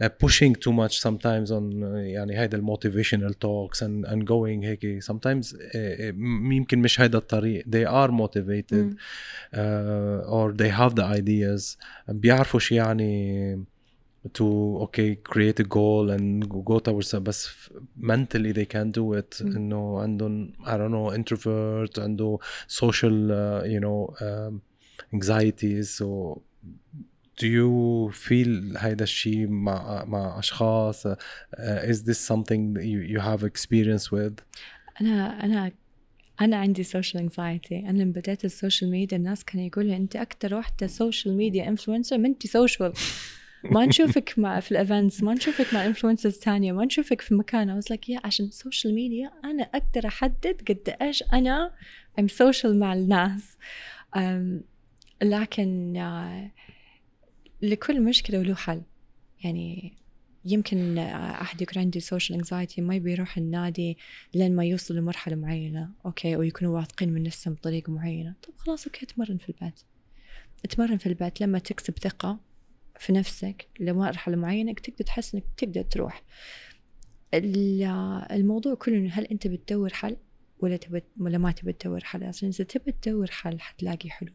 uh, 0.02 0.08
pushing 0.08 0.54
too 0.54 0.72
much 0.72 0.98
sometimes 1.00 1.50
on 1.50 1.82
uh, 1.82 1.96
يعني 1.96 2.38
هيدا 2.38 2.60
motivational 2.60 3.32
talks 3.34 3.80
and 3.82 4.04
and 4.06 4.26
going 4.26 4.64
هيك 4.64 5.02
sometimes 5.02 5.54
uh, 5.54 6.14
يمكن 6.52 6.78
مش 6.78 7.00
هيدا 7.00 7.18
الطريق 7.18 7.64
they 7.64 7.86
are 7.86 8.10
motivated 8.10 8.92
mm. 8.92 8.96
uh, 9.54 10.30
or 10.30 10.52
they 10.52 10.70
have 10.70 10.94
the 10.94 11.04
ideas 11.04 11.76
بيعرفوا 12.08 12.60
شو 12.60 12.74
يعني 12.74 13.66
to 14.32 14.78
okay 14.82 15.16
create 15.16 15.60
a 15.60 15.64
goal 15.64 16.10
and 16.10 16.48
go 16.64 16.78
towards 16.78 17.14
بس 17.14 17.70
mentally 17.96 18.52
they 18.52 18.64
can 18.64 18.90
do 18.90 19.14
it 19.14 19.40
mm. 19.40 19.56
انه 19.56 20.00
عندهم 20.00 20.52
I 20.64 20.76
don't 20.76 20.90
know 20.90 21.14
introvert 21.14 21.98
عنده 21.98 22.38
social 22.68 23.30
uh, 23.30 23.64
you 23.64 23.80
know 23.80 24.14
um, 24.20 24.60
anxieties 25.14 25.90
so 25.90 26.40
do 27.36 27.46
you 27.46 28.12
feel 28.12 28.76
هيدا 28.78 29.04
الشيء 29.04 29.46
مع 29.46 30.04
مع 30.04 30.38
اشخاص 30.38 31.06
uh, 31.06 31.16
is 31.82 32.02
this 32.02 32.18
something 32.18 32.74
that 32.74 32.84
you, 32.84 33.00
you 33.14 33.20
have 33.20 33.44
experience 33.44 34.10
with 34.10 34.42
انا 35.00 35.44
انا 35.44 35.72
انا 36.40 36.56
عندي 36.56 36.82
سوشيال 36.82 37.22
انكزايتي 37.22 37.78
انا 37.78 38.02
لما 38.02 38.12
بديت 38.12 38.44
السوشيال 38.44 38.90
ميديا 38.90 39.18
الناس 39.18 39.44
كانوا 39.44 39.66
يقولوا 39.66 39.96
انت 39.96 40.16
اكثر 40.16 40.54
وحده 40.54 40.86
سوشيال 40.86 41.36
ميديا 41.36 41.68
انفلونسر 41.68 42.18
ما 42.18 42.28
انت 42.28 42.46
سوشيال 42.46 42.92
ما 43.63 43.85
نشوفك 43.85 44.33
مع 44.39 44.59
في 44.59 44.71
ال 44.71 44.78
events 44.78 45.23
ما 45.23 45.33
نشوفك 45.33 45.73
مع 45.73 45.85
influencers 45.85 46.33
ثانية 46.33 46.71
ما 46.71 46.85
نشوفك 46.85 47.21
في 47.21 47.33
مكان 47.33 47.69
I 47.69 47.79
like 47.89 48.09
yeah 48.09 48.21
عشان 48.23 48.45
السوشيال 48.45 48.95
ميديا 48.95 49.31
أنا 49.43 49.63
أقدر 49.63 50.07
أحدد 50.07 50.61
قد 50.69 50.95
إيش 51.01 51.23
أنا 51.33 51.73
am 52.19 52.27
social 52.27 52.79
مع 52.79 52.93
الناس. 52.93 53.57
لكن 55.21 55.97
آه، 55.97 56.51
لكل 57.61 58.01
مشكلة 58.01 58.39
وله 58.39 58.55
حل. 58.55 58.81
يعني 59.43 59.93
يمكن 60.45 60.97
أحد 60.97 61.61
يكون 61.61 61.81
عنده 61.81 61.99
social 61.99 62.37
anxiety 62.37 62.81
ما 62.81 62.95
يبي 62.95 63.11
يروح 63.11 63.37
النادي 63.37 63.97
لين 64.33 64.55
ما 64.55 64.65
يوصل 64.65 64.95
لمرحلة 64.95 65.35
معينة 65.35 65.89
okay 66.05 66.35
ويكونوا 66.35 66.75
واثقين 66.75 67.09
من 67.13 67.23
نفسهم 67.23 67.53
بطريقة 67.53 67.91
معينة. 67.91 68.35
طب 68.43 68.53
خلاص 68.57 68.85
okay 68.85 69.05
تمرن 69.05 69.37
في 69.37 69.49
البيت. 69.49 69.79
تمرن 70.69 70.97
في 70.97 71.07
البيت 71.07 71.41
لما 71.41 71.59
تكسب 71.59 71.99
ثقة. 71.99 72.39
في 73.01 73.13
نفسك 73.13 73.67
لمرحلة 73.79 74.35
معينة 74.35 74.73
تقدر 74.73 75.05
تحس 75.05 75.35
إنك 75.35 75.43
تقدر 75.57 75.81
تروح. 75.81 76.23
الموضوع 77.33 78.73
كله 78.73 79.09
هل 79.13 79.25
أنت 79.25 79.47
بتدور 79.47 79.93
حل 79.93 80.17
ولا 80.59 80.77
تبي 80.77 81.01
ولا 81.19 81.37
ما 81.37 81.51
تبي 81.51 81.73
تدور 81.73 82.03
حل؟ 82.03 82.23
عشان 82.23 82.47
إذا 82.49 82.63
تبي 82.63 82.91
تدور 82.91 83.31
حل 83.31 83.59
حتلاقي 83.59 84.09
حلول. 84.09 84.33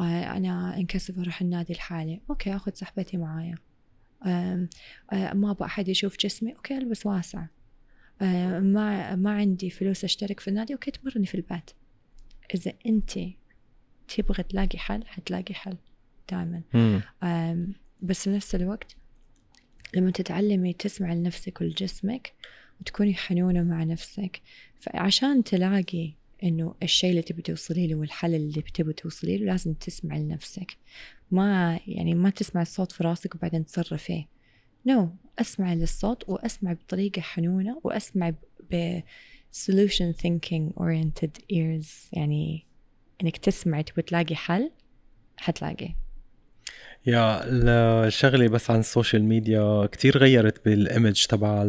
آه، 0.00 0.36
أنا 0.36 0.76
انكسف 0.76 1.18
أروح 1.18 1.40
النادي 1.40 1.72
لحالي 1.72 2.20
okay 2.30 2.56
آخذ 2.56 2.72
صاحبتي 2.74 3.16
معايا. 3.16 3.54
آه، 4.26 4.68
ما 5.12 5.50
أبغى 5.50 5.66
أحد 5.66 5.88
يشوف 5.88 6.16
جسمي. 6.16 6.54
okay 6.56 6.78
ألبس 6.78 7.06
واسع. 7.06 7.46
ما 8.20 9.16
ما 9.16 9.30
عندي 9.30 9.70
فلوس 9.70 10.04
أشترك 10.04 10.40
في 10.40 10.48
النادي. 10.48 10.72
okay 10.74 10.90
تمرني 10.90 11.26
في 11.26 11.34
البيت. 11.34 11.70
إذا 12.54 12.72
أنت 12.86 13.10
تبغى 14.08 14.42
تلاقي 14.42 14.78
حل 14.78 15.06
حتلاقي 15.06 15.54
حل. 15.54 15.76
دائما 16.30 16.62
بس 18.02 18.24
في 18.24 18.30
نفس 18.30 18.54
الوقت 18.54 18.96
لما 19.94 20.10
تتعلمي 20.10 20.72
تسمع 20.72 21.12
لنفسك 21.12 21.60
ولجسمك 21.60 22.32
وتكوني 22.80 23.14
حنونة 23.14 23.62
مع 23.62 23.84
نفسك. 23.84 24.40
فعشان 24.80 25.44
تلاقي 25.44 26.12
إنه 26.42 26.74
الشيء 26.82 27.10
اللي 27.10 27.22
تبي 27.22 27.42
توصلي 27.42 27.86
له 27.86 27.94
والحل 27.94 28.34
اللي 28.34 28.62
تبي 28.62 28.92
توصلي 28.92 29.38
له 29.38 29.44
لازم 29.44 29.74
تسمع 29.74 30.16
لنفسك. 30.16 30.76
ما 31.30 31.80
يعني 31.86 32.14
ما 32.14 32.30
تسمع 32.30 32.62
الصوت 32.62 32.92
في 32.92 33.04
راسك 33.04 33.34
وبعدين 33.34 33.64
تصرفيه 33.64 34.28
نو 34.86 35.06
no. 35.06 35.40
اسمع 35.40 35.74
للصوت 35.74 36.28
واسمع 36.28 36.72
بطريقة 36.72 37.22
حنونة 37.22 37.80
واسمع 37.84 38.32
ب 38.70 39.00
solution 39.66 40.14
thinking 40.22 40.72
oriented 40.80 41.42
ears. 41.52 41.88
يعني 42.12 42.66
إنك 43.22 43.36
تسمعي 43.36 43.82
تبي 43.82 44.02
تلاقي 44.02 44.36
حل 44.36 44.70
حتلاقي 45.36 45.94
yeah 47.06 47.44
الشغلة 48.06 48.48
بس 48.48 48.70
عن 48.70 48.80
السوشيال 48.80 49.24
ميديا 49.24 49.86
كتير 49.86 50.18
غيرت 50.18 50.64
بال 50.64 50.82
image 50.82 51.26
تبع 51.26 51.66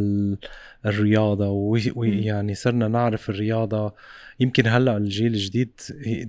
الرياضة 0.85 1.49
ويعني 1.95 2.55
صرنا 2.55 2.87
نعرف 2.87 3.29
الرياضة. 3.29 3.93
يمكن 4.39 4.67
هلأ 4.67 4.97
الجيل 4.97 5.33
الجديد 5.33 5.81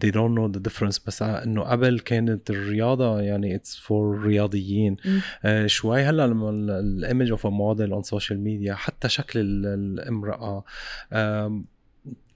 they 0.05 0.09
don't 0.11 0.35
know 0.37 0.59
the 0.59 0.71
difference 0.71 1.01
بس 1.07 1.23
إنه 1.23 1.63
قبل 1.63 2.01
كانت 2.01 2.51
الرياضة 2.51 3.21
يعني 3.21 3.55
it's 3.55 3.77
for 3.77 4.23
رياضيين. 4.27 4.97
آه 5.45 5.67
شوي 5.67 6.03
هلأ 6.03 6.27
لما 6.27 6.51
ال 6.51 6.64
image 6.64 7.31
of 7.31 7.47
a 7.47 7.51
model 7.51 7.93
on 7.93 8.03
social 8.03 8.41
media 8.41 8.75
حتى 8.75 9.09
شكل 9.09 9.41
الامرأة 9.41 10.65
آه 11.13 11.63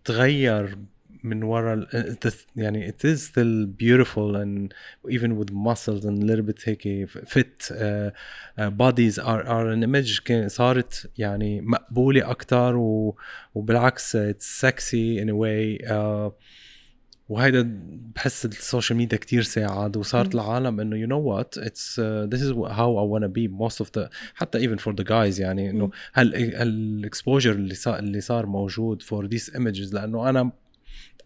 تغير 0.04 0.78
من 1.24 1.42
ورا 1.42 1.86
يعني 2.56 2.88
it 2.92 3.04
is 3.04 3.26
still 3.26 3.66
beautiful 3.66 4.36
and 4.36 4.74
even 5.08 5.36
with 5.38 5.50
muscles 5.52 6.04
and 6.04 6.22
a 6.22 6.26
little 6.26 6.44
bit 6.44 6.68
هيك 6.68 7.08
fit 7.08 7.70
uh, 7.70 8.10
uh, 8.58 8.70
bodies 8.70 9.18
are 9.18 9.42
are 9.46 9.68
an 9.68 9.82
image 9.82 10.22
كان 10.24 10.48
صارت 10.48 11.10
يعني 11.18 11.60
مقبولة 11.60 12.30
أكتر 12.30 12.76
و, 12.76 13.16
وبالعكس 13.54 14.16
it's 14.16 14.66
sexy 14.66 15.18
in 15.20 15.28
a 15.28 15.34
way 15.34 15.88
uh, 15.88 16.30
وهيدا 17.28 17.80
بحس 18.14 18.44
السوشيال 18.44 18.98
ميديا 18.98 19.18
كتير 19.18 19.42
ساعد 19.42 19.96
وصارت 19.96 20.34
العالم 20.34 20.80
انه 20.80 20.96
you 20.96 21.08
know 21.10 21.22
what 21.32 21.62
it's 21.62 21.98
uh, 21.98 22.26
this 22.32 22.40
is 22.40 22.50
how 22.52 22.90
I 22.96 23.04
wanna 23.12 23.28
be 23.28 23.48
most 23.48 23.80
of 23.80 23.90
the 23.92 24.08
حتى 24.34 24.68
even 24.68 24.78
for 24.78 24.92
the 24.92 25.04
guys 25.04 25.40
يعني 25.40 25.70
انه 25.70 25.90
هال 26.14 26.34
ال 26.34 26.47
exposure 26.47 27.52
اللي 27.52 27.74
صار 27.74 27.98
اللي 27.98 28.20
صار 28.20 28.46
موجود 28.46 29.02
for 29.02 29.28
these 29.34 29.50
images 29.54 29.94
لأنه 29.94 30.28
أنا 30.28 30.52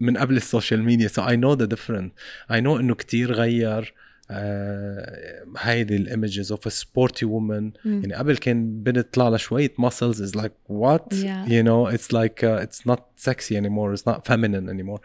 من 0.00 0.16
قبل 0.16 0.36
السوشيال 0.36 0.82
ميديا. 0.82 1.08
so 1.08 1.22
I 1.28 1.36
know 1.36 1.52
the 1.54 1.64
different 1.64 2.12
I 2.52 2.60
know 2.60 2.76
إنه 2.80 2.94
كتير 2.94 3.32
غير 3.32 3.94
آه 4.32 5.44
هيدي 5.58 5.96
ال 5.96 6.04
images 6.04 6.52
of 6.52 6.72
sporty 6.72 7.24
women 7.24 7.72
يعني 7.84 8.14
قبل 8.14 8.36
كان 8.36 8.82
بنت 8.82 9.14
طلع 9.14 9.28
لها 9.28 9.38
شوية 9.38 9.72
muscles 9.78 10.22
is 10.22 10.36
like 10.36 10.52
what 10.68 11.12
you 11.48 11.62
know 11.62 11.88
it's 11.88 12.12
like 12.14 12.44
it's 12.44 12.86
not 12.86 13.02
sexy 13.16 13.58
anymore 13.58 13.92
it's 13.92 14.08
not 14.08 14.26
feminine 14.26 14.68
anymore 14.68 15.00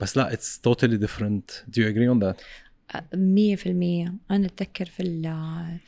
بس 0.00 0.16
لا 0.16 0.32
it's 0.32 0.60
totally 0.60 0.96
different 0.96 1.50
do 1.68 1.82
you 1.82 1.88
agree 1.88 2.08
on 2.08 2.18
that 2.18 2.40
مية 3.14 3.56
في 3.56 3.68
المية. 3.68 4.14
أنا 4.30 4.46
أتذكر 4.46 4.84
في 4.84 5.02
ال- 5.02 5.78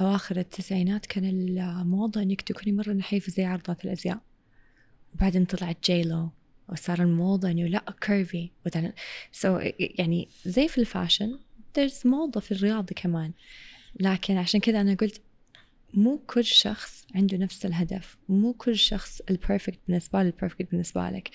أواخر 0.00 0.36
التسعينات 0.36 1.06
كان 1.06 1.24
الموضة 1.24 2.22
إنك 2.22 2.40
تكوني 2.42 2.72
مرة 2.76 2.92
نحيفة 2.92 3.32
زي 3.32 3.44
عارضات 3.44 3.84
الأزياء. 3.84 4.18
وبعدين 5.14 5.44
طلعت 5.44 5.76
جيلو 5.84 6.30
وصار 6.68 7.02
الموضة 7.02 7.50
إنه 7.50 7.66
لا 7.66 7.84
curvy 8.00 8.50
so 9.32 9.58
يعني 9.78 10.28
زي 10.44 10.68
في 10.68 10.78
ال 10.78 10.85
fashion 10.85 11.38
there's 11.78 12.06
موضة 12.06 12.40
في 12.40 12.52
الرياضة 12.52 12.94
كمان. 12.96 13.32
لكن 14.00 14.36
عشان 14.36 14.60
كذا 14.60 14.80
أنا 14.80 14.94
قلت 14.94 15.22
مو 15.94 16.18
كل 16.18 16.44
شخص 16.44 17.06
عنده 17.14 17.36
نفس 17.36 17.66
الهدف. 17.66 18.16
مو 18.28 18.52
كل 18.52 18.76
شخص 18.76 19.20
ال 19.30 19.36
perfect 19.36 19.78
بالنسبة 19.86 20.22
لي 20.22 20.28
ال 20.28 20.33
perfect 20.33 20.70
بالنسبة 20.70 21.10
لك. 21.10 21.30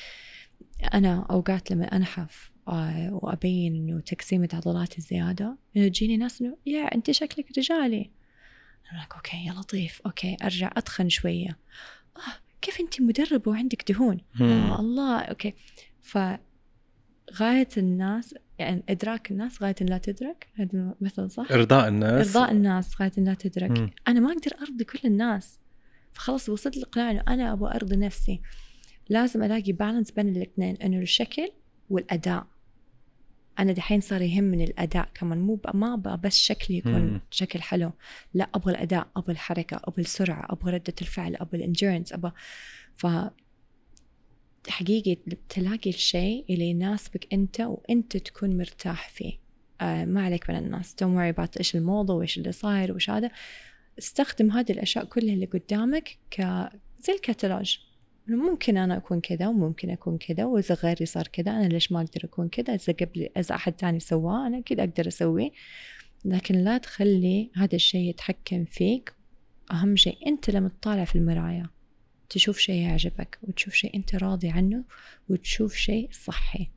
أنا 0.93 1.25
أوقات 1.29 1.71
لما 1.71 1.85
أنحف 1.85 2.51
آه، 2.67 3.19
وأبين 3.21 3.75
إنه 3.75 3.99
تقسيمة 3.99 4.49
عضلاتي 4.53 5.01
زيادة 5.01 5.57
إنه 5.77 5.87
تجيني 5.87 6.17
ناس 6.17 6.41
إنه 6.41 6.57
يا 6.65 6.95
أنت 6.95 7.11
شكلك 7.11 7.57
رجالي. 7.57 8.11
أنا 8.91 9.07
okay 9.15 9.45
يا 9.45 9.53
لطيف. 9.53 10.01
okay 10.05 10.37
أرجع 10.43 10.71
أتخن 10.77 11.09
شوية. 11.09 11.57
آه 12.17 12.42
كيف 12.63 12.79
أنت 12.79 13.01
مدربة 13.01 13.51
وعندك 13.51 13.91
دهون؟ 13.91 14.17
آه 14.41 14.79
الله 14.79 15.19
okay. 15.19 15.53
ف 16.01 16.17
غاية 17.33 17.67
الناس 17.77 18.35
يعني 18.59 18.83
إدراك 18.89 19.31
الناس 19.31 19.63
غاية 19.63 19.75
لا 19.81 19.97
تدرك 19.97 20.47
هذا 20.55 20.95
مثل 21.01 21.31
صح؟ 21.31 21.51
إرضاء 21.51 21.87
الناس. 21.87 22.27
إرضاء 22.27 22.51
الناس 22.51 23.01
غاية 23.01 23.11
لا 23.17 23.33
تدرك. 23.33 23.79
مم. 23.79 23.91
أنا 24.07 24.19
ما 24.19 24.31
أقدر 24.31 24.51
أرضي 24.61 24.83
كل 24.83 24.99
الناس. 25.05 25.59
فخلص 26.13 26.49
وصلت 26.49 26.77
للإقناع 26.77 27.11
إنه 27.11 27.23
أنا 27.27 27.53
أبغى 27.53 27.75
أرضي 27.75 27.95
نفسي. 27.95 28.41
لازم 29.09 29.43
ألاقي 29.43 29.71
بالانس 29.71 30.11
بين 30.11 30.29
الاثنين 30.29 30.75
إنه 30.75 30.97
الشكل 30.97 31.51
والأداء. 31.89 32.47
أنا 33.59 33.71
دحين 33.71 34.01
صار 34.01 34.21
يهمني 34.21 34.63
الأداء 34.63 35.09
كمان 35.13 35.37
مو 35.41 35.59
ما 35.73 35.95
بس 35.95 36.37
شكلي 36.37 36.77
يكون 36.77 37.01
مم. 37.01 37.21
شكل 37.31 37.61
حلو. 37.61 37.91
لا 38.33 38.49
أبغى 38.55 38.71
الأداء 38.71 39.07
أبغى 39.15 39.31
الحركة 39.31 39.81
أبغى 39.83 40.01
السرعة 40.01 40.47
أبغى 40.49 40.71
ردة 40.71 40.93
الفعل 41.01 41.35
أبغى 41.35 41.65
الإندurance 41.65 42.13
أبغى. 42.13 42.31
ف 42.95 43.07
حقيقي 44.67 45.17
تلاقي 45.49 45.89
الشيء 45.89 46.45
اللي 46.49 46.65
يناسبك 46.65 47.33
أنت 47.33 47.61
وأنت 47.61 48.17
تكون 48.17 48.57
مرتاح 48.57 49.09
فيه. 49.09 49.33
آه 49.81 50.05
ما 50.05 50.25
عليك 50.25 50.49
من 50.49 50.55
الناس. 50.55 50.95
Don't 50.95 51.17
worry 51.17 51.37
about 51.37 51.57
إيش 51.57 51.75
الموضة 51.75 52.13
وإيش 52.13 52.37
اللي 52.37 52.51
صاير 52.51 52.91
وإيش 52.91 53.09
هذا. 53.09 53.31
استخدم 53.99 54.51
هذه 54.51 54.71
الأشياء 54.71 55.05
كلها 55.05 55.33
اللي 55.33 55.45
قدامك 55.45 56.17
ك 56.31 56.41
زي 56.99 57.13
الكتالوج 57.13 57.77
ممكن 58.27 58.77
أنا 58.77 58.97
أكون 58.97 59.21
كذا 59.21 59.47
وممكن 59.47 59.89
أكون 59.89 60.17
كذا 60.17 60.45
وإذا 60.45 60.75
غيري 60.75 61.05
صار 61.05 61.27
كذا 61.27 61.51
أنا 61.51 61.67
ليش 61.67 61.91
ما 61.91 62.01
أقدر 62.01 62.21
أكون 62.23 62.49
كذا؟ 62.49 62.75
إذا 62.75 62.93
قبل 62.93 63.29
إذا 63.37 63.55
أحد 63.55 63.73
تاني 63.73 63.99
سواه 63.99 64.47
أنا 64.47 64.57
أكيد 64.57 64.79
أقدر 64.79 65.07
أسويه. 65.07 65.51
لكن 66.25 66.55
لا 66.55 66.77
تخلي 66.77 67.49
هذا 67.55 67.75
الشيء 67.75 68.09
يتحكم 68.09 68.65
فيك. 68.65 69.13
أهم 69.71 69.95
شيء 69.95 70.27
أنت 70.27 70.49
لما 70.49 70.69
تطالع 70.69 71.05
في 71.05 71.15
المراية 71.15 71.69
تشوف 72.29 72.57
شيء 72.57 72.81
يعجبك 72.81 73.39
وتشوف 73.43 73.73
شيء 73.73 73.95
أنت 73.95 74.15
راضي 74.15 74.49
عنه 74.49 74.83
وتشوف 75.29 75.75
شيء 75.75 76.09
صحي. 76.11 76.69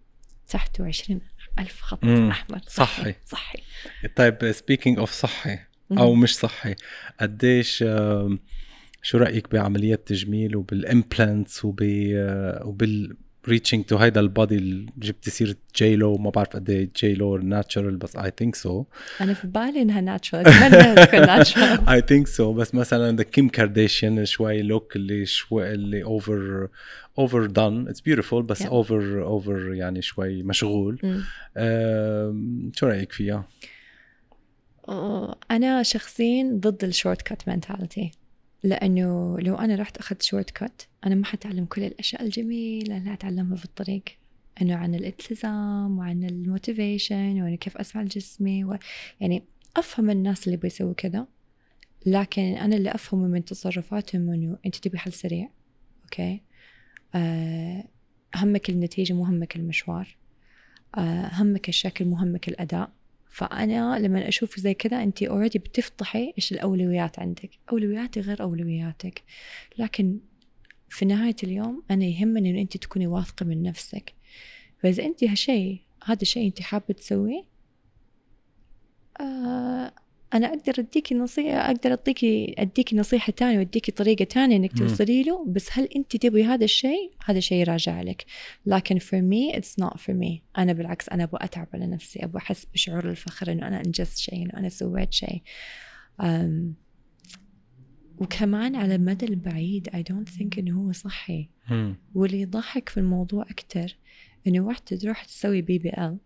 تحته 0.48 0.86
عشرين 0.86 1.20
ألف 1.58 1.80
خط. 1.80 2.04
أحمر 2.04 2.60
صحي. 2.66 3.14
صحي. 3.24 3.58
طيب 4.16 4.52
speaking 4.52 4.98
of 4.98 5.12
صحي 5.12 5.58
أو 5.98 6.14
مش 6.14 6.36
صحي 6.36 6.74
قديش 7.20 7.84
شو 9.06 9.18
رأيك 9.18 9.52
بعمليات 9.52 10.08
تجميل 10.08 10.56
وبال 10.56 10.86
implants 10.86 11.64
وب 11.64 11.80
وبال 12.64 13.16
reaching 13.48 13.84
to 13.84 13.96
هيدا 13.96 14.20
ال 14.20 14.27
body 14.27 14.54
اللي 14.56 14.86
جبتي 14.98 15.30
سيره 15.30 15.54
جيلو 15.76 16.16
ما 16.18 16.30
بعرف 16.30 16.48
قد 16.48 16.70
إيه 16.70 16.88
جيلو 16.96 17.36
natural 17.36 17.96
بس 17.96 18.16
I 18.16 18.32
think 18.38 18.54
so 18.54 18.84
أنا 19.20 19.34
في 19.34 19.46
بالي 19.46 19.82
إنها 19.82 20.00
natural 20.00 20.44
تكون 20.44 21.88
I 21.88 22.00
think 22.08 22.26
so 22.26 22.52
بس 22.52 22.74
مثلا 22.74 23.16
the 23.16 23.22
كيم 23.22 23.48
كارديشيان 23.48 24.24
شوي 24.24 24.62
look 24.62 24.96
اللي 24.96 25.26
شوي 25.26 25.72
اللي 25.74 26.04
over 26.04 26.68
overdone 27.18 27.88
it's 27.88 28.00
beautiful 28.00 28.42
بس 28.42 28.62
Yeah. 28.62 28.66
over 28.66 29.22
over 29.24 29.72
يعني 29.74 30.02
شوي 30.02 30.42
مشغول. 30.42 30.98
آم، 31.56 32.72
شو 32.74 32.86
رأيك 32.86 33.12
فيها؟ 33.12 33.48
أنا 35.50 35.82
شخصيا 35.82 36.50
ضد 36.60 36.84
ال 36.84 37.22
shortcut 37.22 37.48
mentality 37.48 38.10
لأنه 38.62 39.40
لو 39.40 39.54
أنا 39.54 39.74
رحت 39.74 39.96
أخذت 39.96 40.22
shortcut 40.22 40.82
أنا 41.06 41.14
ما 41.14 41.24
حتعلم 41.24 41.64
كل 41.64 41.82
الأشياء 41.82 42.22
الجميلة 42.22 42.96
اللي 42.96 43.12
أتعلمها 43.12 43.56
في 43.56 43.64
الطريق. 43.64 44.02
إنه 44.62 44.76
عن 44.76 44.94
الالتزام 44.94 45.98
وعن 45.98 46.24
ال 46.24 46.35
motivation 46.35 47.42
وإنه 47.42 47.56
كيف 47.56 47.76
أسمع 47.76 48.02
لجسمي 48.02 48.64
و... 48.64 48.78
يعني 49.20 49.42
أفهم 49.76 50.10
الناس 50.10 50.46
اللي 50.46 50.56
بيسووا 50.56 50.94
كذا 50.94 51.26
لكن 52.06 52.42
أنا 52.42 52.76
اللي 52.76 52.94
أفهمه 52.94 53.26
من 53.26 53.44
تصرفاتهم 53.44 54.30
إنه 54.30 54.58
أنت 54.66 54.76
تبي 54.76 54.98
حل 54.98 55.12
سريع 55.12 55.48
okay؟ 56.04 56.42
آه، 57.14 57.84
همك 58.34 58.70
النتيجة 58.70 59.12
مو 59.12 59.24
همك 59.24 59.56
المشوار. 59.56 60.16
آه، 60.94 61.30
همك 61.32 61.68
الشكل 61.68 62.04
مو 62.04 62.16
همك 62.16 62.48
الأداء. 62.48 62.90
فأنا 63.28 63.98
لما 63.98 64.28
أشوف 64.28 64.60
زي 64.60 64.74
كذا 64.74 65.02
أنت 65.02 65.22
أوريدي 65.22 65.58
بتفضحي 65.58 66.32
إيش 66.38 66.52
الأولويات 66.52 67.18
عندك. 67.18 67.50
أولوياتي 67.72 68.20
غير 68.20 68.42
أولوياتك. 68.42 69.22
لكن 69.78 70.18
في 70.88 71.04
نهاية 71.04 71.36
اليوم 71.42 71.82
أنا 71.90 72.04
يهمني 72.04 72.50
إن 72.50 72.56
أنت 72.56 72.76
تكوني 72.76 73.06
واثقة 73.06 73.46
من 73.46 73.62
نفسك. 73.62 74.14
فإذا 74.82 75.04
أنت 75.04 75.24
هالشيء 75.24 75.80
هذا 76.04 76.22
الشيء 76.22 76.46
أنت 76.46 76.62
حابة 76.62 76.94
تسويه 76.94 77.44
آه 79.20 79.92
أنا 80.34 80.46
أقدر 80.46 80.74
أديكي 80.78 81.14
نصيحة 81.14 81.70
أقدر 81.70 81.90
أعطيكي 81.90 82.54
أديكي 82.58 82.96
نصيحة 82.96 83.30
تانية 83.32 83.58
وأديكي 83.58 83.92
طريقة 83.92 84.24
تانية 84.24 84.56
إنك 84.56 84.80
مم. 84.80 84.86
توصلي 84.86 85.22
له 85.22 85.44
بس 85.48 85.68
هل 85.72 85.84
أنت 85.96 86.16
تبغي 86.16 86.44
هذا 86.44 86.64
الشيء؟ 86.64 87.12
هذا 87.24 87.40
شيء 87.40 87.64
راجع 87.64 88.02
لك 88.02 88.24
لكن 88.66 88.98
for 88.98 89.22
me 89.22 89.56
it's 89.58 89.84
not 89.84 89.96
for 89.96 90.12
me 90.12 90.40
أنا 90.58 90.72
بالعكس 90.72 91.08
أنا 91.08 91.24
أبغى 91.24 91.38
أتعب 91.44 91.68
على 91.74 91.86
نفسي 91.86 92.24
أبغى 92.24 92.38
أحس 92.38 92.66
بشعور 92.74 93.10
الفخر 93.10 93.52
إنه 93.52 93.68
أنا 93.68 93.76
أنجزت 93.86 94.18
شيء 94.18 94.42
إنه 94.42 94.52
أنا 94.56 94.68
سويت 94.68 95.12
شيء 95.12 95.42
أم 96.20 96.74
وكمان 98.18 98.76
على 98.76 98.94
المدى 98.94 99.26
البعيد 99.26 99.88
I 99.88 100.12
don't 100.12 100.32
think 100.38 100.58
إنه 100.58 100.80
هو 100.80 100.92
صحي. 100.92 101.48
واللي 102.14 102.40
يضحك 102.40 102.88
في 102.88 103.00
الموضوع 103.00 103.46
أكتر 103.50 103.96
إنه 104.46 104.60
واحدة 104.60 104.96
تروح 104.96 105.24
تسوي 105.24 105.62
BBL 105.62 106.16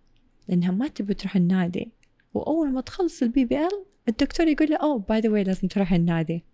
لأنها 0.49 0.71
ما 0.71 0.89
تبي 0.89 1.15
تروح 1.15 1.37
النادي 1.37 1.93
وأول 2.35 2.73
ما 2.73 2.81
تخلص 2.81 3.23
ال 3.23 3.45
BBL 3.45 3.85
الدكتور 4.11 4.49
يقول 4.49 4.69
لها 4.71 4.79
oh 4.79 4.99
by 5.09 5.21
the 5.21 5.29
way 5.31 5.45
لازم 5.45 5.69
تروحي 5.69 5.97
النادي. 5.97 6.45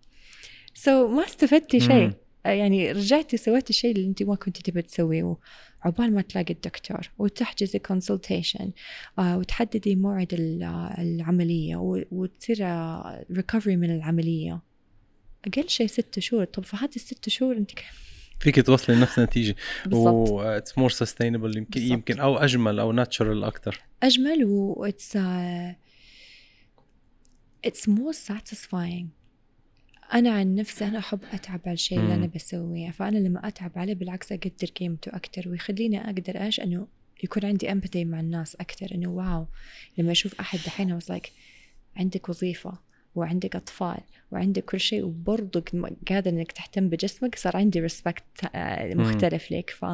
so 0.73 1.07
so, 1.07 1.11
ما 1.11 1.25
استفدتي 1.25 1.79
شيء. 1.79 2.11
يعني 2.45 2.91
رجعتي 2.91 3.37
سويتي 3.37 3.69
الشيء 3.69 3.91
اللي 3.91 4.07
انت 4.07 4.23
ما 4.23 4.35
كنتي 4.35 4.61
تبي 4.63 4.81
تسويه. 4.81 5.35
عقبال 5.83 6.13
ما 6.13 6.21
تلاقي 6.21 6.53
الدكتور 6.53 7.09
وتحجزي 7.17 7.79
consultation 7.79 8.71
وتحددي 9.17 9.95
موعد 9.95 10.33
ال- 10.33 10.63
العملية 10.97 11.75
و- 11.75 12.03
وتصير 12.11 12.57
recovery 13.31 13.75
من 13.75 13.95
العملية. 13.95 14.61
أقل 15.47 15.69
شيء 15.69 15.87
ست 15.87 16.19
شهور. 16.19 16.45
طب 16.45 16.63
في 16.63 16.75
هذه 16.77 16.95
الست 16.95 17.29
شهور 17.29 17.57
أنت 17.57 17.71
ك- 17.71 17.83
فيك 18.39 18.65
توصلي 18.65 18.95
لنفس 18.95 19.19
النتيجه 19.19 19.55
و 19.91 20.39
it's 20.41 20.77
more 20.77 20.89
sustainable 20.89 21.57
يمكن 21.57 21.69
بالضبط. 21.79 21.91
يمكن 21.91 22.19
أو 22.19 22.37
أجمل 22.37 22.79
أو 22.79 22.91
natural 22.91 23.43
أكثر 23.43 23.79
أجمل 24.03 24.45
و 24.45 24.87
uh, 24.89 25.17
it's 27.65 27.87
more 27.87 28.13
satisfying. 28.13 29.05
أنا 30.13 30.31
عن 30.31 30.55
نفسي 30.55 30.85
أنا 30.85 30.99
أحب 30.99 31.19
أتعب 31.33 31.61
على 31.65 31.73
الشيء 31.73 31.99
اللي. 31.99 32.13
أنا 32.13 32.27
بسويه. 32.35 32.91
فأنا 32.91 33.17
لما 33.17 33.47
أتعب 33.47 33.71
عليه 33.75 33.93
بالعكس 33.93 34.31
أقدر 34.31 34.67
قيمته 34.79 35.15
أكتر 35.15 35.49
ويخليني 35.49 36.05
أقدر 36.05 36.41
إيش؟ 36.41 36.59
إنه 36.59 36.87
يكون 37.23 37.45
عندي 37.45 37.69
empathy 37.69 38.05
مع 38.05 38.19
الناس 38.19 38.55
أكتر. 38.55 38.95
إنه 38.95 39.09
واو 39.09 39.47
لما 39.97 40.11
أشوف 40.11 40.39
أحد 40.39 40.59
دحين 40.65 40.99
was 40.99 41.03
like 41.03 41.29
عندك 41.97 42.29
وظيفة 42.29 42.87
وعندك 43.17 43.55
أطفال 43.55 43.99
وعندك 44.31 44.65
كل 44.65 44.79
شيء 44.79 45.03
وبرضه 45.03 45.63
قادر 46.09 46.31
إنك 46.31 46.51
تهتم 46.51 46.89
بجسمك 46.89 47.35
صار 47.35 47.57
عندي 47.57 47.89
respect 47.89 48.45
آه، 48.55 48.93
مختلف 48.93 49.51
لك 49.51 49.69
ف 49.69 49.85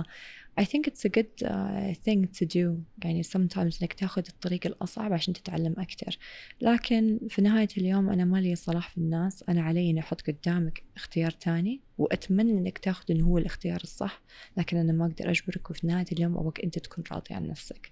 I 0.62 0.66
think 0.66 0.88
it's 0.88 1.04
a 1.06 1.10
good 1.10 1.34
uh, 1.44 1.94
thing 2.06 2.28
to 2.40 2.46
do. 2.46 2.78
يعني 3.04 3.24
sometimes 3.24 3.82
إنك 3.82 3.94
تاخذ 3.94 4.24
الطريق 4.30 4.68
الأصعب 4.68 5.14
عشان 5.14 5.34
تتعلم 5.34 5.76
أكتر. 5.78 6.18
لكن 6.62 7.20
في 7.30 7.42
نهاية 7.42 7.68
اليوم 7.78 8.10
أنا 8.10 8.26
ما 8.26 8.38
لي 8.38 8.56
صلاح 8.56 8.90
في 8.90 8.98
الناس. 8.98 9.44
أنا 9.50 9.62
علي 9.62 9.90
إني 9.90 10.00
أحط 10.00 10.22
قدامك 10.22 10.84
اختيار 10.96 11.32
تاني 11.32 11.82
وأتمنى 11.98 12.52
إنك 12.52 12.78
تاخذ 12.78 13.04
إنه 13.12 13.26
هو 13.26 13.38
الاختيار 13.38 13.80
الصح. 13.84 14.22
لكن 14.58 14.78
أنا 14.78 14.94
ما 14.94 15.06
أقدر 15.06 15.30
أجبرك 15.30 15.70
وفي 15.70 15.88
نهاية 15.88 16.06
اليوم 16.12 16.38
أبغاك 16.38 16.60
أنت 16.64 16.80
تكون 16.80 17.04
راضي 17.12 17.34
عن 17.36 17.48
نفسك. 17.48 17.92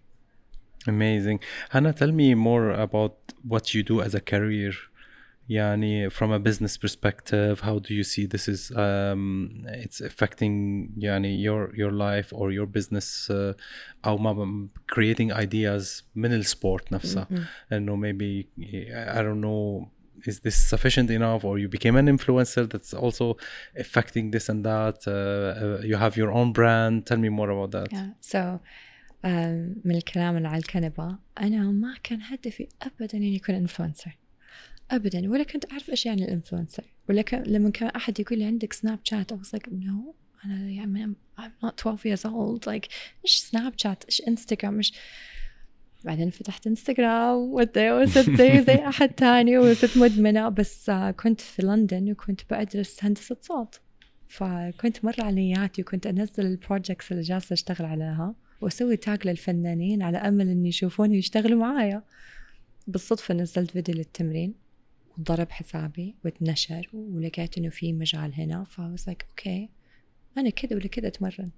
Amazing. 0.88 1.40
Hannah 1.70 1.94
tell 1.94 2.12
me 2.12 2.34
more 2.34 2.72
about 2.72 3.16
what 3.48 3.74
you 3.74 3.84
do 3.84 4.02
as 4.02 4.16
a 4.16 4.22
career. 4.32 4.74
يعني 5.51 6.11
from 6.11 6.33
a 6.33 6.39
business 6.39 6.77
perspective 6.77 7.61
how 7.61 7.79
do 7.79 7.95
you 7.95 8.03
see 8.03 8.27
this 8.27 8.49
is 8.49 8.73
um, 8.73 9.65
it's 9.67 10.01
affecting 10.01 10.89
يعني 10.99 11.43
your 11.43 11.75
your 11.75 11.93
life 11.93 12.33
or 12.33 12.51
your 12.51 12.67
business 12.67 13.31
uh, 13.31 13.55
او 14.05 14.19
ما 14.19 14.69
creating 14.93 15.33
ideas 15.33 16.03
من 16.15 16.33
السبورت 16.33 16.93
نفسها 16.93 17.29
انه 17.73 17.97
maybe 17.97 18.47
I 19.17 19.23
don't 19.23 19.41
know 19.41 19.89
is 20.27 20.41
this 20.41 20.57
sufficient 20.57 21.11
enough 21.11 21.45
or 21.45 21.59
you 21.59 21.69
became 21.69 21.97
an 21.97 22.09
influencer 22.09 22.65
that's 22.73 22.93
also 22.95 23.37
affecting 23.79 24.31
this 24.33 24.49
and 24.49 24.65
that 24.65 24.99
uh, 25.07 25.13
uh, 25.13 25.81
you 25.91 25.97
have 25.97 26.17
your 26.17 26.33
own 26.39 26.53
brand 26.53 27.07
tell 27.07 27.19
me 27.19 27.29
more 27.29 27.51
about 27.51 27.71
that 27.77 27.89
yeah. 27.93 28.09
so 28.21 28.61
um, 29.25 29.83
من 29.85 29.97
الكلام 29.97 30.37
اللي 30.37 30.49
على 30.49 30.59
الكنبة 30.59 31.19
أنا 31.41 31.63
ما 31.63 31.95
كان 32.03 32.23
هدفي 32.23 32.69
أبدا 32.83 33.19
إني 33.19 33.37
أكون 33.37 33.55
انفلونسر 33.55 34.17
ابدا. 34.92 35.30
ولا 35.30 35.44
كنت 35.44 35.72
أعرف 35.72 35.90
إيش 35.90 36.06
يعني 36.06 36.26
الإنفلونسر. 36.26 36.84
ولا 37.10 37.22
ك... 37.22 37.34
لما 37.34 37.70
كان 37.70 37.90
أحد 37.90 38.20
يقول 38.20 38.40
لي 38.40 38.46
عندك 38.46 38.74
سناب 38.74 39.00
شات 39.04 39.34
I 39.34 39.36
was 39.36 39.50
like 39.58 39.70
no 39.70 40.14
أنا 40.46 40.70
يعني 40.70 41.16
I'm 41.40 41.66
not 41.66 41.86
12 41.88 42.16
years 42.16 42.22
old. 42.26 42.66
Like 42.66 42.90
إيش 43.26 43.38
سناب 43.38 43.74
شات 43.78 44.04
إيش 44.04 44.22
انستغرام 44.28 44.78
إيش 44.78 44.94
بعدين 46.04 46.30
فتحت 46.30 46.68
انستغرام 46.68 47.38
وصرت 47.38 48.30
زي 48.30 48.64
زي 48.68 48.76
أحد 48.90 49.10
تاني 49.10 49.58
وصرت 49.58 49.98
مدمنة. 49.98 50.50
بس 50.50 50.92
كنت 51.20 51.42
في 51.42 51.62
لندن 51.62 52.12
وكنت 52.12 52.42
بدرس 52.50 53.04
هندسة 53.04 53.38
صوت 53.42 53.80
فكنت 54.28 55.06
مرة 55.06 55.24
على 55.24 55.36
نياتي 55.36 55.82
وكنت 55.82 56.08
أنزل 56.08 56.46
ال 56.46 56.53
projects 56.53 57.12
اللي 57.12 57.24
جالسة 57.24 57.54
أشتغل 57.54 57.86
عليها 57.86 58.36
وأسوي 58.62 58.98
tag 58.98 59.28
للفنانين 59.28 60.02
على 60.02 60.18
أمل 60.18 60.50
ان 60.50 60.66
يشوفوني 60.66 61.16
ويشتغلوا 61.16 61.60
معايا. 61.60 62.04
بالصدفة 62.88 63.34
نزلت 63.34 63.72
فيديو 63.72 63.96
للتمرين. 63.96 64.54
وضرب 65.18 65.52
حسابي 65.52 66.16
واتنشر 66.26 66.90
ولقيت 66.94 67.58
إنه 67.58 67.70
في 67.70 67.94
مجال 67.94 68.34
هنا. 68.34 68.64
ف 68.64 68.73
I 68.73 68.82
was 68.82 69.08
like 69.08 69.26
okay 69.30 69.70
أنا 70.38 70.50
كذا 70.50 70.76
ولا 70.76 70.88
كذا 70.88 71.08
أتمرن. 71.08 71.50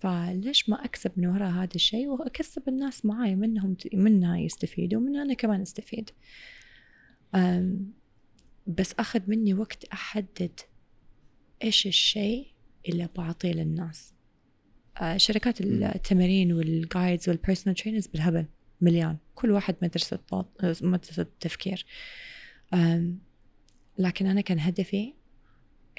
فليش 0.00 0.68
ما 0.68 0.84
أكسب 0.84 1.12
من 1.16 1.26
وراء 1.26 1.50
هذا 1.50 1.74
الشيء؟ 1.74 2.06
وأكسب 2.06 2.68
الناس 2.68 3.04
معاي 3.04 3.34
منهم 3.36 3.76
منها 3.94 4.38
يستفيدوا 4.38 5.00
ومن 5.00 5.16
أنا 5.16 5.34
كمان 5.34 5.60
أستفيد. 5.60 6.10
بس 8.66 8.94
أخذ 8.98 9.20
مني 9.26 9.54
وقت 9.54 9.84
أحدد 9.84 10.60
إيش 11.64 11.86
الشيء 11.86 12.46
اللي 12.88 13.08
بعطيه 13.16 13.52
للناس. 13.52 14.12
شركات 15.16 15.60
التمارين 15.60 16.52
وال 16.52 16.71
guides 16.71 17.28
وال 17.28 17.38
personal 17.38 17.76
trainers 17.76 18.06
بالهبل 18.06 18.46
مليان. 18.80 19.16
كل 19.34 19.50
واحد 19.50 19.76
مدرسة 19.82 20.18
مدرسة 20.82 21.26
تفكير 21.40 21.86
لكن 23.98 24.26
أنا 24.26 24.40
كان 24.40 24.60
هدفي 24.60 25.14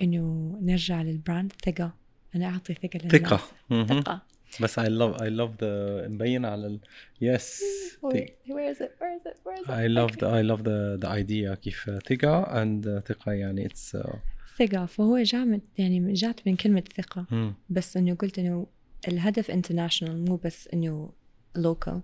إنه 0.01 0.57
نرجع 0.61 1.01
للبراند 1.01 1.53
ثقة. 1.65 1.95
أنا 2.35 2.45
أعطي 2.45 2.73
ثقة 2.73 2.99
للناس. 3.03 3.21
ثقة. 3.21 3.41
ثقة. 3.85 4.21
بس 4.61 4.79
I 4.79 4.83
love 4.83 5.17
I 5.17 5.29
love 5.29 5.57
the 5.59 6.07
مبين 6.07 6.45
على 6.45 6.67
ال 6.67 6.79
yes. 7.23 7.61
Where 8.01 8.71
is 8.71 8.81
it? 8.81 8.91
Where 8.99 9.13
is 9.17 9.25
it? 9.25 9.37
Where 9.43 9.59
is 9.59 9.65
it? 9.65 9.69
I 9.69 9.87
love 9.87 10.11
the 10.17 10.27
I 10.27 10.41
love 10.41 10.63
the 10.63 10.97
the 11.03 11.09
idea 11.09 11.53
كيف 11.53 11.89
ثقة 12.09 12.43
and 12.43 13.03
ثقة 13.07 13.31
يعني 13.31 13.69
it's 13.69 13.95
uh... 13.95 14.15
ثقة. 14.59 14.85
فهو 14.85 15.17
جاء 15.17 15.59
يعني 15.77 16.13
جات 16.13 16.47
من 16.47 16.55
كلمة 16.55 16.83
ثقة. 16.97 17.53
بس 17.69 17.97
إنه 17.97 18.15
قلت 18.15 18.39
إنه 18.39 18.67
الهدف 19.07 19.51
international 19.51 20.25
مو 20.25 20.35
بس 20.35 20.67
إنه 20.67 21.11
local. 21.57 21.99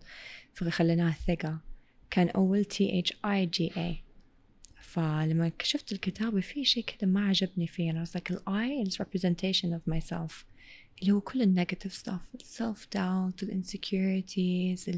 فخليناها 0.54 1.16
ثقة. 1.28 1.60
كان 2.10 2.30
أول 2.30 2.66
T 2.66 3.00
H 3.00 3.14
I 3.26 3.46
G 3.46 3.72
A 3.78 4.04
فلما 4.94 5.52
شفت 5.64 5.92
الكتابة 5.92 6.42
في 6.42 6.66
شيء 6.66 6.84
كذا 6.84 7.10
ما 7.10 7.28
عجبني 7.28 7.68
فيه 7.68 7.92
أنا 7.92 8.06
was 8.06 8.10
like 8.10 8.34
I 8.48 8.88
is 8.88 8.98
representation 8.98 9.70
of 9.74 9.94
myself. 9.94 10.46
اللي 11.02 11.12
هو 11.12 11.22
كل 11.22 11.42
ال 11.42 11.49
negative 11.49 12.04
stuff 12.04 12.38
self 12.44 12.80
doubt 12.96 13.48
insecurities 13.48 14.98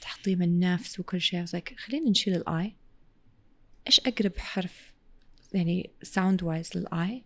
تحطيم 0.00 0.42
النفس 0.42 1.00
وكل 1.00 1.20
شيء. 1.20 1.46
Like 1.46 1.74
خلينا 1.76 2.10
نشيل 2.10 2.34
ال 2.34 2.48
I. 2.48 2.76
إيش 3.86 4.00
أقرب 4.00 4.38
حرف 4.38 4.92
يعني 5.52 5.90
sound 6.04 6.44
wise 6.44 6.76
لل 6.76 7.00
I؟ 7.00 7.24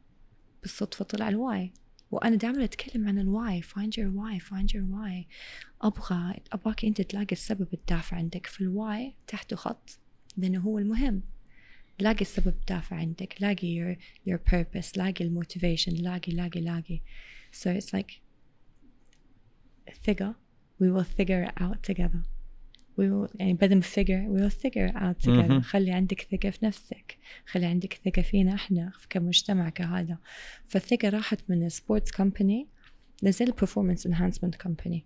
بالصدفة 0.62 1.04
طلع 1.04 1.28
ال 1.28 1.43
Y. 1.43 1.72
وأنا 2.10 2.36
دائما 2.36 2.64
أتكلم 2.64 3.08
عن 3.08 3.18
ال 3.18 3.27
why. 3.27 3.62
Find 3.62 3.90
your 3.90 4.10
why 4.16 4.44
find 4.44 4.68
your 4.72 4.84
why. 4.92 5.26
أبغى 5.82 6.40
أبغاك 6.52 6.84
أنت 6.84 7.00
تلاقي 7.00 7.32
السبب 7.32 7.68
الدافع 7.74 8.16
عندك. 8.16 8.46
في 8.46 8.60
ال 8.60 8.74
why 8.74 9.14
تحته 9.26 9.56
خط 9.56 9.98
لأنه 10.36 10.60
هو 10.60 10.78
المهم. 10.78 11.33
لاقي 11.98 12.20
السبب 12.20 12.48
الدافع 12.48 12.96
عندك 12.96 13.34
لاقي 13.40 13.96
your, 13.96 13.98
your 14.30 14.38
purpose 14.52 14.96
لاقي 14.96 15.24
ال 15.24 15.31
motivation 15.31 15.92
لاقي 15.92 16.32
لاقي 16.32 16.60
لاقي. 16.60 17.00
So 17.52 17.80
it's 17.80 17.98
like 17.98 18.12
ثقة 20.06 20.34
we 20.82 20.86
will 20.86 21.04
figure 21.04 21.48
it 21.48 21.62
out 21.62 21.82
together. 21.92 22.22
We 22.96 23.04
will 23.08 23.30
يعني 23.34 23.54
بدل 23.54 23.76
ما 23.76 23.82
figure 23.82 24.28
we 24.28 24.40
will 24.40 24.56
figure 24.62 24.88
it 24.92 24.96
out 24.96 25.26
together. 25.26 25.60
خلي 25.60 25.90
عندك 25.90 26.20
ثقة 26.20 26.50
في 26.50 26.66
نفسك. 26.66 27.18
خلي 27.46 27.66
عندك 27.66 28.00
ثقة 28.04 28.22
فينا 28.22 28.54
إحنا 28.54 28.92
كمجتمع 29.10 29.68
كهذا. 29.68 30.18
فالثقة 30.68 31.08
راحت 31.08 31.38
من 31.48 31.68
sports 31.68 32.10
company 32.10 32.68
لزي 33.22 33.44
ال 33.44 33.50
performance 33.50 34.06
enhancement 34.06 34.54
company 34.54 35.04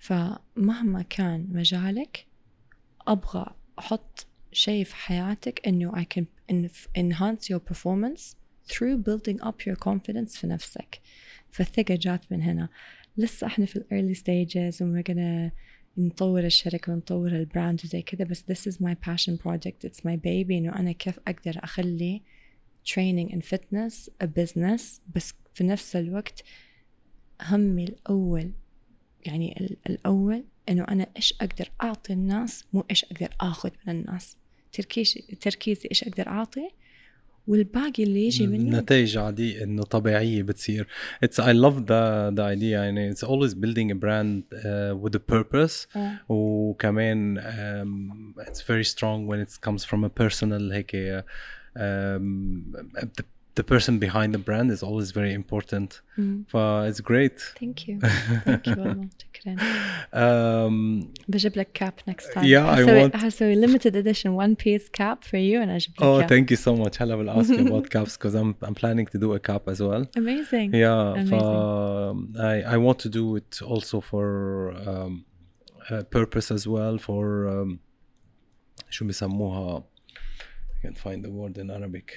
فمهما 0.00 1.02
كان 1.02 1.46
مجالك 1.52 2.26
أبغى 3.06 3.54
أحط 3.78 4.26
شيء 4.52 4.84
في 4.84 4.96
حياتك 4.96 5.66
إنه 5.66 5.92
I 5.92 6.04
can 6.04 6.24
enhance 6.98 7.48
your 7.50 7.60
performance 7.72 8.36
through 8.68 8.96
building 8.98 9.40
up 9.42 9.66
your 9.66 9.76
confidence 9.76 10.38
في 10.38 10.46
نفسك 10.46 11.00
فالثقة 11.50 11.94
جات 11.94 12.32
من 12.32 12.42
هنا 12.42 12.68
لسه 13.16 13.46
إحنا 13.46 13.66
في 13.66 13.80
early 13.80 14.18
stages 14.18 14.82
و 14.82 14.94
we're 14.96 15.06
gonna 15.06 15.52
نطور 15.98 16.44
الشركة 16.44 16.92
ونطور 16.92 17.28
ال 17.28 17.37
brand 17.37 17.80
وزي 17.84 18.02
كذا 18.02 18.24
بس 18.24 18.44
this 18.52 18.72
is 18.72 18.76
my 18.76 18.94
passion 19.08 19.36
project 19.36 19.88
it's 19.88 20.00
my 20.00 20.16
baby 20.16 20.50
إنه 20.50 20.78
أنا 20.78 20.92
كيف 20.92 21.20
أقدر 21.28 21.64
أخلي 21.64 22.22
training 22.86 23.32
and 23.32 23.42
fitness 23.42 24.10
a 24.24 24.26
business 24.26 24.82
بس 25.14 25.34
في 25.54 25.64
نفس 25.64 25.96
الوقت 25.96 26.42
همي 27.42 27.84
الأول 27.84 28.52
يعني 29.26 29.76
الأول 29.90 30.44
إنه 30.68 30.84
أنا 30.84 31.06
إيش 31.16 31.34
أقدر 31.40 31.70
أعطي 31.82 32.12
الناس 32.12 32.64
مو 32.72 32.84
إيش 32.90 33.04
أقدر 33.04 33.28
آخذ 33.40 33.70
من 33.86 34.00
الناس. 34.00 34.36
تركيز 34.72 35.18
تركيزي 35.40 35.88
إيش 35.90 36.04
أقدر 36.04 36.28
أعطي 36.28 36.70
والباقي 37.46 38.02
اللي 38.02 38.26
يجي 38.26 38.46
منه 38.46 38.78
نتائج 38.78 39.18
عادية 39.18 39.64
إنه 39.64 39.82
طبيعية 39.82 40.42
بتصير. 40.42 40.86
It's 41.24 41.38
I 41.38 41.52
love 41.52 41.86
the 41.86 42.30
the 42.36 42.42
idea. 42.42 42.62
يعني 42.62 43.14
it's 43.14 43.22
always 43.22 43.54
building 43.54 43.90
a 43.90 43.94
brand 43.94 44.42
uh, 44.52 44.94
with 45.02 45.14
a 45.14 45.34
purpose. 45.34 45.96
آه. 45.96 46.18
وكمان 46.28 47.40
um, 47.40 48.40
it's 48.40 48.60
very 48.60 48.84
strong 48.84 49.26
when 49.26 49.38
it 49.40 49.68
comes 49.68 49.84
from 49.84 50.04
a 50.04 50.10
personal 50.22 50.72
هيك 50.72 51.24
um, 51.76 52.76
the 53.57 53.61
the 53.61 53.63
person 53.63 53.99
behind 53.99 54.33
the 54.33 54.39
brand 54.39 54.71
is 54.71 54.81
always 54.81 55.11
very 55.11 55.33
important. 55.33 56.01
Mm. 56.17 56.45
it's 56.89 57.01
great. 57.01 57.37
Thank 57.59 57.87
you. 57.87 57.99
Thank 58.45 58.67
you 58.67 58.75
والله 58.77 59.09
شكرا. 59.33 59.55
Um, 60.13 61.07
بجيب 61.27 61.57
لك 61.57 61.67
cap 61.73 62.01
next 62.11 62.33
time. 62.33 62.45
Yeah, 62.45 62.67
I 62.67 62.83
want. 62.83 63.15
هسوي 63.15 63.55
limited 63.55 63.95
edition 63.95 64.33
one 64.35 64.55
piece 64.55 64.89
cap 64.89 65.23
for 65.23 65.37
you 65.37 65.61
and 65.61 65.69
أجيب 65.69 65.91
لك 65.91 66.01
Oh, 66.01 66.19
cap. 66.21 66.29
thank 66.29 66.51
you 66.51 66.57
so 66.57 66.75
much. 66.75 67.01
هلا 67.01 67.15
will 67.15 67.29
ask 67.39 67.49
you 67.49 67.67
about 67.67 67.89
caps 67.89 68.17
because 68.17 68.35
I'm 68.35 68.55
I'm 68.67 68.75
planning 68.75 69.05
to 69.05 69.17
do 69.19 69.33
a 69.33 69.39
cap 69.39 69.67
as 69.67 69.79
well. 69.81 70.03
Amazing. 70.17 70.73
Yeah, 70.73 71.13
Amazing. 71.13 71.39
ف- 71.39 72.39
I 72.53 72.55
I 72.75 72.77
want 72.77 72.97
to 73.05 73.09
do 73.19 73.35
it 73.39 73.61
also 73.61 74.01
for 74.01 74.25
um, 74.91 75.25
a 75.89 76.03
purpose 76.17 76.47
as 76.57 76.63
well 76.67 76.97
for 76.97 77.47
um, 77.53 77.79
شو 78.89 79.05
بيسموها 79.05 79.83
I 80.73 80.87
can't 80.87 80.97
find 80.97 81.23
the 81.25 81.31
word 81.39 81.57
in 81.57 81.69
Arabic 81.69 82.09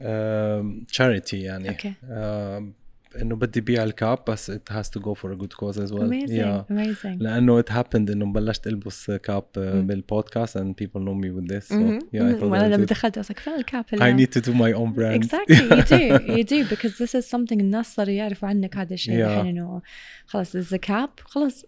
Um, 0.00 0.84
charity 0.96 1.34
يعني 1.34 1.70
Okay. 1.70 1.92
um, 2.02 2.86
انه 3.22 3.36
بدي 3.36 3.60
بيع 3.60 3.84
الكاب 3.84 4.18
بس 4.28 4.50
it 4.50 4.72
has 4.72 4.84
to 4.86 5.00
go 5.02 5.14
for 5.14 5.32
a 5.32 5.36
good 5.42 5.54
cause 5.56 5.76
as 5.78 5.90
well 5.92 6.02
Amazing. 6.02 6.36
yeah. 6.40 6.72
Amazing. 6.72 7.22
لأنه 7.22 7.62
it 7.62 7.66
happened 7.68 7.94
انه 8.10 8.32
بلشت 8.32 8.66
البس 8.66 9.10
كاب 9.10 9.44
مم. 9.56 9.86
بالبودكاست 9.86 10.58
and 10.58 10.60
people 10.82 11.00
know 11.00 11.14
me 11.24 11.28
with 11.40 11.52
this 11.54 11.68
so 11.68 11.72
مهم. 11.74 11.98
yeah 11.98 12.36
I 12.36 12.40
thought 12.40 12.42
وأنا 12.42 12.74
لما 12.74 12.84
دخلت 12.84 13.18
I 13.18 13.22
was 13.22 13.26
like 13.26 13.38
فين 13.40 13.54
الكاب 13.54 13.84
I 13.94 14.20
need 14.20 14.38
to 14.38 14.42
do 14.46 14.52
my 14.52 14.72
own 14.78 14.92
brand 14.98 15.24
exactly 15.24 15.56
you 15.56 15.82
do 15.82 16.36
you 16.36 16.44
do 16.44 16.74
because 16.74 16.92
this 16.98 17.14
is 17.22 17.30
something 17.36 17.52
الناس 17.60 17.94
صاروا 17.94 18.12
يعرفوا 18.14 18.48
عنك 18.48 18.76
هذا 18.76 18.94
الشيء 18.94 19.14
Yeah. 19.14 19.20
الحين 19.28 19.46
انه 19.46 19.82
خلاص 20.26 20.56
there's 20.56 20.74
a 20.76 20.88
cap 20.88 21.10
خلاص 21.24 21.64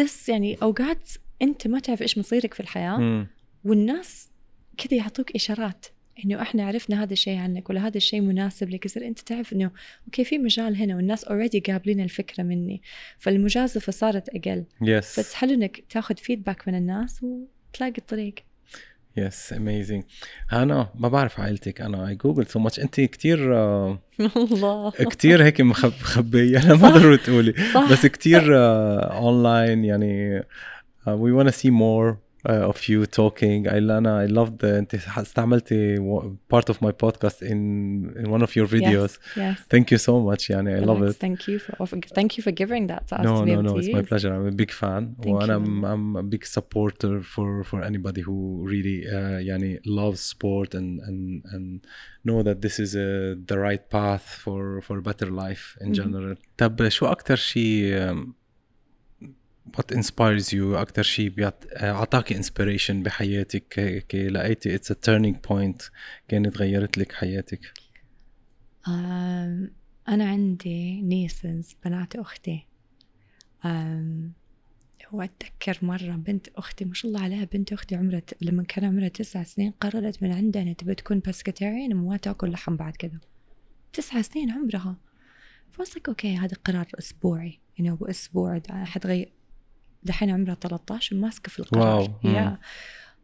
this 0.00 0.28
يعني 0.28 0.58
اوقات 0.62 1.10
انت 1.42 1.66
ما 1.66 1.78
تعرف 1.78 2.02
إيش 2.02 2.18
مصيرك 2.18 2.54
في 2.54 2.60
الحياة 2.60 2.96
مم. 2.96 3.26
والناس 3.64 4.30
كذا 4.78 4.98
يعطوك 4.98 5.34
اشارات 5.34 5.86
إنه 6.24 6.42
إحنا 6.42 6.66
عرفنا 6.66 7.02
هذا 7.02 7.12
الشيء 7.12 7.38
عنك 7.38 7.70
ولا 7.70 7.86
هذا 7.86 7.96
الشيء 7.96 8.20
مناسب 8.20 8.70
لك. 8.70 8.84
يصير 8.84 9.06
أنت 9.06 9.18
تعرف 9.20 9.52
إنه 9.52 9.70
okay 10.06 10.24
في 10.24 10.38
مجال 10.38 10.76
هنا 10.76 10.96
والناس 10.96 11.24
already 11.24 11.60
قابلين 11.60 12.00
الفكرة 12.00 12.42
مني. 12.42 12.82
فالمجازفة 13.18 13.92
صارت 13.92 14.28
أقل. 14.28 14.64
Yes. 14.82 15.04
فتحل 15.04 15.52
إنك 15.52 15.84
تاخذ 15.90 16.16
feedback 16.16 16.68
من 16.68 16.74
الناس 16.74 17.22
وتلاقي 17.22 17.98
الطريق. 17.98 18.34
yes 19.16 19.52
amazing 19.52 20.02
هانا 20.50 20.90
ما 20.94 21.08
بعرف 21.08 21.40
عائلتك 21.40 21.80
أنا 21.80 22.08
I 22.08 22.14
Google 22.14 22.46
so 22.46 22.58
much 22.58 22.80
أنت 22.80 23.00
كثير 23.00 23.38
الله. 24.36 24.90
كثير 24.90 25.44
هيك 25.44 25.60
مخب- 25.60 25.92
مخبية. 26.00 26.62
أنا 26.62 26.74
ما 26.74 26.90
ضروري 26.90 27.16
تقولي. 27.16 27.54
بس 27.90 28.06
كثير 28.06 28.42
اونلاين 28.52 29.84
يعني 29.84 30.42
وي 31.06 31.44
wanna 31.44 31.50
سي 31.50 31.70
مور 31.70 32.18
of 32.47 32.77
you 32.89 33.05
talking 33.05 33.67
I 33.67 33.73
انا 33.73 34.27
I 34.27 34.29
loved 34.31 34.63
انت 34.65 34.95
استعملتي 34.95 35.95
part 36.53 36.73
of 36.73 36.75
my 36.75 36.91
podcast 37.03 37.41
in 37.41 37.59
in 38.19 38.29
one 38.31 38.41
of 38.41 38.55
your 38.55 38.67
videos 38.67 39.11
Yes, 39.11 39.35
yes. 39.35 39.57
thank 39.73 39.85
you 39.91 39.97
so 39.97 40.13
much 40.31 40.49
يعني 40.49 40.77
I 40.81 40.85
love 40.85 40.99
Relax. 41.01 41.15
it 41.15 41.19
Thank 41.19 41.39
you 41.47 41.59
for 41.59 41.85
thank 42.19 42.37
you 42.37 42.43
for 42.43 42.51
giving 42.51 42.87
that 42.91 43.03
to 43.09 43.15
us 43.19 43.25
no 43.25 43.39
to 43.39 43.45
be 43.45 43.51
no 43.51 43.59
able 43.59 43.63
no 43.63 43.73
to 43.73 43.79
it's 43.79 43.93
my 43.97 43.99
use. 44.03 44.09
pleasure 44.11 44.31
I'm 44.37 44.47
a 44.53 44.57
big 44.63 44.71
fan 44.81 45.03
Thank 45.21 45.25
وانا 45.27 45.53
you. 45.53 45.61
I'm, 45.61 45.85
I'm 45.91 46.15
a 46.23 46.25
big 46.33 46.43
supporter 46.57 47.13
for 47.33 47.47
for 47.69 47.79
anybody 47.91 48.21
who 48.27 48.37
really 48.73 48.99
uh, 49.07 49.39
يعني 49.49 49.79
loves 49.99 50.19
sport 50.33 50.69
and 50.79 50.89
and 51.07 51.43
and 51.53 51.67
know 52.27 52.39
that 52.47 52.57
this 52.65 52.75
is 52.85 52.91
uh, 52.95 53.01
the 53.51 53.57
right 53.67 53.83
path 53.97 54.25
for 54.43 54.61
for 54.85 54.95
a 54.97 55.03
better 55.09 55.29
life 55.45 55.65
in 55.81 55.89
Mhm. 55.91 55.95
general 55.99 56.35
طب 56.57 56.87
شو 56.89 57.05
اكثر 57.05 57.35
شيء 57.35 58.09
um, 58.11 58.17
what 59.72 59.96
inspires 59.96 60.52
you? 60.52 60.62
أكثر 60.74 61.02
شيء 61.02 61.28
بيعط... 61.28 61.66
اعطاكي 61.72 62.42
inspiration 62.42 62.90
بحياتك. 62.90 63.78
هيك 63.78 64.14
لقيتي 64.14 64.78
it's 64.78 64.90
a 64.90 64.94
turning 64.94 65.34
point. 65.50 65.90
كانت 66.28 66.56
غيرت 66.58 66.98
لك 66.98 67.12
حياتك؟ 67.12 67.72
أنا 70.08 70.24
عندي 70.28 71.00
نيسز 71.02 71.76
بنات 71.84 72.16
أختي. 72.16 72.66
أم، 73.64 74.32
وأتذكر 75.12 75.78
مرة 75.82 76.16
بنت 76.16 76.48
أختي 76.48 76.84
ما 76.84 76.94
شاء 76.94 77.10
الله 77.10 77.22
عليها 77.22 77.44
بنت 77.44 77.72
أختي 77.72 77.96
عمرها 77.96 78.22
لما 78.40 78.62
كان 78.62 78.84
عمرها 78.84 79.08
تسع 79.08 79.42
سنين 79.42 79.70
قررت 79.80 80.22
من 80.22 80.32
عندها 80.32 80.62
إنها 80.62 80.72
تبي 80.72 80.94
تكون 80.94 81.22
pescatarian 81.28 81.92
وما 81.92 82.16
تاكل 82.16 82.50
لحم 82.50 82.76
بعد 82.76 82.96
كذا 82.96 83.18
تسع 83.92 84.22
سنين 84.22 84.50
عمرها. 84.50 84.96
فقلت 85.72 86.08
okay 86.08 86.36
هذا 86.36 86.56
قرار 86.64 86.86
أسبوعي. 86.98 87.60
يعني 87.78 87.98
دا- 88.58 88.84
حتغير 88.84 89.32
دحين 90.04 90.30
عمرها 90.30 90.54
13 90.54 91.16
وماسكة 91.16 91.50
في 91.50 91.58
القرار 91.58 92.00
wow. 92.00 92.32
Yeah 92.32 92.58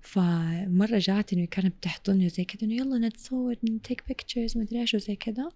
فمرة 0.02 0.98
جاتني 0.98 1.44
وكانت 1.44 1.76
بتحضني 1.76 2.26
وزي 2.26 2.44
كذا 2.44 2.62
إنه 2.62 2.74
يلا 2.74 2.98
نتصور 3.08 3.56
ن 3.64 3.72
take 3.72 4.02
pictures 4.08 4.58
مدري 4.58 4.80
إيش 4.80 4.94
وزي 4.94 5.16
كذا 5.16 5.48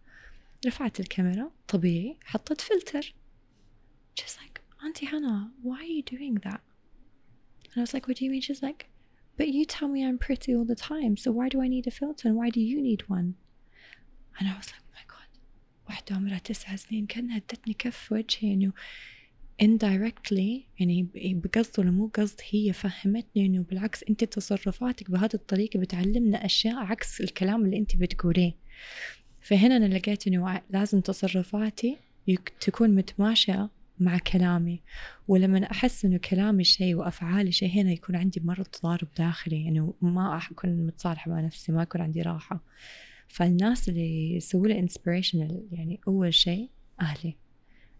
رفعت 0.66 1.00
الكاميرا 1.00 1.50
طبيعي 1.68 2.16
حطت 2.24 2.60
فلتر 2.60 3.14
She's 4.20 4.36
like 4.42 4.60
Auntie 4.84 5.06
Hannah 5.12 5.42
why 5.62 5.78
are 5.86 5.94
you 5.98 6.02
doing 6.14 6.34
that 6.46 6.60
and 7.68 7.76
I 7.76 7.80
was 7.86 7.92
like 7.94 8.06
what 8.06 8.16
do 8.18 8.24
you 8.24 8.30
mean 8.34 8.42
she's 8.48 8.62
like 8.68 8.82
but 9.38 9.48
you 9.56 9.64
tell 9.76 9.88
me 9.94 10.00
I'm 10.06 10.18
pretty 10.28 10.50
all 10.56 10.68
the 10.74 10.80
time 10.92 11.12
so 11.22 11.28
why 11.38 11.46
do 11.52 11.56
I 11.66 11.68
need 11.74 11.86
a 11.92 11.94
filter 12.00 12.24
and 12.28 12.36
why 12.40 12.48
do 12.56 12.60
you 12.72 12.78
need 12.88 13.02
one 13.18 13.28
and 14.36 14.44
I 14.52 14.54
was 14.60 14.68
like 14.72 14.84
oh 14.88 14.94
my 15.00 15.06
god 15.14 15.28
واحدة 15.88 16.14
عمرها 16.16 16.38
تسع 16.38 16.76
سنين 16.76 17.06
كأنها 17.06 17.36
ادتني 17.36 17.74
كف 17.74 17.96
في 17.96 18.14
وجهي 18.14 18.54
إنه 18.54 18.72
indirectly 19.62 20.62
يعني 20.80 21.08
بقصد 21.14 21.80
ولا 21.80 21.90
مو 21.90 22.10
قصد 22.14 22.40
هي 22.50 22.72
فهمتني 22.72 23.46
إنه 23.46 23.62
بالعكس 23.70 24.04
أنت 24.10 24.24
تصرفاتك 24.24 25.10
بهذه 25.10 25.30
الطريقة 25.34 25.80
بتعلمنا 25.80 26.44
أشياء 26.44 26.76
عكس 26.76 27.20
الكلام 27.20 27.64
اللي 27.64 27.76
أنت 27.78 27.96
بتقوليه. 27.96 28.54
فهنا 29.40 29.76
أنا 29.76 29.84
لقيت 29.98 30.26
إنه 30.26 30.48
ع- 30.48 30.62
لازم 30.70 31.00
تصرفاتي 31.00 31.96
تكون 32.60 32.94
متماشية 32.94 33.70
مع 34.00 34.18
كلامي. 34.18 34.80
ولما 35.28 35.70
أحس 35.70 36.04
إنه 36.04 36.16
كلامي 36.18 36.64
شيء 36.64 36.94
وأفعالي 36.94 37.52
شيء 37.52 37.68
هنا 37.70 37.92
يكون 37.92 38.16
عندي 38.16 38.40
مرة 38.44 38.62
تضارب 38.62 39.08
داخلي 39.18 39.64
يعني 39.64 39.90
ما 40.02 40.40
أكون 40.50 40.86
متصالحة 40.86 41.30
مع 41.30 41.40
نفسي 41.40 41.72
ما 41.72 41.82
يكون 41.82 42.00
عندي 42.00 42.22
راحة. 42.22 42.60
فالناس 43.28 43.88
اللي 43.88 44.34
يسووا 44.34 44.66
لي 44.66 44.78
يعني 45.72 46.00
أول 46.08 46.34
شيء 46.34 46.68
أهلي. 47.00 47.34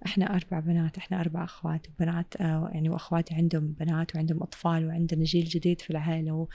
إحنا 0.07 0.37
أربع 0.37 0.61
بنات 0.61 0.99
إحنا 0.99 1.21
أربع 1.21 1.45
أخوات 1.45 1.87
وبنات 1.89 2.37
آه، 2.37 2.71
يعني 2.73 2.89
وأخواتي 2.89 3.35
عندهم 3.35 3.75
بنات 3.81 4.16
وعندهم 4.16 4.43
أطفال 4.43 4.87
وعندنا 4.87 5.25
جيل 5.25 5.45
جديد 5.45 5.81
في 5.81 5.91
العائلة 5.91 6.33
و... 6.33 6.47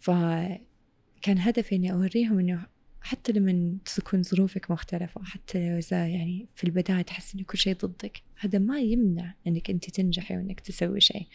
فكان 0.00 1.38
هدفي 1.38 1.76
إني 1.76 1.92
أوريهم 1.92 2.38
إنه 2.38 2.66
حتى 3.00 3.32
لما 3.32 3.76
تكون 3.96 4.22
ظروفك 4.22 4.70
مختلفة 4.70 5.24
حتى 5.24 5.70
لو 5.70 5.78
إذا 5.78 6.08
يعني 6.08 6.48
في 6.54 6.64
البداية 6.64 7.02
تحس 7.02 7.34
إنه 7.34 7.44
كل 7.44 7.58
شيء 7.58 7.74
ضدك 7.76 8.22
هذا 8.40 8.58
ما 8.58 8.80
يمنع 8.80 9.34
إنك 9.46 9.70
أنت 9.70 9.90
تنجحي 9.90 10.36
وإنك 10.36 10.60
تسوي 10.60 11.00
شيء. 11.00 11.26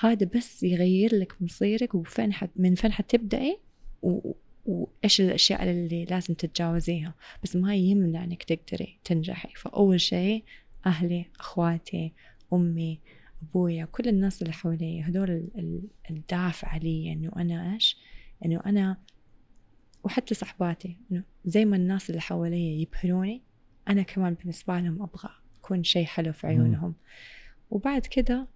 هذا 0.00 0.30
بس 0.36 0.62
يغير 0.62 1.14
لك 1.14 1.42
مصيرك 1.42 1.94
وفين 1.94 2.32
من 2.56 2.74
فين 2.74 2.92
حتبدأي 2.92 3.58
و... 4.66 4.88
وإيش 5.02 5.20
الأشياء 5.20 5.62
اللي 5.70 6.04
لازم 6.04 6.34
تتجاوزيها. 6.34 7.14
بس 7.42 7.56
ما 7.56 7.74
يمنع 7.76 8.24
إنك 8.24 8.42
تقدري 8.42 8.98
تنجحي. 9.04 9.48
فأول 9.56 10.00
شيء 10.00 10.44
أهلي 10.86 11.26
أخواتي 11.40 12.12
أمي 12.52 13.00
أبويا 13.42 13.84
كل 13.84 14.08
الناس 14.08 14.42
اللي 14.42 14.52
حوالي 14.52 15.02
هدول 15.02 15.30
ال- 15.30 15.50
ال- 15.58 15.88
الدافع 16.10 16.76
لي 16.76 17.12
إنه 17.12 17.32
أنا 17.36 17.74
إيش؟ 17.74 17.98
إنه 18.44 18.62
أنا 18.66 18.96
وحتى 20.04 20.34
صحباتي. 20.34 20.96
إنه 21.12 21.22
زي 21.44 21.64
ما 21.64 21.76
الناس 21.76 22.10
اللي 22.10 22.20
حوالي 22.20 22.82
يبهروني 22.82 23.42
أنا 23.88 24.02
كمان 24.02 24.34
بالنسبة 24.34 24.80
لهم 24.80 25.02
أبغى 25.02 25.30
أكون 25.58 25.84
شيء 25.84 26.04
حلو 26.04 26.32
في 26.32 26.46
عيونهم. 26.46 26.94
وبعد 27.70 28.06
كده 28.06 28.46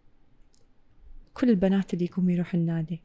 كل 1.35 1.51
البنات 1.51 1.95
اللي 1.95 2.05
يقوموا 2.05 2.33
يروحوا 2.33 2.61
النادي. 2.61 3.03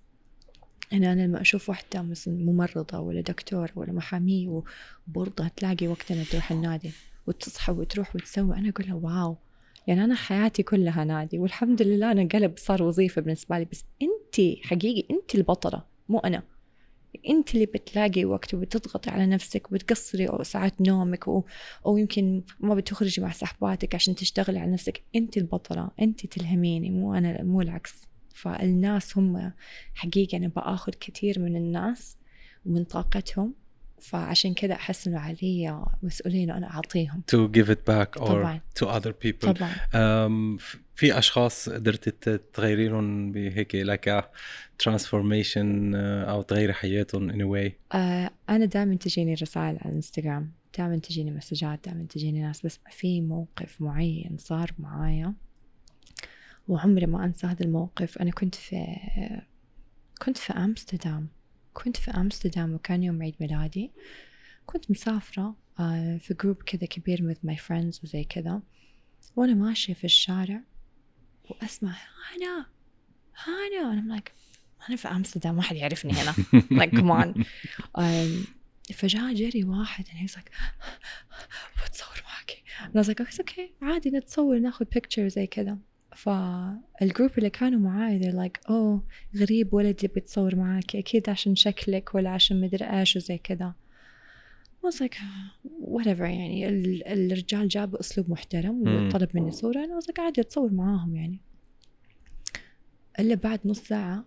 أنا 0.94 1.14
أنا 1.14 1.22
لما 1.22 1.42
أشوف 1.42 1.70
واحدة 1.70 2.02
مثلا 2.02 2.34
ممرضة 2.34 3.00
ولا 3.00 3.22
دكتور 3.22 3.72
ولا 3.76 3.92
محامية 3.92 4.64
وبرضه 5.08 5.48
تلاقي 5.48 5.88
وقت 5.88 6.12
إنها 6.12 6.24
تروح 6.24 6.52
النادي 6.52 6.92
وتصحى 7.28 7.72
وتروح 7.72 8.16
وتسوي. 8.16 8.56
أنا 8.56 8.70
أقول 8.70 8.94
واو. 8.94 9.38
يعني 9.88 10.04
أنا 10.04 10.16
حياتي 10.16 10.64
كلها 10.64 11.04
نادي 11.04 11.40
والحمد 11.40 11.82
لله 11.82 12.12
أنا 12.12 12.28
قلب 12.34 12.54
صار 12.58 12.84
وظيفة 12.84 13.22
بالنسبة 13.22 13.60
لي. 13.60 13.66
بس 13.72 13.84
أنت 14.02 14.58
حقيقي 14.64 15.16
أنت 15.16 15.36
البطلة 15.36 15.84
مو 16.10 16.20
أنا. 16.20 16.44
أنت 17.30 17.54
اللي 17.56 17.66
بتلاقي 17.66 18.26
وقت 18.26 18.54
وبتضغطي 18.54 19.10
على 19.10 19.26
نفسك 19.26 19.72
وبتقصري 19.72 20.30
أو 20.30 20.44
ساعات 20.44 20.82
نومك 20.82 21.28
و... 21.28 21.44
أو 21.86 21.98
يمكن 21.98 22.42
ما 22.60 22.76
بتخرجي 22.76 23.22
مع 23.22 23.32
صحباتك 23.32 23.96
عشان 23.96 24.16
تشتغلي 24.16 24.60
على 24.60 24.72
نفسك. 24.72 25.02
أنت 25.16 25.38
البطلة 25.38 25.92
أنت 26.02 26.26
تلهميني 26.26 26.90
مو 26.90 27.14
أنا 27.14 27.44
مو 27.44 27.62
العكس. 27.62 28.08
فالناس 28.36 29.18
هم 29.18 29.52
حقيقة 29.96 30.38
أنا 30.38 30.48
بآخذ 30.48 30.92
كثير 31.00 31.40
من 31.40 31.56
الناس 31.56 32.18
ومن 32.66 32.84
طاقتهم 32.84 33.54
فعشان 34.02 34.54
كذا 34.54 34.74
أحس 34.74 35.08
إنه 35.08 35.20
علي 35.20 35.86
مسؤولية 36.04 36.44
إنه 36.44 36.58
أنا 36.58 36.72
أعطيهم. 36.72 37.22
To 37.32 37.50
give 37.58 37.70
it 37.70 37.80
back 37.92 38.22
or 38.22 38.28
طبعاً. 38.28 38.60
to 38.80 38.86
other 38.88 39.12
people. 39.26 39.50
طبعا. 39.52 39.74
um, 39.94 40.62
في 40.96 41.18
أشخاص 41.18 41.70
قدرت 41.70 42.10
ت- 42.10 42.42
تغيري 42.54 42.88
لهم 42.88 43.32
بهيك 43.32 43.76
لك 43.76 44.30
ترانسفورميشن 44.80 45.96
أو 45.96 46.42
تغيري 46.42 46.74
حياتهم 46.74 47.32
in 47.32 47.36
a 47.36 47.46
way. 47.58 47.72
آه 47.96 48.30
أنا 48.50 48.66
دائما 48.66 48.96
تجيني 48.96 49.34
رسائل 49.34 49.66
على 49.66 49.80
الانستغرام 49.86 50.52
دائما 50.78 50.98
تجيني 50.98 51.32
مسجات 51.32 51.80
دائما 51.86 52.06
تجيني 52.10 52.42
ناس 52.42 52.66
بس 52.66 52.80
في 52.92 53.22
موقف 53.22 53.82
معين 53.82 54.36
صار 54.40 54.72
معايا. 54.80 55.34
وعمري 56.68 57.06
ما 57.06 57.26
أنسى 57.26 57.48
هذا 57.48 57.66
الموقف. 57.66 58.18
أنا 58.18 58.32
كنت 58.32 58.56
في 58.56 58.86
كنت 60.22 60.38
في 60.38 60.54
أمستردام. 60.54 61.28
كنت 61.74 61.98
في 61.98 62.12
أمستردام 62.12 62.74
وكان 62.74 63.04
يوم 63.04 63.24
عيد 63.24 63.36
ميلادي. 63.40 63.92
كنت 64.66 64.92
مسافرة 64.92 65.56
آه، 65.80 66.18
في 66.18 66.34
جروب 66.34 66.64
كذا 66.64 66.86
كبير 66.88 67.34
with 67.34 67.50
my 67.50 67.58
friends 67.58 68.04
وزي 68.04 68.24
كذا. 68.24 68.62
وأنا 69.36 69.54
ماشية 69.54 69.94
في 69.94 70.04
الشارع 70.04 70.62
وأسمع 71.50 71.92
هانا 71.92 72.66
هانا. 73.46 73.94
أنا 73.94 74.20
like 74.20 74.32
أنا 74.90 74.98
في 74.98 75.08
أمستردام 75.08 75.56
ما 75.56 75.62
حد 75.62 75.76
يعرفني 75.76 76.14
هنا. 76.14 76.32
Like 76.80 76.92
come 76.92 77.12
on. 77.24 77.46
فجاء 78.94 79.34
جري 79.34 79.64
واحد 79.64 80.06
and 80.08 80.30
he's 80.30 80.36
like 80.36 80.52
بتصور 81.86 82.24
معك 82.26 82.64
أنا 82.82 83.04
was 83.04 83.08
like 83.08 83.28
"It's 83.28 83.40
okay. 83.40 83.84
عادي 83.84 84.10
نتصور 84.10 84.60
ناخذ 84.60 84.86
picture 84.86 85.28
زي 85.28 85.48
كذا. 85.48 85.78
فال 86.16 86.49
group 86.49 87.32
اللي 87.38 87.50
كانوا 87.50 87.80
معاي 87.80 88.20
they're 88.22 88.36
like 88.36 88.72
oh 88.72 89.00
غريب 89.40 89.74
ولد 89.74 90.04
يبي 90.04 90.14
يتصور 90.18 90.56
معاك 90.56 90.96
أكيد 90.96 91.30
عشان 91.30 91.56
شكلك 91.56 92.16
ولا 92.16 92.30
عشان 92.30 92.62
مدري 92.62 92.86
إيش 92.86 93.16
وزي 93.16 93.38
كذا. 93.38 93.74
I 94.84 94.88
was 94.88 95.00
like 95.00 95.16
whatever. 95.82 96.22
يعني 96.22 96.70
ال- 96.70 97.08
الرجال 97.08 97.68
جاب 97.68 97.92
بأسلوب 97.92 98.30
محترم. 98.30 98.82
وطلب 99.08 99.30
مني 99.34 99.52
صورة. 99.52 99.84
أنا 99.84 100.00
was 100.00 100.04
like 100.04 100.20
عادي 100.20 100.42
أتصور 100.42 100.72
معاهم 100.74 101.16
يعني. 101.16 101.40
إلا 103.20 103.36
بعد 103.36 103.60
نص 103.66 103.80
ساعة 103.80 104.26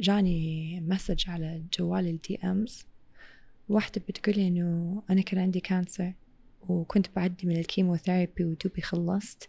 جاني 0.00 0.80
message 0.80 1.30
على 1.30 1.62
جوالي 1.78 2.10
ال 2.10 2.38
DMs 2.44 2.86
واحدة 3.68 4.02
بتقولي 4.08 4.48
إنه 4.48 5.02
أنا 5.10 5.20
كان 5.22 5.40
عندي 5.40 5.60
cancer 5.60 6.12
وكنت 6.68 7.06
بعدي 7.16 7.46
من 7.46 7.56
ال 7.56 7.63
chemotherapy 7.63 8.44
ودوبي 8.44 8.82
خلصت. 8.82 9.48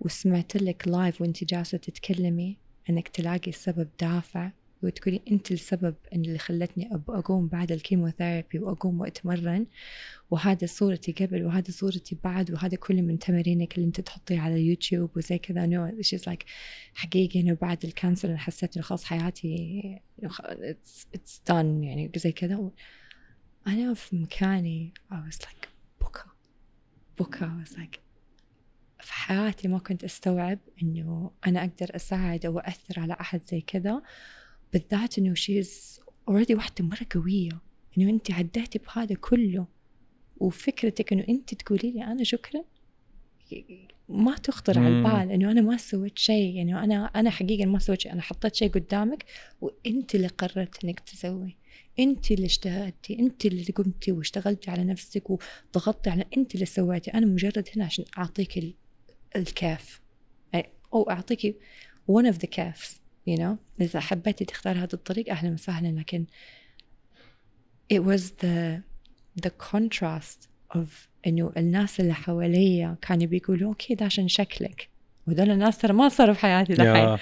وسمعت 0.00 0.56
لك 0.56 0.88
live 0.88 1.20
وانت 1.20 1.44
جالسة 1.44 1.78
تتكلمي 1.78 2.56
إنك 2.90 3.08
تلاقي 3.08 3.52
سبب 3.52 3.88
دافع 4.00 4.50
وتقولي 4.82 5.22
أنت 5.30 5.52
السبب 5.52 5.94
اللي 6.12 6.38
خلتني 6.38 6.90
أقوم 7.08 7.48
بعد 7.48 7.72
ال 7.72 7.79
chemotherapy 7.79 8.58
وأقوم 8.58 9.00
وأتمرن. 9.00 9.66
وهذا 10.30 10.66
صورتي 10.66 11.12
قبل 11.12 11.44
وهذا 11.44 11.70
صورتي 11.70 12.16
بعد 12.24 12.50
وهذا 12.50 12.76
كله 12.76 13.02
من 13.02 13.18
تمارينك 13.18 13.74
اللي 13.74 13.86
أنت 13.86 14.00
تحطيه 14.00 14.40
على 14.40 14.54
اليوتيوب 14.54 15.10
وزي 15.16 15.38
كذا 15.38 15.66
no 15.66 15.88
no, 15.88 16.18
like 16.18 16.44
حقيقي 16.94 17.40
إنه 17.40 17.56
بعد 17.62 17.84
ال 17.84 17.90
cancer 17.90 18.28
أنا 18.28 18.38
حسيت 18.38 18.76
إنه 18.76 18.84
خلاص 18.84 19.04
حياتي 19.04 20.00
it's 21.14 21.42
done 21.48 21.84
يعني 21.84 22.10
زي 22.16 22.32
كذا. 22.32 22.70
أنا 23.66 23.94
في 23.94 24.16
مكاني 24.16 24.92
I 25.12 25.14
was 25.14 25.36
like 25.36 25.68
بكى 26.00 26.24
بكى 27.18 27.44
I 27.44 27.66
was 27.66 27.76
like 27.76 28.05
في 29.00 29.12
حياتي 29.12 29.68
ما 29.68 29.78
كنت 29.78 30.04
أستوعب 30.04 30.58
إنه 30.82 31.30
أنا 31.46 31.60
أقدر 31.60 31.96
أساعد 31.96 32.46
أو 32.46 32.58
اثر 32.58 33.00
على 33.00 33.16
أحد 33.20 33.40
زي 33.42 33.60
كذا 33.60 34.02
بالذات 34.72 35.18
إنه 35.18 35.34
she's 35.34 36.00
already 36.28 36.54
واحدة 36.54 36.84
مرة 36.84 37.06
قوية. 37.14 37.60
إنه 37.98 38.10
أنت 38.10 38.30
عديتي 38.30 38.78
بهذا 38.78 39.14
كله 39.14 39.66
وفكرتك 40.36 41.12
إنه 41.12 41.24
أنت 41.28 41.54
تقولي 41.54 41.90
لي 41.90 42.04
أنا 42.04 42.24
شكرا 42.24 42.64
ما 44.08 44.34
تخطر 44.34 44.78
على 44.78 44.88
البال 44.88 45.32
إنه 45.32 45.50
أنا 45.50 45.60
ما 45.60 45.76
سويت 45.76 46.18
شيء. 46.18 46.54
يعني 46.56 46.84
أنا 46.84 47.04
أنا 47.04 47.30
حقيقة 47.30 47.66
ما 47.66 47.78
سويت 47.78 48.00
شيء 48.00 48.12
أنا 48.12 48.22
حطيت 48.22 48.54
شيء 48.54 48.70
قدامك 48.70 49.24
وأنت 49.60 50.14
اللي 50.14 50.26
قررت 50.26 50.84
إنك 50.84 51.00
تسوي. 51.00 51.56
أنت 51.98 52.30
اللي 52.30 52.46
اجتهدتي 52.46 53.18
أنت 53.18 53.46
اللي 53.46 53.64
قمتي 53.64 54.12
واشتغلتي 54.12 54.70
على 54.70 54.84
نفسك 54.84 55.30
وضغطتي 55.30 56.10
على 56.10 56.24
أنت 56.36 56.54
اللي 56.54 56.66
سويتي. 56.66 57.10
أنا 57.14 57.26
مجرد 57.26 57.68
هنا 57.76 57.84
عشان 57.84 58.04
أعطيك 58.18 58.76
الكاف. 59.36 60.00
أو 60.94 61.10
أعطيك 61.10 61.56
one 62.10 62.24
of 62.24 62.36
the 62.36 62.48
paths 62.56 62.90
you 63.28 63.38
know 63.38 63.56
إذا 63.80 64.00
حبيتي 64.00 64.44
تختار 64.44 64.76
هذا 64.76 64.94
الطريق 64.94 65.30
أهلا 65.30 65.52
وسهلا 65.52 66.00
لكن 66.00 66.24
it 67.94 68.00
was 68.00 68.22
the 68.42 68.80
the 69.46 69.50
contrast 69.72 70.48
of 70.76 70.86
إنه 71.26 71.52
الناس 71.56 72.00
اللي 72.00 72.14
حواليا 72.14 72.96
كانوا 73.02 73.26
بيقولوا 73.26 73.68
okay 73.68 73.94
ده 73.94 74.06
عشان 74.06 74.28
شكلك. 74.28 74.88
وهذول 75.26 75.50
الناس 75.50 75.78
ترى 75.78 75.92
ما 75.92 76.08
صاروا 76.08 76.34
في 76.34 76.40
حياتي 76.40 76.74
دحين. 76.74 77.18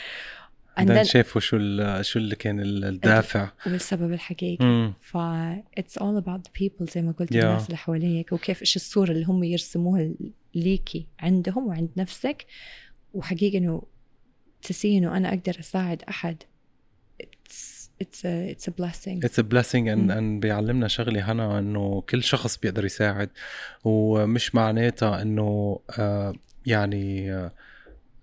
بعدين 0.76 1.04
شافوا 1.04 1.40
شو 1.40 1.56
شو 2.02 2.18
اللي 2.18 2.36
كان 2.36 2.60
الدافع. 2.60 3.50
والسبب 3.66 4.12
الحقيقي. 4.12 4.92
ف 5.00 5.16
it's 5.78 5.98
all 5.98 6.16
about 6.16 6.48
people 6.58 6.86
زي 6.94 7.02
ما 7.02 7.12
قلت 7.12 7.32
yeah. 7.32 7.36
الناس 7.36 7.66
اللي 7.66 7.76
حواليك 7.76 8.32
وكيف 8.32 8.60
إيش 8.60 8.76
الصورة 8.76 9.10
اللي 9.10 9.24
هم 9.24 9.44
يرسموها 9.44 10.10
ليكي 10.54 11.06
عندهم 11.20 11.66
وعند 11.66 11.90
نفسك. 11.96 12.46
وحقيقة 13.14 13.58
إنه 13.58 13.82
to 14.62 14.77
see 14.77 14.98
إنه 14.98 15.16
أنا 15.16 15.28
أقدر 15.28 15.56
أساعد 15.60 16.02
أحد 16.08 16.42
it's 17.22 17.90
it's 18.02 18.24
a 18.24 18.50
it's 18.52 18.66
a 18.68 18.72
blessing. 18.80 19.18
It's 19.26 19.38
a 19.38 19.42
blessing 19.42 19.88
and, 19.88 20.10
and 20.10 20.40
بيعلمنا 20.40 20.88
شغلة 20.88 21.32
هنا 21.32 21.58
إنه 21.58 22.00
كل 22.08 22.22
شخص 22.22 22.56
بيقدر 22.56 22.84
يساعد. 22.84 23.30
ومش 23.84 24.54
معناتها 24.54 25.22
إنه 25.22 25.80
آه 25.98 26.34
يعني 26.66 27.32
آه، 27.32 27.52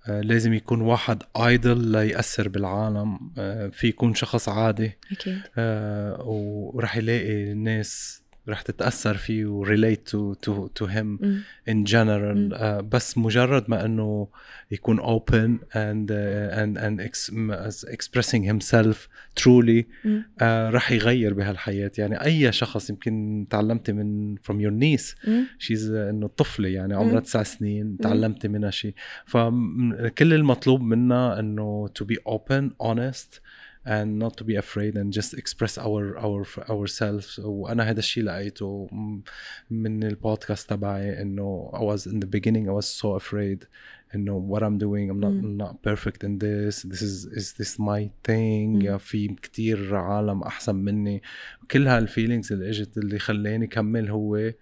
لازم 0.08 0.54
يكون 0.54 0.82
واحد 0.82 1.24
idol 1.38 1.78
ليأثر 1.78 2.50
بالعالم 2.50 3.32
آه، 3.38 3.68
في 3.68 3.88
يكون 3.88 4.14
شخص 4.14 4.50
عادي 4.50 4.98
أكيد. 5.12 5.42
آه، 5.58 6.22
ورح 6.22 6.98
يلاقي 6.98 7.52
الناس 7.52 8.21
رح 8.50 8.62
تتأثر 8.62 9.18
فيه 9.18 9.46
و 9.46 9.55
relate 9.55 10.10
to 10.10 10.34
to 10.34 10.68
to 10.68 10.86
him 10.86 11.20
in 11.70 11.84
general 11.84 12.82
بس 12.82 13.18
مجرد 13.18 13.66
ما 13.68 13.86
إنه 13.86 14.28
يكون 14.72 15.00
and 15.00 16.10
uh, 16.10 16.58
and 16.62 16.78
and 16.78 17.02
expressing 17.96 18.44
himself 18.44 19.08
truly 19.40 19.86
uh, 20.06 20.44
رح 20.44 20.92
يغير 20.92 21.34
بهالحياة. 21.34 21.92
يعني 21.98 22.26
أي 22.26 22.52
شخص 22.52 22.90
يمكن 22.90 23.46
تعلمتي 23.50 23.92
من 23.92 24.36
your 24.38 24.74
niece 24.84 25.16
she's 25.60 25.88
uh, 25.88 26.10
إنه 26.10 26.28
طفلة 26.28 26.70
يعني 26.70 26.94
عمرها 26.94 27.20
تسع 27.20 27.44
سنين 27.44 27.98
تعلمتي 27.98 28.48
منها 28.48 28.72
شيء. 28.72 28.94
فكل 29.26 30.34
المطلوب 30.34 30.82
منا 30.82 31.40
إنه 31.40 31.90
to 32.00 32.06
be 32.06 32.18
open 32.34 32.88
honest 32.88 33.42
and 33.87 34.19
not 34.19 34.37
to 34.37 34.45
be 34.45 34.57
afraid 34.57 34.97
and 34.97 35.13
just 35.13 35.33
express 35.35 35.79
our 35.79 36.19
our 36.19 36.45
ourselves 36.71 37.39
وانا 37.39 37.91
هذا 37.91 37.99
الشيء 37.99 38.25
لقيته 38.25 38.89
من 39.71 40.05
البودكاست 40.05 40.71
تبعي 40.71 41.23
انه 41.23 41.71
I 41.75 41.79
was 41.79 42.07
in 42.07 42.19
the 42.21 42.27
beginning 42.27 42.69
I 42.69 42.73
was 42.73 42.87
so 42.87 43.15
afraid 43.15 43.67
انه 44.15 44.49
what 44.51 44.63
I'm 44.63 44.79
doing 44.79 45.11
I'm 45.11 45.21
not 45.21 45.33
mm. 45.33 45.57
not 45.57 45.83
perfect 45.83 46.25
in 46.25 46.39
this 46.39 46.83
this 46.83 47.03
is 47.03 47.27
is 47.27 47.53
this 47.59 47.79
my 47.79 48.11
thing 48.29 48.83
mm. 48.83 48.97
في 48.97 49.37
كتير 49.43 49.97
عالم 49.97 50.43
احسن 50.43 50.75
مني 50.75 51.23
كل 51.71 51.89
هالفيلينجز 51.89 52.53
اللي 52.53 52.71
اجت 52.71 52.99
اللي 52.99 53.19
خلاني 53.19 53.67
كمل 53.67 54.11
هو 54.11 54.53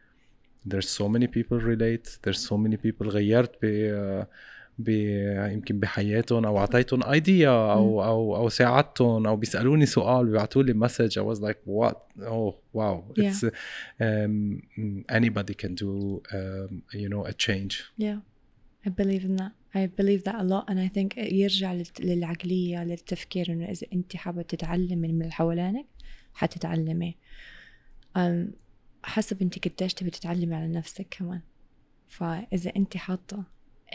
there's 0.68 0.88
so 0.88 1.08
many 1.08 1.26
people 1.26 1.58
relate 1.60 2.18
there's 2.26 2.42
so 2.48 2.56
many 2.56 2.76
people 2.76 3.06
غيرت 3.06 3.52
ب 3.62 4.24
يمكن 4.87 5.79
بحياتهم 5.79 6.45
أو 6.45 6.57
أعطيتهم 6.57 7.03
ايديا 7.03 7.49
أو 7.49 8.03
أو 8.03 8.35
أو 8.35 8.49
ساعدتهم 8.49 9.27
أو 9.27 9.35
بيسألوني 9.35 9.85
سؤال 9.85 10.25
بيبعثوا 10.25 10.63
لي 10.63 10.73
مسج 10.73 11.19
I 11.19 11.21
was 11.21 11.39
like 11.41 11.59
what 11.65 11.97
oh 12.21 12.55
wow. 12.73 13.03
It's 13.15 13.43
um, 13.43 14.61
anybody 15.09 15.53
can 15.53 15.75
do 15.75 16.21
um, 16.33 16.83
you 16.93 17.09
know 17.09 17.25
a 17.25 17.33
change. 17.33 17.73
Yeah. 17.97 18.19
I 18.85 18.89
believe 18.89 19.23
in 19.29 19.35
that. 19.41 19.51
I 19.73 19.87
believe 19.99 20.23
that 20.23 20.37
a 20.43 20.43
lot 20.43 20.63
and 20.69 20.79
I 20.79 20.87
think 20.87 21.17
يرجع 21.17 21.81
للعقلية 21.99 22.83
للتفكير 22.83 23.51
إنه 23.51 23.65
إذا 23.65 23.87
انت 23.93 24.15
حابة 24.15 24.41
تتعلمي 24.41 25.07
من 25.07 25.21
اللي 25.21 25.31
حوالينك 25.31 25.85
حتتعلمي. 26.33 27.15
um, 28.17 28.47
حسب 29.03 29.41
انت 29.41 29.67
قديش 29.67 29.93
تبي 29.93 30.09
تتعلمي 30.09 30.55
على 30.55 30.67
نفسك 30.67 31.07
كمان. 31.11 31.41
فإذا 32.07 32.71
انت 32.75 32.97
حاطة 32.97 33.43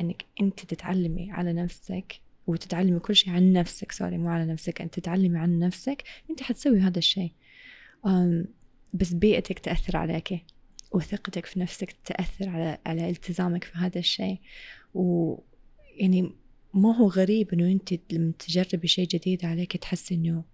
إنك 0.00 0.24
أنت 0.40 0.60
تتعلمي 0.60 1.32
على 1.32 1.52
نفسك 1.52 2.20
وتتعلمي 2.46 2.98
كل 2.98 3.16
شيء 3.16 3.32
عن 3.32 3.52
نفسك 3.52 3.92
سوري 3.92 4.18
مو 4.18 4.28
على 4.28 4.52
نفسك 4.52 4.80
أنت 4.80 4.94
تتعلمي 4.94 5.38
عن 5.38 5.58
نفسك 5.58 6.04
أنت 6.30 6.42
حتسوي 6.42 6.80
هذا 6.80 6.98
الشيء. 6.98 7.32
بس 8.94 9.12
بيئتك 9.12 9.58
تأثر 9.58 9.96
عليك 9.96 10.44
وثقتك 10.92 11.46
في 11.46 11.60
نفسك 11.60 11.92
تأثر 12.04 12.48
على 12.48 12.78
على 12.86 13.10
التزامك 13.10 13.64
في 13.64 13.78
هذا 13.78 13.98
الشيء. 13.98 14.38
و 14.94 15.34
يعني 15.96 16.32
ما 16.74 16.96
هو 16.96 17.08
غريب 17.08 17.52
إنه 17.52 17.72
أنت 17.72 17.94
لما 18.12 18.32
تجربي 18.38 18.88
شيء 18.88 19.06
جديد 19.06 19.44
عليك 19.44 19.76
تحسي 19.76 20.14
إنه 20.14 20.44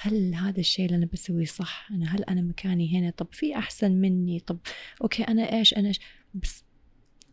هل 0.00 0.34
هذا 0.34 0.60
الشيء 0.60 0.86
اللي 0.86 0.96
أنا 0.96 1.08
بسويه 1.12 1.44
صح؟ 1.44 1.88
أنا 1.90 2.16
هل 2.16 2.24
أنا 2.24 2.42
مكاني 2.42 2.98
هنا؟ 2.98 3.10
طب 3.10 3.26
في 3.32 3.56
أحسن 3.56 3.92
مني؟ 3.92 4.40
طب 4.40 4.58
okay 5.02 5.22
أنا 5.22 5.52
إيش؟ 5.52 5.74
أنا 5.74 5.88
إيش؟ 5.88 6.00
بس 6.34 6.64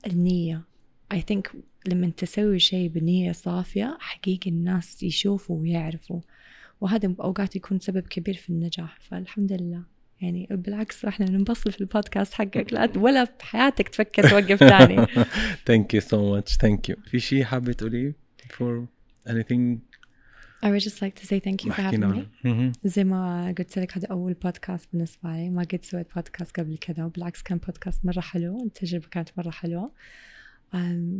النية 0.07 0.63
I 1.13 1.17
think 1.17 1.55
لما 1.87 2.09
تسوي 2.17 2.59
شيء 2.59 2.87
بنية 2.87 3.31
صافية 3.31 3.97
حقيقي 3.99 4.49
الناس 4.49 5.03
يشوفوا 5.03 5.61
ويعرفوا. 5.61 6.21
وهذا 6.81 7.07
بأوقات 7.07 7.55
يكون 7.55 7.79
سبب 7.79 8.07
كبير 8.07 8.35
في 8.35 8.49
النجاح. 8.49 8.99
فالحمد 8.99 9.53
لله. 9.53 9.83
يعني 10.21 10.47
بالعكس 10.51 11.05
إحنا 11.05 11.29
ننبسط 11.29 11.69
في 11.69 11.81
البودكاست 11.81 12.33
حقك. 12.33 12.73
لا 12.73 12.91
ولا 12.97 13.27
بحياتك 13.39 13.89
تفكر 13.89 14.29
توقف 14.29 14.59
ثاني. 14.59 15.05
thank 15.65 15.93
you 15.93 16.01
so 16.01 16.33
much 16.33 16.57
thank 16.57 16.89
you 16.89 16.95
في 17.05 17.19
شيء 17.19 17.43
حابة 17.43 17.73
تقوليه 17.73 18.15
for 18.57 18.85
anything 19.29 19.77
I 20.63 20.67
would 20.67 20.83
just 20.89 21.01
like 21.01 21.15
to 21.21 21.25
say 21.25 21.39
thank 21.47 21.65
you 21.65 21.71
for 21.71 21.81
having 21.81 22.03
me. 22.13 22.71
زي 22.83 23.03
ما 23.03 23.53
قلت 23.57 23.79
لك 23.79 23.97
هذا 23.97 24.07
أول 24.07 24.33
بودكاست 24.33 24.89
بالنسبة 24.93 25.29
لي. 25.29 25.49
ما 25.49 25.63
قد 25.63 25.79
سويت 25.83 26.07
بودكاست 26.15 26.59
قبل 26.59 26.77
كذا 26.77 27.05
وبالعكس 27.05 27.41
كان 27.41 27.57
بودكاست 27.57 28.05
مرة 28.05 28.19
حلو 28.19 28.65
التجربة 28.65 29.07
كانت 29.11 29.29
مرة 29.37 29.49
حلوة. 29.49 29.91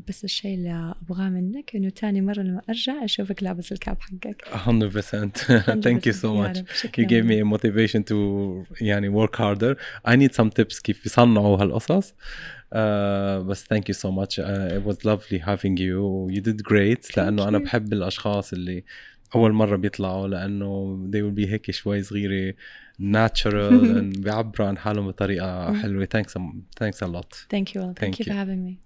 بس 0.08 0.24
الشيء 0.24 0.56
اللي 0.56 0.94
أبغاه 1.02 1.30
منك 1.30 1.76
إنه 1.76 1.90
تاني 1.90 2.22
مرة 2.22 2.42
لما 2.42 2.62
أرجع 2.70 3.04
أشوفك 3.04 3.44
لابس 3.44 3.72
الكاب 3.72 3.98
حقك 4.00 4.44
100% 4.48 4.50
thank 5.86 6.06
you 6.06 6.14
so 6.14 6.34
much 6.34 6.58
you 6.98 7.06
gave 7.06 7.26
me 7.26 7.40
a 7.40 7.46
motivation 7.46 8.04
to 8.04 8.16
يعني 8.82 9.10
work 9.10 9.36
harder 9.36 9.76
I 10.08 10.16
need 10.16 10.34
some 10.34 10.50
tips 10.50 10.82
كيف 10.82 11.06
يصنعوا 11.06 11.58
هالقصص 11.62 12.12
uh, 12.12 12.16
بس 13.48 13.64
thank 13.64 13.84
you 13.90 13.96
so 13.96 14.10
much 14.10 14.40
uh, 14.40 14.78
it 14.78 14.84
was 14.88 15.06
lovely 15.06 15.40
having 15.40 15.78
you 15.78 16.30
you 16.36 16.42
did 16.42 16.64
great 16.64 17.18
لأنه 17.18 17.48
أنا 17.48 17.58
بحب 17.58 17.94
الأشخاص 17.94 18.54
اللي 18.54 18.84
أول 19.36 19.54
مرة 19.54 19.76
بيطلعوا 19.76 20.28
لأنه 20.28 20.98
they 21.12 21.20
will 21.20 21.38
be 21.40 21.50
هيك 21.50 21.72
شوي 21.72 22.04
صغيرة 22.04 22.56
natural 23.02 23.54
بيعبروا 24.20 24.68
عن 24.68 24.78
حالهم 24.78 25.08
بطريقة 25.08 25.74
حلوة 25.82 26.08
thanks 26.18 26.32
thanks 26.80 26.98
a 26.98 27.08
lot 27.08 27.34
thank 27.54 27.74
you 27.74 27.82
thank, 27.82 28.00
thank 28.00 28.20
you 28.20 28.26
for 28.26 28.34
having 28.34 28.64
me 28.66 28.82